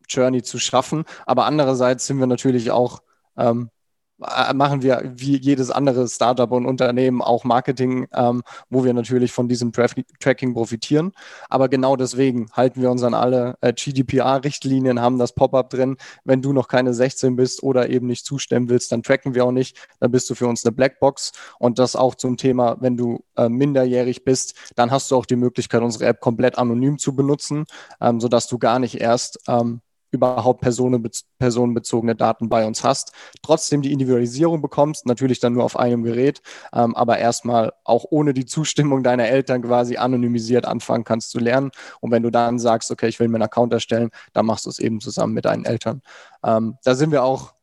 [0.07, 1.05] Journey zu schaffen.
[1.25, 3.01] Aber andererseits sind wir natürlich auch
[3.37, 3.74] ähm, äh,
[4.17, 9.47] machen wir wie jedes andere Startup und Unternehmen auch Marketing, ähm, wo wir natürlich von
[9.47, 9.87] diesem Tra
[10.19, 11.11] Tracking profitieren.
[11.49, 15.97] Aber genau deswegen halten wir uns an alle äh, GDPR-Richtlinien, haben das Pop-up drin.
[16.23, 19.51] Wenn du noch keine 16 bist oder eben nicht zustimmen willst, dann tracken wir auch
[19.51, 19.77] nicht.
[19.99, 21.31] Dann bist du für uns eine Blackbox.
[21.59, 25.35] Und das auch zum Thema, wenn du äh, minderjährig bist, dann hast du auch die
[25.35, 27.65] Möglichkeit, unsere App komplett anonym zu benutzen,
[28.01, 29.81] ähm, sodass du gar nicht erst ähm,
[30.15, 33.11] überhaupt personenbezogene Daten bei uns hast.
[33.41, 36.41] Trotzdem die Individualisierung bekommst, natürlich dann nur auf einem Gerät,
[36.73, 41.71] ähm, aber erstmal auch ohne die Zustimmung deiner Eltern quasi anonymisiert anfangen kannst zu lernen.
[42.01, 44.69] Und wenn du dann sagst, okay, ich will mir einen Account erstellen, dann machst du
[44.69, 46.01] es eben zusammen mit deinen Eltern.
[46.43, 47.54] Ähm, da sind wir auch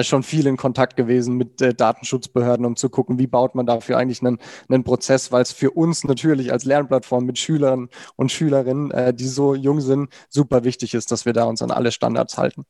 [0.00, 3.98] schon viel in Kontakt gewesen mit äh, Datenschutzbehörden, um zu gucken, wie baut man dafür
[3.98, 4.38] eigentlich einen,
[4.68, 9.28] einen Prozess, weil es für uns natürlich als Lernplattform mit Schülern und Schülerinnen, äh, die
[9.28, 12.64] so jung sind, super wichtig ist, dass wir da uns an alle Standards halten.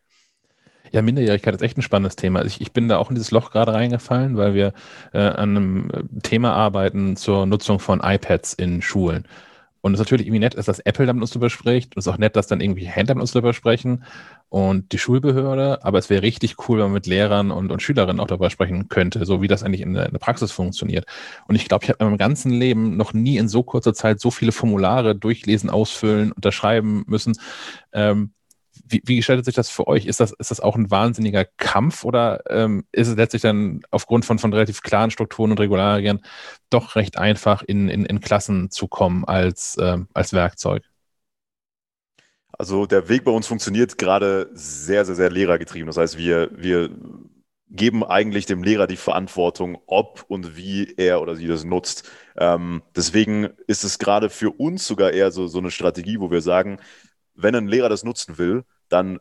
[0.90, 2.44] Ja, Minderjährigkeit ist echt ein spannendes Thema.
[2.44, 4.74] Ich, ich bin da auch in dieses Loch gerade reingefallen, weil wir
[5.14, 9.26] äh, an einem äh, Thema arbeiten zur Nutzung von iPads in Schulen.
[9.82, 11.94] Und es ist natürlich irgendwie nett, dass Apple damit uns drüber spricht.
[11.94, 14.04] Und es ist auch nett, dass dann irgendwie Händler mit uns drüber sprechen
[14.48, 15.84] und die Schulbehörde.
[15.84, 18.88] Aber es wäre richtig cool, wenn man mit Lehrern und, und Schülerinnen auch darüber sprechen
[18.88, 21.06] könnte, so wie das eigentlich in der, in der Praxis funktioniert.
[21.48, 24.20] Und ich glaube, ich habe in meinem ganzen Leben noch nie in so kurzer Zeit
[24.20, 27.36] so viele Formulare durchlesen, ausfüllen, unterschreiben müssen.
[27.92, 28.32] Ähm,
[28.84, 30.06] wie, wie, gestaltet sich das für euch?
[30.06, 34.24] Ist das, ist das auch ein wahnsinniger Kampf oder ähm, ist es letztlich dann aufgrund
[34.24, 36.20] von, von relativ klaren Strukturen und Regularien
[36.70, 40.82] doch recht einfach in, in, in Klassen zu kommen als, ähm, als Werkzeug?
[42.52, 45.86] Also der Weg bei uns funktioniert gerade sehr, sehr, sehr lehrergetrieben.
[45.86, 46.90] Das heißt, wir, wir
[47.72, 52.08] geben eigentlich dem Lehrer die Verantwortung, ob und wie er oder sie das nutzt.
[52.36, 56.42] Ähm, deswegen ist es gerade für uns sogar eher so, so eine Strategie, wo wir
[56.42, 56.78] sagen,
[57.34, 59.18] wenn ein Lehrer das nutzen will, dann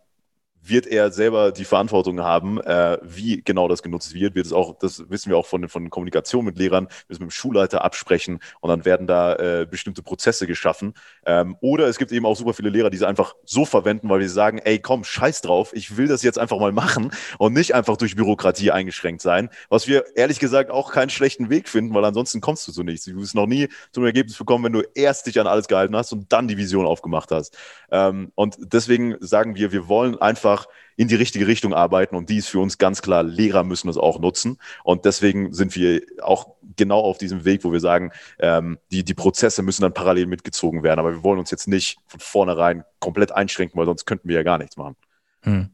[0.63, 4.35] wird er selber die Verantwortung haben, äh, wie genau das genutzt wird.
[4.35, 7.35] Wird es auch, das wissen wir auch von, von Kommunikation mit Lehrern, müssen mit dem
[7.35, 10.93] Schulleiter absprechen und dann werden da äh, bestimmte Prozesse geschaffen.
[11.25, 14.19] Ähm, oder es gibt eben auch super viele Lehrer, die sie einfach so verwenden, weil
[14.19, 17.73] wir sagen, ey, komm, scheiß drauf, ich will das jetzt einfach mal machen und nicht
[17.73, 19.49] einfach durch Bürokratie eingeschränkt sein.
[19.69, 23.05] Was wir ehrlich gesagt auch keinen schlechten Weg finden, weil ansonsten kommst du zu nichts.
[23.05, 26.11] Du wirst noch nie zum Ergebnis bekommen, wenn du erst dich an alles gehalten hast
[26.13, 27.57] und dann die Vision aufgemacht hast.
[27.91, 32.29] Ähm, und deswegen sagen wir, wir wollen einfach einfach in die richtige Richtung arbeiten und
[32.29, 36.01] die ist für uns ganz klar, Lehrer müssen das auch nutzen und deswegen sind wir
[36.21, 40.27] auch genau auf diesem Weg, wo wir sagen, ähm, die, die Prozesse müssen dann parallel
[40.27, 44.27] mitgezogen werden, aber wir wollen uns jetzt nicht von vornherein komplett einschränken, weil sonst könnten
[44.27, 44.95] wir ja gar nichts machen.
[45.43, 45.71] Hm.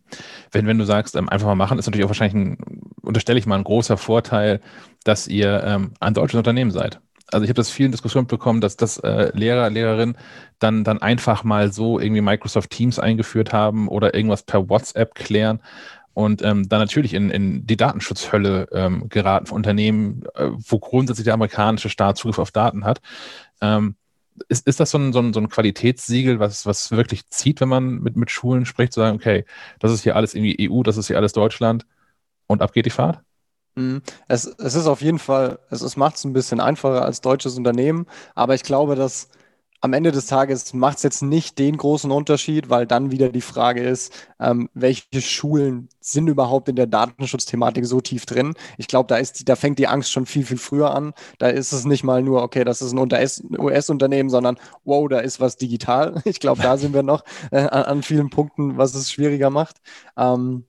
[0.52, 2.58] Wenn, wenn du sagst, ähm, einfach mal machen, ist natürlich auch wahrscheinlich ein,
[3.02, 4.62] unterstelle ich mal, ein großer Vorteil,
[5.04, 8.78] dass ihr ähm, ein deutsches Unternehmen seid also ich habe das vielen Diskussionen bekommen, dass
[8.78, 10.18] das äh, Lehrer, Lehrerinnen
[10.60, 15.62] dann, dann einfach mal so irgendwie Microsoft Teams eingeführt haben oder irgendwas per WhatsApp klären
[16.14, 21.26] und ähm, dann natürlich in, in die Datenschutzhölle ähm, geraten von Unternehmen, äh, wo grundsätzlich
[21.26, 23.02] der amerikanische Staat Zugriff auf Daten hat.
[23.62, 23.96] Ähm,
[24.50, 27.70] ist, ist das so ein, so, ein, so ein Qualitätssiegel, was, was wirklich zieht, wenn
[27.70, 29.46] man mit, mit Schulen spricht, zu sagen, okay,
[29.80, 31.86] das ist hier alles irgendwie EU, das ist hier alles Deutschland
[32.48, 33.20] und ab geht die Fahrt?
[33.78, 34.02] Mhm.
[34.28, 38.08] Es, es ist auf jeden Fall, es, macht es ein bisschen einfacher als deutsches Unternehmen,
[38.34, 39.30] aber ich glaube, dass
[39.82, 43.42] am Ende des Tages macht es jetzt nicht den großen Unterschied, weil dann wieder die
[43.42, 48.56] Frage ist, ähm, welche Schulen sind überhaupt in der Datenschutzthematik so tief drin?
[48.80, 51.14] Ich glaube, da da fängt die Angst schon viel, viel früher an.
[51.38, 55.40] Da ist es nicht mal nur, okay, das ist ein US-Unternehmen, sondern wow, da ist
[55.40, 56.16] was digital.
[56.26, 59.78] Ich glaube, da sind wir noch äh, an, an, vielen Punkten, was es schwieriger macht.
[60.18, 60.66] Ähm,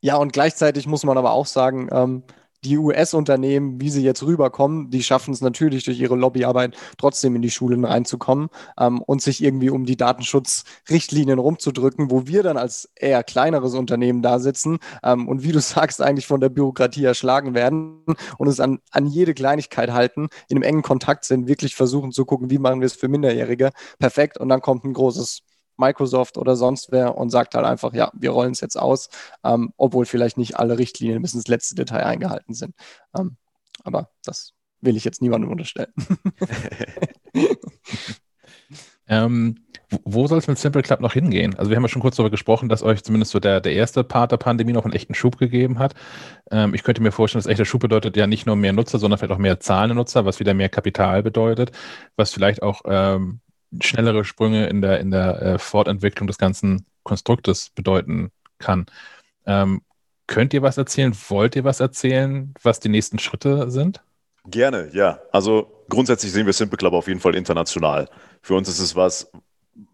[0.00, 2.22] ja, und gleichzeitig muss man aber auch sagen, ähm,
[2.64, 7.42] die US-Unternehmen, wie sie jetzt rüberkommen, die schaffen es natürlich durch ihre Lobbyarbeit trotzdem in
[7.42, 8.48] die Schulen reinzukommen
[8.78, 14.20] ähm, und sich irgendwie um die Datenschutzrichtlinien rumzudrücken, wo wir dann als eher kleineres Unternehmen
[14.22, 18.04] da sitzen ähm, und wie du sagst, eigentlich von der Bürokratie erschlagen werden
[18.38, 22.26] und es an, an jede Kleinigkeit halten, in einem engen Kontakt sind, wirklich versuchen zu
[22.26, 23.70] gucken, wie machen wir es für Minderjährige.
[23.98, 24.38] Perfekt.
[24.38, 25.42] Und dann kommt ein großes
[25.80, 29.08] Microsoft oder sonst wer und sagt halt einfach, ja, wir rollen es jetzt aus,
[29.44, 32.74] ähm, obwohl vielleicht nicht alle Richtlinien bis ins letzte Detail eingehalten sind.
[33.18, 33.36] Ähm,
[33.82, 35.92] aber das will ich jetzt niemandem unterstellen.
[39.08, 39.56] ähm,
[40.04, 41.56] wo soll es mit Simple Club noch hingehen?
[41.56, 44.04] Also wir haben ja schon kurz darüber gesprochen, dass euch zumindest so der, der erste
[44.04, 45.94] Part der Pandemie noch einen echten Schub gegeben hat.
[46.50, 49.18] Ähm, ich könnte mir vorstellen, dass echter Schub bedeutet ja nicht nur mehr Nutzer, sondern
[49.18, 51.72] vielleicht auch mehr zahlende Nutzer, was wieder mehr Kapital bedeutet,
[52.16, 53.40] was vielleicht auch ähm,
[53.80, 58.86] schnellere Sprünge in der, in der äh, Fortentwicklung des ganzen Konstruktes bedeuten kann.
[59.46, 59.82] Ähm,
[60.26, 61.14] könnt ihr was erzählen?
[61.28, 64.02] Wollt ihr was erzählen, was die nächsten Schritte sind?
[64.46, 65.20] Gerne, ja.
[65.32, 68.08] Also grundsätzlich sehen wir Simple Club auf jeden Fall international.
[68.42, 69.30] Für uns ist es was,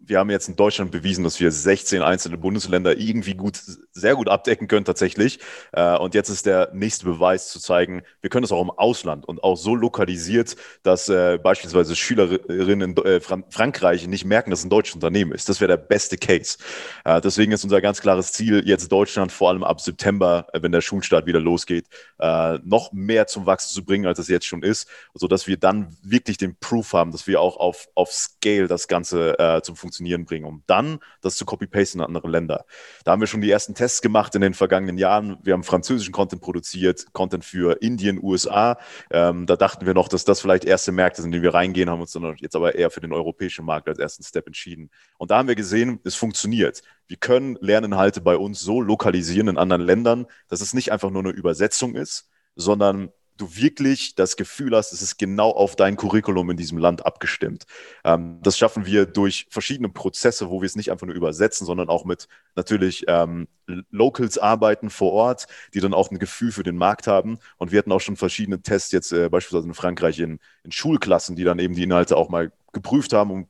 [0.07, 3.61] wir haben jetzt in Deutschland bewiesen, dass wir 16 einzelne Bundesländer irgendwie gut,
[3.93, 5.41] sehr gut abdecken können tatsächlich.
[5.73, 9.27] Äh, und jetzt ist der nächste Beweis zu zeigen, wir können das auch im Ausland
[9.27, 14.67] und auch so lokalisiert, dass äh, beispielsweise Schülerinnen in äh, Frankreich nicht merken, dass es
[14.67, 15.49] ein deutsches Unternehmen ist.
[15.49, 16.59] Das wäre der beste Case.
[17.05, 21.27] Deswegen ist unser ganz klares Ziel, jetzt Deutschland vor allem ab September, wenn der Schulstart
[21.27, 21.87] wieder losgeht,
[22.19, 26.37] noch mehr zum Wachsen zu bringen, als es jetzt schon ist, sodass wir dann wirklich
[26.37, 30.45] den Proof haben, dass wir auch auf, auf Scale das Ganze zum Funktionieren Funktionieren bringen,
[30.45, 32.67] um dann das zu copy-pasten in andere Länder.
[33.05, 35.39] Da haben wir schon die ersten Tests gemacht in den vergangenen Jahren.
[35.43, 38.79] Wir haben französischen Content produziert, Content für Indien, USA.
[39.11, 41.89] Ähm, da dachten wir noch, dass das vielleicht erste Märkte sind, in die wir reingehen,
[41.89, 44.91] haben uns dann jetzt aber eher für den europäischen Markt als ersten Step entschieden.
[45.17, 46.83] Und da haben wir gesehen, es funktioniert.
[47.07, 51.23] Wir können Lerninhalte bei uns so lokalisieren in anderen Ländern, dass es nicht einfach nur
[51.23, 56.51] eine Übersetzung ist, sondern du wirklich das Gefühl hast, es ist genau auf dein Curriculum
[56.51, 57.65] in diesem Land abgestimmt.
[58.05, 61.89] Ähm, das schaffen wir durch verschiedene Prozesse, wo wir es nicht einfach nur übersetzen, sondern
[61.89, 63.49] auch mit natürlich ähm,
[63.91, 67.39] Locals arbeiten vor Ort, die dann auch ein Gefühl für den Markt haben.
[67.59, 71.37] Und wir hatten auch schon verschiedene Tests jetzt äh, beispielsweise in Frankreich in, in Schulklassen,
[71.37, 73.49] die dann eben die Inhalte auch mal geprüft haben, um,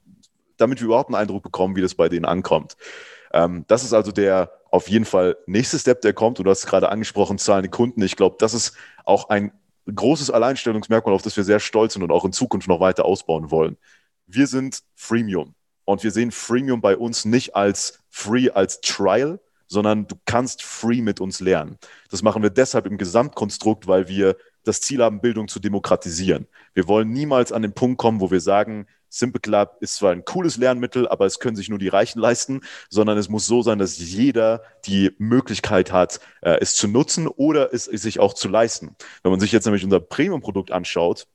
[0.57, 2.77] damit wir überhaupt einen Eindruck bekommen, wie das bei denen ankommt.
[3.33, 6.39] Ähm, das ist also der auf jeden Fall nächste Step, der kommt.
[6.39, 8.03] du hast es gerade angesprochen, zahlende Kunden.
[8.03, 9.53] Ich glaube, das ist auch ein
[9.95, 13.51] großes Alleinstellungsmerkmal, auf das wir sehr stolz sind und auch in Zukunft noch weiter ausbauen
[13.51, 13.77] wollen.
[14.27, 20.07] Wir sind Freemium und wir sehen Freemium bei uns nicht als Free, als Trial, sondern
[20.07, 21.79] du kannst free mit uns lernen.
[22.11, 26.47] Das machen wir deshalb im Gesamtkonstrukt, weil wir das Ziel haben, Bildung zu demokratisieren.
[26.75, 30.25] Wir wollen niemals an den Punkt kommen, wo wir sagen, Simple Club ist zwar ein
[30.25, 33.79] cooles Lernmittel, aber es können sich nur die Reichen leisten, sondern es muss so sein,
[33.79, 38.49] dass jeder die Möglichkeit hat, äh, es zu nutzen oder es, es sich auch zu
[38.49, 38.97] leisten.
[39.23, 41.27] Wenn man sich jetzt nämlich unser Premium-Produkt anschaut,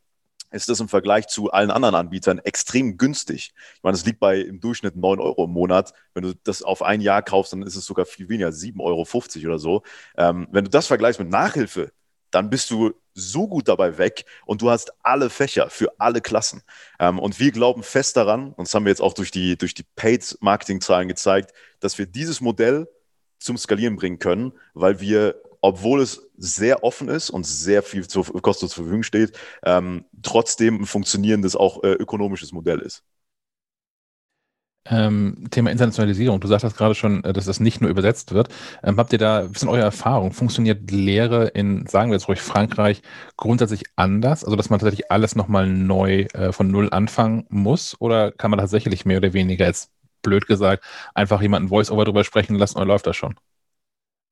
[0.51, 3.53] ist das im Vergleich zu allen anderen Anbietern extrem günstig.
[3.75, 5.93] Ich meine, es liegt bei im Durchschnitt 9 Euro im Monat.
[6.14, 9.48] Wenn du das auf ein Jahr kaufst, dann ist es sogar viel weniger, 7,50 Euro
[9.48, 9.83] oder so.
[10.17, 11.91] Ähm, wenn du das vergleichst mit Nachhilfe,
[12.32, 16.64] dann bist du so gut dabei weg und du hast alle Fächer für alle Klassen.
[17.00, 19.74] Ähm, und wir glauben fest daran, und das haben wir jetzt auch durch die, durch
[19.74, 22.88] die Paid-Marketing-Zahlen gezeigt, dass wir dieses Modell
[23.40, 28.26] zum Skalieren bringen können, weil wir, obwohl es sehr offen ist und sehr viel zur,
[28.42, 33.03] kostenlos zur Verfügung steht, ähm, trotzdem ein funktionierendes, auch äh, ökonomisches Modell ist.
[34.85, 36.40] Ähm, Thema Internationalisierung.
[36.40, 38.50] Du sagtest gerade schon, äh, dass das nicht nur übersetzt wird.
[38.84, 40.32] Ähm, habt ihr da, was sind eure Erfahrungen?
[40.32, 43.03] Funktioniert Lehre in, sagen wir jetzt ruhig, Frankreich
[43.38, 44.43] grundsätzlich anders?
[44.43, 47.95] Also, dass man tatsächlich alles nochmal neu äh, von Null anfangen muss?
[48.00, 49.92] Oder kann man tatsächlich mehr oder weniger, jetzt
[50.24, 53.35] blöd gesagt, einfach jemanden Voice-Over drüber sprechen lassen und läuft das schon?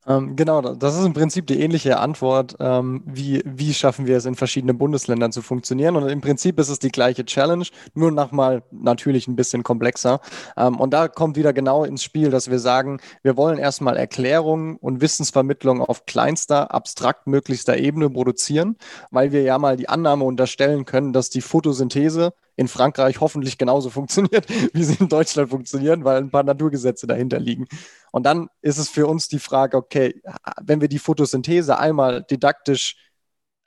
[0.07, 4.25] Ähm, genau, das ist im Prinzip die ähnliche Antwort, ähm, wie, wie schaffen wir es
[4.25, 5.95] in verschiedenen Bundesländern zu funktionieren.
[5.97, 10.21] Und im Prinzip ist es die gleiche Challenge, nur nochmal natürlich ein bisschen komplexer.
[10.55, 14.77] Ähm, und da kommt wieder genau ins Spiel, dass wir sagen, wir wollen erstmal Erklärungen
[14.77, 18.77] und Wissensvermittlung auf kleinster, abstrakt möglichster Ebene produzieren,
[19.11, 23.89] weil wir ja mal die Annahme unterstellen können, dass die Photosynthese in Frankreich hoffentlich genauso
[23.99, 27.67] funktioniert, wie sie in Deutschland funktionieren, weil ein paar Naturgesetze dahinter liegen.
[28.11, 30.21] Und dann ist es für uns die Frage, okay,
[30.61, 32.95] wenn wir die Photosynthese einmal didaktisch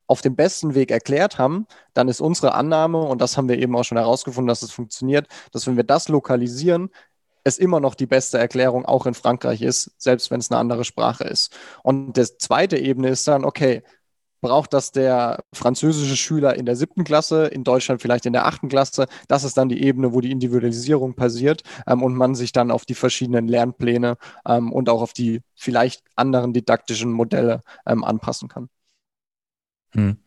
[0.06, 3.74] auf dem besten Weg erklärt haben, dann ist unsere Annahme, und das haben wir eben
[3.76, 6.90] auch schon herausgefunden, dass es funktioniert, dass wenn wir das lokalisieren,
[7.44, 10.84] es immer noch die beste Erklärung auch in Frankreich ist, selbst wenn es eine andere
[10.84, 11.56] Sprache ist.
[11.82, 13.82] Und die zweite Ebene ist dann, okay,
[14.42, 18.68] braucht das der französische Schüler in der siebten Klasse, in Deutschland vielleicht in der achten
[18.68, 19.06] Klasse.
[19.28, 22.84] Das ist dann die Ebene, wo die Individualisierung passiert ähm, und man sich dann auf
[22.84, 28.68] die verschiedenen Lernpläne ähm, und auch auf die vielleicht anderen didaktischen Modelle ähm, anpassen kann.
[29.94, 30.18] Hm.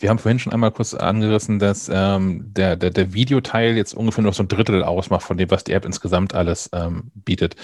[0.00, 4.24] Wir haben vorhin schon einmal kurz angerissen, dass ähm, der, der, der Videoteil jetzt ungefähr
[4.24, 7.54] noch so ein Drittel ausmacht von dem, was die App insgesamt alles ähm, bietet.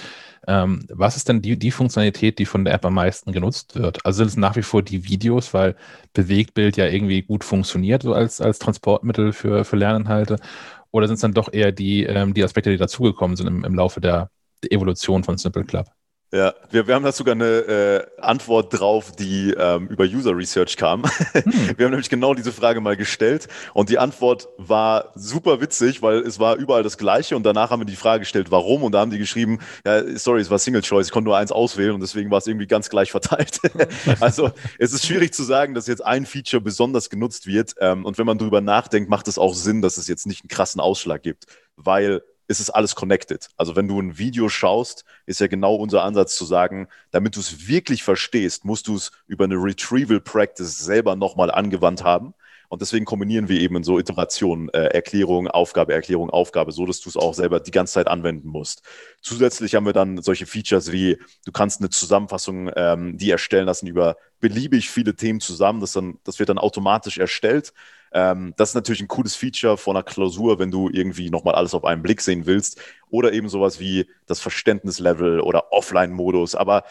[0.47, 4.05] Ähm, was ist denn die, die Funktionalität, die von der App am meisten genutzt wird?
[4.05, 5.75] Also sind es nach wie vor die Videos, weil
[6.13, 10.37] Bewegtbild ja irgendwie gut funktioniert, so als, als Transportmittel für, für Lerninhalte?
[10.91, 13.73] Oder sind es dann doch eher die, ähm, die Aspekte, die dazugekommen sind im, im
[13.73, 14.29] Laufe der,
[14.63, 15.87] der Evolution von Simple Club?
[16.33, 20.75] Ja, wir, wir haben da sogar eine äh, Antwort drauf, die ähm, über User Research
[20.75, 21.03] kam.
[21.03, 21.43] Hm.
[21.77, 26.19] Wir haben nämlich genau diese Frage mal gestellt und die Antwort war super witzig, weil
[26.19, 28.99] es war überall das Gleiche und danach haben wir die Frage gestellt, warum und da
[28.99, 32.01] haben die geschrieben, ja, sorry, es war Single Choice, ich konnte nur eins auswählen und
[32.01, 33.61] deswegen war es irgendwie ganz gleich verteilt.
[34.19, 38.17] also es ist schwierig zu sagen, dass jetzt ein Feature besonders genutzt wird ähm, und
[38.17, 41.23] wenn man drüber nachdenkt, macht es auch Sinn, dass es jetzt nicht einen krassen Ausschlag
[41.23, 41.45] gibt,
[41.77, 43.49] weil ist es alles connected.
[43.57, 47.39] Also wenn du ein Video schaust, ist ja genau unser Ansatz zu sagen, damit du
[47.39, 52.33] es wirklich verstehst, musst du es über eine Retrieval Practice selber nochmal angewandt haben.
[52.69, 56.99] Und deswegen kombinieren wir eben in so Iterationen äh, Erklärung, Aufgabe, Erklärung, Aufgabe, so dass
[56.99, 58.81] du es auch selber die ganze Zeit anwenden musst.
[59.21, 63.87] Zusätzlich haben wir dann solche Features wie, du kannst eine Zusammenfassung, ähm, die erstellen lassen
[63.87, 65.79] über beliebig viele Themen zusammen.
[65.79, 67.73] Das, dann, das wird dann automatisch erstellt.
[68.11, 71.73] Ähm, das ist natürlich ein cooles Feature von einer Klausur, wenn du irgendwie nochmal alles
[71.73, 72.79] auf einen Blick sehen willst.
[73.09, 76.55] Oder eben sowas wie das Verständnislevel oder Offline-Modus.
[76.55, 76.83] Aber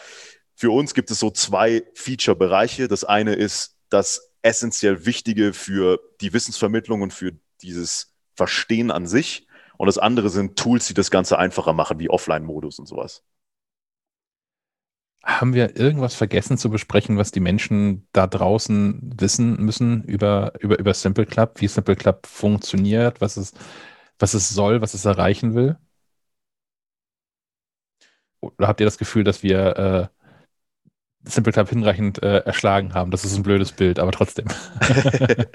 [0.55, 2.87] für uns gibt es so zwei Feature-Bereiche.
[2.87, 9.47] Das eine ist das essentiell Wichtige für die Wissensvermittlung und für dieses Verstehen an sich.
[9.77, 13.23] Und das andere sind Tools, die das Ganze einfacher machen, wie Offline-Modus und sowas.
[15.27, 20.79] Haben wir irgendwas vergessen zu besprechen, was die Menschen da draußen wissen müssen über, über,
[20.79, 23.51] über Simple Club, wie Simple Club funktioniert, was es,
[24.19, 25.77] was es soll, was es erreichen will?
[28.39, 30.09] Oder habt ihr das Gefühl, dass wir
[31.25, 33.11] äh, Simple Club hinreichend äh, erschlagen haben?
[33.11, 34.47] Das ist ein blödes Bild, aber trotzdem.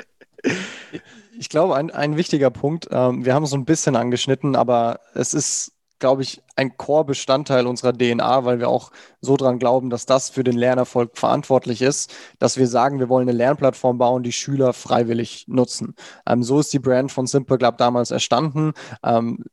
[1.39, 5.01] ich glaube, ein, ein wichtiger Punkt, ähm, wir haben es so ein bisschen angeschnitten, aber
[5.15, 5.72] es ist
[6.02, 8.90] glaube ich, ein Core-Bestandteil unserer DNA, weil wir auch
[9.20, 13.28] so dran glauben, dass das für den Lernerfolg verantwortlich ist, dass wir sagen, wir wollen
[13.28, 15.94] eine Lernplattform bauen, die Schüler freiwillig nutzen.
[16.26, 18.72] Ähm, so ist die Brand von Simple Club damals erstanden.
[19.05, 19.44] Ähm,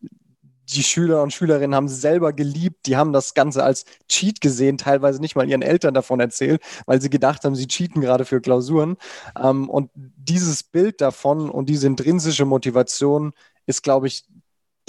[0.74, 5.22] die Schüler und Schülerinnen haben selber geliebt, die haben das Ganze als Cheat gesehen, teilweise
[5.22, 8.98] nicht mal ihren Eltern davon erzählt, weil sie gedacht haben, sie cheaten gerade für Klausuren.
[9.40, 13.34] Ähm, und dieses Bild davon und diese intrinsische Motivation
[13.68, 14.26] ist, glaube ich,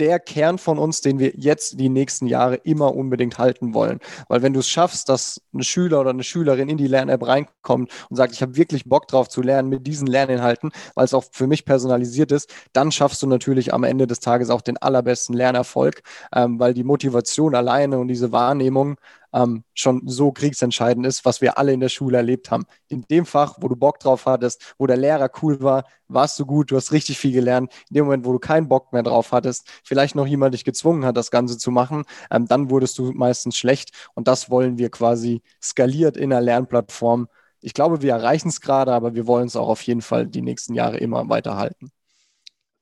[0.01, 4.01] der Kern von uns, den wir jetzt die nächsten Jahre immer unbedingt halten wollen.
[4.29, 7.93] Weil wenn du es schaffst, dass ein Schüler oder eine Schülerin in die Lern-App reinkommt
[8.09, 11.25] und sagt, ich habe wirklich Bock drauf zu lernen mit diesen Lerninhalten, weil es auch
[11.31, 15.37] für mich personalisiert ist, dann schaffst du natürlich am Ende des Tages auch den allerbesten
[15.37, 16.03] Lernerfolg,
[16.35, 18.97] ähm, weil die Motivation alleine und diese Wahrnehmung
[19.33, 22.65] ähm, schon so kriegsentscheidend ist, was wir alle in der Schule erlebt haben.
[22.89, 26.47] In dem Fach, wo du Bock drauf hattest, wo der Lehrer cool war, warst du
[26.47, 27.73] gut, du hast richtig viel gelernt.
[27.91, 31.05] In dem Moment, wo du keinen Bock mehr drauf hattest, vielleicht noch jemand dich gezwungen
[31.05, 33.91] hat, das Ganze zu machen, ähm, dann wurdest du meistens schlecht.
[34.15, 37.28] Und das wollen wir quasi skaliert in der Lernplattform.
[37.60, 40.42] Ich glaube, wir erreichen es gerade, aber wir wollen es auch auf jeden Fall die
[40.42, 41.91] nächsten Jahre immer weiterhalten.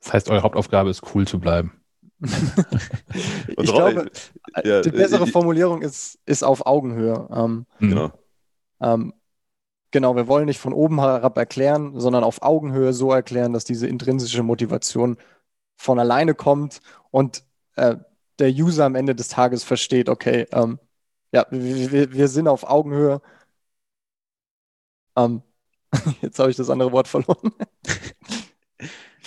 [0.01, 1.73] Das heißt, eure Hauptaufgabe ist cool zu bleiben.
[2.21, 4.11] Ich glaube,
[4.65, 7.29] ja, die bessere äh, Formulierung ist, ist auf Augenhöhe.
[7.33, 7.89] Ähm, mhm.
[7.89, 8.13] genau.
[8.81, 9.15] Ähm,
[9.91, 13.87] genau, wir wollen nicht von oben herab erklären, sondern auf Augenhöhe so erklären, dass diese
[13.87, 15.17] intrinsische Motivation
[15.77, 16.81] von alleine kommt
[17.11, 17.45] und
[17.77, 17.97] äh,
[18.39, 20.79] der User am Ende des Tages versteht, okay, ähm,
[21.33, 23.21] ja, wir, wir, sind auf Augenhöhe.
[25.17, 25.43] Ähm,
[26.23, 27.53] jetzt habe ich das andere Wort verloren.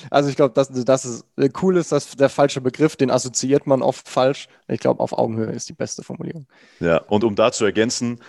[0.09, 3.67] Also ich glaube, das, das ist äh, cool ist, dass der falsche Begriff, den assoziiert
[3.67, 4.47] man oft falsch.
[4.67, 6.47] Ich glaube, auf Augenhöhe ist die beste Formulierung.
[6.79, 8.19] Ja, und um da zu ergänzen,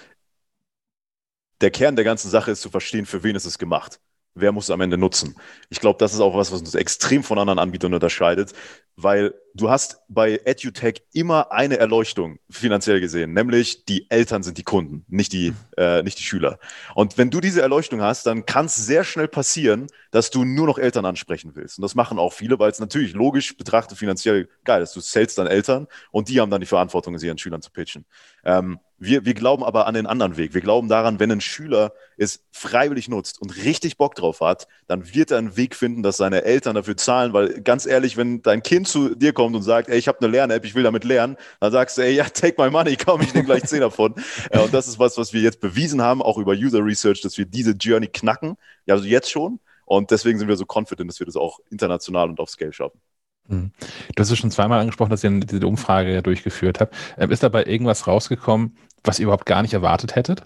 [1.61, 4.01] der Kern der ganzen Sache ist zu verstehen, für wen ist es gemacht
[4.35, 5.35] wer muss es am Ende nutzen?
[5.71, 8.53] Ich glaube, das ist auch was, was uns extrem von anderen Anbietern unterscheidet,
[8.97, 14.63] weil du hast bei EduTech immer eine Erleuchtung finanziell gesehen, nämlich die Eltern sind die
[14.63, 16.59] Kunden, nicht die, äh, nicht die Schüler.
[16.95, 20.67] Und wenn du diese Erleuchtung hast, dann kann es sehr schnell passieren, dass du nur
[20.67, 21.79] noch Eltern ansprechen willst.
[21.79, 24.95] Und das machen auch viele, weil es natürlich logisch betrachtet finanziell geil ist.
[24.95, 28.05] Du zählst dann Eltern und die haben dann die Verantwortung, sie ihren Schülern zu pitchen.
[28.45, 30.55] Ähm, Wir, wir glauben aber an den anderen Weg.
[30.55, 35.13] Wir glauben daran, wenn ein Schüler es freiwillig nutzt und richtig Bock drauf hat, dann
[35.13, 38.63] wird er einen Weg finden, dass seine Eltern dafür zahlen, weil ganz ehrlich, wenn dein
[38.63, 41.37] Kind zu dir kommt und sagt, ey, ich habe eine Lern-App, ich will damit lernen,
[41.59, 44.15] dann sagst du, ey, ja, take my money, komm, ich nehme gleich 10 davon.
[44.51, 47.37] Äh, und das ist was, was wir jetzt bewiesen haben, auch über User Research, dass
[47.37, 48.57] wir diese Journey knacken.
[48.87, 49.59] Ja, also jetzt schon.
[49.85, 53.01] Und deswegen sind wir so confident, dass wir das auch international und auf Scale schaffen.
[53.49, 53.73] Hm.
[54.15, 56.95] Du hast es schon zweimal angesprochen, dass ihr diese Umfrage ja durchgeführt habt.
[57.19, 60.43] Ähm, ist dabei irgendwas rausgekommen, was ihr überhaupt gar nicht erwartet hättet?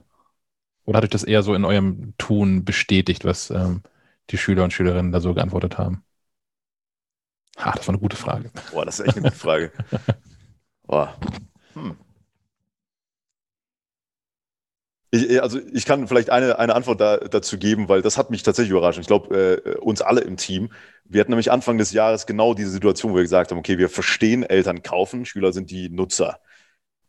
[0.85, 3.83] Oder hat euch das eher so in eurem Tun bestätigt, was ähm,
[4.31, 6.05] die Schüler und Schülerinnen da so geantwortet haben?
[7.59, 8.51] Ha, das war eine gute Frage.
[8.73, 9.73] Boah, das ist echt eine gute Frage.
[10.87, 11.17] Boah.
[11.75, 11.97] Hm.
[15.11, 18.43] Ich, also ich kann vielleicht eine, eine Antwort da, dazu geben, weil das hat mich
[18.43, 18.99] tatsächlich überrascht.
[18.99, 20.71] Ich glaube, äh, uns alle im Team.
[21.05, 23.89] Wir hatten nämlich Anfang des Jahres genau diese Situation, wo wir gesagt haben, okay, wir
[23.89, 26.41] verstehen, Eltern kaufen, Schüler sind die Nutzer.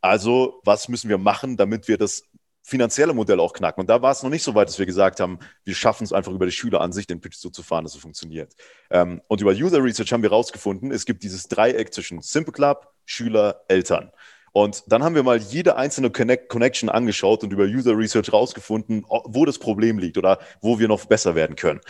[0.00, 2.22] Also, was müssen wir machen, damit wir das
[2.62, 3.80] finanzielle Modell auch knacken?
[3.80, 6.12] Und da war es noch nicht so weit, dass wir gesagt haben, wir schaffen es
[6.12, 8.54] einfach über die Schüler an sich, den Pitch so zu fahren, dass es funktioniert.
[8.90, 12.92] Ähm, und über User Research haben wir herausgefunden, es gibt dieses Dreieck zwischen Simple Club,
[13.04, 14.12] Schüler, Eltern.
[14.52, 19.04] Und dann haben wir mal jede einzelne Connect Connection angeschaut und über User Research rausgefunden,
[19.08, 21.80] wo das Problem liegt oder wo wir noch besser werden können.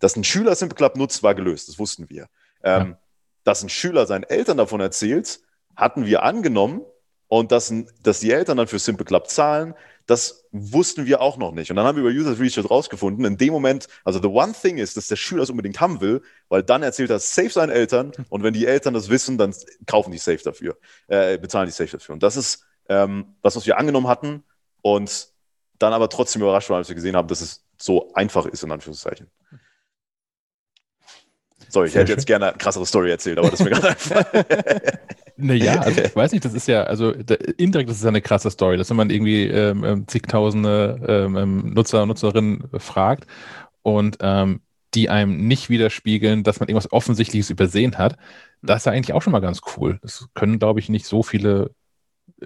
[0.00, 2.28] Dass ein Schüler Simple Club nutzt, war gelöst, das wussten wir.
[2.62, 2.98] Ähm, ja.
[3.44, 5.40] Dass ein Schüler seinen Eltern davon erzählt,
[5.76, 6.82] hatten wir angenommen,
[7.30, 9.74] und dass, dass die Eltern dann für Simple Club zahlen,
[10.06, 11.70] das wussten wir auch noch nicht.
[11.70, 14.78] Und dann haben wir über User Research rausgefunden, in dem Moment, also the one thing
[14.78, 18.10] ist, dass der Schüler es unbedingt haben will, weil dann erzählt er safe seinen Eltern
[18.30, 19.54] und wenn die Eltern das wissen, dann
[19.86, 20.76] kaufen die safe dafür,
[21.06, 22.14] äh, bezahlen die safe dafür.
[22.14, 24.42] Und das ist ähm, das, was wir angenommen hatten
[24.82, 25.28] und
[25.78, 28.72] dann aber trotzdem überrascht waren, als wir gesehen haben, dass es so einfach ist, in
[28.72, 29.28] Anführungszeichen.
[31.68, 32.18] Sorry, ich Sehr hätte schön.
[32.18, 34.24] jetzt gerne eine krassere Story erzählt, aber das ist mir gerade einfach.
[35.40, 38.50] Naja, also ich weiß nicht, das ist ja, also indirekt ist es ja eine krasse
[38.50, 43.26] Story, dass wenn man irgendwie ähm, ähm, zigtausende ähm, ähm, Nutzer und Nutzerinnen fragt
[43.82, 44.60] und ähm,
[44.94, 48.16] die einem nicht widerspiegeln, dass man irgendwas Offensichtliches übersehen hat,
[48.62, 49.98] das ist ja eigentlich auch schon mal ganz cool.
[50.02, 51.70] Das können, glaube ich, nicht so viele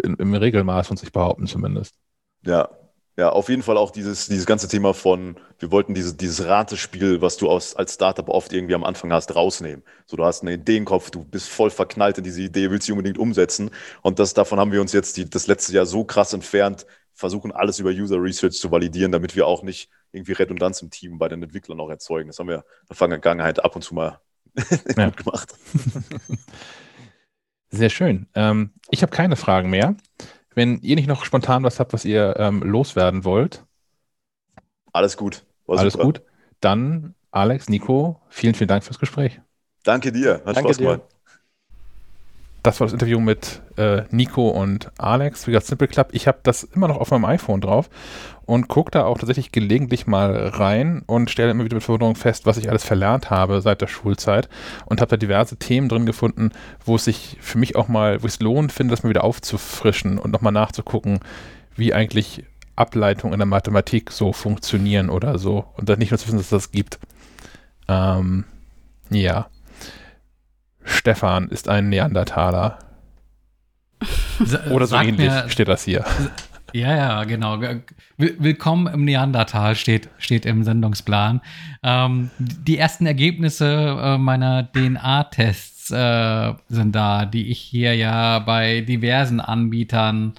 [0.03, 1.95] in, im Regelmaß von sich behaupten, zumindest.
[2.45, 2.69] Ja,
[3.17, 7.21] ja, auf jeden Fall auch dieses, dieses ganze Thema von, wir wollten diese, dieses Ratespiel,
[7.21, 9.85] was du aus, als Startup oft irgendwie am Anfang hast, rausnehmen.
[10.07, 12.87] So, du hast eine Idee im Kopf, du bist voll verknallt in diese Idee, willst
[12.87, 13.71] sie unbedingt umsetzen.
[14.03, 17.53] Und das, davon haben wir uns jetzt die, das letzte Jahr so krass entfernt, versuchen
[17.53, 21.29] alles über User Research zu validieren, damit wir auch nicht irgendwie Redundanz im Team bei
[21.29, 22.27] den Entwicklern auch erzeugen.
[22.29, 24.19] Das haben wir in der Vergangenheit ab und zu mal
[24.97, 25.11] ja.
[25.11, 25.55] gemacht.
[27.71, 28.27] Sehr schön.
[28.35, 29.97] Ähm, ich habe keine Fragen mehr.
[30.55, 33.65] Wenn ihr nicht noch spontan was habt, was ihr ähm, loswerden wollt.
[34.93, 35.45] Alles gut.
[35.67, 36.05] War Alles super.
[36.05, 36.23] gut.
[36.61, 39.41] Dann, Alex, Nico, vielen, vielen Dank fürs Gespräch.
[39.83, 40.43] Danke dir.
[40.45, 41.01] Hat Danke Spaß gemacht.
[42.65, 46.09] Das war das Interview mit äh, Nico und Alex, wie gesagt, Simple Club.
[46.13, 47.91] Ich habe das immer noch auf meinem iPhone drauf
[48.47, 52.47] und gucke da auch tatsächlich gelegentlich mal rein und stelle immer wieder mit Verwunderung fest,
[52.47, 54.49] was ich alles verlernt habe seit der Schulzeit
[54.87, 56.53] und habe da diverse Themen drin gefunden,
[56.83, 60.17] wo es sich für mich auch mal, wo es lohnt finde, das mal wieder aufzufrischen
[60.17, 61.21] und nochmal nachzugucken,
[61.77, 66.29] wie eigentlich Ableitungen in der Mathematik so funktionieren oder so und dann nicht nur zu
[66.29, 66.99] wissen, dass es das gibt.
[67.89, 68.45] Ähm,
[69.11, 69.49] ja.
[70.85, 72.79] Stefan ist ein Neandertaler.
[74.71, 76.05] Oder so Sag ähnlich mir, steht das hier.
[76.73, 77.61] Ja, ja, genau.
[78.17, 81.41] Willkommen im Neandertal steht, steht im Sendungsplan.
[81.85, 88.81] Ähm, die ersten Ergebnisse äh, meiner DNA-Tests äh, sind da, die ich hier ja bei
[88.81, 90.35] diversen Anbietern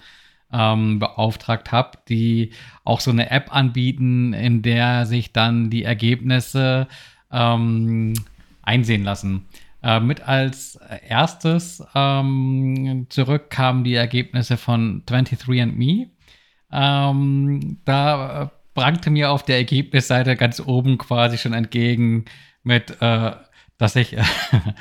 [0.51, 2.51] ähm, beauftragt habe, die
[2.83, 6.87] auch so eine App anbieten, in der sich dann die Ergebnisse
[7.31, 8.13] ähm,
[8.61, 9.45] einsehen lassen.
[9.85, 16.07] Äh, mit als erstes ähm, zurück kamen die Ergebnisse von 23andMe.
[16.71, 22.25] Ähm, da äh, prangte mir auf der Ergebnisseite ganz oben quasi schon entgegen
[22.63, 23.33] mit, äh,
[23.77, 24.17] dass ich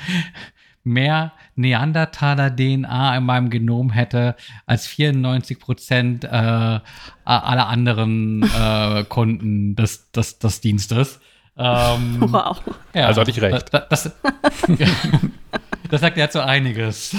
[0.83, 4.35] mehr Neandertaler-DNA in meinem Genom hätte
[4.65, 11.19] als 94 Prozent äh, aller anderen äh, Kunden des, des, des Dienstes.
[11.57, 12.61] Ähm, wow.
[12.93, 13.73] Ja, also hatte ich recht.
[13.73, 14.15] Das, das,
[15.89, 17.15] das sagt ja zu einiges.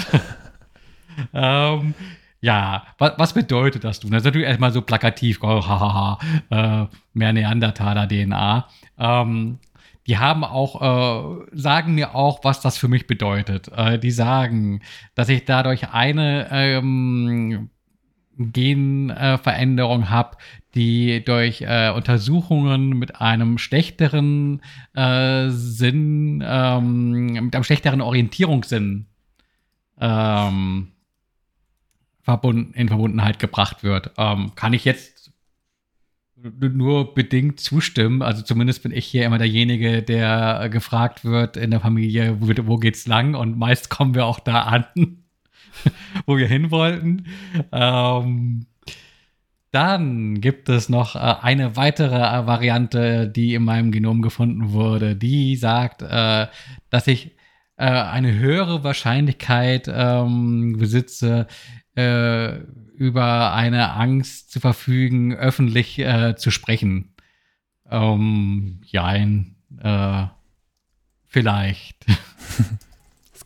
[1.33, 1.93] ähm,
[2.39, 4.11] ja, was, was, bedeutet das nun?
[4.11, 6.19] Das ist natürlich erstmal so plakativ, oh, hahaha,
[6.51, 8.67] äh, mehr Neandertaler-DNA.
[8.99, 9.59] Ähm,
[10.05, 13.69] die haben auch, äh, sagen mir auch, was das für mich bedeutet.
[13.75, 14.81] Äh, die sagen,
[15.15, 17.69] dass ich dadurch eine ähm,
[18.37, 20.37] Genveränderung äh, habe,
[20.77, 24.61] die durch äh, Untersuchungen mit einem schlechteren
[24.93, 29.07] äh, Sinn, ähm, mit einem schlechteren Orientierungssinn
[29.99, 30.91] ähm,
[32.21, 34.11] verbunden, in Verbundenheit gebracht wird.
[34.17, 35.31] Ähm, kann ich jetzt
[36.37, 38.21] nur bedingt zustimmen.
[38.21, 42.77] Also zumindest bin ich hier immer derjenige, der gefragt wird in der Familie, wo, wo
[42.77, 43.33] geht's lang?
[43.33, 44.85] Und meist kommen wir auch da an,
[46.27, 47.25] wo wir hin wollten.
[47.71, 48.67] Ähm,
[49.71, 55.15] dann gibt es noch äh, eine weitere äh, Variante, die in meinem Genom gefunden wurde.
[55.15, 56.47] Die sagt, äh,
[56.89, 57.35] dass ich
[57.79, 61.45] eine höhere Wahrscheinlichkeit ähm, besitze,
[61.93, 66.03] über eine Angst zu verfügen, öffentlich
[66.37, 67.13] zu sprechen.
[67.87, 69.57] Ähm, jein,
[71.27, 72.03] vielleicht.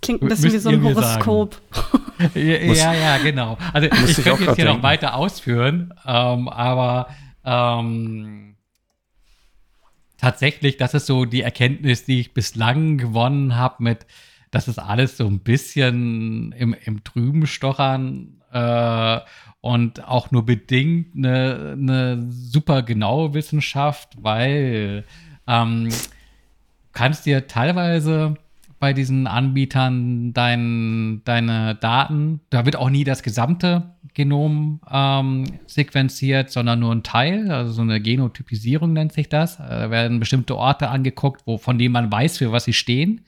[0.01, 1.61] Klingt ein bisschen wie so ein Horoskop.
[2.33, 3.57] ja, ja, ja, genau.
[3.71, 4.77] Also ich, ich könnte jetzt hier denken.
[4.77, 7.07] noch weiter ausführen, ähm, aber
[7.45, 8.55] ähm,
[10.17, 14.05] tatsächlich, das ist so die Erkenntnis, die ich bislang gewonnen habe mit,
[14.51, 19.19] das ist alles so ein bisschen im, im Trüben stochern äh,
[19.61, 25.05] und auch nur bedingt eine, eine super genaue Wissenschaft, weil
[25.47, 25.89] ähm,
[26.91, 28.35] kannst dir teilweise
[28.82, 32.42] bei diesen Anbietern dein, deine Daten.
[32.50, 37.84] Da wird auch nie das gesamte Genom ähm, sequenziert, sondern nur ein Teil, also so
[37.84, 39.60] eine Genotypisierung nennt sich das.
[39.60, 43.22] Äh, da werden bestimmte Orte angeguckt, wo, von denen man weiß, für was sie stehen.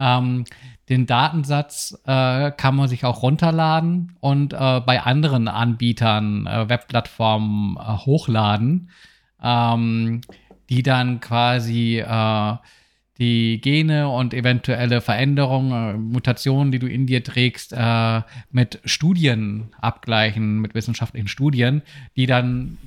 [0.00, 0.44] Ähm,
[0.88, 7.76] den Datensatz äh, kann man sich auch runterladen und äh, bei anderen Anbietern, äh, Webplattformen
[7.76, 8.88] äh, hochladen,
[9.42, 10.22] ähm,
[10.70, 12.56] die dann quasi äh,
[13.18, 19.74] die Gene und eventuelle Veränderungen, äh, Mutationen, die du in dir trägst, äh, mit Studien
[19.80, 21.82] abgleichen, mit wissenschaftlichen Studien,
[22.16, 22.78] die dann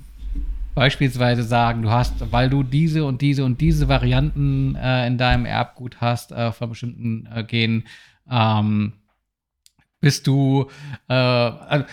[0.73, 5.45] beispielsweise sagen, du hast, weil du diese und diese und diese Varianten äh, in deinem
[5.45, 7.83] Erbgut hast äh, von bestimmten äh, Genen,
[8.29, 8.93] ähm,
[9.99, 10.67] bist du,
[11.09, 11.85] äh, also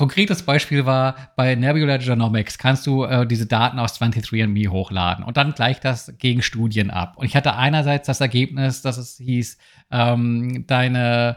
[0.00, 2.56] konkretes Beispiel war, bei Nebula Genomics.
[2.56, 5.22] Kannst du äh, diese Daten aus 23andMe hochladen?
[5.22, 7.18] Und dann gleicht das gegen Studien ab.
[7.18, 9.58] Und ich hatte einerseits das Ergebnis, dass es hieß,
[9.90, 11.36] ähm, deine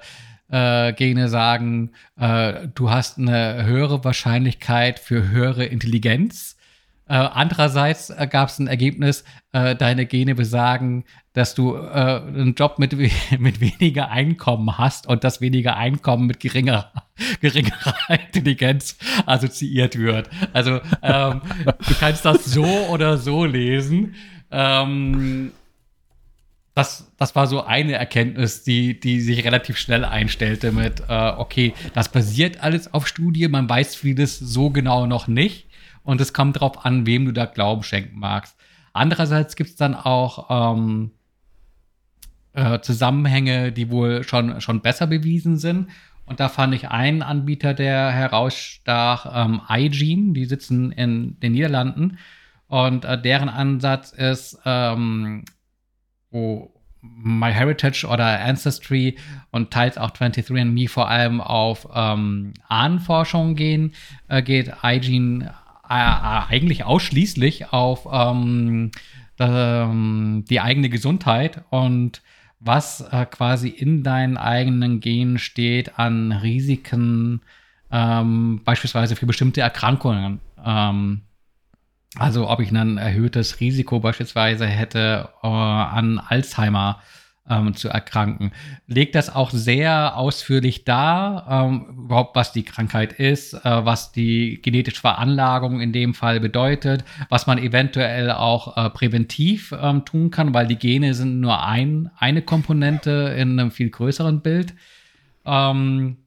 [0.50, 6.56] äh, Gene sagen, äh, du hast eine höhere Wahrscheinlichkeit für höhere Intelligenz.
[7.10, 11.04] Äh, andererseits äh, gab es ein Ergebnis, äh, deine Gene besagen,
[11.34, 12.94] dass du äh, einen Job mit,
[13.40, 16.92] mit weniger Einkommen hast und das weniger Einkommen mit geringer,
[17.42, 20.30] geringerer Intelligenz assoziiert wird.
[20.54, 24.16] Also ähm, du kannst das so oder so lesen.
[24.52, 25.52] Ähm,
[26.76, 31.74] das, das war so eine Erkenntnis, die, die sich relativ schnell einstellte mit, äh, okay,
[31.94, 35.68] das basiert alles auf Studie, man weiß vieles so genau noch nicht.
[36.04, 38.58] Und es kommt darauf an, wem du da Glauben schenken magst.
[38.92, 41.12] Andererseits gibt es dann auch ähm,
[42.54, 45.90] äh, Zusammenhänge, die wohl schon, schon besser bewiesen sind.
[46.26, 52.18] Und da fand ich einen Anbieter, der herausstach, ähm, iGene, die sitzen in den Niederlanden.
[52.68, 55.44] Und äh, deren Ansatz ist, ähm,
[56.32, 59.18] wo MyHeritage oder Ancestry
[59.52, 63.94] und teils auch 23andMe vor allem auf ähm, Ahnenforschung gehen,
[64.30, 65.54] äh, geht iGene
[65.90, 68.92] äh, eigentlich ausschließlich auf ähm,
[69.38, 72.22] ähm, die eigene Gesundheit und
[72.64, 77.42] was äh, quasi in deinen eigenen Genen steht an Risiken,
[77.92, 80.40] ähm, beispielsweise für bestimmte Erkrankungen.
[80.64, 81.22] Ähm,
[82.16, 87.02] also ob ich ein erhöhtes Risiko beispielsweise hätte äh, an Alzheimer
[87.50, 88.52] ähm, zu erkranken.
[88.88, 94.62] Legt das auch sehr ausführlich dar, ähm, überhaupt was die Krankheit ist, äh, was die
[94.62, 100.54] genetische Veranlagung in dem Fall bedeutet, was man eventuell auch äh, präventiv ähm, tun kann,
[100.54, 104.74] weil die Gene sind nur ein, eine Komponente in einem viel größeren Bild.
[105.46, 106.18] Ähm,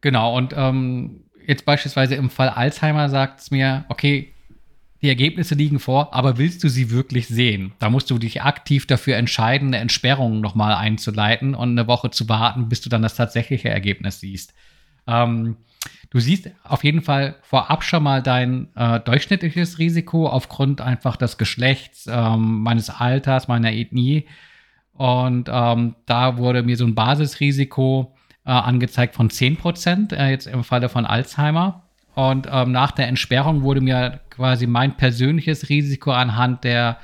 [0.00, 4.32] genau, und ähm, jetzt beispielsweise im Fall Alzheimer sagt es mir, okay,
[5.06, 7.72] die Ergebnisse liegen vor, aber willst du sie wirklich sehen?
[7.78, 12.28] Da musst du dich aktiv dafür entscheiden, eine Entsperrung nochmal einzuleiten und eine Woche zu
[12.28, 14.52] warten, bis du dann das tatsächliche Ergebnis siehst.
[15.06, 15.58] Ähm,
[16.10, 21.38] du siehst auf jeden Fall vorab schon mal dein äh, durchschnittliches Risiko aufgrund einfach des
[21.38, 24.26] Geschlechts, ähm, meines Alters, meiner Ethnie.
[24.92, 30.48] Und ähm, da wurde mir so ein Basisrisiko äh, angezeigt von 10 Prozent, äh, jetzt
[30.48, 31.84] im Falle von Alzheimer.
[32.16, 36.98] Und ähm, nach der Entsperrung wurde mir quasi mein persönliches Risiko anhand der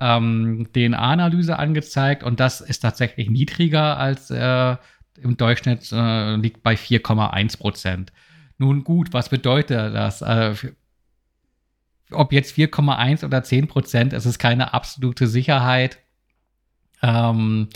[0.00, 2.22] ähm, DNA-Analyse angezeigt.
[2.22, 4.76] Und das ist tatsächlich niedriger als äh,
[5.20, 8.12] im Durchschnitt, äh, liegt bei 4,1 Prozent.
[8.58, 10.22] Nun gut, was bedeutet das?
[10.22, 10.54] Äh,
[12.10, 15.98] ob jetzt 4,1 oder 10 Prozent, es ist keine absolute Sicherheit.
[17.02, 17.68] Ähm,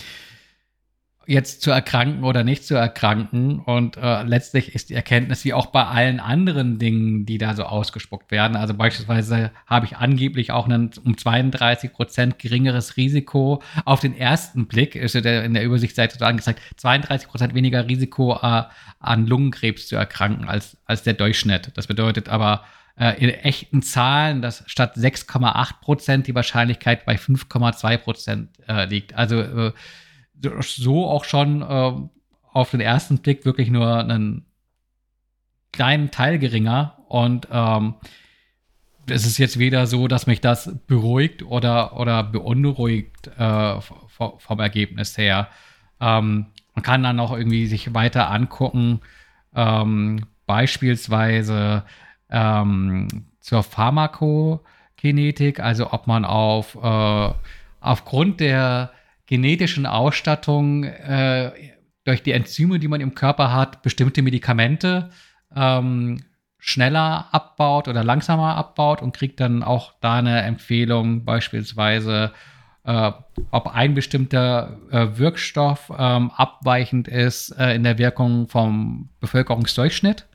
[1.31, 3.61] jetzt zu erkranken oder nicht zu erkranken.
[3.61, 7.63] Und äh, letztlich ist die Erkenntnis wie auch bei allen anderen Dingen, die da so
[7.63, 8.57] ausgespuckt werden.
[8.57, 13.63] Also beispielsweise habe ich angeblich auch ein um 32 Prozent geringeres Risiko.
[13.85, 18.65] Auf den ersten Blick ist in der Übersichtsseite so angezeigt, 32 Prozent weniger Risiko äh,
[18.99, 21.71] an Lungenkrebs zu erkranken als, als der Durchschnitt.
[21.75, 22.65] Das bedeutet aber,
[23.01, 29.15] äh, in echten Zahlen, dass statt 6,8 Prozent die Wahrscheinlichkeit bei 5,2 Prozent äh, liegt.
[29.15, 29.73] Also äh,
[30.61, 31.93] so auch schon äh,
[32.53, 34.45] auf den ersten Blick wirklich nur einen
[35.73, 36.99] kleinen Teil geringer.
[37.09, 37.95] Und ähm,
[39.09, 45.17] es ist jetzt weder so, dass mich das beruhigt oder, oder beunruhigt äh, vom Ergebnis
[45.17, 45.49] her.
[46.01, 49.01] Ähm, man kann dann auch irgendwie sich weiter angucken,
[49.55, 51.85] ähm, beispielsweise
[52.31, 53.09] ähm,
[53.41, 57.33] zur Pharmakokinetik, also ob man auf äh,
[57.81, 58.93] aufgrund der
[59.31, 61.53] genetischen Ausstattung äh,
[62.05, 65.11] durch die Enzyme, die man im Körper hat, bestimmte Medikamente
[65.55, 66.25] ähm,
[66.59, 72.33] schneller abbaut oder langsamer abbaut und kriegt dann auch da eine Empfehlung, beispielsweise,
[72.83, 73.13] äh,
[73.53, 80.27] ob ein bestimmter äh, Wirkstoff ähm, abweichend ist äh, in der Wirkung vom Bevölkerungsdurchschnitt.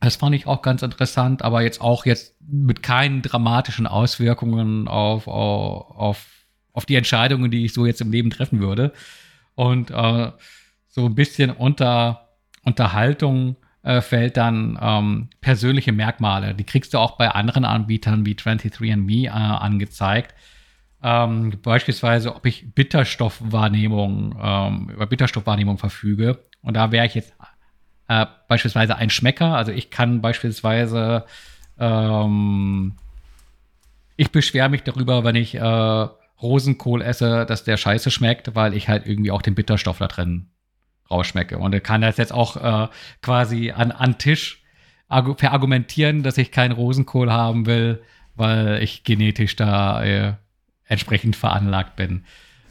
[0.00, 5.28] Das fand ich auch ganz interessant, aber jetzt auch jetzt mit keinen dramatischen Auswirkungen auf,
[5.28, 6.41] auf, auf
[6.86, 8.92] die Entscheidungen, die ich so jetzt im Leben treffen würde.
[9.54, 10.30] Und äh,
[10.88, 12.28] so ein bisschen unter
[12.64, 16.54] Unterhaltung äh, fällt dann ähm, persönliche Merkmale.
[16.54, 20.34] Die kriegst du auch bei anderen Anbietern wie 23andMe äh, angezeigt.
[21.02, 26.44] Ähm, beispielsweise, ob ich Bitterstoffwahrnehmung, ähm, über Bitterstoffwahrnehmung verfüge.
[26.62, 27.34] Und da wäre ich jetzt
[28.08, 29.56] äh, beispielsweise ein Schmecker.
[29.56, 31.24] Also ich kann beispielsweise,
[31.78, 32.94] ähm,
[34.16, 36.08] ich beschwere mich darüber, wenn ich äh,
[36.42, 40.48] Rosenkohl esse, dass der scheiße schmeckt, weil ich halt irgendwie auch den Bitterstoff da drin
[41.10, 41.58] rausschmecke.
[41.58, 42.88] Und ich kann das jetzt auch äh,
[43.20, 44.62] quasi an, an Tisch
[45.08, 48.02] verargumentieren, dass ich keinen Rosenkohl haben will,
[48.34, 50.34] weil ich genetisch da äh,
[50.86, 52.24] entsprechend veranlagt bin.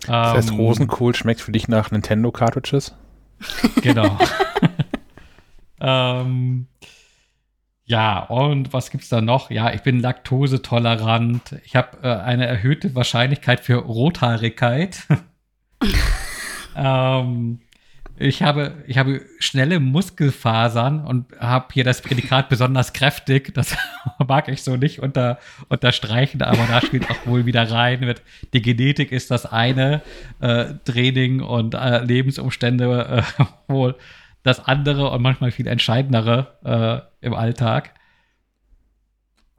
[0.07, 2.95] Das heißt, ähm, Rosenkohl schmeckt für dich nach Nintendo Cartridges?
[3.81, 4.17] Genau.
[5.81, 6.67] Ähm,
[7.91, 9.51] ja, und was gibt's da noch?
[9.51, 11.57] Ja, ich bin laktosetolerant.
[11.65, 15.01] Ich habe äh, eine erhöhte Wahrscheinlichkeit für Rothaarigkeit.
[16.77, 17.59] ähm,
[18.15, 23.53] ich habe, ich habe schnelle Muskelfasern und habe hier das Prädikat besonders kräftig.
[23.55, 23.75] Das
[24.25, 25.37] mag ich so nicht unter,
[25.67, 27.99] unterstreichen, aber da spielt auch wohl wieder rein.
[27.99, 28.21] Mit,
[28.53, 30.01] die Genetik ist das eine,
[30.39, 33.97] äh, Training und äh, Lebensumstände äh, wohl
[34.43, 37.93] das andere und manchmal viel entscheidendere äh, im Alltag.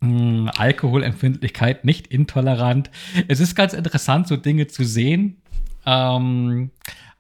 [0.01, 2.91] Hm, Alkoholempfindlichkeit, nicht intolerant.
[3.29, 5.43] Es ist ganz interessant, so Dinge zu sehen.
[5.87, 6.71] Ähm,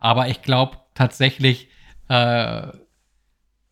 [0.00, 1.68] aber ich glaube tatsächlich,
[2.08, 2.66] äh,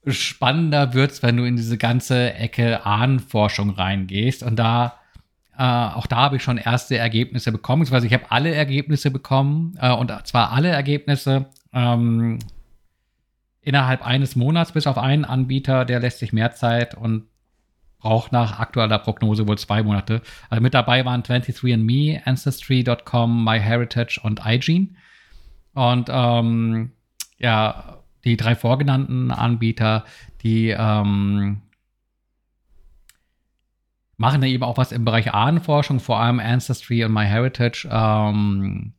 [0.06, 4.42] spannender es, wenn du in diese ganze Ecke Ahnenforschung reingehst.
[4.42, 4.94] Und da,
[5.58, 7.86] äh, auch da habe ich schon erste Ergebnisse bekommen.
[7.92, 11.46] Also ich habe alle Ergebnisse bekommen, äh, und zwar alle Ergebnisse.
[11.72, 12.38] Ähm,
[13.62, 17.24] innerhalb eines Monats bis auf einen Anbieter, der lässt sich mehr Zeit und
[17.98, 20.22] braucht nach aktueller Prognose wohl zwei Monate.
[20.48, 24.88] Also mit dabei waren 23andMe, Ancestry.com, MyHeritage und iGene.
[25.74, 26.92] Und ähm,
[27.38, 30.04] ja, die drei vorgenannten Anbieter,
[30.42, 31.62] die ähm,
[34.16, 37.88] machen da eben auch was im Bereich Ahnenforschung, vor allem Ancestry und MyHeritage.
[37.90, 38.94] Ähm,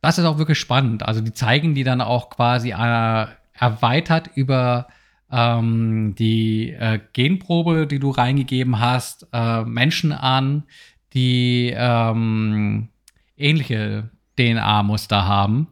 [0.00, 1.02] das ist auch wirklich spannend.
[1.02, 4.88] Also die zeigen die dann auch quasi äh, erweitert über
[5.30, 10.64] ähm, die äh, Genprobe, die du reingegeben hast, äh, Menschen an,
[11.12, 12.88] die ähm,
[13.36, 15.68] ähnliche DNA-Muster haben.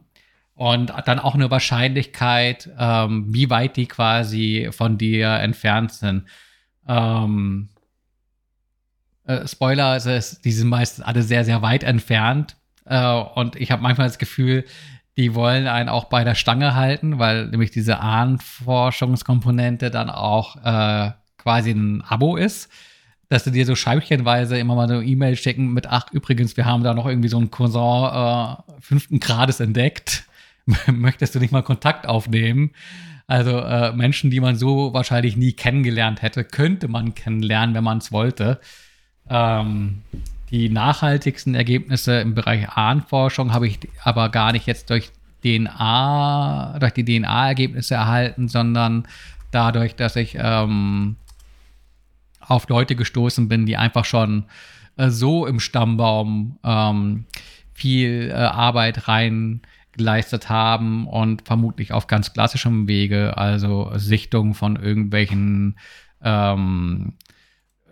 [0.53, 6.25] Und dann auch eine Wahrscheinlichkeit, ähm, wie weit die quasi von dir entfernt sind.
[6.85, 7.69] Ähm,
[9.23, 12.57] äh, Spoiler, die sind meistens alle sehr, sehr weit entfernt.
[12.89, 14.65] Äh, und ich habe manchmal das Gefühl,
[15.15, 21.11] die wollen einen auch bei der Stange halten, weil nämlich diese Ahnenforschungskomponente dann auch äh,
[21.37, 22.69] quasi ein Abo ist,
[23.27, 26.83] dass sie dir so scheibchenweise immer mal so E-Mail schicken mit, ach, übrigens, wir haben
[26.83, 30.23] da noch irgendwie so einen Cousin äh, fünften Grades entdeckt.
[30.87, 32.71] Möchtest du nicht mal Kontakt aufnehmen?
[33.27, 37.99] Also äh, Menschen, die man so wahrscheinlich nie kennengelernt hätte, könnte man kennenlernen, wenn man
[37.99, 38.59] es wollte.
[39.29, 40.01] Ähm,
[40.51, 45.11] die nachhaltigsten Ergebnisse im Bereich Ahnenforschung habe ich aber gar nicht jetzt durch
[45.43, 49.07] DNA, durch die DNA-Ergebnisse erhalten, sondern
[49.51, 51.15] dadurch, dass ich ähm,
[52.39, 54.45] auf Leute gestoßen bin, die einfach schon
[54.97, 57.25] äh, so im Stammbaum ähm,
[57.73, 59.61] viel äh, Arbeit rein
[59.93, 65.77] geleistet haben und vermutlich auf ganz klassischem Wege, also Sichtung von irgendwelchen
[66.23, 67.13] ähm,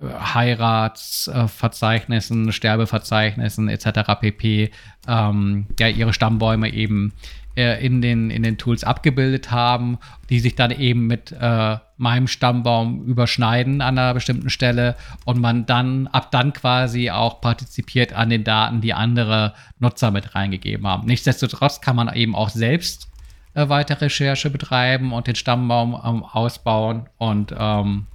[0.01, 4.19] Heiratsverzeichnissen, Sterbeverzeichnissen etc.
[4.19, 4.71] pp.
[5.07, 7.13] Ähm, ja, ihre Stammbäume eben
[7.57, 9.97] äh, in, den, in den Tools abgebildet haben,
[10.29, 14.95] die sich dann eben mit äh, meinem Stammbaum überschneiden an einer bestimmten Stelle
[15.25, 20.35] und man dann ab dann quasi auch partizipiert an den Daten, die andere Nutzer mit
[20.35, 21.07] reingegeben haben.
[21.07, 23.09] Nichtsdestotrotz kann man eben auch selbst
[23.55, 28.05] äh, weiter Recherche betreiben und den Stammbaum ähm, ausbauen und ähm,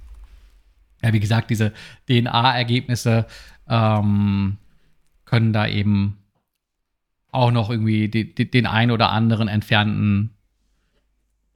[1.03, 1.73] ja, wie gesagt, diese
[2.07, 3.25] DNA-Ergebnisse
[3.67, 4.57] ähm,
[5.25, 6.17] können da eben
[7.31, 10.31] auch noch irgendwie die, die, den ein oder anderen entfernten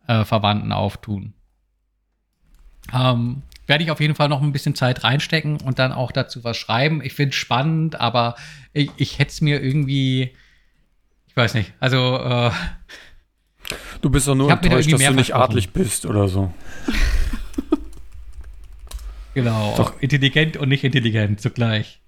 [0.07, 1.33] äh, Verwandten auftun.
[2.93, 6.43] Ähm, werde ich auf jeden Fall noch ein bisschen Zeit reinstecken und dann auch dazu
[6.43, 7.01] was schreiben.
[7.03, 8.35] Ich finde es spannend, aber
[8.73, 10.35] ich, ich hätte es mir irgendwie,
[11.27, 12.51] ich weiß nicht, also äh,
[14.01, 16.53] Du bist doch nur enttäuscht, da dass du nicht adlig bist oder so.
[19.37, 19.93] genau, doch.
[20.01, 21.99] intelligent und nicht intelligent zugleich.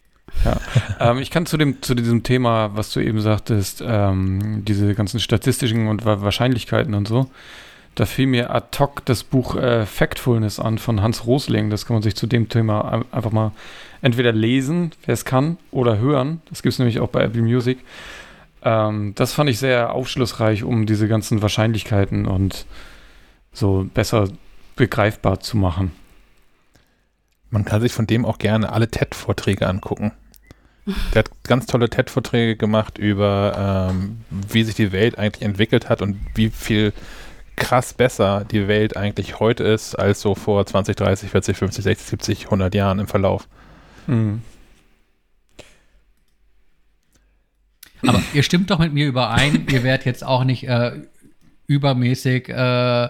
[0.44, 0.58] Ja.
[1.12, 5.20] ähm, ich kann zu, dem, zu diesem Thema, was du eben sagtest, ähm, diese ganzen
[5.20, 7.30] statistischen und Wahrscheinlichkeiten und so,
[7.94, 11.70] da fiel mir ad hoc das Buch äh, Factfulness an von Hans Rosling.
[11.70, 13.52] Das kann man sich zu dem Thema einfach mal
[14.02, 16.42] entweder lesen, wer es kann, oder hören.
[16.50, 17.78] Das gibt es nämlich auch bei Apple Music.
[18.64, 22.66] Ähm, das fand ich sehr aufschlussreich, um diese ganzen Wahrscheinlichkeiten und
[23.54, 24.30] so besser
[24.76, 25.92] begreifbar zu machen.
[27.50, 30.12] Man kann sich von dem auch gerne alle TED-Vorträge angucken.
[31.14, 36.02] Der hat ganz tolle TED-Vorträge gemacht über, ähm, wie sich die Welt eigentlich entwickelt hat
[36.02, 36.94] und wie viel
[37.56, 42.08] krass besser die Welt eigentlich heute ist, als so vor 20, 30, 40, 50, 60,
[42.08, 43.48] 70, 100 Jahren im Verlauf.
[44.08, 44.42] Mhm.
[48.08, 50.94] Aber ihr stimmt doch mit mir überein, ihr werdet jetzt auch nicht äh,
[51.68, 53.10] übermäßig äh,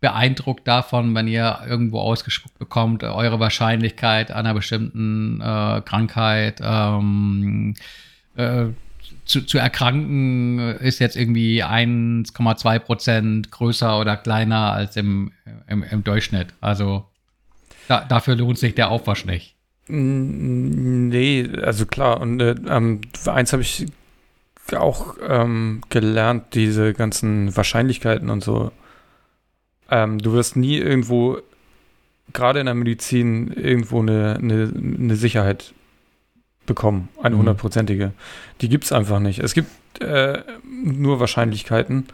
[0.00, 7.74] beeindruckt davon, wenn ihr irgendwo ausgespuckt bekommt, eure Wahrscheinlichkeit einer bestimmten äh, Krankheit ähm,
[8.36, 8.66] äh,
[9.24, 15.32] zu, zu erkranken ist jetzt irgendwie 1,2 Prozent größer oder kleiner als im,
[15.66, 16.48] im, im Durchschnitt.
[16.60, 17.04] Also
[17.88, 19.54] da, dafür lohnt sich der Aufwasch nicht.
[19.88, 22.20] Nee, also klar.
[22.20, 23.86] Und äh, ähm, eins habe ich
[24.76, 28.70] auch ähm, gelernt, diese ganzen Wahrscheinlichkeiten und so.
[29.90, 31.38] Ähm, du wirst nie irgendwo,
[32.32, 35.72] gerade in der Medizin, irgendwo eine, eine, eine Sicherheit
[36.66, 37.40] bekommen, eine mhm.
[37.40, 38.12] hundertprozentige.
[38.60, 39.40] Die gibt es einfach nicht.
[39.40, 42.06] Es gibt äh, nur Wahrscheinlichkeiten.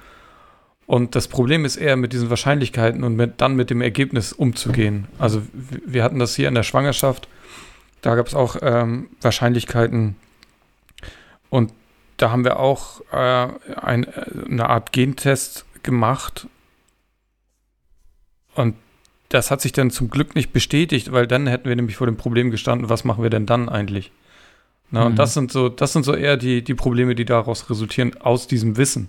[0.86, 5.08] Und das Problem ist eher mit diesen Wahrscheinlichkeiten und mit, dann mit dem Ergebnis umzugehen.
[5.18, 7.28] Also wir hatten das hier in der Schwangerschaft.
[8.02, 10.16] Da gab es auch ähm, Wahrscheinlichkeiten.
[11.48, 11.72] Und
[12.18, 14.06] da haben wir auch äh, ein,
[14.46, 16.46] eine Art Gentest gemacht.
[18.54, 18.76] Und
[19.28, 22.16] das hat sich dann zum Glück nicht bestätigt, weil dann hätten wir nämlich vor dem
[22.16, 24.12] Problem gestanden, was machen wir denn dann eigentlich?
[24.90, 25.06] Na, mhm.
[25.06, 28.46] Und das sind so, das sind so eher die, die Probleme, die daraus resultieren, aus
[28.46, 29.08] diesem Wissen.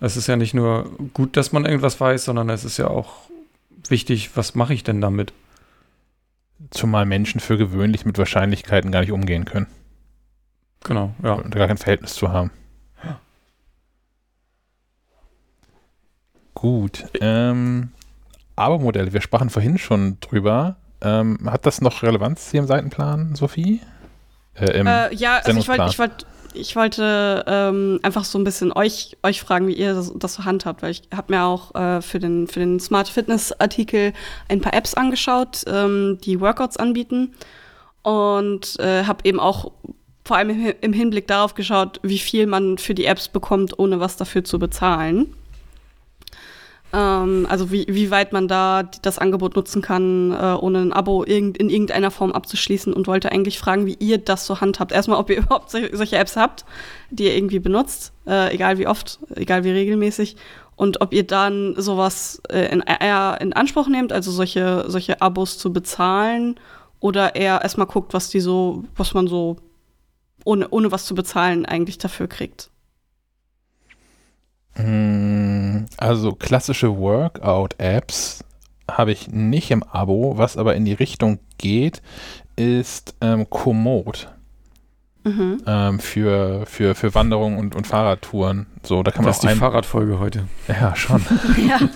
[0.00, 3.30] Es ist ja nicht nur gut, dass man irgendwas weiß, sondern es ist ja auch
[3.88, 5.32] wichtig, was mache ich denn damit?
[6.70, 9.66] Zumal Menschen für gewöhnlich mit Wahrscheinlichkeiten gar nicht umgehen können.
[10.84, 11.32] Genau, ja.
[11.32, 12.50] Und gar kein Verhältnis zu haben.
[13.04, 13.20] Ja.
[16.54, 17.04] Gut.
[17.20, 17.90] Ähm,
[18.60, 20.76] Abo-Modelle, wir sprachen vorhin schon drüber.
[21.02, 23.80] Ähm, hat das noch Relevanz hier im Seitenplan, Sophie?
[24.54, 28.72] Äh, äh, ja, also ich wollte ich wollt, ich wollte ähm, einfach so ein bisschen
[28.72, 32.02] euch, euch fragen, wie ihr das, das so handhabt, weil ich habe mir auch äh,
[32.02, 34.12] für, den, für den Smart Fitness Artikel
[34.48, 37.32] ein paar Apps angeschaut, ähm, die Workouts anbieten
[38.02, 39.72] und äh, habe eben auch
[40.24, 44.16] vor allem im Hinblick darauf geschaut, wie viel man für die Apps bekommt, ohne was
[44.16, 45.34] dafür zu bezahlen.
[46.92, 51.24] Ähm, also wie, wie weit man da das Angebot nutzen kann, äh, ohne ein Abo
[51.24, 54.92] irgend, in irgendeiner Form abzuschließen und wollte eigentlich fragen, wie ihr das so handhabt.
[54.92, 56.64] Erstmal, ob ihr überhaupt solche Apps habt,
[57.10, 60.36] die ihr irgendwie benutzt, äh, egal wie oft, egal wie regelmäßig.
[60.76, 65.58] Und ob ihr dann sowas äh, in, eher in Anspruch nehmt, also solche, solche Abos
[65.58, 66.58] zu bezahlen,
[67.00, 69.56] oder eher erstmal guckt, was die so, was man so
[70.44, 72.70] ohne, ohne was zu bezahlen eigentlich dafür kriegt.
[74.84, 78.44] Hm, also klassische Workout-Apps
[78.90, 80.34] habe ich nicht im Abo.
[80.36, 82.02] Was aber in die Richtung geht,
[82.56, 84.28] ist ähm, Komoot.
[85.22, 85.62] Mhm.
[85.66, 88.66] Ähm, für, für, für Wanderungen und, und Fahrradtouren.
[88.82, 90.44] So, da kann man das ist die Fahrradfolge heute.
[90.66, 91.24] Ja, schon.
[91.68, 91.78] ja.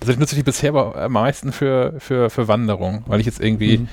[0.00, 3.78] Das nutze ich bisher aber am meisten für, für, für Wanderung, weil ich jetzt irgendwie
[3.78, 3.88] mhm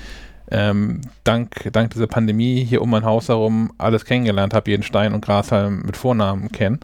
[0.50, 5.12] ähm, dank, dank dieser Pandemie hier um mein Haus herum alles kennengelernt habe, jeden Stein
[5.12, 6.80] und Grashalm mit Vornamen kennen.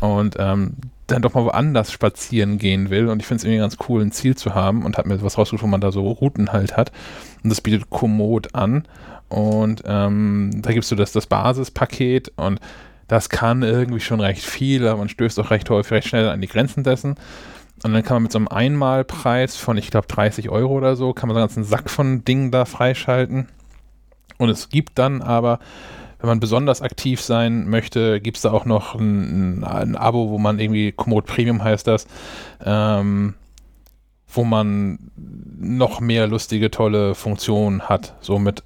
[0.00, 0.74] Und ähm,
[1.06, 3.08] dann doch mal woanders spazieren gehen will.
[3.08, 5.38] Und ich finde es irgendwie ganz cool, ein Ziel zu haben und habe mir was
[5.38, 6.92] rausgesucht, wo man da so Routen halt hat.
[7.42, 8.86] Und das bietet Komoot an.
[9.28, 12.60] Und ähm, da gibst du das, das Basispaket und
[13.06, 16.40] das kann irgendwie schon recht viel, aber man stößt auch recht häufig, recht schnell an
[16.40, 17.16] die Grenzen dessen.
[17.82, 21.12] Und dann kann man mit so einem Einmalpreis von, ich glaube, 30 Euro oder so,
[21.12, 23.48] kann man so einen ganzen Sack von Dingen da freischalten.
[24.38, 25.58] Und es gibt dann aber
[26.20, 30.38] wenn man besonders aktiv sein möchte, gibt es da auch noch ein, ein, Abo, wo
[30.38, 32.06] man irgendwie, Komoot Premium heißt das,
[32.64, 33.34] ähm,
[34.28, 38.14] wo man noch mehr lustige, tolle Funktionen hat.
[38.20, 38.62] So mit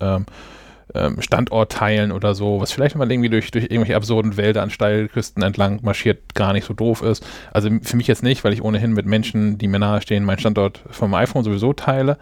[0.95, 4.63] ähm, ähm, Standortteilen oder so, was vielleicht, wenn man irgendwie durch, durch irgendwelche absurden Wälder
[4.63, 7.25] an Steilküsten entlang marschiert, gar nicht so doof ist.
[7.53, 10.83] Also für mich jetzt nicht, weil ich ohnehin mit Menschen, die mir nahestehen, meinen Standort
[10.91, 12.19] vom iPhone sowieso teile.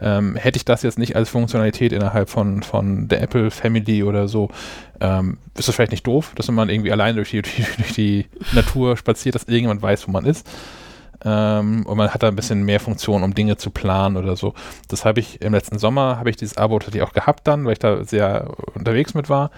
[0.00, 4.28] Ähm, hätte ich das jetzt nicht als Funktionalität innerhalb von, von der Apple Family oder
[4.28, 4.50] so,
[5.00, 8.96] ähm, ist das vielleicht nicht doof, dass man irgendwie allein durch die, durch die Natur
[8.96, 10.46] spaziert, dass irgendjemand weiß, wo man ist.
[11.26, 14.54] Ähm, und man hat da ein bisschen mehr Funktion, um Dinge zu planen oder so.
[14.88, 17.72] Das habe ich im letzten Sommer, habe ich dieses Abo tatsächlich auch gehabt dann, weil
[17.72, 19.50] ich da sehr unterwegs mit war.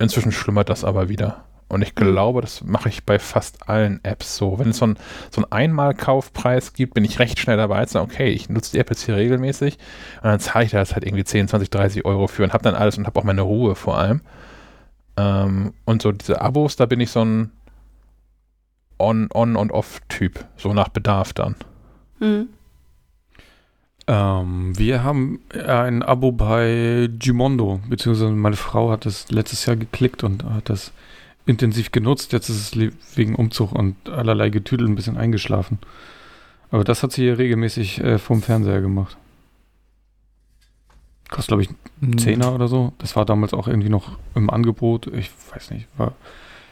[0.00, 1.44] Inzwischen schlummert das aber wieder.
[1.68, 4.58] Und ich glaube, das mache ich bei fast allen Apps so.
[4.58, 4.98] Wenn es so einen
[5.30, 8.90] so Einmalkaufpreis gibt, bin ich recht schnell dabei zu sagen, okay, ich nutze die App
[8.90, 9.78] jetzt hier regelmäßig
[10.22, 12.64] und dann zahle ich da jetzt halt irgendwie 10, 20, 30 Euro für und habe
[12.64, 14.20] dann alles und habe auch meine Ruhe vor allem.
[15.16, 17.52] Ähm, und so diese Abos, da bin ich so ein
[18.98, 21.56] On-, On und Off-Typ, so nach Bedarf dann.
[22.20, 22.48] Mhm.
[24.06, 30.24] Ähm, wir haben ein Abo bei Gimondo, beziehungsweise meine Frau hat das letztes Jahr geklickt
[30.24, 30.92] und hat das
[31.46, 32.32] intensiv genutzt.
[32.32, 35.78] Jetzt ist es wegen Umzug und allerlei Getüdel ein bisschen eingeschlafen.
[36.70, 39.16] Aber das hat sie hier regelmäßig äh, vom Fernseher gemacht.
[41.30, 41.68] Kostet, glaube ich,
[42.02, 42.18] einen hm.
[42.18, 42.92] Zehner oder so.
[42.98, 45.06] Das war damals auch irgendwie noch im Angebot.
[45.06, 46.12] Ich weiß nicht, war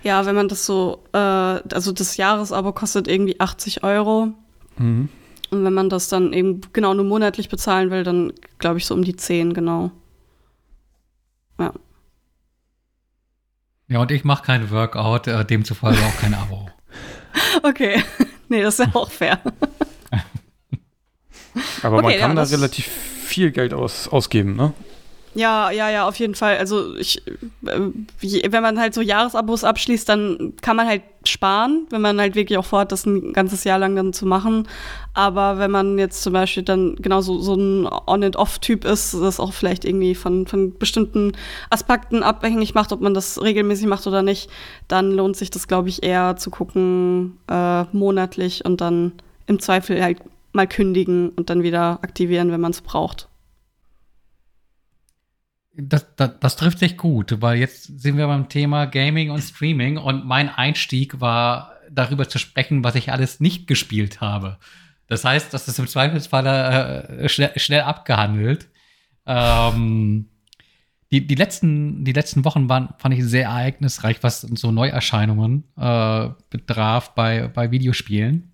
[0.03, 4.33] ja, wenn man das so, äh, also das Jahresabo kostet irgendwie 80 Euro.
[4.77, 5.09] Mhm.
[5.51, 8.95] Und wenn man das dann eben genau nur monatlich bezahlen will, dann glaube ich so
[8.95, 9.91] um die 10, genau.
[11.59, 11.73] Ja.
[13.89, 16.71] Ja, und ich mache kein Workout, äh, demzufolge auch kein Abo.
[17.63, 18.03] okay.
[18.49, 19.41] nee, das ist ja auch fair.
[21.83, 24.73] Aber okay, man kann ja, da relativ viel Geld aus, ausgeben, ne?
[25.35, 26.59] Ja, ja, ja, auf jeden Fall.
[26.59, 27.27] Also ich,
[27.67, 32.35] äh, wenn man halt so Jahresabos abschließt, dann kann man halt sparen, wenn man halt
[32.35, 34.69] wirklich auch vorhat, das ein ganzes Jahr lang dann zu machen.
[35.15, 39.55] Aber wenn man jetzt zum Beispiel dann genau so, so ein On-and-Off-Typ ist, das auch
[39.55, 41.33] vielleicht irgendwie von, von bestimmten
[41.71, 44.51] Aspekten abhängig macht, ob man das regelmäßig macht oder nicht,
[44.89, 49.13] dann lohnt sich das, glaube ich, eher zu gucken äh, monatlich und dann
[49.47, 50.19] im Zweifel halt
[50.53, 53.29] mal kündigen und dann wieder aktivieren, wenn man es braucht.
[55.75, 59.97] Das, das, das, trifft sich gut, weil jetzt sind wir beim Thema Gaming und Streaming
[59.97, 64.59] und mein Einstieg war darüber zu sprechen, was ich alles nicht gespielt habe.
[65.07, 68.69] Das heißt, das ist im Zweifelsfall äh, schnell, schnell, abgehandelt.
[69.27, 70.29] Ähm,
[71.11, 76.29] die, die, letzten, die letzten Wochen waren, fand ich sehr ereignisreich, was so Neuerscheinungen äh,
[76.51, 78.53] betraf bei, bei Videospielen.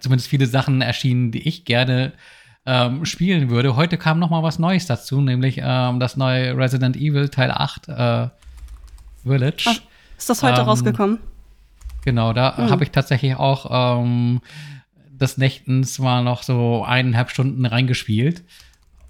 [0.00, 2.14] Zumindest viele Sachen erschienen, die ich gerne
[2.66, 3.76] ähm, spielen würde.
[3.76, 7.88] Heute kam noch mal was Neues dazu, nämlich ähm, das neue Resident Evil Teil 8
[7.88, 8.28] äh,
[9.22, 9.64] Village.
[9.68, 9.80] Ach,
[10.16, 11.18] ist das heute ähm, rausgekommen?
[12.04, 12.70] Genau, da hm.
[12.70, 14.40] habe ich tatsächlich auch ähm,
[15.10, 18.44] des Nächtens mal noch so eineinhalb Stunden reingespielt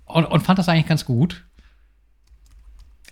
[0.05, 1.45] und, und fand das eigentlich ganz gut.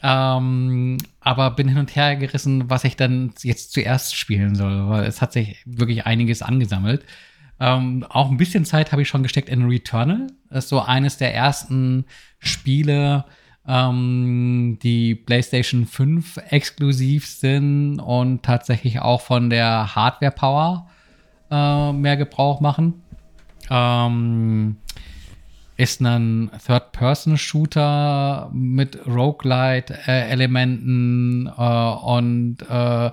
[0.05, 5.05] Ähm, aber bin hin und her gerissen, was ich dann jetzt zuerst spielen soll, weil
[5.05, 7.05] es hat sich wirklich einiges angesammelt.
[7.61, 10.29] Ähm, auch ein bisschen Zeit habe ich schon gesteckt in Returnal.
[10.51, 12.05] Das ist so eines der ersten
[12.39, 13.25] Spiele,
[13.67, 20.89] ähm, die PlayStation 5 exklusiv sind und tatsächlich auch von der Hardware-Power
[21.51, 23.03] äh, mehr Gebrauch machen.
[23.71, 24.79] Ähm,
[25.77, 33.13] ist ein Third-Person-Shooter mit Roguelite-Elementen äh, und äh,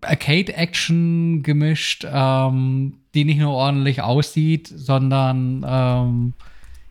[0.00, 6.34] Arcade-Action gemischt, ähm, die nicht nur ordentlich aussieht, sondern ähm,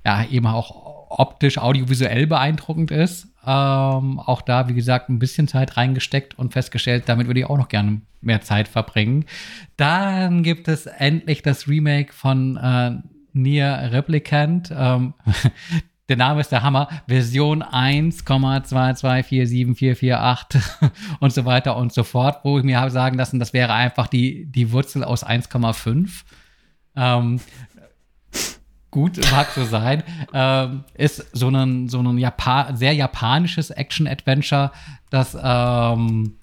[0.05, 3.27] ja eben auch optisch, audiovisuell beeindruckend ist.
[3.45, 7.57] Ähm, auch da, wie gesagt, ein bisschen Zeit reingesteckt und festgestellt, damit würde ich auch
[7.57, 9.25] noch gerne mehr Zeit verbringen.
[9.77, 12.97] Dann gibt es endlich das Remake von äh,
[13.33, 14.73] Nier Replicant.
[14.75, 15.13] Ähm,
[16.09, 20.61] der Name ist der Hammer, Version 1,2247448
[21.19, 24.07] und so weiter und so fort, wo ich mir habe sagen lassen, das wäre einfach
[24.07, 26.23] die, die Wurzel aus 1,5.
[26.95, 27.41] Ähm,
[28.89, 30.03] gut, mag so sein.
[30.33, 34.71] Ähm, ist so ein, so ein Japan sehr japanisches Action-Adventure,
[35.09, 36.37] das ähm,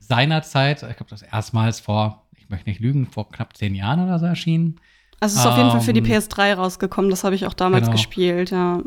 [0.00, 4.18] seinerzeit, ich glaube, das erstmals vor, ich möchte nicht lügen, vor knapp zehn Jahren oder
[4.18, 4.80] so erschienen.
[5.20, 7.54] Also es ist auf jeden Fall für die Ähm, PS3 rausgekommen, das habe ich auch
[7.54, 7.92] damals genau.
[7.92, 8.80] gespielt, ja.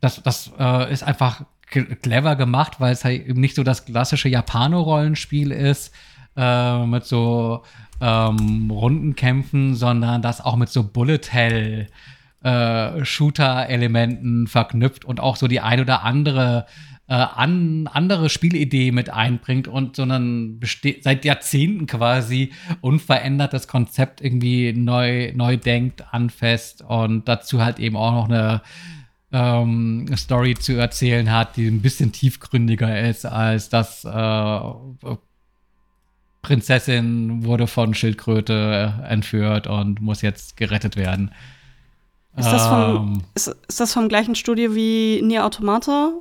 [0.00, 4.30] das, das äh, ist einfach clever gemacht, weil es halt eben nicht so das klassische
[4.30, 5.92] Japano-Rollenspiel ist,
[6.36, 7.62] äh, mit so
[8.00, 11.88] ähm, Rundenkämpfen, sondern das auch mit so Bullet Hell
[12.42, 16.66] äh, Shooter-Elementen verknüpft und auch so die ein oder andere
[17.08, 20.60] äh, an, andere Spielidee mit einbringt und so ein
[21.00, 28.12] seit Jahrzehnten quasi unverändertes Konzept irgendwie neu, neu denkt, anfasst und dazu halt eben auch
[28.12, 28.62] noch eine
[29.32, 34.60] ähm, Story zu erzählen hat, die ein bisschen tiefgründiger ist als das äh,
[36.42, 41.32] Prinzessin wurde von Schildkröte entführt und muss jetzt gerettet werden.
[42.36, 46.12] Ist das vom, Ähm, ist, ist das vom gleichen Studio wie Nier Automata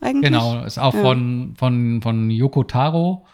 [0.00, 0.30] eigentlich?
[0.30, 1.00] Genau, ist auch Ja.
[1.00, 3.26] von, von, von Yoko Taro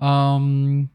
[0.00, 0.90] ähm,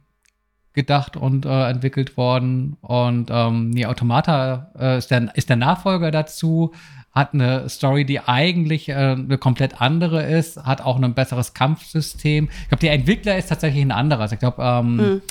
[0.73, 2.77] gedacht und äh, entwickelt worden.
[2.81, 6.73] Und ähm, Nier Automata äh, ist, der, ist der Nachfolger dazu,
[7.11, 12.47] hat eine Story, die eigentlich äh, eine komplett andere ist, hat auch ein besseres Kampfsystem.
[12.63, 14.21] Ich glaube, der Entwickler ist tatsächlich ein anderer.
[14.21, 15.21] Also ich glaube, ähm, Hm.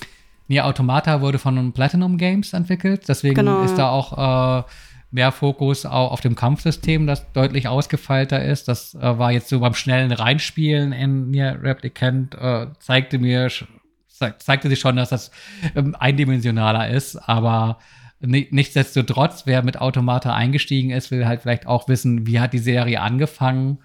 [0.49, 4.63] Nier Automata wurde von Platinum Games entwickelt, deswegen Genau, ist da auch äh,
[5.11, 8.69] mehr Fokus auch auf dem Kampfsystem, das deutlich ausgefeilter ist.
[8.69, 13.67] Das äh, war jetzt so beim schnellen Reinspielen in Nier Replicant, äh, zeigte mir, sch-
[14.09, 15.31] ze zeigte sich schon, dass das
[15.75, 17.79] ähm, eindimensionaler ist, aber
[18.21, 22.59] ni nichtsdestotrotz, wer mit Automata eingestiegen ist, will halt vielleicht auch wissen, wie hat die
[22.59, 23.79] Serie angefangen.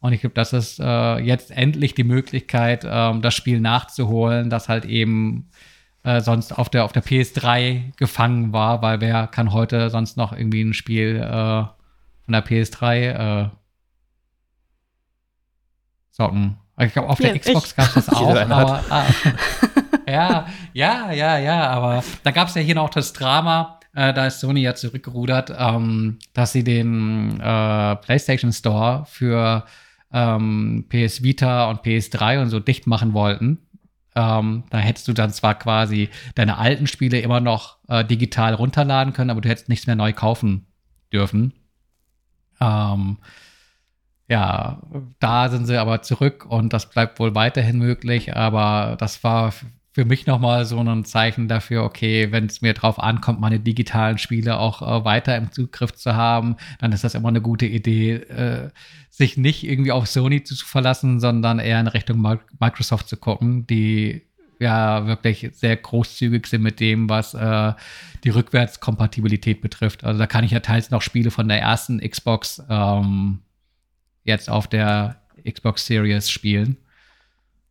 [0.00, 4.68] Und ich glaube, das ist äh, jetzt endlich die Möglichkeit, ähm, das Spiel nachzuholen, das
[4.68, 5.48] halt eben
[6.06, 10.32] äh, sonst auf der, auf der PS3 gefangen war, weil wer kann heute sonst noch
[10.32, 11.64] irgendwie ein Spiel äh,
[12.24, 13.48] von der PS3 äh,
[16.12, 16.58] zocken?
[16.78, 19.06] Ich glaube, auf Ja, der Xbox gab es das auch, aber ah,
[20.06, 24.26] ja, ja, ja, ja, aber da gab es ja hier noch das Drama, äh, da
[24.26, 29.64] ist Sony ja zurückgerudert, ähm, dass sie den äh, PlayStation Store für
[30.12, 33.65] ähm, PS Vita und PS3 und so dicht machen wollten.
[34.16, 39.12] Ähm, da hättest du dann zwar quasi deine alten Spiele immer noch äh, digital runterladen
[39.12, 40.66] können, aber du hättest nichts mehr neu kaufen
[41.12, 41.52] dürfen.
[42.60, 43.18] Ähm,
[44.28, 44.82] ja,
[45.20, 49.52] da sind sie aber zurück und das bleibt wohl weiterhin möglich, aber das war
[49.96, 54.18] für mich nochmal so ein Zeichen dafür, okay, wenn es mir drauf ankommt, meine digitalen
[54.18, 58.16] Spiele auch äh, weiter im Zugriff zu haben, dann ist das immer eine gute Idee,
[58.16, 58.68] äh,
[59.08, 63.66] sich nicht irgendwie auf Sony zu verlassen, sondern eher in Richtung Mi- Microsoft zu gucken,
[63.66, 64.20] die
[64.60, 67.72] ja wirklich sehr großzügig sind mit dem, was äh,
[68.22, 70.04] die Rückwärtskompatibilität betrifft.
[70.04, 73.38] Also da kann ich ja teils noch Spiele von der ersten Xbox ähm,
[74.24, 76.76] jetzt auf der Xbox Series spielen.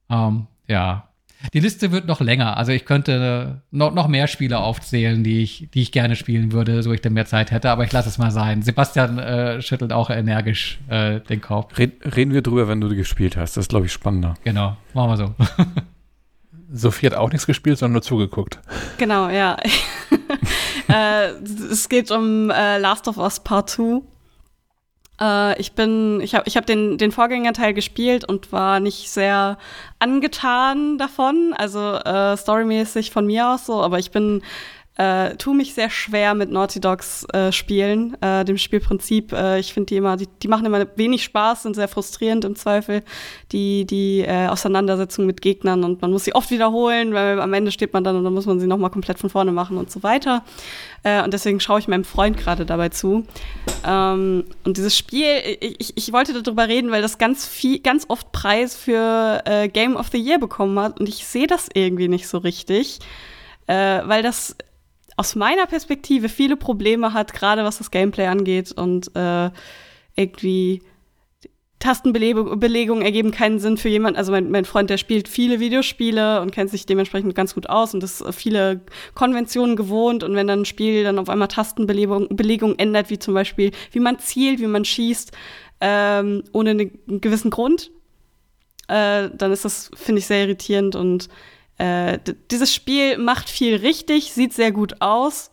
[0.09, 1.07] Ähm, ja.
[1.53, 2.57] Die Liste wird noch länger.
[2.57, 6.83] Also ich könnte noch, noch mehr Spiele aufzählen, die ich, die ich gerne spielen würde,
[6.83, 8.61] so ich dann mehr Zeit hätte, aber ich lasse es mal sein.
[8.61, 11.77] Sebastian äh, schüttelt auch energisch äh, den Kopf.
[11.77, 13.57] Red, reden wir drüber, wenn du gespielt hast.
[13.57, 14.35] Das ist, glaube ich, spannender.
[14.43, 15.35] Genau, machen wir so.
[16.71, 18.59] Sophie hat auch nichts gespielt, sondern nur zugeguckt.
[18.97, 19.57] Genau, ja.
[20.87, 21.29] äh,
[21.71, 24.01] es geht um äh, Last of Us Part 2.
[25.19, 29.57] Äh, ich bin, ich habe ich hab den, den Vorgängerteil gespielt und war nicht sehr
[29.99, 31.53] angetan davon.
[31.57, 34.41] Also äh, storymäßig von mir aus so, aber ich bin
[34.97, 39.33] äh, tu mich sehr schwer mit Naughty Dogs äh, Spielen, äh, dem Spielprinzip.
[39.33, 42.55] Äh, ich finde die immer, die, die machen immer wenig Spaß, sind sehr frustrierend im
[42.55, 43.03] Zweifel,
[43.51, 47.71] die, die äh, Auseinandersetzung mit Gegnern und man muss sie oft wiederholen, weil am Ende
[47.71, 50.01] steht man dann und dann muss man sie nochmal komplett von vorne machen und so
[50.01, 50.43] weiter.
[51.03, 53.25] Äh, und deswegen schaue ich meinem Freund gerade dabei zu.
[53.85, 55.27] Ähm, und dieses Spiel,
[55.59, 59.67] ich, ich, ich wollte darüber reden, weil das ganz viel, ganz oft Preis für äh,
[59.67, 62.99] Game of the Year bekommen hat und ich sehe das irgendwie nicht so richtig,
[63.67, 64.55] äh, weil das
[65.15, 69.49] aus meiner Perspektive viele Probleme hat, gerade was das Gameplay angeht und äh,
[70.15, 70.81] irgendwie
[71.85, 74.17] Tastenbelegungen ergeben keinen Sinn für jemanden.
[74.17, 77.93] Also mein, mein Freund, der spielt viele Videospiele und kennt sich dementsprechend ganz gut aus
[77.93, 78.81] und ist viele
[79.13, 80.23] Konventionen gewohnt.
[80.23, 83.99] Und wenn dann ein Spiel dann auf einmal Tastenbelegung Belegung ändert, wie zum Beispiel, wie
[83.99, 85.31] man zielt, wie man schießt,
[85.81, 87.91] ähm, ohne ne, einen gewissen Grund,
[88.87, 91.29] äh, dann ist das, finde ich, sehr irritierend und
[91.77, 92.19] äh,
[92.51, 95.51] dieses Spiel macht viel richtig, sieht sehr gut aus,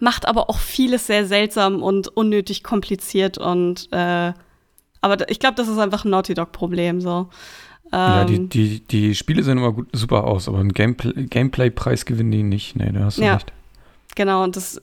[0.00, 4.32] macht aber auch vieles sehr seltsam und unnötig kompliziert und äh,
[5.00, 7.28] aber ich glaube, das ist einfach ein Naughty Dog-Problem so.
[7.92, 12.04] ja, die, Ähm, die, die Spiele sehen immer gut, super aus, aber einen Gameplay- Gameplay-Preis
[12.04, 12.74] gewinnen die nicht.
[12.76, 13.34] Nee, da hast du Ja.
[13.34, 13.52] recht.
[14.16, 14.80] Genau, und das,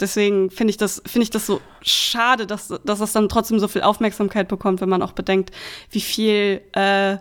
[0.00, 3.66] deswegen finde ich das, finde ich das so schade, dass, dass das dann trotzdem so
[3.66, 5.50] viel Aufmerksamkeit bekommt, wenn man auch bedenkt,
[5.90, 7.16] wie viel äh,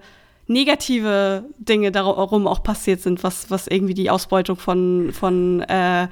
[0.47, 6.07] negative Dinge darum auch passiert sind, was, was irgendwie die Ausbeutung von, von äh,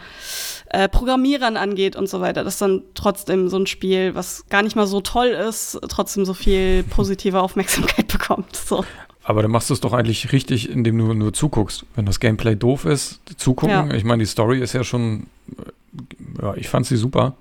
[0.69, 2.43] äh, Programmierern angeht und so weiter.
[2.43, 6.33] Dass dann trotzdem so ein Spiel, was gar nicht mal so toll ist, trotzdem so
[6.33, 8.55] viel positive Aufmerksamkeit bekommt.
[8.55, 8.83] So.
[9.23, 11.85] Aber dann machst du es doch eigentlich richtig, indem du nur zuguckst.
[11.95, 13.89] Wenn das Gameplay doof ist, zugucken.
[13.89, 13.93] Ja.
[13.95, 17.35] Ich meine, die Story ist ja schon, äh, ja, ich fand sie super.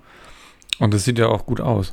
[0.79, 1.91] Und es sieht ja auch gut aus.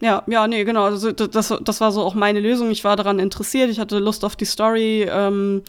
[0.00, 0.84] Ja, ja, nee, genau.
[0.84, 2.70] Also, das, das war so auch meine Lösung.
[2.70, 5.62] Ich war daran interessiert, ich hatte Lust auf die Story ähm,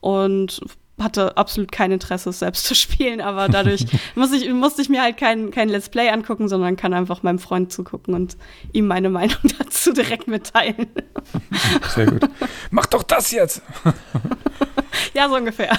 [0.00, 0.60] und
[1.02, 5.02] hatte absolut kein Interesse, es selbst zu spielen, aber dadurch muss ich, musste ich mir
[5.02, 8.36] halt kein, kein Let's Play angucken, sondern kann einfach meinem Freund zugucken und
[8.72, 10.88] ihm meine Meinung dazu direkt mitteilen.
[11.94, 12.28] Sehr gut.
[12.70, 13.62] Mach doch das jetzt!
[15.14, 15.78] ja, so ungefähr.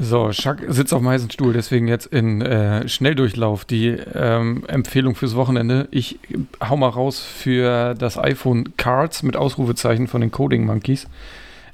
[0.00, 5.16] So, Schack sitzt auf dem heißen Stuhl, deswegen jetzt in äh, Schnelldurchlauf die ähm, Empfehlung
[5.16, 5.88] fürs Wochenende.
[5.90, 6.20] Ich
[6.62, 11.08] hau mal raus für das iPhone Cards mit Ausrufezeichen von den Coding Monkeys.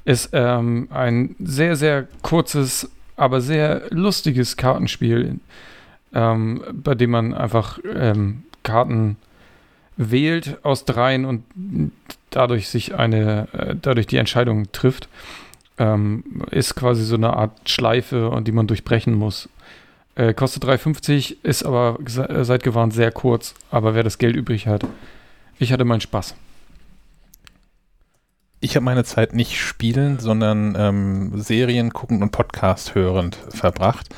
[0.06, 5.38] Ist ähm, ein sehr, sehr kurzes, aber sehr lustiges Kartenspiel,
[6.14, 9.16] ähm, bei dem man einfach ähm, Karten
[9.98, 11.44] wählt aus dreien und
[12.30, 15.10] dadurch sich eine, äh, dadurch die Entscheidung trifft
[15.78, 19.48] ähm, ist quasi so eine Art Schleife, die man durchbrechen muss.
[20.16, 23.54] Äh, kostet 3,50, ist aber, äh, seid gewarnt, sehr kurz.
[23.70, 24.86] Aber wer das Geld übrig hat,
[25.58, 26.34] ich hatte meinen Spaß.
[28.60, 34.08] Ich habe meine Zeit nicht spielend, sondern ähm, Serien guckend und Podcast hörend verbracht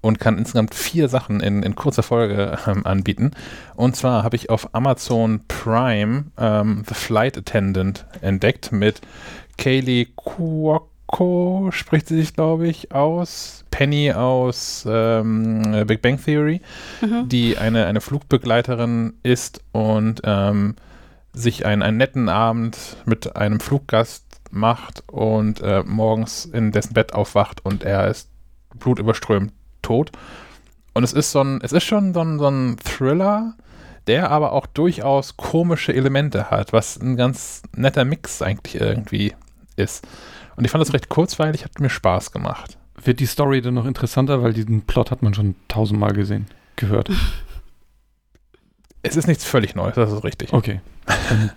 [0.00, 3.32] und kann insgesamt vier Sachen in, in kurzer Folge ähm, anbieten.
[3.74, 9.00] Und zwar habe ich auf Amazon Prime ähm, The Flight Attendant entdeckt mit
[9.56, 10.06] Kaylee
[11.08, 13.64] Cuoco, spricht sie sich, glaube ich, aus.
[13.70, 16.60] Penny aus ähm, Big Bang Theory,
[17.00, 17.28] Mhm.
[17.28, 20.76] die eine, eine Flugbegleiterin ist und ähm,
[21.32, 27.12] sich einen, einen netten Abend mit einem Fluggast macht und äh, morgens in dessen Bett
[27.14, 28.30] aufwacht und er ist
[28.74, 30.10] blutüberströmt tot.
[30.94, 33.54] Und es ist so ein, es ist schon so ein, so ein Thriller,
[34.06, 39.34] der aber auch durchaus komische Elemente hat, was ein ganz netter Mix eigentlich irgendwie
[39.76, 40.04] ist.
[40.58, 42.78] Und ich fand das recht kurzweilig, hat mir Spaß gemacht.
[43.04, 47.08] Wird die Story dann noch interessanter, weil diesen Plot hat man schon tausendmal gesehen, gehört.
[49.02, 50.52] Es ist nichts völlig Neues, das ist richtig.
[50.52, 50.80] Okay.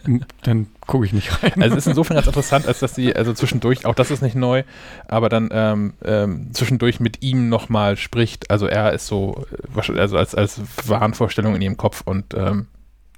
[0.03, 1.63] Dann, dann gucke ich nicht rein.
[1.63, 4.35] Also es ist insofern ganz interessant, als dass sie, also zwischendurch, auch das ist nicht
[4.35, 4.61] neu,
[5.07, 8.51] aber dann ähm, ähm, zwischendurch mit ihm nochmal spricht.
[8.51, 12.67] Also er ist so, äh, also als, als Wahnvorstellung in ihrem Kopf und ähm,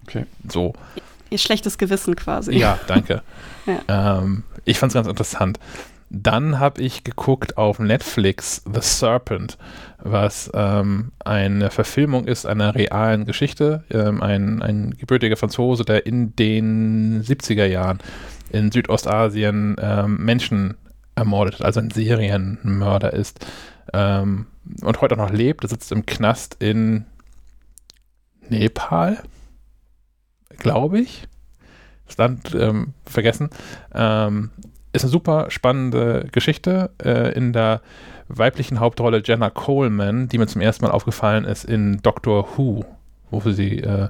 [0.08, 0.26] Okay.
[0.50, 0.74] so.
[1.34, 2.56] Ihr schlechtes Gewissen quasi.
[2.56, 3.24] Ja, danke.
[3.88, 5.60] ähm, ich fand es ganz interessant.
[6.12, 9.58] Dann habe ich geguckt auf Netflix The Serpent,
[9.98, 13.84] was ähm, eine Verfilmung ist einer realen Geschichte.
[13.90, 17.98] Ähm, ein, ein gebürtiger Franzose, der in den 70er Jahren
[18.52, 20.76] in Südostasien ähm, Menschen
[21.16, 23.44] ermordet, hat, also ein Serienmörder ist
[23.92, 24.46] ähm,
[24.84, 25.64] und heute auch noch lebt.
[25.64, 27.06] Er sitzt im Knast in
[28.50, 29.24] Nepal,
[30.58, 31.28] glaube ich.
[32.08, 33.50] Das Land ähm, vergessen.
[33.94, 34.52] Ähm,
[34.92, 37.82] ist eine super spannende Geschichte äh, in der
[38.28, 42.86] weiblichen Hauptrolle Jenna Coleman, die mir zum ersten Mal aufgefallen ist in Doctor Who,
[43.32, 44.10] wo sie äh,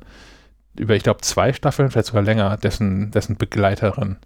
[0.75, 4.17] über, ich glaube, zwei Staffeln, vielleicht sogar länger, dessen, dessen Begleiterin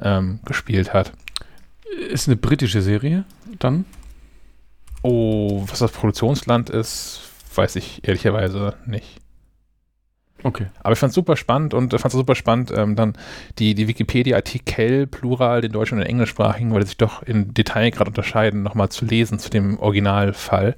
[0.00, 1.12] ähm, gespielt hat.
[2.10, 3.24] Ist eine britische Serie
[3.58, 3.84] dann?
[5.02, 7.20] Oh, was das Produktionsland ist,
[7.54, 9.20] weiß ich ehrlicherweise nicht.
[10.46, 10.66] Okay.
[10.80, 13.14] Aber ich fand es super spannend und fand es super spannend, ähm, dann
[13.58, 17.90] die, die Wikipedia-Artikel, plural, den deutschen und den englischsprachigen, weil die sich doch im Detail
[17.90, 20.76] gerade unterscheiden, nochmal zu lesen zu dem Originalfall.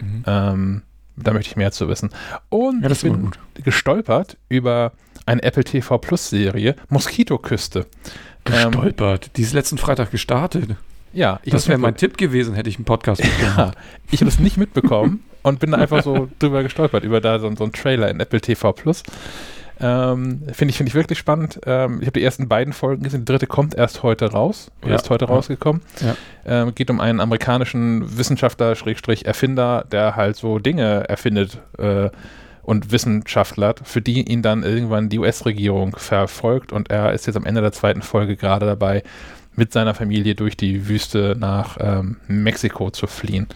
[0.00, 0.24] Mhm.
[0.28, 0.82] Ähm,
[1.16, 2.10] da möchte ich mehr zu wissen.
[2.50, 3.38] Und Ja, ich bin gut.
[3.64, 4.92] gestolpert über
[5.26, 7.86] eine Apple TV Plus Serie, Moskitoküste.
[8.46, 9.36] Ähm, Gestolpert.
[9.36, 10.76] Die ist letzten Freitag gestartet.
[11.12, 13.74] Ja, ich das wäre mein Tipp gewesen, hätte ich einen Podcast mitgemacht.
[13.74, 13.80] Ja,
[14.10, 17.54] ich habe es nicht mitbekommen und bin da einfach so drüber gestolpert, über da so,
[17.56, 19.02] so einen Trailer in Apple TV Plus.
[19.82, 21.58] Ähm, Finde ich, find ich wirklich spannend.
[21.64, 23.20] Ähm, ich habe die ersten beiden Folgen gesehen.
[23.20, 24.70] Die dritte kommt erst heute raus.
[24.82, 25.30] Oder Ja, ist heute ja.
[25.30, 25.80] rausgekommen.
[26.00, 26.16] Ja.
[26.44, 32.10] Ähm, geht um einen amerikanischen Wissenschaftler, Schrägstrich Erfinder, der halt so Dinge erfindet äh,
[32.62, 36.72] und Wissenschaftler, für die ihn dann irgendwann die US-Regierung verfolgt.
[36.74, 39.02] Und er ist jetzt am Ende der zweiten Folge gerade dabei,
[39.60, 43.46] mit seiner Familie durch die Wüste nach ähm, Mexiko zu fliehen.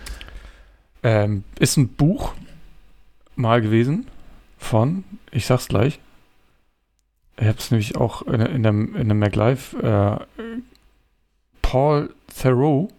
[1.02, 2.34] Ähm, ist ein Buch
[3.36, 4.06] mal gewesen
[4.58, 6.00] von, ich sag's gleich.
[7.40, 9.78] Ich hab's nämlich auch in, in dem, in dem MacLife.
[9.82, 10.42] Äh,
[11.62, 12.90] Paul Theroux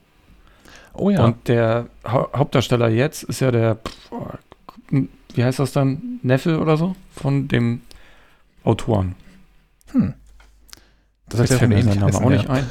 [0.93, 1.25] Oh ja.
[1.25, 3.77] Und der ha Hauptdarsteller jetzt ist ja der,
[4.89, 7.81] wie heißt das dann, Neffe oder so von dem
[8.63, 9.13] Autoren.
[9.91, 10.15] hm.
[11.27, 12.65] Das erklärt, fällt mir auch nicht ein.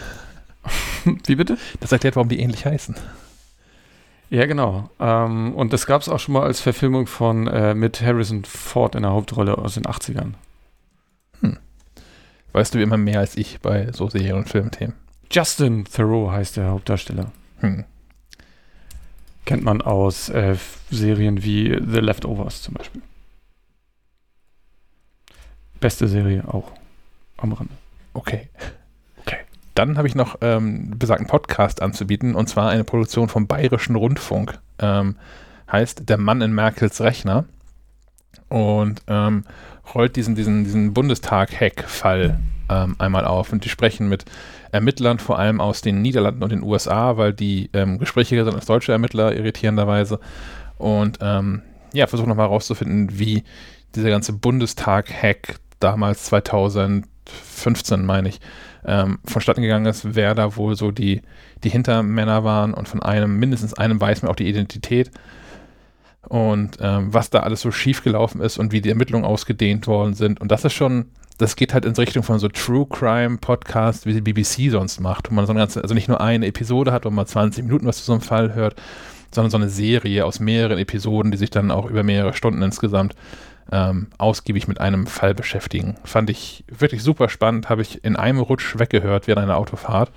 [1.26, 1.58] Wie bitte?
[1.80, 2.94] Das erklärt, warum die ähnlich heißen.
[4.30, 4.90] Ja, genau.
[4.98, 8.94] Ähm, und das gab es auch schon mal als Verfilmung von äh, mit Harrison Ford
[8.94, 10.34] in der Hauptrolle aus den 80ern.
[12.54, 14.94] Weißt du immer mehr als ich bei so Serien- und Filmthemen.
[15.28, 17.32] Justin Theroux heißt der Hauptdarsteller.
[17.58, 17.84] Hm.
[19.44, 20.56] Kennt man aus äh,
[20.88, 23.02] Serien wie The Leftovers zum Beispiel.
[25.80, 26.70] Beste Serie auch
[27.38, 27.74] am Rande.
[28.12, 28.48] Okay.
[29.74, 34.58] Dann habe ich noch ähm, besagten Podcast anzubieten und zwar eine Produktion vom Bayerischen Rundfunk.
[34.78, 35.16] Ähm,
[35.70, 37.44] heißt Der Mann in Merkels Rechner
[38.48, 39.44] und ähm,
[39.94, 42.38] rollt diesen, diesen, diesen Bundestag-Hack-Fall
[42.68, 43.52] ähm, einmal auf.
[43.52, 44.24] Und die sprechen mit
[44.72, 48.66] Ermittlern, vor allem aus den Niederlanden und den USA, weil die ähm, gesprächiger sind als
[48.66, 50.20] deutsche Ermittler, irritierenderweise.
[50.78, 51.62] Und ähm,
[51.92, 53.44] ja, versuchen nochmal herauszufinden, wie
[53.94, 58.40] dieser ganze Bundestag-Hack damals 2015, meine ich,
[58.84, 61.22] ähm, vonstatten gegangen ist, wer da wohl so die,
[61.62, 65.10] die Hintermänner waren und von einem, mindestens einem weiß man auch die Identität
[66.28, 70.40] und ähm, was da alles so schiefgelaufen ist und wie die Ermittlungen ausgedehnt worden sind.
[70.40, 71.06] Und das ist schon,
[71.38, 75.30] das geht halt in Richtung von so True Crime Podcast, wie die BBC sonst macht,
[75.30, 77.86] wo man so eine ganze, also nicht nur eine Episode hat, wo man 20 Minuten
[77.86, 78.76] was zu so einem Fall hört,
[79.32, 83.14] sondern so eine Serie aus mehreren Episoden, die sich dann auch über mehrere Stunden insgesamt
[83.72, 85.96] ähm, ausgiebig mit einem Fall beschäftigen.
[86.04, 90.10] Fand ich wirklich super spannend, habe ich in einem Rutsch weggehört während einer Autofahrt.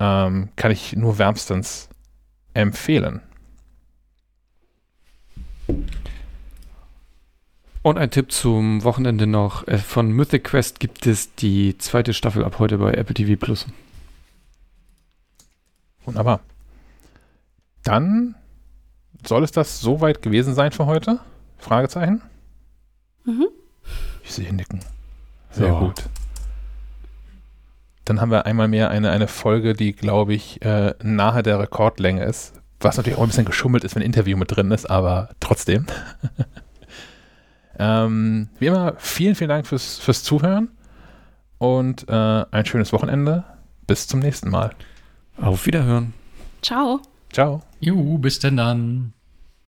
[0.00, 1.88] Ähm, kann ich nur wärmstens
[2.54, 3.22] empfehlen.
[7.82, 9.66] Und ein Tipp zum Wochenende noch.
[9.66, 13.66] Äh, Von Mythic Quest gibt es die zweite Staffel ab heute bei Apple TV Plus.
[16.04, 16.40] Wunderbar.
[17.84, 18.34] Dann
[19.26, 21.20] soll es das soweit gewesen sein für heute?
[21.58, 22.22] Fragezeichen?
[23.28, 23.46] Mhm.
[24.24, 24.80] Ich sehe nicken.
[25.50, 25.78] Sehr Ja.
[25.78, 26.04] gut.
[28.04, 32.24] Dann haben wir einmal mehr eine, eine Folge, die, glaube ich, äh, nahe der Rekordlänge
[32.24, 32.54] ist.
[32.80, 35.84] Was natürlich auch ein bisschen geschummelt ist, wenn ein Interview mit drin ist, aber trotzdem.
[37.78, 40.70] ähm, wie immer, vielen, vielen Dank fürs, fürs Zuhören
[41.58, 42.12] und äh,
[42.50, 43.44] ein schönes Wochenende.
[43.86, 44.70] Bis zum nächsten Mal.
[45.40, 46.14] Auf Wiederhören.
[46.62, 47.00] Ciao.
[47.32, 47.62] Ciao.
[47.80, 49.12] Juhu, bis denn dann.